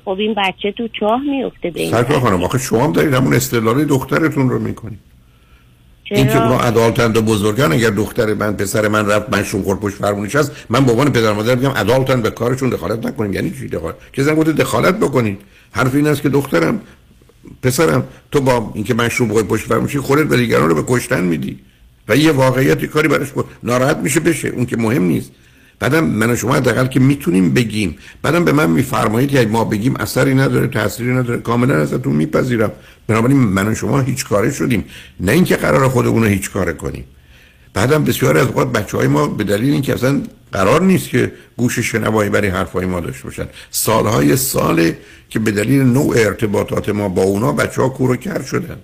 خب 0.04 0.08
این 0.08 0.34
بچه 0.34 0.72
تو 0.72 0.88
چاه 1.00 1.20
میفته 1.20 1.70
به 1.70 1.80
این 1.80 1.90
سرکار. 1.90 2.20
خانم 2.20 2.42
آخه 2.44 2.58
شما 2.58 2.84
هم 2.84 2.92
دارید 2.92 3.14
همون 3.14 3.34
استدلال 3.34 3.84
دخترتون 3.84 4.50
رو 4.50 4.58
می‌کنید 4.58 4.98
این 6.10 6.26
که؟ 6.26 6.42
اونا 6.42 6.58
ادالتند 6.60 7.16
و 7.16 7.22
بزرگان 7.22 7.72
اگر 7.72 7.90
دختر 7.90 8.34
من 8.34 8.56
پسر 8.56 8.88
من 8.88 9.06
رفت 9.06 9.32
من 9.32 9.42
شون 9.44 9.62
خورد 9.62 9.80
پشت 9.80 9.94
فرمونیش 9.96 10.36
هست 10.36 10.66
من 10.70 10.84
به 10.84 10.90
عنوان 10.92 11.12
پدر 11.12 11.32
مادر 11.32 11.54
میگم 11.54 11.72
ادالتن 11.76 12.22
به 12.22 12.30
کارشون 12.30 12.68
دخالت 12.70 13.06
نکنیم 13.06 13.32
یعنی 13.32 13.50
چی 13.50 13.68
دخالت؟ 13.68 13.94
که 14.12 14.22
زن 14.22 14.34
گفته 14.34 14.52
دخالت 14.52 14.94
بکنید 14.98 15.38
حرف 15.72 15.94
این 15.94 16.06
است 16.06 16.22
که 16.22 16.28
دخترم 16.28 16.80
پسرم 17.62 18.04
تو 18.32 18.40
با 18.40 18.70
اینکه 18.74 18.94
من 18.94 19.08
شون 19.08 19.28
خورد 19.28 19.48
پشت 19.48 19.66
فرمونیش 19.66 19.96
خودت 19.96 20.26
به 20.28 20.36
دیگران 20.36 20.68
رو 20.68 20.74
به 20.74 20.84
کشتن 20.88 21.24
میدی. 21.24 21.58
و 22.08 22.16
یه 22.16 22.32
واقعیتی 22.32 22.86
کاری 22.86 23.08
براش 23.08 23.28
ناراحت 23.62 23.96
میشه 23.96 24.20
بشه 24.20 24.48
اون 24.48 24.66
که 24.66 24.76
مهم 24.76 25.02
نیست. 25.02 25.30
بعدم 25.78 26.04
من 26.04 26.30
و 26.30 26.36
شما 26.36 26.54
حداقل 26.54 26.86
که 26.86 27.00
می‌تونیم 27.00 27.54
بگیم. 27.54 27.96
بعدم 28.22 28.44
به 28.44 28.52
من 28.52 28.70
میفرمایید 28.70 29.30
که 29.30 29.46
ما 29.46 29.64
بگیم 29.64 29.96
اثری 29.96 30.34
نداره 30.34 30.66
تأثیری 30.66 31.12
نداره 31.12 31.40
کاملا 31.40 31.74
ازتون 31.74 32.16
میپذیرم. 32.16 32.72
بنابراین 33.06 33.36
من 33.36 33.68
و 33.68 33.74
شما 33.74 34.00
هیچ 34.00 34.24
کاره 34.24 34.50
شدیم. 34.50 34.84
نه 35.20 35.32
اینکه 35.32 35.56
قرار 35.56 35.88
خودمون 35.88 36.22
رو 36.22 36.28
هیچ 36.28 36.50
کاره 36.50 36.72
کنیم. 36.72 37.04
بعدم 37.74 38.04
بسیار 38.04 38.38
از 38.38 38.46
اوقات 38.46 38.72
بچه 38.72 38.96
های 38.96 39.06
ما 39.06 39.26
به 39.26 39.44
دلیل 39.44 39.72
اینکه 39.72 39.94
اصلا 39.94 40.22
قرار 40.52 40.82
نیست 40.82 41.08
که 41.08 41.32
گوش 41.56 41.78
شنوایی 41.78 42.30
برای 42.30 42.48
حرفای 42.48 42.86
ما 42.86 43.00
داشته 43.00 43.24
باشن. 43.24 43.46
سالهای 43.70 44.36
ساله 44.36 44.98
که 45.28 45.38
به 45.38 45.50
دلیل 45.50 45.82
نوع 45.82 46.14
ارتباطات 46.18 46.88
ما 46.88 47.08
با 47.08 47.22
اونا 47.22 47.52
بچه 47.52 47.82
ها 47.82 47.88
کور 47.88 48.10
و 48.10 48.16
کر 48.16 48.42
شدن. 48.42 48.76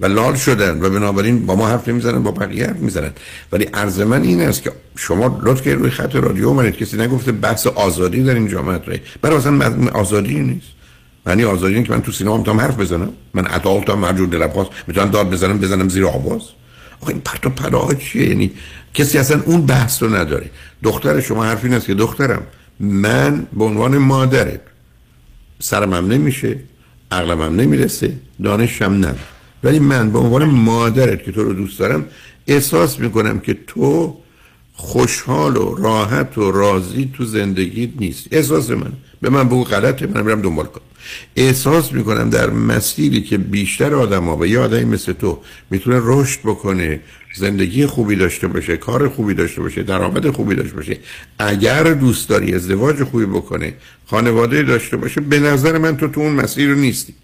و 0.00 0.06
لال 0.06 0.36
شدن 0.36 0.80
و 0.80 0.90
بنابراین 0.90 1.46
با 1.46 1.56
ما 1.56 1.68
حرف 1.68 1.88
نمی‌زنن 1.88 2.22
با 2.22 2.30
بقیه 2.30 2.66
حرف 2.66 2.76
می‌زنن. 2.76 3.10
ولی 3.52 3.64
عرض 3.64 4.00
من 4.00 4.22
این 4.22 4.40
است 4.40 4.62
که 4.62 4.72
شما 4.96 5.40
لطف 5.42 5.62
که 5.62 5.74
روی 5.74 5.90
خط 5.90 6.16
رادیو 6.16 6.52
منید 6.52 6.76
کسی 6.76 6.96
نگفته 6.96 7.32
بحث 7.32 7.66
آزادی 7.66 8.22
در 8.22 8.34
این 8.34 8.48
جامعه 8.48 8.80
رای 8.84 9.00
برای 9.22 9.36
اصلا 9.36 9.90
آزادی 9.94 10.40
نیست. 10.40 10.66
معنی 11.26 11.44
آزادی 11.44 11.74
اینه 11.74 11.86
که 11.86 11.92
من 11.92 12.02
تو 12.02 12.12
سینما 12.12 12.36
می‌تونم 12.36 12.60
حرف 12.60 12.76
بزنم. 12.76 13.12
من 13.34 13.46
ادالتم 13.50 14.04
هر 14.04 14.12
جور 14.12 14.28
دلم 14.28 14.48
خواست 14.48 14.70
می‌تونم 14.86 15.10
داد 15.10 15.30
بزنم 15.30 15.58
بزنم 15.58 15.88
زیر 15.88 16.06
آواز. 16.06 16.42
آخه 17.00 17.12
این 17.12 17.20
پرت 17.20 17.74
و 17.74 17.94
چیه؟ 17.94 18.28
یعنی 18.28 18.50
کسی 18.94 19.18
اصلا 19.18 19.42
اون 19.46 19.66
بحث 19.66 20.02
رو 20.02 20.14
نداره. 20.14 20.50
دختر 20.82 21.20
شما 21.20 21.44
حرف 21.44 21.64
این 21.64 21.74
است 21.74 21.86
که 21.86 21.94
دخترم 21.94 22.42
من 22.80 23.46
به 23.52 23.64
عنوان 23.64 23.98
مادرت 23.98 24.60
سرم 25.60 25.94
هم 25.94 26.06
نمیشه 26.06 26.58
عقلم 27.10 27.42
هم 27.42 27.56
نمی‌رسه 27.56 28.12
دانشم 28.42 28.92
ندارم. 28.92 29.18
ولی 29.62 29.78
من 29.78 30.10
به 30.10 30.18
عنوان 30.18 30.44
مادرت 30.44 31.24
که 31.24 31.32
تو 31.32 31.42
رو 31.42 31.52
دوست 31.52 31.78
دارم 31.78 32.06
احساس 32.46 33.00
می‌کنم 33.00 33.40
که 33.40 33.58
تو 33.66 34.16
خوشحال 34.72 35.56
و 35.56 35.74
راحت 35.74 36.38
و 36.38 36.50
راضی 36.52 37.10
تو 37.16 37.24
زندگیت 37.24 37.90
نیست 38.00 38.26
احساس 38.30 38.70
من. 38.70 38.92
به 39.20 39.30
من 39.30 39.44
بگو 39.44 39.64
غلطه 39.64 40.06
من 40.06 40.22
برم 40.22 40.42
دنبال 40.42 40.66
کنم 40.66 40.82
احساس 41.36 41.92
می‌کنم 41.92 42.30
در 42.30 42.50
مسیری 42.50 43.22
که 43.22 43.38
بیشتر 43.38 43.94
آدم 43.94 44.24
ها 44.24 44.36
و 44.36 44.46
یه 44.46 44.58
آدمی 44.58 44.84
مثل 44.84 45.12
تو 45.12 45.38
می‌تونه 45.70 46.00
رشد 46.02 46.40
بکنه 46.40 47.00
زندگی 47.36 47.86
خوبی 47.86 48.16
داشته 48.16 48.46
باشه 48.46 48.76
کار 48.76 49.08
خوبی 49.08 49.34
داشته 49.34 49.60
باشه 49.60 49.82
درآمد 49.82 50.30
خوبی 50.30 50.54
داشته 50.54 50.76
باشه 50.76 50.98
اگر 51.38 51.82
دوست 51.82 52.28
داری 52.28 52.54
ازدواج 52.54 53.02
خوبی 53.02 53.26
بکنه 53.26 53.74
خانواده 54.06 54.62
داشته 54.62 54.96
باشه 54.96 55.20
به 55.20 55.38
نظر 55.38 55.78
من 55.78 55.96
تو 55.96 56.08
تو 56.08 56.20
اون 56.20 56.32
مسیر 56.32 56.74
نیستی. 56.74 57.14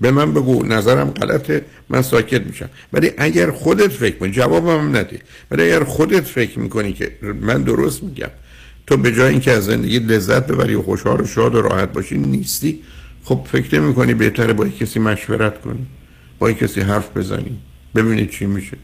به 0.00 0.10
من 0.10 0.32
بگو 0.32 0.66
نظرم 0.66 1.10
غلطه 1.10 1.64
من 1.88 2.02
ساکت 2.02 2.46
میشم. 2.46 2.68
ولی 2.92 3.10
اگر 3.18 3.50
خودت 3.50 3.92
فکر 3.92 4.16
کنی 4.16 4.30
جوابم 4.30 4.96
نده. 4.96 5.20
ولی 5.50 5.62
اگر 5.62 5.84
خودت 5.84 6.24
فکر 6.24 6.58
می‌کنی 6.58 6.92
که 6.92 7.16
من 7.40 7.62
درست 7.62 8.02
میگم 8.02 8.30
تو 8.86 8.96
به 8.96 9.12
جای 9.12 9.30
اینکه 9.30 9.50
از 9.50 9.64
زندگی 9.64 9.98
لذت 9.98 10.46
ببری 10.46 10.74
و 10.74 10.82
خوشحال 10.82 11.20
و 11.20 11.26
شاد 11.26 11.54
و 11.54 11.62
راحت 11.62 11.92
باشی 11.92 12.18
نیستی. 12.18 12.82
خب 13.24 13.46
فکر 13.52 13.80
نمی 13.80 13.94
کنی 13.94 14.14
بهتره 14.14 14.52
با 14.52 14.68
کسی 14.68 14.98
مشورت 14.98 15.60
کنی 15.60 15.86
با 16.38 16.52
کسی 16.52 16.80
حرف 16.80 17.16
بزنی 17.16 17.58
ببینید 17.94 18.30
چی 18.30 18.46
میشه. 18.46 18.76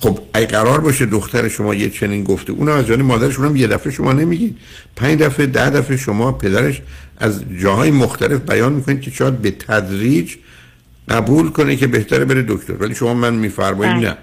خب 0.00 0.18
ای 0.34 0.46
قرار 0.46 0.80
باشه 0.80 1.06
دختر 1.06 1.48
شما 1.48 1.74
یه 1.74 1.90
چنین 1.90 2.24
گفته 2.24 2.52
اون 2.52 2.68
از 2.68 2.86
جانب 2.86 3.04
مادرشون 3.04 3.44
هم 3.44 3.56
یه 3.56 3.66
دفعه 3.66 3.92
شما 3.92 4.12
نمیگید 4.12 4.56
پنج 4.96 5.18
دفعه 5.18 5.46
ده 5.46 5.70
دفعه 5.70 5.96
شما 5.96 6.32
پدرش 6.32 6.82
از 7.18 7.42
جاهای 7.60 7.90
مختلف 7.90 8.40
بیان 8.40 8.72
می‌کنید 8.72 9.00
که 9.00 9.10
شاید 9.10 9.38
به 9.38 9.50
تدریج 9.50 10.34
قبول 11.08 11.50
کنه 11.50 11.76
که 11.76 11.86
بهتره 11.86 12.24
بره 12.24 12.44
دکتر. 12.48 12.72
ولی 12.72 12.94
شما 12.94 13.14
من 13.14 13.34
میفرمایید 13.34 13.94
بله. 13.94 14.08
نه. 14.08 14.16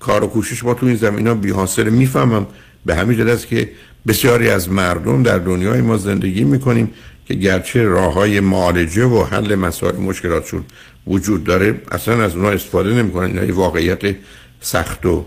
کار 0.00 0.24
و 0.24 0.26
کوشش 0.26 0.64
ما 0.64 0.74
تو 0.74 0.86
این 0.86 0.96
زمین 0.96 1.26
ها 1.26 1.34
بی 1.34 1.50
حاصل 1.50 1.88
می‌فهمم. 1.88 2.46
به 2.86 2.94
همین 2.94 3.18
جد 3.18 3.28
است 3.28 3.46
که 3.46 3.70
بسیاری 4.06 4.48
از 4.48 4.70
مردم 4.70 5.22
در 5.22 5.38
دنیای 5.38 5.80
ما 5.80 5.96
زندگی 5.96 6.44
می‌کنیم 6.44 6.90
که 7.26 7.34
گرچه 7.34 7.82
راه 7.82 8.14
های 8.14 8.40
معالجه 8.40 9.04
و 9.04 9.24
حل 9.24 9.54
مسائل 9.54 9.96
مشکلاتشون 9.96 10.64
وجود 11.06 11.44
داره 11.44 11.80
اصلا 11.92 12.24
از 12.24 12.36
اونها 12.36 12.50
استفاده 12.50 12.94
نمی‌کنن. 12.94 13.26
اینا 13.26 13.44
یه 13.44 13.54
واقعیت 13.54 14.16
سخت 14.64 15.06
و 15.06 15.24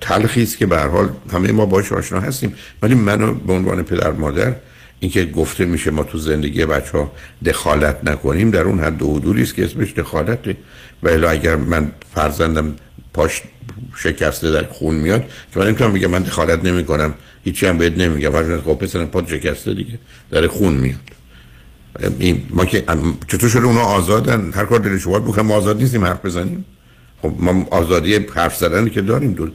تلخی 0.00 0.42
است 0.42 0.58
که 0.58 0.66
به 0.66 0.80
حال 0.80 1.08
همه 1.32 1.52
ما 1.52 1.66
باش 1.66 1.92
آشنا 1.92 2.20
هستیم. 2.20 2.54
ولی 2.82 2.94
منو 2.94 3.34
به 3.34 3.52
عنوان 3.52 3.82
پدر 3.82 4.10
مادر 4.10 4.54
اینکه 5.00 5.24
گفته 5.24 5.64
میشه 5.64 5.90
ما 5.90 6.04
تو 6.04 6.18
زندگی 6.18 6.64
بچه 6.66 6.98
ها 6.98 7.12
دخالت 7.44 7.96
نکنیم 8.04 8.50
در 8.50 8.60
اون 8.60 8.80
حد 8.80 9.02
و 9.02 9.14
حدودی 9.16 9.42
است 9.42 9.54
که 9.54 9.64
اسمش 9.64 9.92
دخالته. 9.92 10.56
و 11.02 11.26
اگر 11.28 11.56
من 11.56 11.92
فرزندم 12.14 12.76
پاش 13.12 13.42
شکسته 13.96 14.50
در 14.50 14.64
خون 14.64 14.94
میاد 14.94 15.24
که 15.52 15.60
من 15.60 15.66
نمی‌تونم 15.66 15.92
بگم 15.92 16.10
من 16.10 16.22
دخالت 16.22 16.64
نمی 16.64 16.84
کنم 16.84 17.14
هیچی 17.44 17.66
هم 17.66 17.78
بهت 17.78 17.98
نمیگم. 17.98 18.30
فرزند 18.30 18.60
خب 18.60 18.74
پسرم 18.74 19.06
پا 19.06 19.26
شکسته 19.26 19.74
دیگه 19.74 19.98
در 20.30 20.46
خون 20.46 20.74
میاد. 20.74 21.00
ما 22.50 22.64
که 22.64 22.84
چطور 23.28 23.48
شده 23.48 23.64
اونا 23.64 23.80
آزادن؟ 23.80 24.52
هر 24.54 24.64
کار 24.64 24.78
دلش 24.78 25.00
بخواد 25.06 25.24
بکنم 25.24 25.46
ما 25.46 25.54
آزاد 25.54 25.76
نیستیم 25.76 26.04
حرف 26.04 26.24
بزنیم. 26.24 26.64
خب 27.24 27.34
ما 27.38 27.66
آزادی 27.70 28.14
حرف 28.14 28.56
زدن 28.56 28.88
که 28.88 29.00
داریم 29.00 29.32
دور 29.32 29.52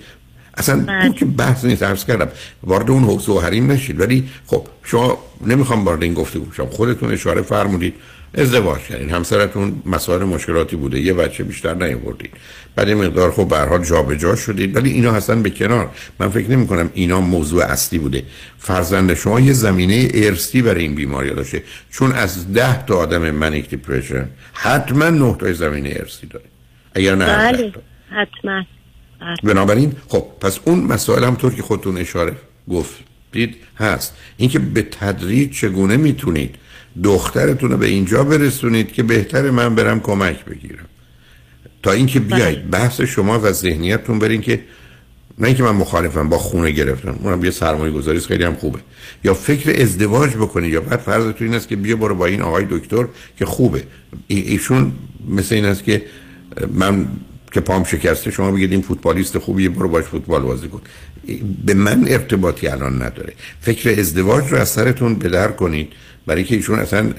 اصلا 0.57 1.01
اون 1.03 1.13
که 1.13 1.25
بحث 1.25 1.65
نیست 1.65 1.83
عرض 1.83 2.05
کردم. 2.05 2.27
وارد 2.63 2.91
اون 2.91 3.03
حوض 3.03 3.29
و 3.29 3.39
حریم 3.39 3.71
نشید. 3.71 3.99
ولی 3.99 4.29
خب 4.47 4.67
شما 4.83 5.17
نمی‌خوام 5.47 5.85
وارد 5.85 6.03
این 6.03 6.13
گفته 6.13 6.39
شما 6.57 6.65
خودتون 6.65 7.11
اشاره 7.11 7.41
فرمودید. 7.41 7.93
ازدواج 8.37 8.81
کردین. 8.81 9.09
همسرتون 9.09 9.81
مسائل 9.85 10.23
مشکلاتی 10.23 10.75
بوده. 10.75 10.99
یه 10.99 11.13
بچه 11.13 11.43
بیشتر 11.43 11.73
نیاوردید 11.73 12.31
بعد 12.75 12.89
مقدار 12.89 13.31
خب 13.31 13.47
به 13.47 13.57
حال 13.57 13.83
جابجا 13.83 14.35
شدید. 14.35 14.75
ولی 14.75 14.89
اینا 14.91 15.11
هستن 15.11 15.43
به 15.43 15.49
کنار. 15.49 15.89
من 16.19 16.29
فکر 16.29 16.51
نمی 16.51 16.67
کنم 16.67 16.89
اینا 16.93 17.21
موضوع 17.21 17.63
اصلی 17.63 17.99
بوده. 17.99 18.23
فرزند 18.59 19.13
شما 19.13 19.39
یه 19.39 19.53
زمینه 19.53 20.09
ارثی 20.13 20.61
برای 20.61 20.81
این 20.81 20.95
بیماری 20.95 21.29
داشته. 21.29 21.63
چون 21.91 22.11
از 22.11 22.53
ده 22.53 22.85
تا 22.85 22.95
آدم 22.95 23.31
منیک 23.31 23.69
دیپرشن 23.69 24.25
حتما 24.53 25.09
نه 25.09 25.35
تا 25.39 25.53
زمینه 25.53 25.89
ارثی 25.89 26.27
داره. 26.27 26.45
اگر 26.95 27.15
نه 27.15 27.25
بله. 27.25 27.73
حتما. 28.09 28.63
بنابراین 29.43 29.93
خب 30.07 30.25
پس 30.41 30.59
اون 30.65 30.79
مسائل 30.79 31.23
هم 31.23 31.35
طور 31.35 31.53
که 31.53 31.61
خودتون 31.61 31.97
اشاره 31.97 32.35
گفتید 32.69 33.55
هست. 33.77 34.15
اینکه 34.37 34.59
به 34.59 34.81
تدریج 34.81 35.51
چگونه 35.53 35.97
می‌تونید 35.97 36.55
دخترتون 37.03 37.71
رو 37.71 37.77
به 37.77 37.85
اینجا 37.85 38.23
برسونید 38.23 38.91
که 38.91 39.03
بهتر 39.03 39.49
من 39.49 39.75
برم 39.75 39.99
کمک 39.99 40.45
بگیرم. 40.45 40.85
تا 41.83 41.91
اینکه 41.91 42.19
بیایید 42.19 42.69
بحث 42.69 43.01
شما 43.01 43.39
و 43.39 43.51
ذهنیتتون 43.51 44.19
برین 44.19 44.41
که 44.41 44.59
نه 45.39 45.47
اینکه 45.47 45.63
من 45.63 45.71
مخالفم 45.71 46.29
با 46.29 46.37
خونه 46.37 46.71
گرفتم. 46.71 47.19
اونم 47.23 47.45
یه 47.45 47.51
سرمایه 47.51 47.91
گذاری 47.91 48.19
خیلی 48.19 48.43
هم 48.43 48.55
خوبه. 48.55 48.79
یا 49.23 49.33
فکر 49.33 49.81
ازدواج 49.81 50.35
بکنید 50.35 50.73
یا 50.73 50.81
بعد 50.81 50.99
فرض 50.99 51.33
تو 51.33 51.43
این 51.43 51.53
است 51.53 51.67
که 51.67 51.75
بیا 51.75 51.95
برو 51.95 52.15
با 52.15 52.25
این 52.25 52.41
آقای 52.41 52.65
دکتر 52.69 53.07
که 53.37 53.45
خوبه. 53.45 53.83
ای- 54.27 54.41
ایشون 54.41 54.91
مثل 55.29 55.55
این 55.55 55.65
است 55.65 55.83
که 55.83 56.01
من 56.73 57.07
که 57.51 57.59
پام 57.59 57.83
شکسته 57.83 58.31
شما 58.31 58.51
بگید 58.51 58.71
این 58.71 58.81
فوتبالیست 58.81 59.37
خوبیه 59.37 59.69
برو 59.69 59.89
باش 59.89 60.05
فوتبال 60.05 60.41
بازی 60.41 60.67
کن 60.67 60.81
به 61.65 61.73
من 61.73 62.05
ارتباطی 62.07 62.67
الان 62.67 63.01
نداره 63.01 63.33
فکر 63.61 63.99
ازدواج 63.99 64.51
رو 64.51 64.57
از 64.57 64.69
سرتون 64.69 65.15
بدر 65.15 65.47
کنید 65.47 65.93
برای 66.25 66.43
که 66.43 66.55
ایشون 66.55 66.79
اصلا 66.79 67.13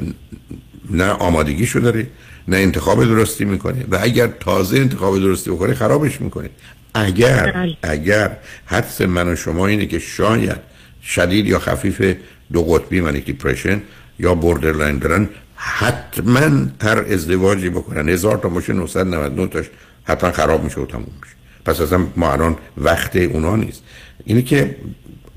نه 0.91 1.05
آمادگیشو 1.05 1.79
داره 1.79 2.07
نه 2.49 2.57
انتخاب 2.57 3.05
درستی 3.05 3.45
می‌کنه 3.45 3.85
و 3.91 3.99
اگر 4.03 4.27
تازه 4.27 4.79
انتخاب 4.79 5.19
درستی 5.19 5.51
بکنه 5.51 5.75
خرابش 5.75 6.21
می‌کنه 6.21 6.51
اگر. 6.95 7.77
اگر 7.83 8.37
حدس 8.67 9.01
من 9.01 9.29
و 9.33 9.37
شما 9.37 9.67
اینه 9.67 9.87
که 9.87 9.99
شاید 9.99 10.59
شدید 11.03 11.47
یا 11.47 11.59
خفیف 11.59 12.17
دو 12.53 12.63
قطبی 12.63 13.01
manic 13.01 13.25
depression 13.25 13.83
یا 14.19 14.35
borderline 14.35 14.99
دارن 14.99 15.29
حتما 15.63 16.67
هر 16.83 16.99
ازدواجی 16.99 17.71
بکنن. 17.71 18.09
هزار 18.09 18.37
تا 18.37 18.49
باشه 18.49 18.73
999 18.73 19.47
تاش 19.47 19.71
حتما 20.05 20.31
خراب 20.31 20.65
میشه 20.65 20.81
و 20.81 20.87
تموم 20.87 21.13
میشه. 21.23 21.35
پس 21.65 21.81
اصلا 21.81 22.07
ما 22.17 22.33
الان 22.33 22.57
وقت 22.77 23.17
اونا 23.17 23.57
نیست. 23.57 23.83
اینی 24.25 24.43
که 24.43 24.77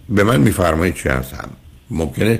به 0.10 0.24
من 0.24 0.42
میفرمایید 0.42 0.96
چه 0.96 1.12
هست 1.12 1.34
هم 1.34 1.50
ممکنه 1.90 2.40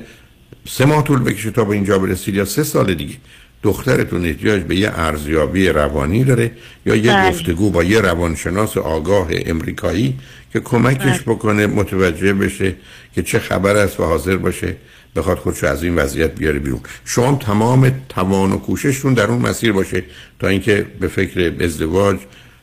سه 0.68 0.84
ماه 0.84 1.04
طول 1.04 1.18
بکشه 1.18 1.50
تا 1.50 1.64
به 1.64 1.74
اینجا 1.74 1.98
برسید 1.98 2.34
یا 2.34 2.44
سه 2.44 2.62
سال 2.62 2.94
دیگه. 2.94 3.16
دخترتون 3.64 4.26
احتیاج 4.26 4.62
به 4.62 4.76
یه 4.76 4.90
ارزیابی 4.94 5.68
روانی 5.68 6.24
داره 6.24 6.50
یا 6.86 6.94
یه 6.94 7.12
بله. 7.12 7.30
گفتگو 7.30 7.70
با 7.70 7.84
یه 7.84 8.00
روانشناس 8.00 8.76
آگاه 8.76 9.28
امریکایی 9.30 10.18
که 10.52 10.60
کمکش 10.60 11.20
بکنه 11.20 11.66
متوجه 11.66 12.32
بشه 12.32 12.74
که 13.14 13.22
چه 13.22 13.38
خبر 13.38 13.76
است 13.76 14.00
و 14.00 14.04
حاضر 14.04 14.36
باشه 14.36 14.76
بخواد 15.16 15.38
خودشو 15.38 15.66
از 15.66 15.84
این 15.84 15.94
وضعیت 15.94 16.34
بیاره 16.34 16.58
بیرون. 16.58 16.80
شما 17.04 17.38
تمام 17.46 17.92
توان 18.08 18.52
و 18.52 18.58
کوششتون 18.58 19.14
در 19.14 19.26
اون 19.26 19.48
مسیر 19.48 19.72
باشه 19.72 20.02
تا 20.38 20.48
اینکه 20.48 20.86
به 21.00 21.08
فکر 21.08 21.52
ازدواج 21.60 22.18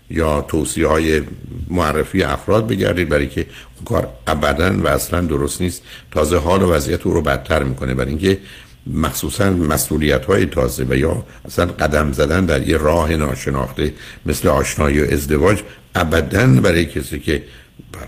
یا 0.09 0.41
توصیه 0.41 0.87
های 0.87 1.21
معرفی 1.69 2.23
افراد 2.23 2.67
بگردید 2.67 3.09
برای 3.09 3.27
که 3.27 3.45
کار 3.85 4.09
ابدا 4.27 4.83
و 4.83 4.87
اصلا 4.87 5.21
درست 5.21 5.61
نیست. 5.61 5.81
تازه 6.11 6.37
حال 6.37 6.61
و 6.63 6.71
وضعیت 6.71 7.07
او 7.07 7.13
رو 7.13 7.21
بدتر 7.21 7.63
می‌کنه. 7.63 7.93
برای 7.93 8.09
اینکه 8.09 8.37
مخصوصا 8.87 9.49
مسئولیت 9.49 10.25
های 10.25 10.45
تازه 10.45 10.85
و 10.89 10.95
یا 10.95 11.25
اصلا 11.45 11.65
قدم 11.65 12.11
زدن 12.11 12.45
در 12.45 12.67
یه 12.67 12.77
راه 12.77 13.15
ناشناخته 13.15 13.93
مثل 14.25 14.47
آشنایی 14.47 15.01
و 15.01 15.13
ازدواج 15.13 15.59
ابدا 15.95 16.47
برای 16.47 16.85
کسی 16.85 17.19
که 17.19 17.43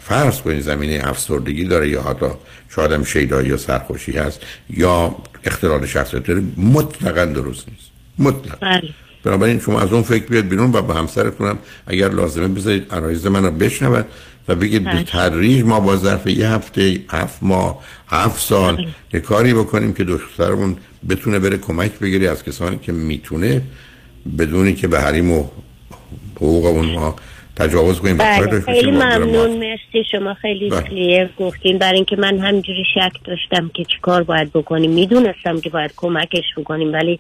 فرض 0.02 0.41
کنید 0.41 0.62
زمینه 0.62 1.02
افسردگی 1.04 1.66
داره 1.66 1.90
یا 1.90 2.02
حتی 2.02 2.26
شاید 2.70 2.91
هم 2.91 3.04
شیدایی 3.04 3.50
یا 3.50 3.58
سرخوشی 3.58 4.12
هست 4.12 4.41
یا 4.70 5.16
اختلال 5.44 5.86
شخصیت 5.86 6.24
داره 6.24 6.44
مطلقا 6.58 7.26
درست 7.26 7.70
نیست. 7.70 7.90
مطلق 8.20 8.60
بله. 8.62 8.90
بنابراین 9.24 9.60
شما 9.60 9.82
از 9.82 9.94
اون 9.94 10.04
فکر 10.04 10.26
بیاد 10.26 10.48
بیرون 10.48 10.72
و 10.72 10.82
به 10.82 10.94
همسرتون 10.94 11.48
هم 11.48 11.60
اگر 11.88 12.10
لازمه 12.10 12.48
بذارید 12.48 12.94
عرایز 12.94 13.28
من 13.28 13.45
رو 13.45 13.52
بشنود 13.52 14.06
و 14.48 14.56
بگید 14.56 14.84
به 14.84 14.90
بله. 14.90 15.03
تدریج 15.03 15.64
ما 15.64 15.80
با 15.80 15.95
ظرف 15.95 16.28
یه 16.28 16.49
هفته 16.49 16.99
هفت 17.10 17.38
ماه 17.41 17.84
هفت 18.07 18.40
سال 18.41 18.76
بله. 18.76 18.88
یه 19.14 19.20
کاری 19.20 19.53
بکنیم 19.53 19.94
که 19.94 20.03
دخترمون 20.03 20.78
بتونه 21.10 21.40
بره 21.40 21.57
کمک 21.57 21.99
بگیری 21.99 22.28
از 22.28 22.44
کسانی 22.44 22.78
که 22.78 22.91
می‌تونه 22.91 23.61
بدونی 24.38 24.74
که 24.74 24.88
به 24.88 24.99
حریم 25.02 25.32
و 25.32 25.44
حقوق 26.36 26.65
اونها 26.65 27.15
تجاوز 27.56 27.99
کنیم 27.99 28.18
بله 28.18 28.60
خیلی 28.61 28.91
ممنون 28.91 29.52
مرسی 29.57 30.10
شما 30.11 30.34
خیلی. 30.34 30.70
کلیر 30.70 31.30
گفتین 31.40 31.78
برای 31.78 31.95
اینکه 31.95 32.15
من 32.15 32.40
همجوری 32.40 32.84
شک 32.94 33.11
داشتم 33.24 33.72
که 33.74 33.84
چی 33.84 33.98
کار 34.02 34.24
باید 34.24 34.53
بکنیم 34.53 34.91
می‌دونستم 34.91 35.60
که 35.60 35.70
باید 35.70 35.91
کمکش 35.95 36.44
بکنیم 36.57 36.94
ولی 36.94 37.20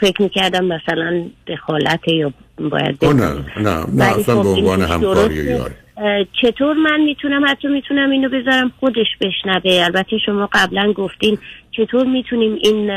فکر 0.00 0.22
می‌کردم 0.22 0.64
مثلا 0.64 1.24
دخالت 1.46 2.08
یا 2.08 2.32
باید 2.70 3.04
نه. 3.04 3.44
نه 3.56 3.86
نه 3.92 4.04
اصلا 4.04 4.34
خب 4.36 4.42
به 4.42 4.48
عنوان 4.48 4.82
همکاری. 4.82 5.34
یاری 5.34 5.74
چطور 6.42 6.76
من 6.76 7.00
می‌تونم 7.00 7.42
حتی 7.48 7.68
می‌تونم 7.68 8.10
اینو 8.10 8.28
بذارم 8.28 8.72
خودش 8.80 9.06
بشنوه؟ 9.20 9.84
البته 9.84 10.18
شما 10.26 10.48
قبلا 10.52 10.92
گفتین 10.92 11.38
چطور 11.70 12.06
می‌تونیم 12.06 12.58
این 12.62 12.90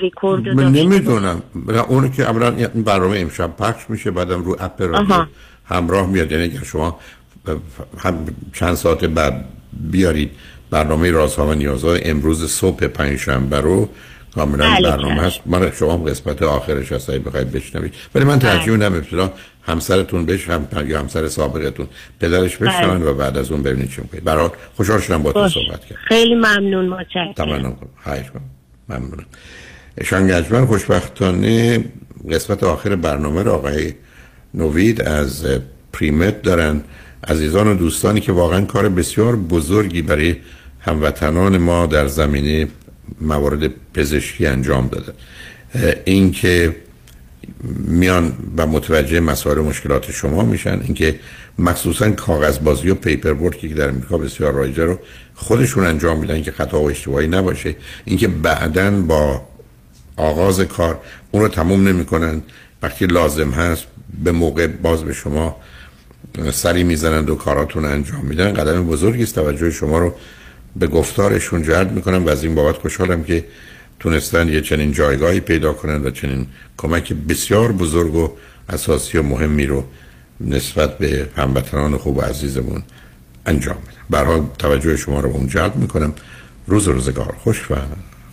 ریکورد 0.00 0.48
رو 0.48 0.54
من 0.54 0.72
نمی‌دونم. 0.72 1.42
اونو 1.88 2.08
که 2.08 2.22
اولا 2.22 2.68
برنامه 2.74 3.18
امشب 3.18 3.56
پخش 3.56 3.90
میشه 3.90 4.10
بعدم 4.10 4.44
رو 4.44 4.56
اپ 4.60 4.82
رادیو 4.82 5.24
همراه 5.64 6.10
میاد. 6.10 6.32
یعنی 6.32 6.44
اگر 6.44 6.64
شما 6.64 6.98
هم 7.98 8.26
چند 8.52 8.74
ساعت 8.74 9.04
بعد 9.04 9.44
بیارید 9.90 10.30
برنامه 10.70 11.10
رازها 11.10 11.46
و 11.46 11.54
نیازها 11.54 11.94
امروز 11.94 12.50
صبح 12.50 12.86
پنجشنبه 12.86 13.60
رو 13.60 13.88
کاملا 14.34 14.74
بله 14.74 14.90
برنامه 14.90 15.22
هست. 15.22 15.40
من 15.46 15.72
شما 15.78 15.92
هم 15.94 16.04
قسمت 16.04 16.42
آخرش 16.42 16.92
هست 16.92 17.10
بخواید 17.10 17.52
بشنوید. 17.52 17.94
ولی 18.14 18.24
من 18.24 18.38
ترجیح 18.38 18.64
بله. 18.64 18.72
میدم 18.72 18.94
ابتدا 18.94 19.32
همسرتون 19.62 20.26
بش 20.26 20.48
هم 20.48 20.66
یا 20.86 21.00
همسر 21.00 21.28
سابقتون 21.28 21.86
پدرش 22.20 22.56
بشنون 22.56 22.98
بله. 22.98 23.10
و 23.10 23.14
بعد 23.14 23.38
از 23.38 23.50
اون 23.52 23.62
ببینید 23.62 23.90
چی 23.90 24.00
می‌کنید 24.02 24.24
برای 24.24 24.50
خوشحال 24.76 25.00
شدم 25.00 25.22
با 25.22 25.32
تو 25.32 25.48
صحبت 25.48 25.84
کرد 25.84 25.98
خیلی 26.08 26.34
ممنون 26.34 26.88
متشکرم. 26.88 27.32
تمام 27.32 27.76
ممنون. 28.88 29.24
شان 30.04 30.66
خوشبختانه 30.66 31.84
قسمت 32.30 32.64
آخر 32.64 32.96
برنامه 32.96 33.42
را 33.42 33.54
آقای 33.54 33.94
نوید 34.54 35.02
از 35.02 35.46
پریمت 35.92 36.42
دارن. 36.42 36.80
عزیزان 37.28 37.68
و 37.68 37.74
دوستانی 37.74 38.20
که 38.20 38.32
واقعا 38.32 38.64
کار 38.64 38.88
بسیار 38.88 39.36
بزرگی 39.36 40.02
برای 40.02 40.36
هموطنان 40.80 41.58
ما 41.58 41.86
در 41.86 42.06
زمینه 42.06 42.68
موارد 43.20 43.70
پزشکی 43.94 44.46
انجام 44.46 44.88
داده. 44.88 45.12
اینکه 46.04 46.76
میان 47.78 48.32
و 48.56 48.66
متوجه 48.66 49.20
مسائل 49.20 49.58
مشکلات 49.58 50.10
شما 50.10 50.42
میشن 50.42 50.80
اینکه 50.84 51.20
مخصوصا 51.58 52.10
کاغذبازی 52.10 52.90
و 52.90 52.94
پیپر 52.94 53.32
ورکی 53.32 53.68
که 53.68 53.74
در 53.74 53.88
امریکا 53.88 54.18
بسیار 54.18 54.52
رایجه 54.52 54.84
رو 54.84 54.98
خودشون 55.34 55.86
انجام 55.86 56.18
میدن 56.18 56.42
که 56.42 56.52
خطا 56.52 56.80
و 56.80 56.90
اشتباهی 56.90 57.26
نباشه. 57.26 57.76
اینکه 58.04 58.28
بعدا 58.28 58.90
با 58.90 59.42
آغاز 60.16 60.60
کار 60.60 61.00
اون 61.30 61.42
رو 61.42 61.48
تموم 61.48 61.88
نمی‌کنن. 61.88 62.42
وقتی 62.82 63.06
لازم 63.06 63.50
هست 63.50 63.84
به 64.24 64.32
موقع 64.32 64.66
باز 64.66 65.04
به 65.04 65.12
شما 65.12 65.56
سری 66.52 66.84
می‌زنند 66.84 67.30
و 67.30 67.34
کاراتون 67.34 67.84
انجام 67.84 68.24
میدن. 68.24 68.52
قدم 68.52 68.86
بزرگی 68.86 69.22
است 69.22 69.34
توجه 69.34 69.70
شما 69.70 69.98
رو 69.98 70.14
به 70.76 70.86
گفتارشون 70.86 71.62
جلب 71.62 71.92
می‌کنم 71.92 72.26
و 72.26 72.28
از 72.28 72.44
این 72.44 72.54
بابت 72.54 72.76
خوشحالم 72.76 73.24
که 73.24 73.44
تونستن 74.00 74.48
یه 74.48 74.60
چنین 74.60 74.92
جایگاهی 74.92 75.40
پیدا 75.40 75.72
کنن 75.72 76.04
و 76.04 76.10
چنین 76.10 76.46
کمک 76.76 77.12
بسیار 77.12 77.72
بزرگ 77.72 78.14
و 78.14 78.32
اساسی 78.68 79.18
و 79.18 79.22
مهمی 79.22 79.66
رو 79.66 79.84
نسبت 80.40 80.98
به 80.98 81.28
هموطنان 81.36 81.96
خوب 81.96 82.16
و 82.16 82.20
عزیزمون 82.20 82.82
انجام 83.46 83.76
بدن. 83.76 84.00
برحال 84.10 84.46
توجه 84.58 84.96
شما 84.96 85.20
رو 85.20 85.28
به 85.28 85.36
اون 85.36 85.48
جلب 85.48 85.76
می‌کنم. 85.76 86.14
روز 86.66 86.88
روزگار 86.88 87.34
خوش 87.44 87.70
و 87.70 87.74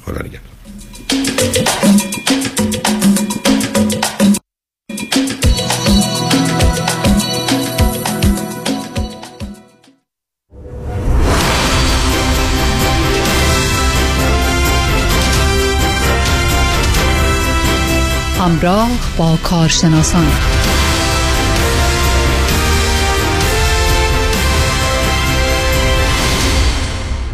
خدا 0.05 0.19
نگهدار. 0.19 0.41
همراه 18.47 18.89
با 19.17 19.37
کارشناسان. 19.43 20.25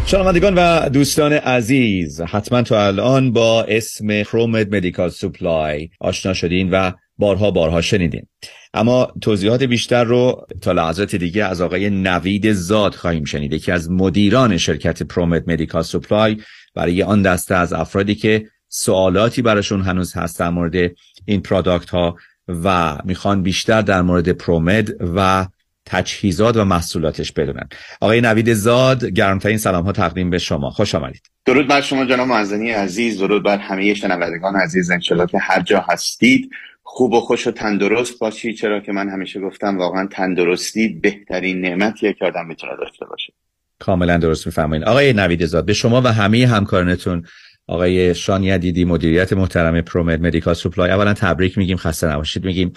شنوندگان 0.06 0.54
و 0.54 0.88
دوستان 0.88 1.32
عزیز 1.32 2.20
حتما 2.20 2.62
تو 2.62 2.74
الان 2.74 3.32
با 3.32 3.62
اسم 3.62 4.22
پرومد 4.22 4.74
مدیکال 4.74 5.08
سوپلای 5.08 5.88
آشنا 6.00 6.34
شدین 6.34 6.70
و 6.70 6.92
بارها 7.18 7.50
بارها 7.50 7.80
شنیدین. 7.80 8.26
اما 8.74 9.12
توضیحات 9.20 9.62
بیشتر 9.62 10.04
رو 10.04 10.46
تا 10.60 10.72
لحظات 10.72 11.16
دیگه 11.16 11.44
از 11.44 11.60
آقای 11.60 11.90
نوید 11.90 12.52
زاد 12.52 12.94
خواهیم 12.94 13.24
شنید 13.24 13.52
یکی 13.52 13.72
از 13.72 13.90
مدیران 13.90 14.56
شرکت 14.56 15.02
پرومد 15.02 15.50
مدیکال 15.50 15.82
سوپلای 15.82 16.36
برای 16.74 17.02
آن 17.02 17.22
دسته 17.22 17.54
از 17.54 17.72
افرادی 17.72 18.14
که 18.14 18.46
سوالاتی 18.76 19.42
براشون 19.42 19.82
هنوز 19.82 20.16
هست 20.16 20.38
در 20.38 20.50
مورد 20.50 20.90
این 21.24 21.40
پرادکت 21.40 21.90
ها 21.90 22.16
و 22.48 22.98
می‌خوان 23.04 23.42
بیشتر 23.42 23.82
در 23.82 24.02
مورد 24.02 24.28
پرومد 24.32 24.88
و 25.16 25.46
تجهیزات 25.86 26.56
و 26.56 26.64
محصولاتش 26.64 27.32
بدونن. 27.32 27.68
آقای 28.00 28.20
نوید 28.20 28.52
زاد 28.52 29.04
گرمترین 29.04 29.58
سلام 29.58 29.84
ها 29.84 29.92
تقدیم 29.92 30.30
به 30.30 30.38
شما. 30.38 30.70
خوش 30.70 30.94
آمدید. 30.94 31.30
درود 31.44 31.68
بر 31.68 31.80
شما 31.80 32.04
جناب 32.04 32.28
معزنی 32.28 32.70
عزیز. 32.70 33.18
درود 33.18 33.44
بر 33.44 33.58
همه 33.58 33.94
شنوندگان 33.94 34.56
عزیز. 34.56 34.90
انشالله 34.90 35.26
که 35.26 35.38
هر 35.38 35.60
جا 35.60 35.84
هستید 35.88 36.50
خوب 36.82 37.12
و 37.12 37.20
خوش 37.20 37.46
و 37.46 37.50
تندرست 37.50 38.18
باشید. 38.18 38.56
چرا 38.56 38.80
که 38.80 38.92
من 38.92 39.08
همیشه 39.08 39.40
گفتم 39.40 39.78
واقعا 39.78 40.06
تندرستی 40.06 40.88
بهترین 40.88 41.60
نعمتیه 41.60 42.12
که 42.12 42.24
آدم 42.24 42.46
می‌تونه 42.46 42.72
داشته 42.80 43.06
باشه. 43.06 43.32
کاملا 43.78 44.16
درست 44.16 44.46
میفرمایید. 44.46 44.84
آقای 44.84 45.12
نوید 45.12 45.46
زاد 45.46 45.64
به 45.64 45.72
شما 45.72 46.02
و 46.02 46.06
همه 46.06 46.46
همکارانتون 46.46 47.26
آقای 47.66 48.14
شانی 48.14 48.58
دیدی 48.58 48.84
مدیریت 48.84 49.32
محترم 49.32 49.80
پرومد 49.80 50.20
مدیکال 50.20 50.54
سوپلای. 50.54 50.90
اولا 50.90 51.14
تبریک 51.14 51.58
میگیم 51.58 51.76
خسته 51.76 52.06
نباشید 52.06 52.44
میگیم. 52.44 52.72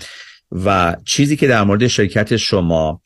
و 0.51 0.95
چیزی 1.05 1.35
که 1.35 1.47
در 1.47 1.63
مورد 1.63 1.87
شرکت 1.87 2.37
شما 2.37 3.01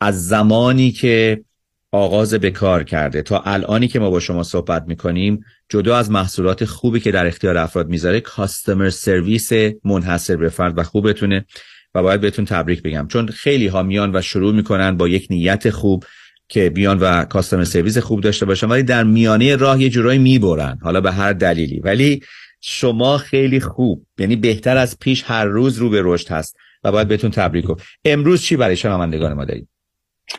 از 0.00 0.28
زمانی 0.28 0.90
که 0.90 1.44
آغاز 1.92 2.34
به 2.34 2.50
کار 2.50 2.82
کرده 2.82 3.22
تا 3.22 3.40
الانی 3.40 3.88
که 3.88 3.98
ما 3.98 4.10
با 4.10 4.20
شما 4.20 4.42
صحبت 4.42 4.84
می‌کنیم 4.86 5.44
جدا 5.68 5.96
از 5.96 6.10
محصولات 6.10 6.64
خوبی 6.64 7.00
که 7.00 7.10
در 7.12 7.26
اختیار 7.26 7.56
افراد 7.56 7.88
می‌ذاره 7.88 8.20
کاستمر 8.20 8.90
سرویس 8.90 9.52
منحصر 9.84 10.36
به 10.36 10.48
فرد 10.48 10.78
و 10.78 10.82
خوبتونه. 10.82 11.46
و 11.94 12.02
باید 12.02 12.20
بهتون 12.20 12.44
تبریک 12.44 12.82
بگم. 12.82 13.06
چون 13.08 13.26
خیلی 13.26 13.66
ها 13.66 13.82
میان 13.82 14.16
و 14.16 14.22
شروع 14.22 14.54
می‌کنن 14.54 14.96
با 14.96 15.08
یک 15.08 15.26
نیت 15.30 15.70
خوب 15.70 16.04
که 16.48 16.70
بیان 16.70 16.98
و 16.98 17.24
کاستمر 17.24 17.64
سرویس 17.64 17.98
خوب 17.98 18.20
داشته 18.20 18.46
باشن 18.46 18.68
ولی 18.68 18.82
در 18.82 19.04
میانه 19.04 19.56
راه 19.56 19.82
یه 19.82 19.88
جورایی 19.88 20.18
می‌برن 20.18 20.78
حالا 20.82 21.00
به 21.00 21.12
هر 21.12 21.32
دلیلی. 21.32 21.80
ولی 21.80 22.22
شما 22.60 23.18
خیلی 23.18 23.60
خوب 23.60 24.06
یعنی 24.18 24.36
بهتر 24.36 24.76
از 24.76 24.98
پیش 24.98 25.24
هر 25.26 25.44
روز 25.44 25.78
رو 25.78 25.90
به 25.90 26.00
رشد 26.04 26.28
هست 26.28 26.56
و 26.84 26.92
باید 26.92 27.08
بهتون 27.08 27.30
تبریک 27.30 27.64
کنم 27.64 27.76
امروز 28.04 28.42
چی 28.42 28.56
برای 28.56 28.76
شنوندگان 28.76 29.32
ما 29.32 29.44
دارید؟ 29.44 29.68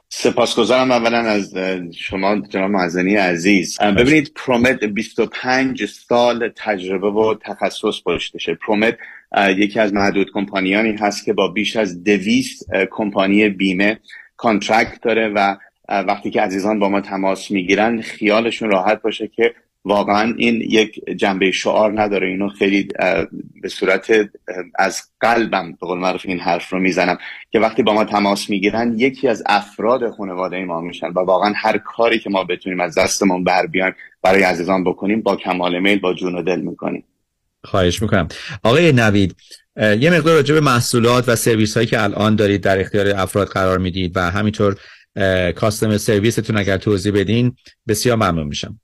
سپاسگزارم 0.09 0.91
اولا 0.91 1.17
از 1.17 1.53
شما 1.95 2.41
جناب 2.49 2.71
معزنی 2.71 3.15
عزیز. 3.15 3.79
ببینید 3.81 4.31
پرومت 4.35 4.83
25 4.83 5.85
سال 5.85 6.49
تجربه 6.55 7.07
و 7.07 7.35
تخصص 7.41 8.01
پشتشه. 8.05 8.57
پرومت 8.67 8.97
یکی 9.57 9.79
از 9.79 9.93
محدود 9.93 10.31
کمپانیانی 10.33 10.95
هست 10.95 11.25
که 11.25 11.33
با 11.33 11.47
بیش 11.47 11.75
از 11.75 12.03
دویست 12.03 12.65
کمپانی 12.91 13.49
بیمه 13.49 13.99
contract 14.37 15.01
داره 15.01 15.31
و 15.35 15.57
وقتی 15.89 16.31
که 16.31 16.41
عزیزان 16.41 16.79
با 16.79 16.89
ما 16.89 17.01
تماس 17.01 17.51
می‌گیرن 17.51 18.01
خیالشون 18.01 18.69
راحت 18.69 19.01
باشه 19.01 19.27
که 19.27 19.55
واقعا 19.85 20.33
این 20.37 20.61
یک 20.61 20.99
جنبه 21.15 21.51
شعار 21.51 22.01
نداره. 22.01 22.27
اینو 22.27 22.49
خیلی 22.49 22.87
به 23.61 23.69
صورت 23.69 24.11
از 24.75 25.01
قلبم 25.19 25.71
به 25.71 25.87
قول 25.87 25.97
معروف 25.99 26.21
این 26.25 26.39
حرف 26.39 26.69
رو 26.69 26.79
می‌زنم 26.79 27.17
که 27.51 27.59
وقتی 27.59 27.83
با 27.83 27.93
ما 27.93 28.03
تماس 28.03 28.49
می‌گیرن 28.49 28.93
یکی 28.97 29.27
از 29.27 29.43
افراد 29.45 30.09
خانواده 30.09 30.65
ما 30.65 30.81
میشن 30.81 31.07
و 31.07 31.19
واقعا 31.19 31.53
هر 31.55 31.77
کاری 31.77 32.19
که 32.19 32.29
ما 32.29 32.43
بتونیم 32.43 32.79
از 32.79 32.97
دستمون 32.97 33.43
بر 33.43 33.65
بیایم 33.65 33.93
برای 34.21 34.43
عزیزان 34.43 34.83
بکنیم 34.83 35.21
با 35.21 35.35
کمال 35.35 35.79
میل 35.79 35.99
با 35.99 36.13
جون 36.13 36.35
و 36.35 36.41
دل 36.41 36.61
می‌کنیم. 36.61 37.03
خواهش 37.63 38.01
می‌کنم. 38.01 38.27
آقای 38.63 38.91
نوید 38.91 39.35
یه 39.99 40.09
مقدار 40.09 40.35
راجع 40.35 40.53
به 40.53 40.61
محصولات 40.61 41.29
و 41.29 41.35
سرویس 41.35 41.73
هایی 41.73 41.87
که 41.87 42.03
الان 42.03 42.35
دارید 42.35 42.61
در 42.61 42.79
اختیار 42.79 43.07
افراد 43.07 43.47
قرار 43.47 43.77
می‌دید 43.77 44.17
و 44.17 44.19
همینطور 44.19 44.75
customer 45.55 45.97
service 45.97 46.39
تون 46.39 46.57
اگر 46.57 46.77
توضیح 46.77 47.13
بدین 47.13 47.55
بسیار 47.87 48.17
ممنون 48.17 48.47
میشم. 48.47 48.79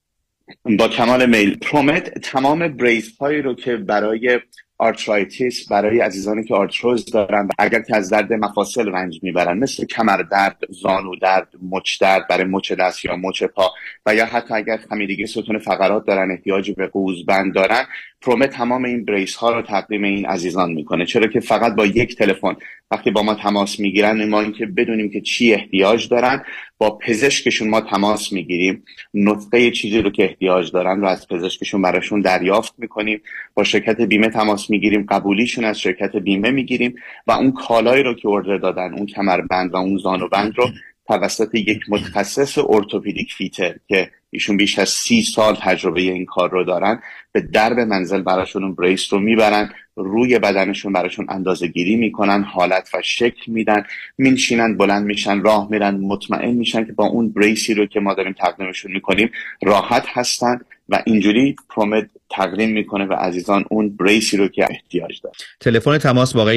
با 0.80 0.88
کمال 0.88 1.30
میل. 1.30 1.58
پرومت 1.58 2.20
تمام 2.20 2.78
brace 2.78 3.18
هایی 3.18 3.42
رو 3.42 3.56
که 3.56 3.78
برای 3.78 4.40
arthritis 4.78 5.68
برای 5.72 6.00
عزیزانی 6.00 6.44
که 6.44 6.56
آرتروز 6.56 7.06
دارن 7.06 7.50
اگر 7.60 7.82
که 7.82 7.96
از 7.96 8.10
درد 8.10 8.34
مفاصل 8.34 8.92
رنج 8.92 9.20
می‌برن 9.24 9.58
مثل 9.58 9.86
کمر 9.86 10.22
درد 10.32 10.58
زانو 10.70 11.16
درد 11.16 11.48
مچ 11.72 12.02
درد 12.02 12.28
برای 12.28 12.44
مچ 12.44 12.72
دست 12.72 13.06
یا 13.06 13.16
مچ 13.16 13.44
پا 13.44 13.72
و 14.06 14.16
یا 14.16 14.26
حتی 14.26 14.54
اگر 14.54 14.78
خمیدگی 14.90 15.26
ستون 15.26 15.58
فقرات 15.58 16.06
دارن 16.06 16.32
احتیاج 16.32 16.72
به 16.72 16.88
قوزبند 16.88 17.54
دارن 17.54 17.86
پرومه 18.22 18.48
تمام 18.48 18.86
این 18.86 19.06
بریس 19.06 19.36
ها 19.36 19.52
رو 19.52 19.62
تقدیم 19.62 20.04
این 20.04 20.26
عزیزان 20.26 20.72
می‌کنه. 20.72 21.06
چرا 21.06 21.28
که 21.28 21.40
فقط 21.40 21.76
با 21.76 21.86
یک 21.86 22.16
تلفن 22.16 22.56
وقتی 22.92 23.12
با 23.12 23.24
ما 23.24 23.36
تماس 23.36 23.80
می‌گیرن 23.80 24.30
ما 24.30 24.42
اینکه 24.42 24.66
بدونیم 24.66 25.10
که 25.10 25.22
چی 25.22 25.54
احتیاج 25.54 26.10
دارن 26.10 26.44
با 26.84 26.98
پزشکشون 26.98 27.70
ما 27.70 27.82
تماس 27.82 28.34
می‌گیریم. 28.34 28.84
نطقه 29.14 29.72
چیزی 29.72 30.02
رو 30.02 30.10
که 30.10 30.24
احتیاج 30.24 30.72
دارن 30.72 31.02
رو 31.02 31.08
از 31.08 31.28
پزشکشون 31.28 31.82
براشون 31.82 32.22
دریافت 32.22 32.74
می‌کنیم. 32.78 33.22
با 33.54 33.64
شرکت 33.64 34.02
بیمه 34.02 34.30
تماس 34.30 34.70
می‌گیریم 34.70 35.06
قبولیشون 35.10 35.66
از 35.66 35.80
شرکت 35.80 36.16
بیمه 36.16 36.52
می‌گیریم 36.52 36.96
و 37.28 37.32
اون 37.32 37.52
کالایی 37.52 38.04
رو 38.04 38.14
که 38.14 38.30
ارده 38.30 38.58
دادن 38.58 38.94
اون 38.94 39.06
کمربند 39.06 39.74
و 39.74 39.76
اون 39.76 39.98
زانوبند 39.98 40.58
رو 40.58 40.70
توسط 41.08 41.56
یک 41.56 41.80
متخصص 41.90 42.58
ارتوپدیک 42.70 43.34
فیتر 43.34 43.76
که 43.88 44.12
ایشون 44.34 44.58
بیش 44.58 44.80
از 44.80 44.90
سی 44.90 45.22
سال 45.22 45.58
تجربه 45.62 46.02
این 46.02 46.26
کار 46.26 46.50
رو 46.50 46.64
دارن. 46.64 47.02
به 47.32 47.42
درب 47.42 47.80
منزل 47.80 48.22
براشون 48.22 48.64
اون 48.64 48.76
بریس 48.76 49.14
رو 49.14 49.20
می‌برن. 49.20 49.70
روی 49.96 50.40
بدنشون 50.40 50.94
براشون 50.94 51.26
اندازه 51.30 51.68
گیری 51.68 51.96
می‌کنن 51.96 52.44
حالت 52.44 52.90
و 52.94 53.02
شکل 53.02 53.52
میدن. 53.52 53.84
مینشینن 54.18 54.78
بلند 54.78 55.06
میشن 55.06 55.42
راه 55.42 55.68
میرن 55.72 55.96
مطمئن 55.96 56.52
میشن 56.52 56.86
که 56.86 56.92
با 56.92 57.06
اون 57.06 57.30
بریسی 57.30 57.74
رو 57.74 57.86
که 57.86 58.00
ما 58.00 58.14
داریم 58.14 58.34
تقدیمشون 58.34 58.92
می‌کنیم 58.92 59.32
راحت 59.64 60.06
هستن 60.08 60.60
و 60.90 61.04
اینجوری 61.06 61.56
پرومد 61.70 62.10
تقدیم 62.30 62.70
می‌کنه 62.70 63.06
و 63.06 63.14
عزیزان 63.14 63.66
اون 63.70 63.96
بریسی 63.96 64.38
رو 64.38 64.48
که 64.48 64.68
احتیاج 64.70 65.22
داره 65.22 65.36
تلفن 65.60 65.98
تماس 65.98 66.34
با 66.34 66.52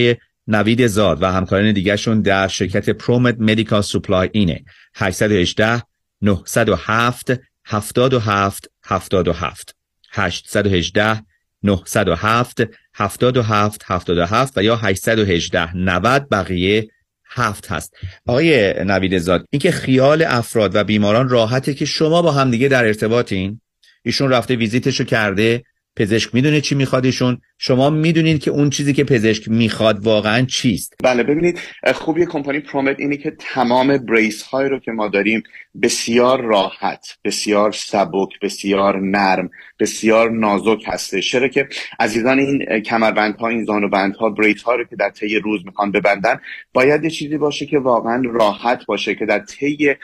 نوید 0.48 0.86
زاد 0.86 1.23
و 1.23 1.27
همکاران 1.27 1.73
دیگرشون 1.73 2.20
در 2.23 2.48
شرکت 2.48 2.90
پرومت 2.90 3.36
مدیکال 3.40 3.81
سوپلای 3.81 4.28
اینه. 4.32 4.65
818 4.94 5.82
907 6.23 7.31
77 7.66 8.70
77 8.84 9.74
818 10.10 11.22
907 11.62 12.60
77 12.94 13.82
77 13.86 14.52
و 14.56 14.62
یا 14.62 14.76
818 14.76 15.76
90 15.76 16.28
بقیه 16.28 16.88
هفت 17.28 17.70
هست. 17.70 17.94
آقای 18.26 18.74
نوید 18.84 19.18
زاد 19.18 19.47
اینکه 19.51 19.70
خیال 19.70 20.22
افراد 20.22 20.74
و 20.74 20.84
بیماران 20.84 21.28
راحته 21.28 21.74
که 21.74 21.84
شما 21.84 22.22
با 22.22 22.32
هم 22.32 22.51
دیگه 22.51 22.68
در 22.68 22.84
ارتباطین. 22.84 23.60
ایشون 24.02 24.30
رفته 24.30 24.56
ویزیتشو 24.56 25.05
کرده. 25.05 25.64
پزشک 25.97 26.34
می‌دونه 26.34 26.60
چی 26.60 26.74
می‌خواد 26.74 27.05
ایشون. 27.05 27.40
شما 27.59 27.91
می‌دونید 27.91 28.43
که 28.43 28.51
اون 28.51 28.70
چیزی 28.70 28.93
که 28.93 29.05
پزشک 29.05 29.49
می‌خواد 29.49 30.07
واقعا 30.07 30.43
چیست. 30.43 30.95
بله 31.05 31.23
ببینید 31.23 31.61
خوبی 31.95 32.27
کمپانی 32.27 32.61
پرومت 32.61 33.01
اینه 33.01 33.16
که 33.16 33.37
تمام 33.39 33.99
بریس 33.99 34.43
های 34.43 34.69
رو 34.69 34.78
که 34.78 34.93
ما 34.93 35.09
داریم 35.09 35.43
بسیار 35.83 36.41
راحت 36.41 37.07
بسیار 37.24 37.73
سبک 37.73 38.41
بسیار 38.43 39.01
نرم 39.01 39.51
بسیار 39.81 40.31
نازک 40.31 40.83
هسته 40.87 41.20
چرا 41.20 41.49
که 41.49 41.69
عزیزان 42.01 42.39
این 42.39 42.81
کمربندها 42.81 43.49
این 43.49 43.65
زانوبندها 43.65 44.31
بریس 44.31 44.62
ها 44.62 44.74
رو 44.74 44.85
که 44.85 44.97
در 44.97 45.11
طی 45.11 45.39
روز 45.39 45.66
می‌خوان 45.66 45.93
ببندن 45.93 46.41
باید 46.73 47.05
یه 47.05 47.11
چیزی 47.11 47.39
باشه 47.39 47.66
که 47.66 47.78
واقعا 47.78 48.23
راحت 48.24 48.87
باشه 48.87 49.15
که 49.15 49.27
در 49.27 49.39
طی 49.39 49.95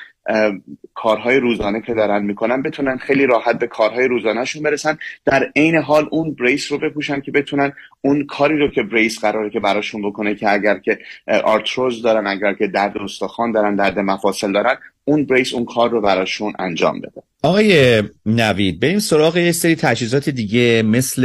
کارهای 0.94 1.36
روزانه 1.36 1.80
که 1.80 1.94
دارن 1.94 2.24
می‌کنن 2.24 2.62
بتونن 2.62 2.96
خیلی 2.96 3.26
راحت 3.26 3.58
به 3.58 3.66
کارهای 3.66 4.08
روزانهشون 4.08 4.62
برسن. 4.62 4.98
در 5.24 5.52
عین 5.56 5.76
حال 5.76 6.08
اون 6.10 6.34
بریس 6.34 6.72
رو 6.72 6.78
بپوشن 6.78 7.20
که 7.20 7.30
بتونن 7.42 7.72
اون 8.00 8.26
کاری 8.26 8.58
رو 8.58 8.68
که 8.68 8.82
brace 8.82 9.20
قراره 9.20 9.50
که 9.50 9.60
براشون 9.60 10.02
بکنه 10.02 10.34
که 10.34 10.52
اگر 10.52 10.78
که 10.78 10.98
آرتروز 11.44 12.02
دارن 12.02 12.26
اگر 12.26 12.54
که 12.54 12.66
درد 12.66 12.98
استخوان 12.98 13.52
دارن 13.52 13.76
درد 13.76 13.98
مفاصل 13.98 14.52
دارن 14.52 14.76
اون 15.04 15.24
brace 15.24 15.54
اون 15.54 15.64
کار 15.64 15.90
رو 15.90 16.00
براشون 16.00 16.52
انجام 16.58 17.00
بده. 17.00 17.22
آقای 17.42 18.02
نوید 18.26 18.80
بریم 18.80 18.98
سراغ 18.98 19.36
یه 19.36 19.52
سری 19.52 19.76
تجهیزات 19.76 20.28
دیگه 20.28 20.82
مثل 20.82 21.22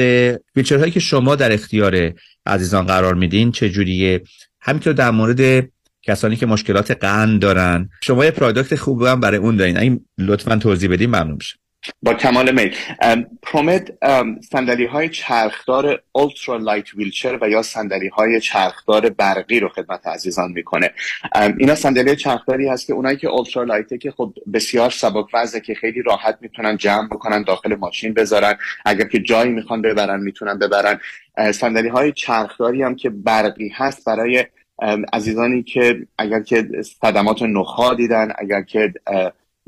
هایی 0.72 0.92
که 0.92 1.00
شما 1.00 1.36
در 1.36 1.52
اختیار 1.52 2.14
عزیزان 2.46 2.86
قرار 2.86 3.14
میدین 3.14 3.52
چجوریه؟ 3.52 4.22
همینطور 4.62 4.94
در 4.94 5.12
مورد 5.12 5.70
کسانی 6.04 6.36
که 6.36 6.46
مشکلات 6.46 6.92
قند 6.92 7.42
دارن. 7.42 7.90
شما 8.04 8.26
یه 8.26 8.32
product 8.32 8.76
خوب 8.76 9.04
هم 9.04 9.20
برای 9.20 9.38
اون 9.38 9.56
دارین. 9.56 9.78
این 9.78 10.06
لطفا 10.18 10.56
توضیح 10.56 10.90
بدین 10.90 11.10
ممنون 11.10 11.34
میشه 11.34 11.56
با 12.02 12.14
کمال 12.14 12.52
میل. 12.52 12.76
پرومت 13.42 13.92
سندلی 14.52 14.86
های 14.86 15.10
چرخدار 15.10 16.02
اولترا 16.12 16.58
لایت 16.58 16.94
ویلچر 16.94 17.38
و 17.42 17.50
یا 17.50 17.62
سندلی 17.62 18.08
های 18.08 18.40
چرخدار 18.40 19.10
برقی 19.10 19.60
رو 19.60 19.70
خدمت 19.70 20.08
عزیزان 20.08 20.52
می‌کنه. 20.52 20.92
اینا 21.58 21.76
سندلی 21.76 22.16
چرخداری 22.16 22.68
هست 22.68 22.88
که 22.88 22.94
اونایی 22.94 23.18
که 23.18 23.28
اولترا 23.28 23.64
لایته 23.64 23.98
که 23.98 24.12
خب 24.12 24.34
بسیار 24.54 24.90
سبک 24.90 25.26
وزنه 25.34 25.62
که 25.62 25.74
خیلی 25.74 26.02
راحت 26.02 26.38
می‌تونن 26.42 26.78
جمع 26.78 27.08
بکنن 27.08 27.44
داخل 27.44 27.76
ماشین 27.76 28.14
بذارن. 28.14 28.58
اگر 28.86 29.08
که 29.08 29.20
جایی 29.20 29.52
می‌خوان 29.52 29.82
ببرن 29.82 30.20
می‌تونن 30.20 30.60
ببرن. 30.60 31.00
سندلی 31.52 31.90
های 31.90 32.12
چرخداری 32.12 32.84
هم 32.84 32.96
که 32.96 33.10
برقی 33.10 33.70
هست 33.76 34.06
برای 34.06 34.46
عزیزانی 35.14 35.64
که 35.64 36.08
اگر 36.18 36.42
که 36.42 36.68
صدمات 37.02 37.42
نخا 37.42 37.94
دیدن 37.94 38.34
اگر 38.38 38.62
که 38.62 38.94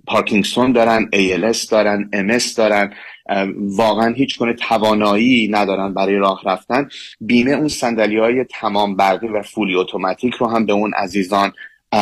پارکینگسون 0.10 0.72
دارن 0.72 1.10
ALS 1.15 1.68
دارن 1.69 2.10
MS 2.14 2.56
دارن 2.56 2.94
واقعا 3.56 4.14
هیچ 4.14 4.40
گونه 4.40 4.53
توانایی 4.53 5.48
ندارن 5.52 5.94
برای 5.94 6.15
راه 6.15 6.41
رفتن. 6.45 6.90
بیمه 7.22 7.52
اون 7.52 7.68
سندلی 7.68 8.18
های 8.18 8.45
تمام 8.49 8.95
برقی 8.95 9.27
و 9.27 9.41
فولی 9.41 9.76
اتوماتیک 9.76 10.34
رو 10.34 10.48
هم 10.48 10.65
به 10.65 10.73
اون 10.73 10.94
عزیزان 10.94 11.52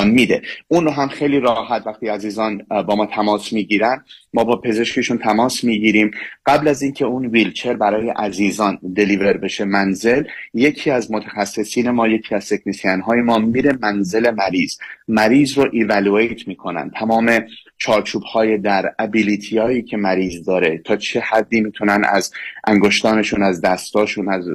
میده. 0.05 0.41
اون 0.67 0.85
رو 0.85 0.91
هم 0.91 1.07
خیلی 1.07 1.39
راحت 1.39 1.87
وقتی 1.87 2.07
عزیزان 2.07 2.65
با 2.87 2.95
ما 2.95 3.05
تماس 3.05 3.53
می‌گیرن 3.53 4.03
ما 4.33 4.43
با 4.43 4.61
پزشکشون 4.61 5.17
تماس 5.17 5.63
می‌گیریم. 5.63 6.11
قبل 6.45 6.67
از 6.67 6.81
اینکه 6.81 7.05
اون 7.05 7.25
ویلچر 7.25 7.73
برای 7.73 8.09
عزیزان 8.09 8.79
دلیور 8.95 9.33
بشه 9.33 9.65
منزل 9.65 10.23
یکی 10.53 10.91
از 10.91 11.11
متخصصین 11.11 11.89
ما 11.89 12.07
یکی 12.07 12.35
از 12.35 12.49
تکنیسیان 12.49 13.01
های 13.01 13.21
ما 13.21 13.37
میره 13.37 13.77
منزل 13.81 14.31
مریض. 14.31 14.77
مریض 15.07 15.57
رو 15.57 15.69
evaluate 15.71 16.47
می‌کنن. 16.47 16.89
تمام 16.89 17.41
چارچوب 17.77 18.23
های 18.23 18.57
در 18.57 18.93
ability 18.99 19.57
هایی 19.57 19.81
که 19.81 19.97
مریض 19.97 20.45
داره 20.45 20.77
تا 20.77 20.95
چه 20.95 21.19
حدی 21.19 21.61
می‌تونن 21.61 22.03
از 22.09 22.33
انگشتانشون 22.67 23.43
از 23.43 23.61
دستاشون 23.61 24.29
از 24.29 24.45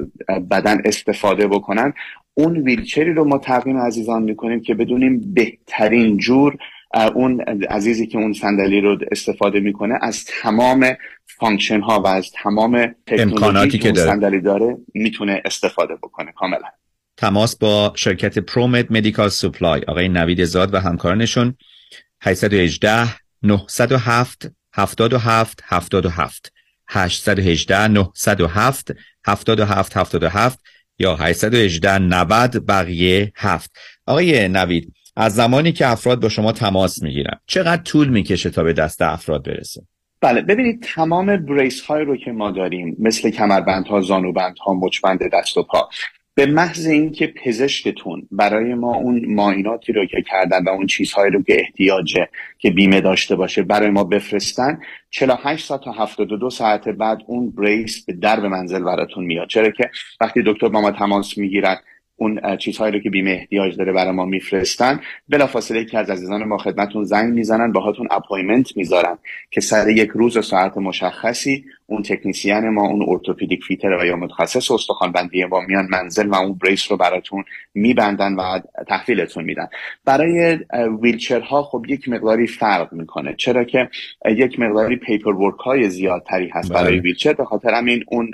بدن 0.51 0.81
استفاده 0.85 1.47
بکنن 1.47 1.93
اون 2.33 2.57
ویلچری 2.57 3.13
رو 3.13 3.23
ما 3.23 3.37
تقدیم 3.37 3.77
عزیزان 3.77 4.23
می‌کنیم 4.23 4.61
که 4.61 4.73
بدونیم 4.73 5.33
بهترین 5.33 6.17
جور 6.17 6.57
اون 7.13 7.41
عزیزی 7.69 8.07
که 8.07 8.17
اون 8.17 8.33
صندلی 8.33 8.81
رو 8.81 8.97
استفاده 9.11 9.59
می‌کنه 9.59 9.99
از 10.01 10.25
تمام 10.41 10.85
function 11.39 11.81
ها 11.81 11.99
و 11.99 12.07
از 12.07 12.31
تمام 12.31 12.95
امکاناتی 13.07 13.77
که 13.77 13.91
داره. 13.91 14.09
صندلی 14.09 14.41
داره 14.41 14.77
می‌تونه 14.93 15.41
استفاده 15.45 15.95
بکنه. 15.95 16.31
کاملا. 16.31 16.67
تماس 17.17 17.55
با 17.55 17.93
شرکت 17.95 18.39
پرومت 18.39 18.91
مدیکال 18.91 19.29
سوپلای 19.29 19.81
آقای 19.87 20.09
نوید 20.09 20.43
زاد 20.43 20.73
و 20.73 20.77
همکارانشون 20.77 21.55
818 22.25 23.07
907 23.43 24.51
77 24.73 25.63
77 25.63 26.51
818 26.87 27.87
907 27.87 28.91
77 29.25 29.97
77 29.97 30.59
یا 30.99 31.15
818 31.15 31.97
90 31.97 32.65
بقیه 32.65 33.31
7 33.35 33.71
آقای 34.07 34.47
نوید 34.47 34.93
از 35.15 35.35
زمانی 35.35 35.71
که 35.71 35.87
افراد 35.87 36.21
با 36.21 36.29
شما 36.29 36.51
تماس 36.51 37.03
می‌گیرن 37.03 37.39
چقدر 37.45 37.81
طول 37.81 38.07
می‌کشه 38.07 38.49
تا 38.49 38.63
به 38.63 38.73
دست 38.73 39.01
افراد 39.01 39.45
برسه؟ 39.45 39.81
بله 40.21 40.41
ببینید 40.41 40.83
تمام 40.83 41.37
بریس 41.37 41.81
های 41.81 42.05
رو 42.05 42.17
که 42.17 42.31
ما 42.31 42.51
داریم 42.51 42.95
مثل 42.99 43.29
کمربندها 43.29 44.01
زانوبندها 44.01 44.73
مچبند 44.73 45.19
دست 45.33 45.57
و 45.57 45.63
پا 45.63 45.89
به 46.35 46.45
محض 46.45 46.87
اینکه 46.87 47.27
پزشکتون 47.27 48.27
برای 48.31 48.73
ما 48.73 48.95
اون 48.95 49.25
معایناتی 49.33 49.93
رو 49.93 50.05
که 50.05 50.21
کردن 50.21 50.63
و 50.63 50.69
اون 50.69 50.87
چیزهایی 50.87 51.31
رو 51.31 51.43
که 51.43 51.59
احتیاجه 51.59 52.29
که 52.59 52.71
بیمه 52.71 53.01
داشته 53.01 53.35
باشه 53.35 53.63
برای 53.63 53.89
ما 53.89 54.03
بفرستن 54.03 54.79
48 55.09 55.65
ساعت 55.65 55.81
تا 55.83 55.91
72 55.91 56.49
ساعت 56.49 56.89
بعد 56.89 57.17
اون 57.27 57.51
brace 57.51 58.05
به 58.05 58.13
درب 58.13 58.45
منزل 58.45 58.83
براتون 58.83 59.23
میاد. 59.25 59.47
چرا 59.47 59.69
که 59.69 59.91
وقتی 60.21 60.43
دکتر 60.45 60.69
با 60.69 60.81
ما 60.81 60.91
تماس 60.91 61.37
می‌گیرن 61.37 61.77
اون 62.15 62.57
چیزهایی 62.57 62.93
رو 62.93 62.99
که 62.99 63.09
بیمه 63.09 63.31
احتیاج 63.31 63.77
داره 63.77 63.91
برای 63.91 64.11
ما 64.11 64.25
میفرستن. 64.25 64.99
بلافاصله 65.29 65.81
یکی 65.81 65.97
از 65.97 66.09
عزیزان 66.09 66.43
ما 66.43 66.57
خدمتون 66.57 67.03
زنگ 67.03 67.33
می‌زنن 67.33 67.71
باهاتون 67.71 68.07
appointment 68.11 68.77
می‌ذارن 68.77 69.17
که 69.51 69.61
سر 69.61 69.89
یک 69.89 70.09
روز 70.09 70.37
و 70.37 70.41
ساعت 70.41 70.77
مشخصی 70.77 71.65
اون 71.85 72.01
technician 72.01 72.69
ما 72.69 72.87
اون 72.87 73.05
orthopedic 73.07 73.63
fitter 73.63 73.97
و 74.01 74.05
یا 74.05 74.15
متخصص 74.15 74.71
استخوان 74.71 75.11
بندی 75.11 75.45
با 75.45 75.61
میان 75.61 75.87
منزل 75.91 76.27
و 76.27 76.35
اون 76.35 76.53
brace 76.53 76.91
رو 76.91 76.97
براتون 76.97 77.43
میبندن 77.73 78.33
و 78.33 78.59
تحویلتون 78.87 79.43
میدن. 79.43 79.67
برای 80.05 80.59
ویلچرها 81.01 81.63
خب 81.63 81.85
یک 81.87 82.09
مقداری 82.09 82.47
فرق 82.47 82.93
می‌کنه. 82.93 83.35
چرا 83.37 83.63
که 83.63 83.89
یک 84.25 84.59
مقداری 84.59 84.95
پیپر 84.95 85.33
ورک 85.33 85.59
های 85.59 85.89
زیادتری 85.89 86.49
هست 86.49 86.73
برای 86.73 86.91
بله. 86.91 87.01
ویلچر 87.01 87.33
به 87.33 87.45
خاطر 87.45 87.73
همین 87.73 88.03
اون 88.07 88.31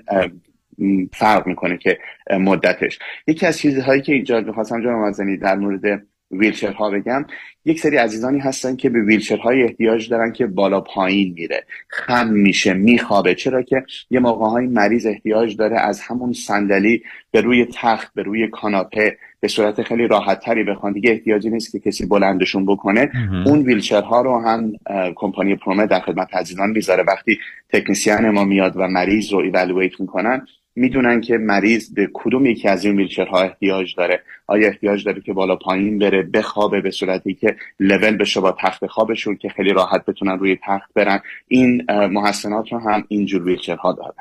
فرق 1.14 1.48
می‌کنه 1.48 1.78
که 1.78 1.98
مدتش. 2.32 3.00
یکی 3.28 3.46
از 3.46 3.58
چیزهایی 3.58 4.02
که 4.02 4.14
اینجا 4.14 4.42
می‌خواستم 4.42 4.82
جناب 4.82 5.02
مزنی 5.02 5.38
در 5.38 5.56
مورد 5.56 6.06
ویلچرها 6.32 6.90
بگم 6.90 7.26
یک 7.66 7.80
سری 7.80 7.98
عزیزانی 7.98 8.40
هستن 8.40 8.76
که 8.76 8.90
به 8.90 9.02
ویلچرهای 9.02 9.64
احتیاج 9.64 10.10
دارن 10.10 10.32
که 10.32 10.48
بالا 10.48 10.82
پایین 10.82 11.34
میره. 11.34 11.64
خم 11.88 12.28
میشه 12.28 12.74
میخوابه. 12.74 13.36
چرا 13.36 13.62
که 13.62 13.84
یه 14.10 14.20
موقع 14.20 14.46
های 14.46 14.68
مریض 14.68 15.06
احتیاج 15.06 15.58
داره 15.58 15.80
از 15.80 16.02
همون 16.02 16.34
صندلی 16.34 17.04
به 17.32 17.42
روی 17.42 17.68
تخت 17.74 18.14
به 18.14 18.24
روی 18.24 18.48
کاناپه 18.48 19.18
به 19.40 19.48
صورت 19.48 19.82
خیلی 19.82 20.08
راحت 20.08 20.40
تری 20.40 20.64
بخوان. 20.64 20.94
دیگه 20.94 21.12
احتیاجی 21.12 21.50
نیست 21.50 21.72
که 21.72 21.80
کسی 21.80 22.06
بلندشون 22.06 22.66
بکنه. 22.66 23.12
اون 23.46 23.60
ویلچرها 23.60 24.22
رو 24.22 24.40
هم 24.40 24.74
کمپانی 25.16 25.56
پرومه 25.56 25.86
در 25.86 26.00
خدمت 26.00 26.36
عزیزان 26.36 26.70
می‌ذاره. 26.70 27.04
وقتی 27.04 27.40
تکنسیان 27.70 28.30
ما 28.30 28.44
میاد 28.44 28.74
و 28.76 28.88
مریض 28.88 29.34
رو 29.34 29.40
ایوالویت 29.40 30.00
می‌کنن 30.00 30.48
می‌دونن 30.80 31.22
که 31.22 31.38
مریض 31.38 31.94
به 31.94 32.10
کدوم 32.14 32.46
یکی 32.46 32.68
از 32.68 32.86
این 32.86 32.98
ویلچرها 32.98 33.42
احتیاج 33.42 33.96
داره. 33.96 34.24
آیا 34.48 34.68
احتیاج 34.68 35.04
داره 35.04 35.22
که 35.22 35.34
بالا 35.34 35.56
پایین 35.56 36.00
بره 36.00 36.22
بخوابه 36.22 36.82
به 36.82 36.92
صورتی 36.92 37.34
که 37.34 37.56
لول 37.80 38.18
بشه 38.18 38.40
با 38.40 38.58
تخت 38.62 38.88
خوابشون 38.88 39.36
که 39.36 39.50
خیلی 39.50 39.74
راحت 39.74 40.06
بتونن 40.06 40.40
روی 40.40 40.58
تخت 40.64 40.90
برن. 40.96 41.20
این 41.48 41.86
محسنات 41.92 42.72
رو 42.72 42.80
هم 42.80 43.04
اینجور 43.08 43.44
ویلچرها 43.44 43.94
داره. 43.94 44.16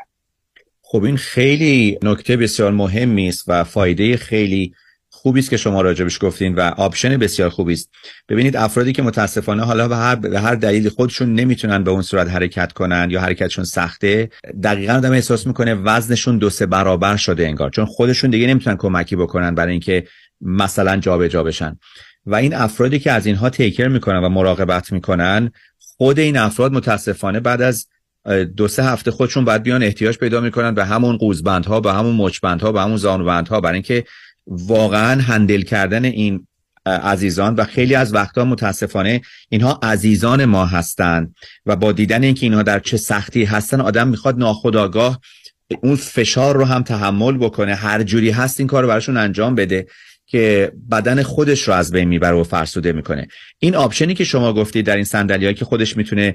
خب 0.83 1.03
این 1.05 1.17
خیلی 1.17 1.99
نکته 2.03 2.37
بسیار 2.37 2.73
مهمی 2.73 3.29
است 3.29 3.45
و 3.49 3.65
فایده 3.65 4.17
خیلی 4.17 4.75
خوبی 5.29 5.41
است 5.41 5.51
که 5.51 5.57
شما 5.57 5.81
راجبش 5.81 6.19
گفتین 6.21 6.55
و 6.55 6.61
option 6.61 7.17
بسیار 7.17 7.51
خوبی 7.51 7.73
است. 7.73 7.91
ببینید 8.29 8.57
افرادی 8.57 8.93
که 8.93 9.03
متاسفانه 9.03 9.65
حالا 9.65 9.89
به 9.89 9.97
هر 9.97 10.15
به 10.15 10.41
هر 10.41 10.55
دلیل 10.55 10.89
خودشون 10.89 11.35
نمی‌تونن 11.35 11.85
به 11.85 11.91
اون 11.91 12.03
صورت 12.03 12.29
حرکت 12.29 12.73
کنن 12.73 13.09
یا 13.11 13.21
حرکتشون 13.21 13.65
سخته 13.65 14.31
دقیقا 14.63 14.93
آدم 14.93 15.13
احساس 15.13 15.47
می‌کنه 15.47 15.75
وزنشون 15.75 16.39
دو 16.39 16.51
سه 16.51 16.67
برابر 16.67 17.17
شده 17.17 17.47
انگار 17.47 17.71
چون 17.71 17.85
خودشون 17.85 18.31
دیگه 18.31 18.47
نمی‌تونن 18.47 18.77
کمکی 18.77 19.17
بکنن 19.17 19.55
برای 19.55 19.71
اینکه 19.71 20.05
مثلا 20.41 20.97
جابجا 20.97 21.29
جا 21.29 21.43
بشن. 21.43 21.79
و 22.27 22.35
این 22.35 22.55
افرادی 22.55 22.99
که 22.99 23.13
از 23.13 23.27
اینها 23.27 23.51
take 23.51 23.70
care 23.70 23.89
می‌کنن 23.89 24.25
و 24.25 24.29
مراقبت 24.29 24.93
می‌کنن 24.93 25.51
خود 25.79 26.19
این 26.19 26.37
افراد 26.37 26.73
متاسفانه 26.73 27.41
بعد 27.41 27.63
از 27.63 27.87
دو 28.57 28.69
سه 28.69 28.85
هفته 28.85 29.11
خودشون 29.11 29.45
باید 29.45 29.63
بیان 29.63 29.83
احتیاج 29.83 30.19
پیدا 30.19 30.41
می‌کنن 30.41 30.75
به 30.75 30.85
همون 30.85 31.17
قوزبندها 31.17 31.81
به 31.81 31.93
همون 31.93 32.17
مچبندها 32.17 32.73
به 32.73 32.81
همون 32.81 32.97
زانوبندها 32.97 33.61
برای 33.61 33.75
اینکه 33.75 34.05
واقعا 34.49 35.23
هندل 35.23 35.63
کردن 35.63 36.05
این 36.05 36.47
عزیزان 36.87 37.55
و 37.55 37.65
خیلی 37.65 37.95
از 37.95 38.15
وقتا 38.15 38.45
متاسفانه 38.45 39.21
اینها 39.49 39.81
عزیزان 39.83 40.45
ما 40.45 40.67
هستند 40.67 41.35
و 41.67 41.77
با 41.77 41.93
دیدن 41.93 42.23
اینکه 42.23 42.47
اینها 42.47 42.63
در 42.63 42.79
چه 42.79 42.97
سختی 42.97 43.45
هستن 43.45 43.81
آدم 43.81 44.09
می‌خواد 44.09 44.39
ناخداگاه 44.39 45.21
اون 45.83 45.97
فشار 45.97 46.57
رو 46.57 46.65
هم 46.65 46.83
تحمل 46.83 47.37
بکنه. 47.37 47.75
هر 47.75 48.03
جوری 48.03 48.31
هست 48.31 48.61
این 48.61 48.67
کار 48.67 48.83
رو 48.83 48.89
براشون 48.89 49.17
انجام 49.17 49.55
بده 49.55 49.87
که 50.27 50.73
بدن 50.91 51.23
خودش 51.23 51.63
رو 51.63 51.75
از 51.75 51.93
بین 51.93 52.09
می‌بره 52.09 52.37
و 52.37 52.45
فرسوده 52.45 52.93
می‌کنه. 52.93 53.29
این 53.59 53.75
option 53.75 54.09
ی 54.09 54.15
که 54.15 54.25
شما 54.25 54.53
گفتید 54.53 54.87
در 54.87 54.97
این 54.97 55.05
صندلی 55.05 55.55
که 55.55 55.65
خودش 55.65 55.97
می‌تونه 55.97 56.35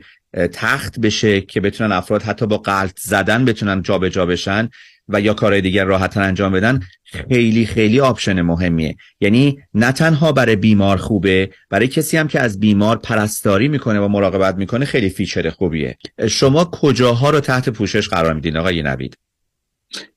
تخت 0.53 0.99
بشه 0.99 1.41
که 1.41 1.61
بتونن 1.61 1.91
افراد 1.91 2.23
حتی 2.23 2.45
با 2.45 2.57
غلت 2.57 2.99
زدن 2.99 3.45
بتونن 3.45 3.81
جابجا 3.81 4.09
جا 4.09 4.25
بشن 4.25 4.69
و 5.07 5.21
یا 5.21 5.33
کارهای 5.33 5.61
دیگر 5.61 5.85
راحت 5.85 6.17
انجام 6.17 6.51
بدن 6.51 6.79
خیلی 7.03 7.65
خیلی 7.65 7.99
option 7.99 8.41
مهمیه. 8.41 8.95
یعنی 9.19 9.59
نه 9.73 9.91
تنها 9.91 10.31
برای 10.31 10.55
بیمار 10.55 10.97
خوبه 10.97 11.49
برای 11.69 11.87
کسی 11.87 12.17
هم 12.17 12.27
که 12.27 12.39
از 12.39 12.59
بیمار 12.59 12.97
پرستاری 12.97 13.67
می‌کنه 13.67 13.99
و 13.99 14.07
مراقبت 14.07 14.55
می‌کنه 14.55 14.85
خیلی 14.85 15.09
feature 15.09 15.49
خوبیه. 15.49 15.97
شما 16.29 16.65
کجاها 16.65 17.29
رو 17.29 17.39
تحت 17.39 17.69
پوشش 17.69 18.07
قرار 18.09 18.33
میدین 18.33 18.57
آقای 18.57 18.83
نوید؟ 18.83 19.17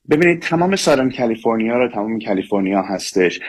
ببینید 0.09 0.41
تمام 0.41 0.75
Southern 0.75 1.11
California 1.11 1.77
رو 1.77 1.87
تمام 1.89 2.19
کالیفرنیا 2.19 2.81
هستش. 2.81 3.39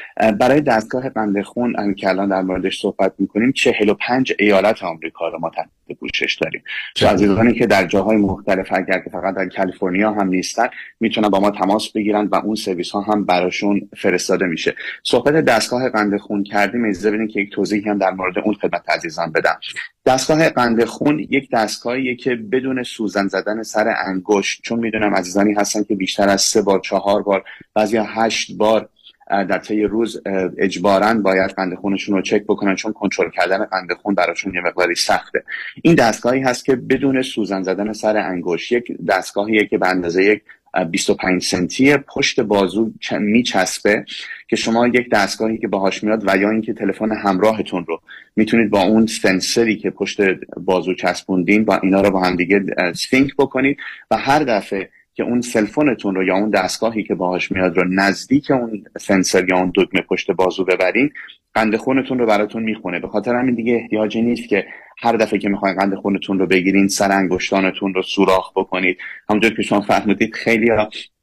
برای 0.40 0.60
دستگاه 0.60 1.08
قند 1.08 1.42
خون 1.42 1.94
که 1.94 2.08
الان 2.08 2.28
در 2.28 2.42
موردش 2.42 2.80
صحبت 2.80 3.12
می‌کنیم 3.18 3.52
45 3.52 4.32
ایالت 4.38 4.82
آمریکا 4.82 5.28
رو 5.28 5.38
ما 5.38 5.50
تحت 5.50 5.68
پوشش 6.00 6.38
داریم. 6.40 6.62
چه 6.94 7.08
عزیزانی 7.08 7.52
که 7.52 7.66
در 7.66 7.86
جاهای 7.86 8.16
مختلف 8.16 8.68
اگر 8.72 8.98
که 8.98 9.10
فقط 9.10 9.34
در 9.34 9.48
کالیفرنیا 9.48 10.12
هم 10.12 10.28
نیستن 10.28 10.68
می‌تونن 11.00 11.28
با 11.28 11.40
ما 11.40 11.50
تماس 11.50 11.92
بگیرن 11.92 12.26
و 12.26 12.34
اون 12.34 12.54
سرویس 12.54 12.90
ها 12.90 13.00
هم 13.00 13.24
براشون 13.24 13.88
فرستاده 13.96 14.46
میشه. 14.46 14.74
صحبت 15.02 15.34
دستگاه 15.34 15.88
قند 15.88 16.16
خون 16.16 16.44
کردیم. 16.44 16.84
اجازه 16.84 17.10
بدین 17.10 17.28
که 17.28 17.40
یک 17.40 17.52
توضیحی 17.52 17.88
هم 17.88 17.98
در 17.98 18.10
مورد 18.10 18.38
اون 18.38 18.54
خدمت 18.54 18.90
عزیزان 18.90 19.32
بدم. 19.32 19.60
دستگاه 20.06 20.48
قند 20.48 20.84
خون 20.84 21.18
یک 21.18 21.50
دستگاهیه 21.52 22.16
که 22.16 22.34
بدون 22.34 22.82
سوزن 22.82 23.28
زدن 23.28 23.62
سر 23.62 23.94
انگشت 24.06 24.62
چون 24.62 24.80
می‌دونم 24.80 25.14
عزیزانی 25.14 25.52
هستن 25.52 25.84
که 25.84 25.94
بیشتر 25.94 26.28
از 26.28 26.40
سه 26.48 26.62
بار 26.62 26.80
چهار 26.80 27.22
بار 27.22 27.44
بعضی 27.74 27.96
هشت 27.96 28.56
بار 28.56 28.88
در 29.28 29.58
طی 29.58 29.82
روز 29.82 30.22
اجبارا 30.58 31.14
باید 31.14 31.50
قند 31.50 31.74
خونشون 31.74 32.16
رو 32.16 32.22
چک 32.22 32.42
بکنن 32.42 32.74
چون 32.74 32.92
کنترل 32.92 33.30
کردن 33.30 33.64
قند 33.64 33.92
خون 33.92 34.14
براشون 34.14 34.54
یه 34.54 34.60
مقداری 34.60 34.94
سخته. 34.94 35.44
این 35.82 35.94
دستگاهی 35.94 36.40
هست 36.40 36.64
که 36.64 36.76
بدون 36.76 37.22
سوزن 37.22 37.62
زدن 37.62 37.92
سر 37.92 38.16
انگشت 38.16 38.72
یک 38.72 38.92
دستگاهیه 39.08 39.66
که 39.66 39.78
به 39.78 39.88
اندازه 39.88 40.24
یک 40.24 40.42
25 40.90 41.42
سنتی 41.42 41.96
پشت 41.96 42.40
بازو 42.40 42.90
میچسبه 43.20 44.04
که 44.48 44.56
شما 44.56 44.88
یک 44.88 45.10
دستگاهی 45.10 45.58
که 45.58 45.68
باهاش 45.68 46.04
میاد 46.04 46.22
و 46.26 46.36
یا 46.36 46.50
اینکه 46.50 46.72
تلفن 46.72 47.12
همراهتون 47.12 47.84
رو 47.88 48.00
می‌تونید 48.36 48.70
با 48.70 48.82
اون 48.82 49.06
سنسری 49.06 49.76
که 49.76 49.90
پشت 49.90 50.20
بازو 50.56 50.94
چسبوندین 50.94 51.64
با 51.64 51.76
اینا 51.76 52.00
رو 52.00 52.10
با 52.10 52.20
هم 52.20 52.36
دیگه 52.36 52.64
sync 52.94 53.36
بکنید 53.38 53.78
و 54.10 54.16
هر 54.16 54.38
دفعه 54.38 54.90
که 55.18 55.24
اون 55.24 55.40
cellphone 55.40 55.96
تون 55.96 56.14
رو 56.14 56.24
یا 56.24 56.34
اون 56.36 56.50
دستگاهی 56.50 57.02
که 57.02 57.14
باهاش 57.14 57.52
میاد 57.52 57.76
رو 57.76 57.84
نزدیک 57.88 58.50
اون 58.50 58.84
سنسر 58.98 59.48
یا 59.48 59.56
اون 59.56 59.72
دکمه 59.74 60.00
پشت 60.00 60.30
بازو 60.30 60.64
ببرین 60.64 61.10
قند 61.54 61.76
خونتون 61.76 62.18
رو 62.18 62.26
براتون 62.26 62.62
می‌خونه. 62.62 63.00
به 63.00 63.08
خاطر 63.08 63.34
همین 63.34 63.54
دیگه 63.54 63.74
احتیاجی 63.74 64.22
نیست 64.22 64.48
که 64.48 64.66
هر 64.98 65.16
دفعه 65.16 65.38
که 65.38 65.48
می‌خواین 65.48 65.76
قند 65.76 65.94
خونتون 65.94 66.38
رو 66.38 66.46
بگیرین 66.46 66.88
سر 66.88 67.12
انگشتانتون 67.12 67.94
رو 67.94 68.02
سوراخ 68.02 68.52
بکنید. 68.56 68.98
همونجور 69.30 69.54
که 69.54 69.62
شما 69.62 69.80
فهمیدید 69.80 70.34
خیلی 70.34 70.70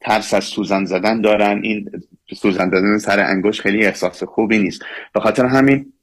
ترس 0.01 0.33
از 0.33 0.43
سوزن 0.43 0.85
زدن 0.85 1.21
دارن. 1.21 1.59
این 1.63 1.89
سوزن 2.33 2.69
زدن 2.69 2.97
سر 2.97 3.19
انگشت 3.19 3.61
خیلی 3.61 3.85
احساس 3.85 4.23
خوبی 4.23 4.59
نیست. 4.59 4.81
به 5.13 5.19
خاطر 5.19 5.45
همین 5.45 5.93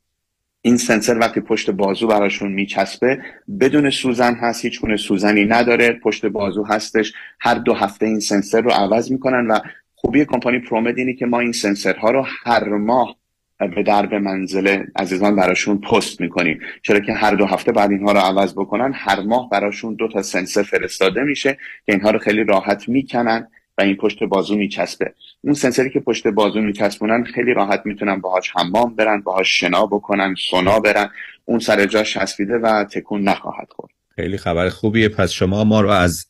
این 0.65 0.77
سنسر 0.77 1.19
وقتی 1.19 1.41
پشت 1.41 1.71
بازو 1.71 2.07
براشون 2.07 2.53
میچسبه 2.53 3.23
بدون 3.61 3.91
سوزن 3.91 4.35
هست 4.35 4.65
هیچ 4.65 4.81
گونه 4.81 4.97
سوزنی 4.97 5.45
نداره 5.45 5.93
پشت 5.93 6.27
بازو 6.27 6.65
هستش. 6.65 7.13
هر 7.41 7.55
دو 7.55 7.75
هفته 7.75 8.07
این 8.07 8.21
سنسر 8.21 8.61
رو 8.61 8.71
عوض 8.71 9.13
می‌کنن 9.13 9.47
و 9.47 9.59
خوبی 9.95 10.25
کمپانی 10.25 10.59
پرومد 10.59 10.99
اینه 10.99 11.15
که 11.15 11.27
ما 11.27 11.41
این 11.41 11.53
سنسرها 11.53 12.11
رو 12.11 12.27
هر 12.45 12.69
ماه 12.69 13.17
به 13.59 13.83
درب 13.83 14.15
منزل 14.15 14.85
عزیزان 14.97 15.37
براشون 15.37 15.79
پست 15.79 16.21
می‌کنیم. 16.21 16.61
چرا 16.83 17.01
که 17.01 17.13
هر 17.13 17.35
دو 17.35 17.47
هفته 17.47 17.73
بعد 17.73 17.91
اینها 17.91 18.13
رو 18.13 18.19
عوض 18.19 18.53
بکنن 18.53 18.93
هر 18.95 19.21
ماه 19.21 19.51
براشون 19.51 19.95
دو 19.95 20.09
تا 20.09 20.23
سنسر 20.23 20.63
فرستاده 20.63 21.23
میشه 21.23 21.59
که 21.87 21.93
اینها 21.93 22.11
رو 22.11 22.19
خیلی 22.19 22.45
راحت 22.45 22.89
می‌کنن. 22.89 23.49
و 23.79 23.83
این 23.83 23.97
پشت 23.97 24.23
بازو 24.23 24.57
میچسبه. 24.57 25.15
اون 25.41 25.55
سنسری 25.55 25.91
که 25.91 26.01
پشت 26.01 26.27
بازو 26.27 26.61
میچسبونن 26.61 27.25
خیلی 27.25 27.55
راحت 27.55 27.83
می‌تونن 27.85 28.21
باهاش 28.21 28.53
حمام 28.57 28.95
برن 28.95 29.21
باهاش 29.21 29.61
شنا 29.61 29.87
بکنن 29.87 30.35
سونا 30.51 30.81
برن. 30.81 31.11
اون 31.45 31.59
سر 31.59 31.87
جاش 31.87 32.15
چسبیده 32.15 32.59
و 32.59 32.85
تکون 32.85 33.23
نخواهد 33.23 33.69
خورد. 33.71 33.93
خیلی 34.17 34.37
خبر 34.37 34.69
خوبیه. 34.69 35.09
پس 35.09 35.31
شما 35.31 35.65
ما 35.65 35.81
رو 35.81 35.89
از 35.89 36.27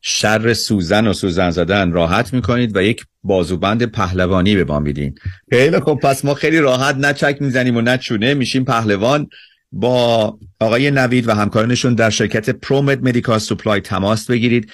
شر 0.00 0.52
سوزن 0.52 1.06
و 1.06 1.12
سوزن 1.12 1.50
زدن 1.50 1.92
راحت 1.92 2.34
می‌کنید 2.34 2.76
و 2.76 2.82
یک 2.82 3.04
بازوبند 3.22 3.84
پهلوانی 3.92 4.56
به 4.56 4.64
ما 4.64 4.80
میدین. 4.80 5.14
خیلی 5.50 5.80
خب 5.80 5.98
پس 6.02 6.24
ما 6.24 6.34
خیلی 6.34 6.58
راحت 6.58 6.96
نه 6.96 7.12
چک 7.12 7.36
می‌زنیم 7.40 7.76
و 7.76 7.80
نه 7.80 7.98
چونه 7.98 8.34
میشیم 8.34 8.64
پهلوان 8.64 9.28
با 9.72 10.38
آقای 10.60 10.90
نوید 10.90 11.28
و 11.28 11.34
همکارانشون 11.34 11.94
در 11.94 12.10
شرکت 12.10 12.50
پرومت 12.50 12.98
مدیکال 13.02 13.38
سوپلای 13.38 13.80
تماس 13.80 14.30
بگیرید. 14.30 14.72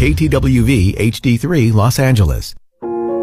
KTWV 0.00 0.70
HD3 0.98 1.72
Los 1.72 1.98
Angeles. 1.98 2.54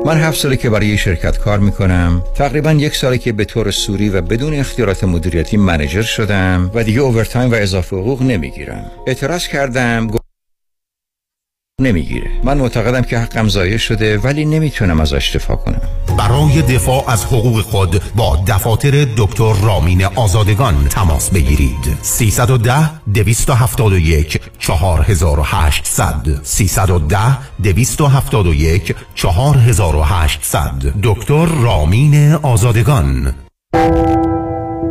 من 0.06 0.18
هفت 0.18 0.40
ساله 0.40 0.58
که 0.58 0.70
برای 0.70 0.98
شرکت 0.98 1.38
کار 1.38 1.60
می‌کنم 1.60 2.24
تقریبا 2.36 2.72
یک 2.72 2.96
ساله 2.96 3.18
که 3.18 3.32
به 3.32 3.46
طور 3.46 3.72
سوری 3.72 4.10
و 4.10 4.22
بدون 4.22 4.54
اختیارات 4.54 5.04
مدیریتی 5.04 5.58
منیجر 5.58 6.02
شدم 6.02 6.72
و 6.74 6.84
دیگه 6.84 7.00
اوورتایم 7.00 7.52
و 7.52 7.56
اضافه 7.56 7.96
حقوق 7.96 8.22
نمی‌گیرم. 8.22 8.92
اعتراض 9.08 9.48
کردم 9.48 10.08
نمی‌گیره. 11.82 12.30
من 12.44 12.58
معتقدم 12.58 13.02
که 13.02 13.20
حقم 13.20 13.48
ضایع 13.48 13.78
شده 13.78 14.18
ولی 14.18 14.46
نمی‌تونم 14.46 15.00
ازش 15.00 15.36
دفاع 15.36 15.58
کنم. 15.58 15.82
برای 16.18 16.62
دفاع 16.62 17.10
از 17.10 17.26
حقوق 17.26 17.62
خود 17.62 18.02
با 18.16 18.44
دفاتر 18.48 19.08
دکتر 19.18 19.54
رامین 19.54 20.06
آزادگان 20.06 20.88
تماس 20.90 21.30
بگیرید. 21.30 21.98
310 22.02 22.90
271 23.14 24.42
4800 24.60 26.40
310 26.44 27.18
271 27.64 28.96
4800 29.16 30.94
دکتر 31.04 31.46
رامین 31.46 32.34
آزادگان. 32.34 33.34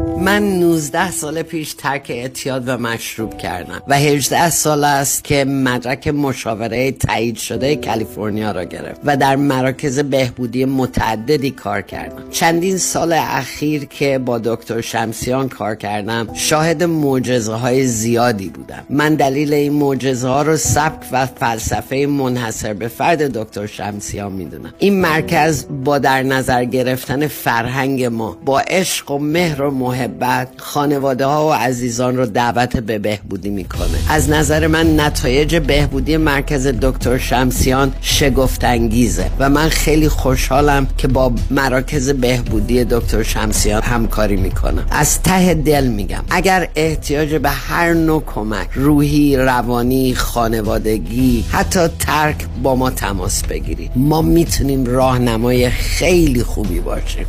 من 0.07 0.43
19 0.43 1.11
سال 1.11 1.43
پیش 1.43 1.75
ترک 1.75 2.07
اعتیاد 2.09 2.69
و 2.69 2.79
مشروب 2.79 3.39
کردم 3.39 3.83
و 3.89 3.97
18 3.97 4.51
سال 4.51 4.85
است 4.85 5.25
که 5.25 5.45
مدرک 5.45 6.09
مشاوره 6.09 6.93
تایید 6.93 7.37
شده 7.37 7.77
کالیفرنیا 7.77 8.53
را 8.53 8.65
گرفت 8.65 9.01
و 9.05 9.17
در 9.17 9.37
مراکز 9.37 9.99
بهبودی 9.99 10.65
متعددی 10.65 11.51
کار 11.51 11.83
کردم. 11.83 12.31
چندین 12.31 12.79
سال 12.79 13.13
اخیر 13.13 13.85
که 13.85 14.19
با 14.19 14.39
دکتر 14.39 14.81
شمسیان 14.81 15.49
کار 15.49 15.75
کردم 15.75 16.29
شاهد 16.35 16.83
معجزه 16.83 17.55
های 17.55 17.87
زیادی 17.87 18.49
بودم. 18.49 18.85
من 18.91 19.15
دلیل 19.15 19.53
این 19.53 19.73
معجزه 19.73 20.29
ها 20.29 20.43
رو 20.43 20.57
سبک 20.57 21.07
و 21.13 21.27
فلسفه 21.27 22.07
منحصر 22.07 22.75
به 22.75 22.89
فرد 22.89 23.39
دکتر 23.39 23.67
شمسیان 23.67 24.33
می‌دونم. 24.33 24.75
این 24.79 25.01
مرکز 25.01 25.67
با 25.85 25.99
در 25.99 26.23
نظر 26.23 26.65
گرفتن 26.65 27.27
فرهنگ 27.27 28.05
ما 28.05 28.39
با 28.45 28.61
عشق 28.61 29.11
و 29.11 29.19
مهر 29.19 29.63
و 29.63 29.71
محبت 29.97 30.49
خانواده 30.57 31.27
ها 31.27 31.49
و 31.49 31.53
عزیزان 31.53 32.17
رو 32.17 32.27
دعوت 32.27 32.77
به 32.77 32.99
بهبودی 32.99 33.51
می‌کنه. 33.51 33.99
از 34.09 34.31
نظر 34.31 34.67
من 34.67 35.01
نتایج 35.01 35.57
بهبودی 35.57 36.17
مرکز 36.17 36.67
دکتر 36.67 37.19
شمسیان 37.19 37.93
شگفت 38.01 38.65
انگیزه 38.65 39.31
و 39.39 39.51
من 39.51 39.69
خیلی 39.69 40.09
خوشحالم 40.09 40.87
که 40.99 41.09
با 41.09 41.33
مراکز 41.51 42.11
بهبودی 42.11 42.85
دکتر 42.85 43.23
شمسیان 43.23 43.83
همکاری 43.83 44.37
می‌کنم. 44.37 44.87
از 44.91 45.23
ته 45.23 45.55
دل 45.55 45.87
میگم 45.87 46.25
اگر 46.31 46.69
احتیاج 46.75 47.35
به 47.35 47.51
هر 47.51 47.93
نوع 47.93 48.23
کمک 48.27 48.69
روحی 48.75 49.37
روانی 49.37 50.15
خانوادگی 50.15 51.45
حتی 51.51 51.81
ترک 51.99 52.37
با 52.63 52.77
ما 52.77 52.91
تماس 52.91 53.45
بگیرید. 53.45 53.91
ما 53.97 54.23
می‌تونیم 54.23 54.85
راهنمای 54.85 55.71
خیلی 55.71 56.43
خوبی 56.43 56.81
باشیم. 56.81 57.27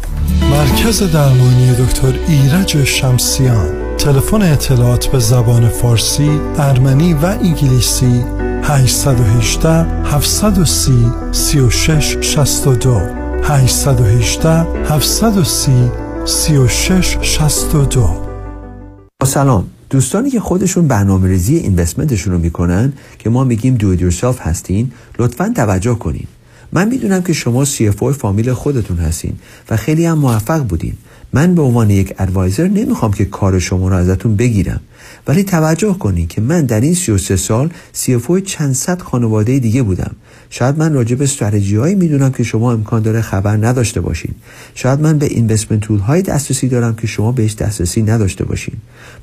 مرکز 0.52 1.04
درمانی 1.14 1.76
دکتر 1.80 2.14
ایرج 2.58 2.84
شمسیان. 2.84 3.96
تلفن 3.98 4.42
اطلاعات 4.42 5.08
به 5.08 5.20
زبان 5.20 5.70
فارسی، 5.70 6.40
ارمنی 6.58 7.14
و 7.14 7.26
انگلیسی 7.26 8.24
818 8.64 9.70
730 10.04 11.06
36 11.32 12.18
62 12.22 13.02
818 13.44 14.50
730 14.50 15.92
36 16.26 17.18
62 17.22 18.10
سلام. 19.26 19.68
دوستانی 19.90 20.30
که 20.30 20.40
خودشون 20.40 20.88
برنامه 20.88 21.28
ریزی 21.28 21.56
اینوستمنتشون 21.56 22.34
رو 22.34 22.40
می‌کنن 22.40 22.94
که 23.20 23.30
ما 23.30 23.44
میگیم 23.44 23.76
دو 23.76 23.94
یورسلف 23.94 24.40
هستین 24.42 24.92
لطفا 25.20 25.54
توجه 25.56 25.96
کنین. 25.96 26.28
من 26.72 26.88
می‌دونم 26.88 27.22
که 27.22 27.34
شما 27.34 27.66
CFO 27.66 28.12
فامیل 28.12 28.54
خودتون 28.54 28.98
هستین 28.98 29.34
و 29.70 29.78
خیلی 29.78 30.06
هم 30.06 30.18
موفق 30.18 30.64
بودین. 30.64 30.94
من 31.34 31.56
به 31.56 31.62
عنوان 31.62 31.90
یک 31.90 32.14
ادوایزر 32.20 32.68
نمی‌خوام 32.68 33.14
که 33.14 33.26
کار 33.26 33.60
شما 33.60 33.90
رو 33.90 33.96
ازتون 33.96 34.36
بگیرم. 34.36 34.82
ولی 35.28 35.44
توجه 35.44 35.94
کنید 35.94 36.28
که 36.28 36.42
من 36.42 36.66
در 36.66 36.82
این 36.82 36.94
33 36.94 37.36
سال 37.36 37.70
CFO 37.96 38.42
چند 38.46 38.74
صد 38.74 39.02
خانواده 39.02 39.60
دیگه 39.60 39.84
بودم. 39.84 40.16
شاید 40.50 40.78
من 40.78 40.94
راجع 40.94 41.16
به 41.16 41.24
استراتژی 41.24 41.76
هایی 41.76 41.96
می‌دونم 41.96 42.32
که 42.32 42.44
شما 42.44 42.72
امکان 42.72 43.02
داره 43.02 43.22
خبر 43.22 43.58
نداشته 43.58 44.02
باشین. 44.02 44.32
شاید 44.76 45.00
من 45.02 45.18
به 45.18 45.26
اینوستمنت 45.26 45.82
تول 45.82 46.00
های 46.00 46.22
دسترسی 46.22 46.68
دارم 46.68 46.96
که 46.96 47.08
شما 47.08 47.32
بهش 47.32 47.56
دسترسی 47.56 48.02
نداشته 48.02 48.46
باشین. 48.46 48.76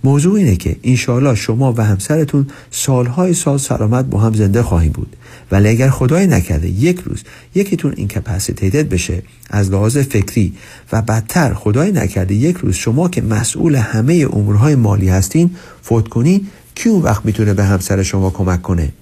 موضوع 0.05 0.35
اینه 0.35 0.57
که 0.57 0.77
انشاءالله 0.83 1.35
شما 1.35 1.73
و 1.73 1.81
همسرتون 1.81 2.47
سالهای 2.71 3.35
سال 3.35 3.59
سلامت 3.59 4.05
با 4.05 4.19
هم 4.19 4.33
زنده 4.33 4.63
خواهیم 4.63 4.93
بود. 4.93 5.17
ولی 5.51 5.69
اگر 5.69 5.91
خدای 5.91 6.27
نکرده 6.27 6.69
یک 6.69 7.01
روز 7.01 7.23
یکیتون 7.55 7.95
incapacitated 7.97 8.89
بشه 8.89 9.23
از 9.51 9.71
لحاظ 9.71 9.99
فکری 9.99 10.53
و 10.93 11.03
بدتر 11.03 11.55
خدای 11.55 11.93
نکرده 11.93 12.35
یک 12.35 12.57
روز 12.57 12.75
شما 12.75 13.09
که 13.09 13.23
مسئول 13.23 13.75
همه 13.75 14.27
امورهای 14.33 14.75
مالی 14.75 15.09
هستین 15.09 15.51
فوت 15.83 16.09
کنین 16.09 16.47
کی 16.75 16.89
اون 16.89 17.03
وقت 17.03 17.25
می‌تونه 17.25 17.55
به 17.55 17.65
همسر 17.65 18.03
شما 18.03 18.31
کمک 18.31 18.63
کنه؟ 18.63 18.93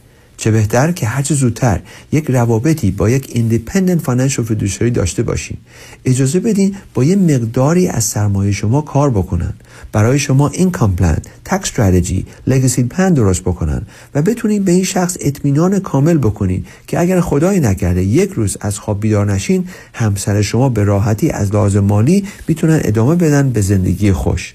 چه 0.42 0.50
بهتر 0.50 0.92
که 0.92 1.06
هرچه 1.06 1.34
زودتر 1.34 1.80
یک 2.12 2.24
روابطی 2.30 2.90
با 2.90 3.10
یک 3.10 3.30
independent 3.32 4.00
financial 4.00 4.44
fiduciary 4.44 4.90
داشته 4.90 5.22
باشین. 5.22 5.56
اجازه 6.04 6.40
بدین 6.40 6.74
با 6.94 7.04
یه 7.04 7.16
مقداری 7.16 7.88
از 7.88 8.04
سرمایه 8.04 8.52
شما 8.52 8.80
کار 8.80 9.10
بکنن. 9.10 9.52
برای 9.92 10.18
شما 10.18 10.48
income 10.48 10.96
plan 10.96 11.18
tax 11.44 11.70
strategy 11.70 12.26
legacy 12.46 12.82
plan 12.82 13.14
درست 13.14 13.40
بکنن 13.40 13.82
و 14.14 14.22
بتونین 14.22 14.64
به 14.64 14.72
این 14.72 14.84
شخص 14.84 15.16
اطمینان 15.20 15.78
کامل 15.78 16.18
بکنین 16.18 16.64
که 16.86 17.00
اگر 17.00 17.20
خدای 17.20 17.60
نکرده 17.60 18.02
یک 18.02 18.30
روز 18.30 18.56
از 18.60 18.78
خواب 18.78 19.00
بیدار 19.00 19.32
نشین 19.32 19.68
همسر 19.92 20.42
شما 20.42 20.68
به 20.68 20.84
راحتی 20.84 21.30
از 21.30 21.54
لحاظ 21.54 21.76
مالی 21.76 22.24
می‌تونن 22.48 22.80
ادامه 22.84 23.14
بدن 23.14 23.50
به 23.50 23.60
زندگی 23.60 24.12
خوش. 24.12 24.54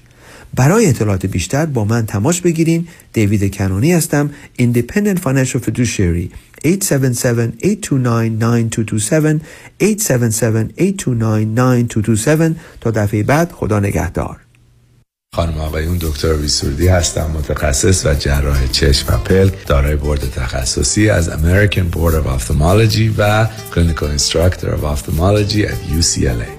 برای 0.54 0.86
اطلاعات 0.86 1.26
بیشتر 1.26 1.66
با 1.66 1.84
من 1.84 2.06
تماس 2.06 2.40
بگیرین. 2.40 2.88
دیوید 3.12 3.54
کنونی 3.54 3.92
هستم. 3.92 4.30
Independent 4.60 5.18
Financial 5.18 5.58
Fiduciary. 5.58 6.30
877-829-9227 6.66 6.70
877-829-9227 9.82 12.56
تا 12.80 12.90
دفعه 12.90 13.22
بعد 13.22 13.52
خدا 13.52 13.80
نگهدار. 13.80 14.36
خانم 15.34 15.58
آقایون 15.58 15.98
دکتر 16.00 16.34
ویسوردی 16.34 16.88
هستم. 16.88 17.30
متخصص 17.34 18.06
و 18.06 18.14
جراح 18.14 18.66
چشم 18.66 19.14
و 19.14 19.16
پلک. 19.16 19.66
دارای 19.66 19.96
بورد 19.96 20.20
تخصصی 20.20 21.10
از 21.10 21.28
American 21.28 21.94
Board 21.94 22.14
of 22.14 22.26
Ophthalmology 22.26 23.10
و 23.18 23.46
Clinical 23.46 24.18
Instructor 24.18 24.66
of 24.66 24.84
Ophthalmology 24.84 25.66
at 25.66 25.78
UCLA 25.98 26.57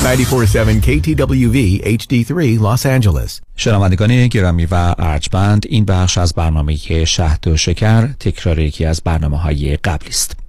94.7 0.00 0.80
KTWV 0.80 1.58
HD3 1.84 2.58
Los 2.58 2.86
Angeles. 2.86 3.40
شنوندگان 3.56 4.26
گرامی 4.28 4.66
و 4.70 4.94
ارجبند 4.98 5.66
این 5.68 5.84
بخش 5.84 6.18
از 6.18 6.34
برنامه 6.34 6.76
شهد 7.04 7.48
و 7.48 7.56
شکر 7.56 8.06
تکرار 8.06 8.58
یکی 8.58 8.84
از 8.84 9.02
برنامه 9.04 9.38
های 9.38 9.76
قبلی 9.76 10.10
است. 10.10 10.39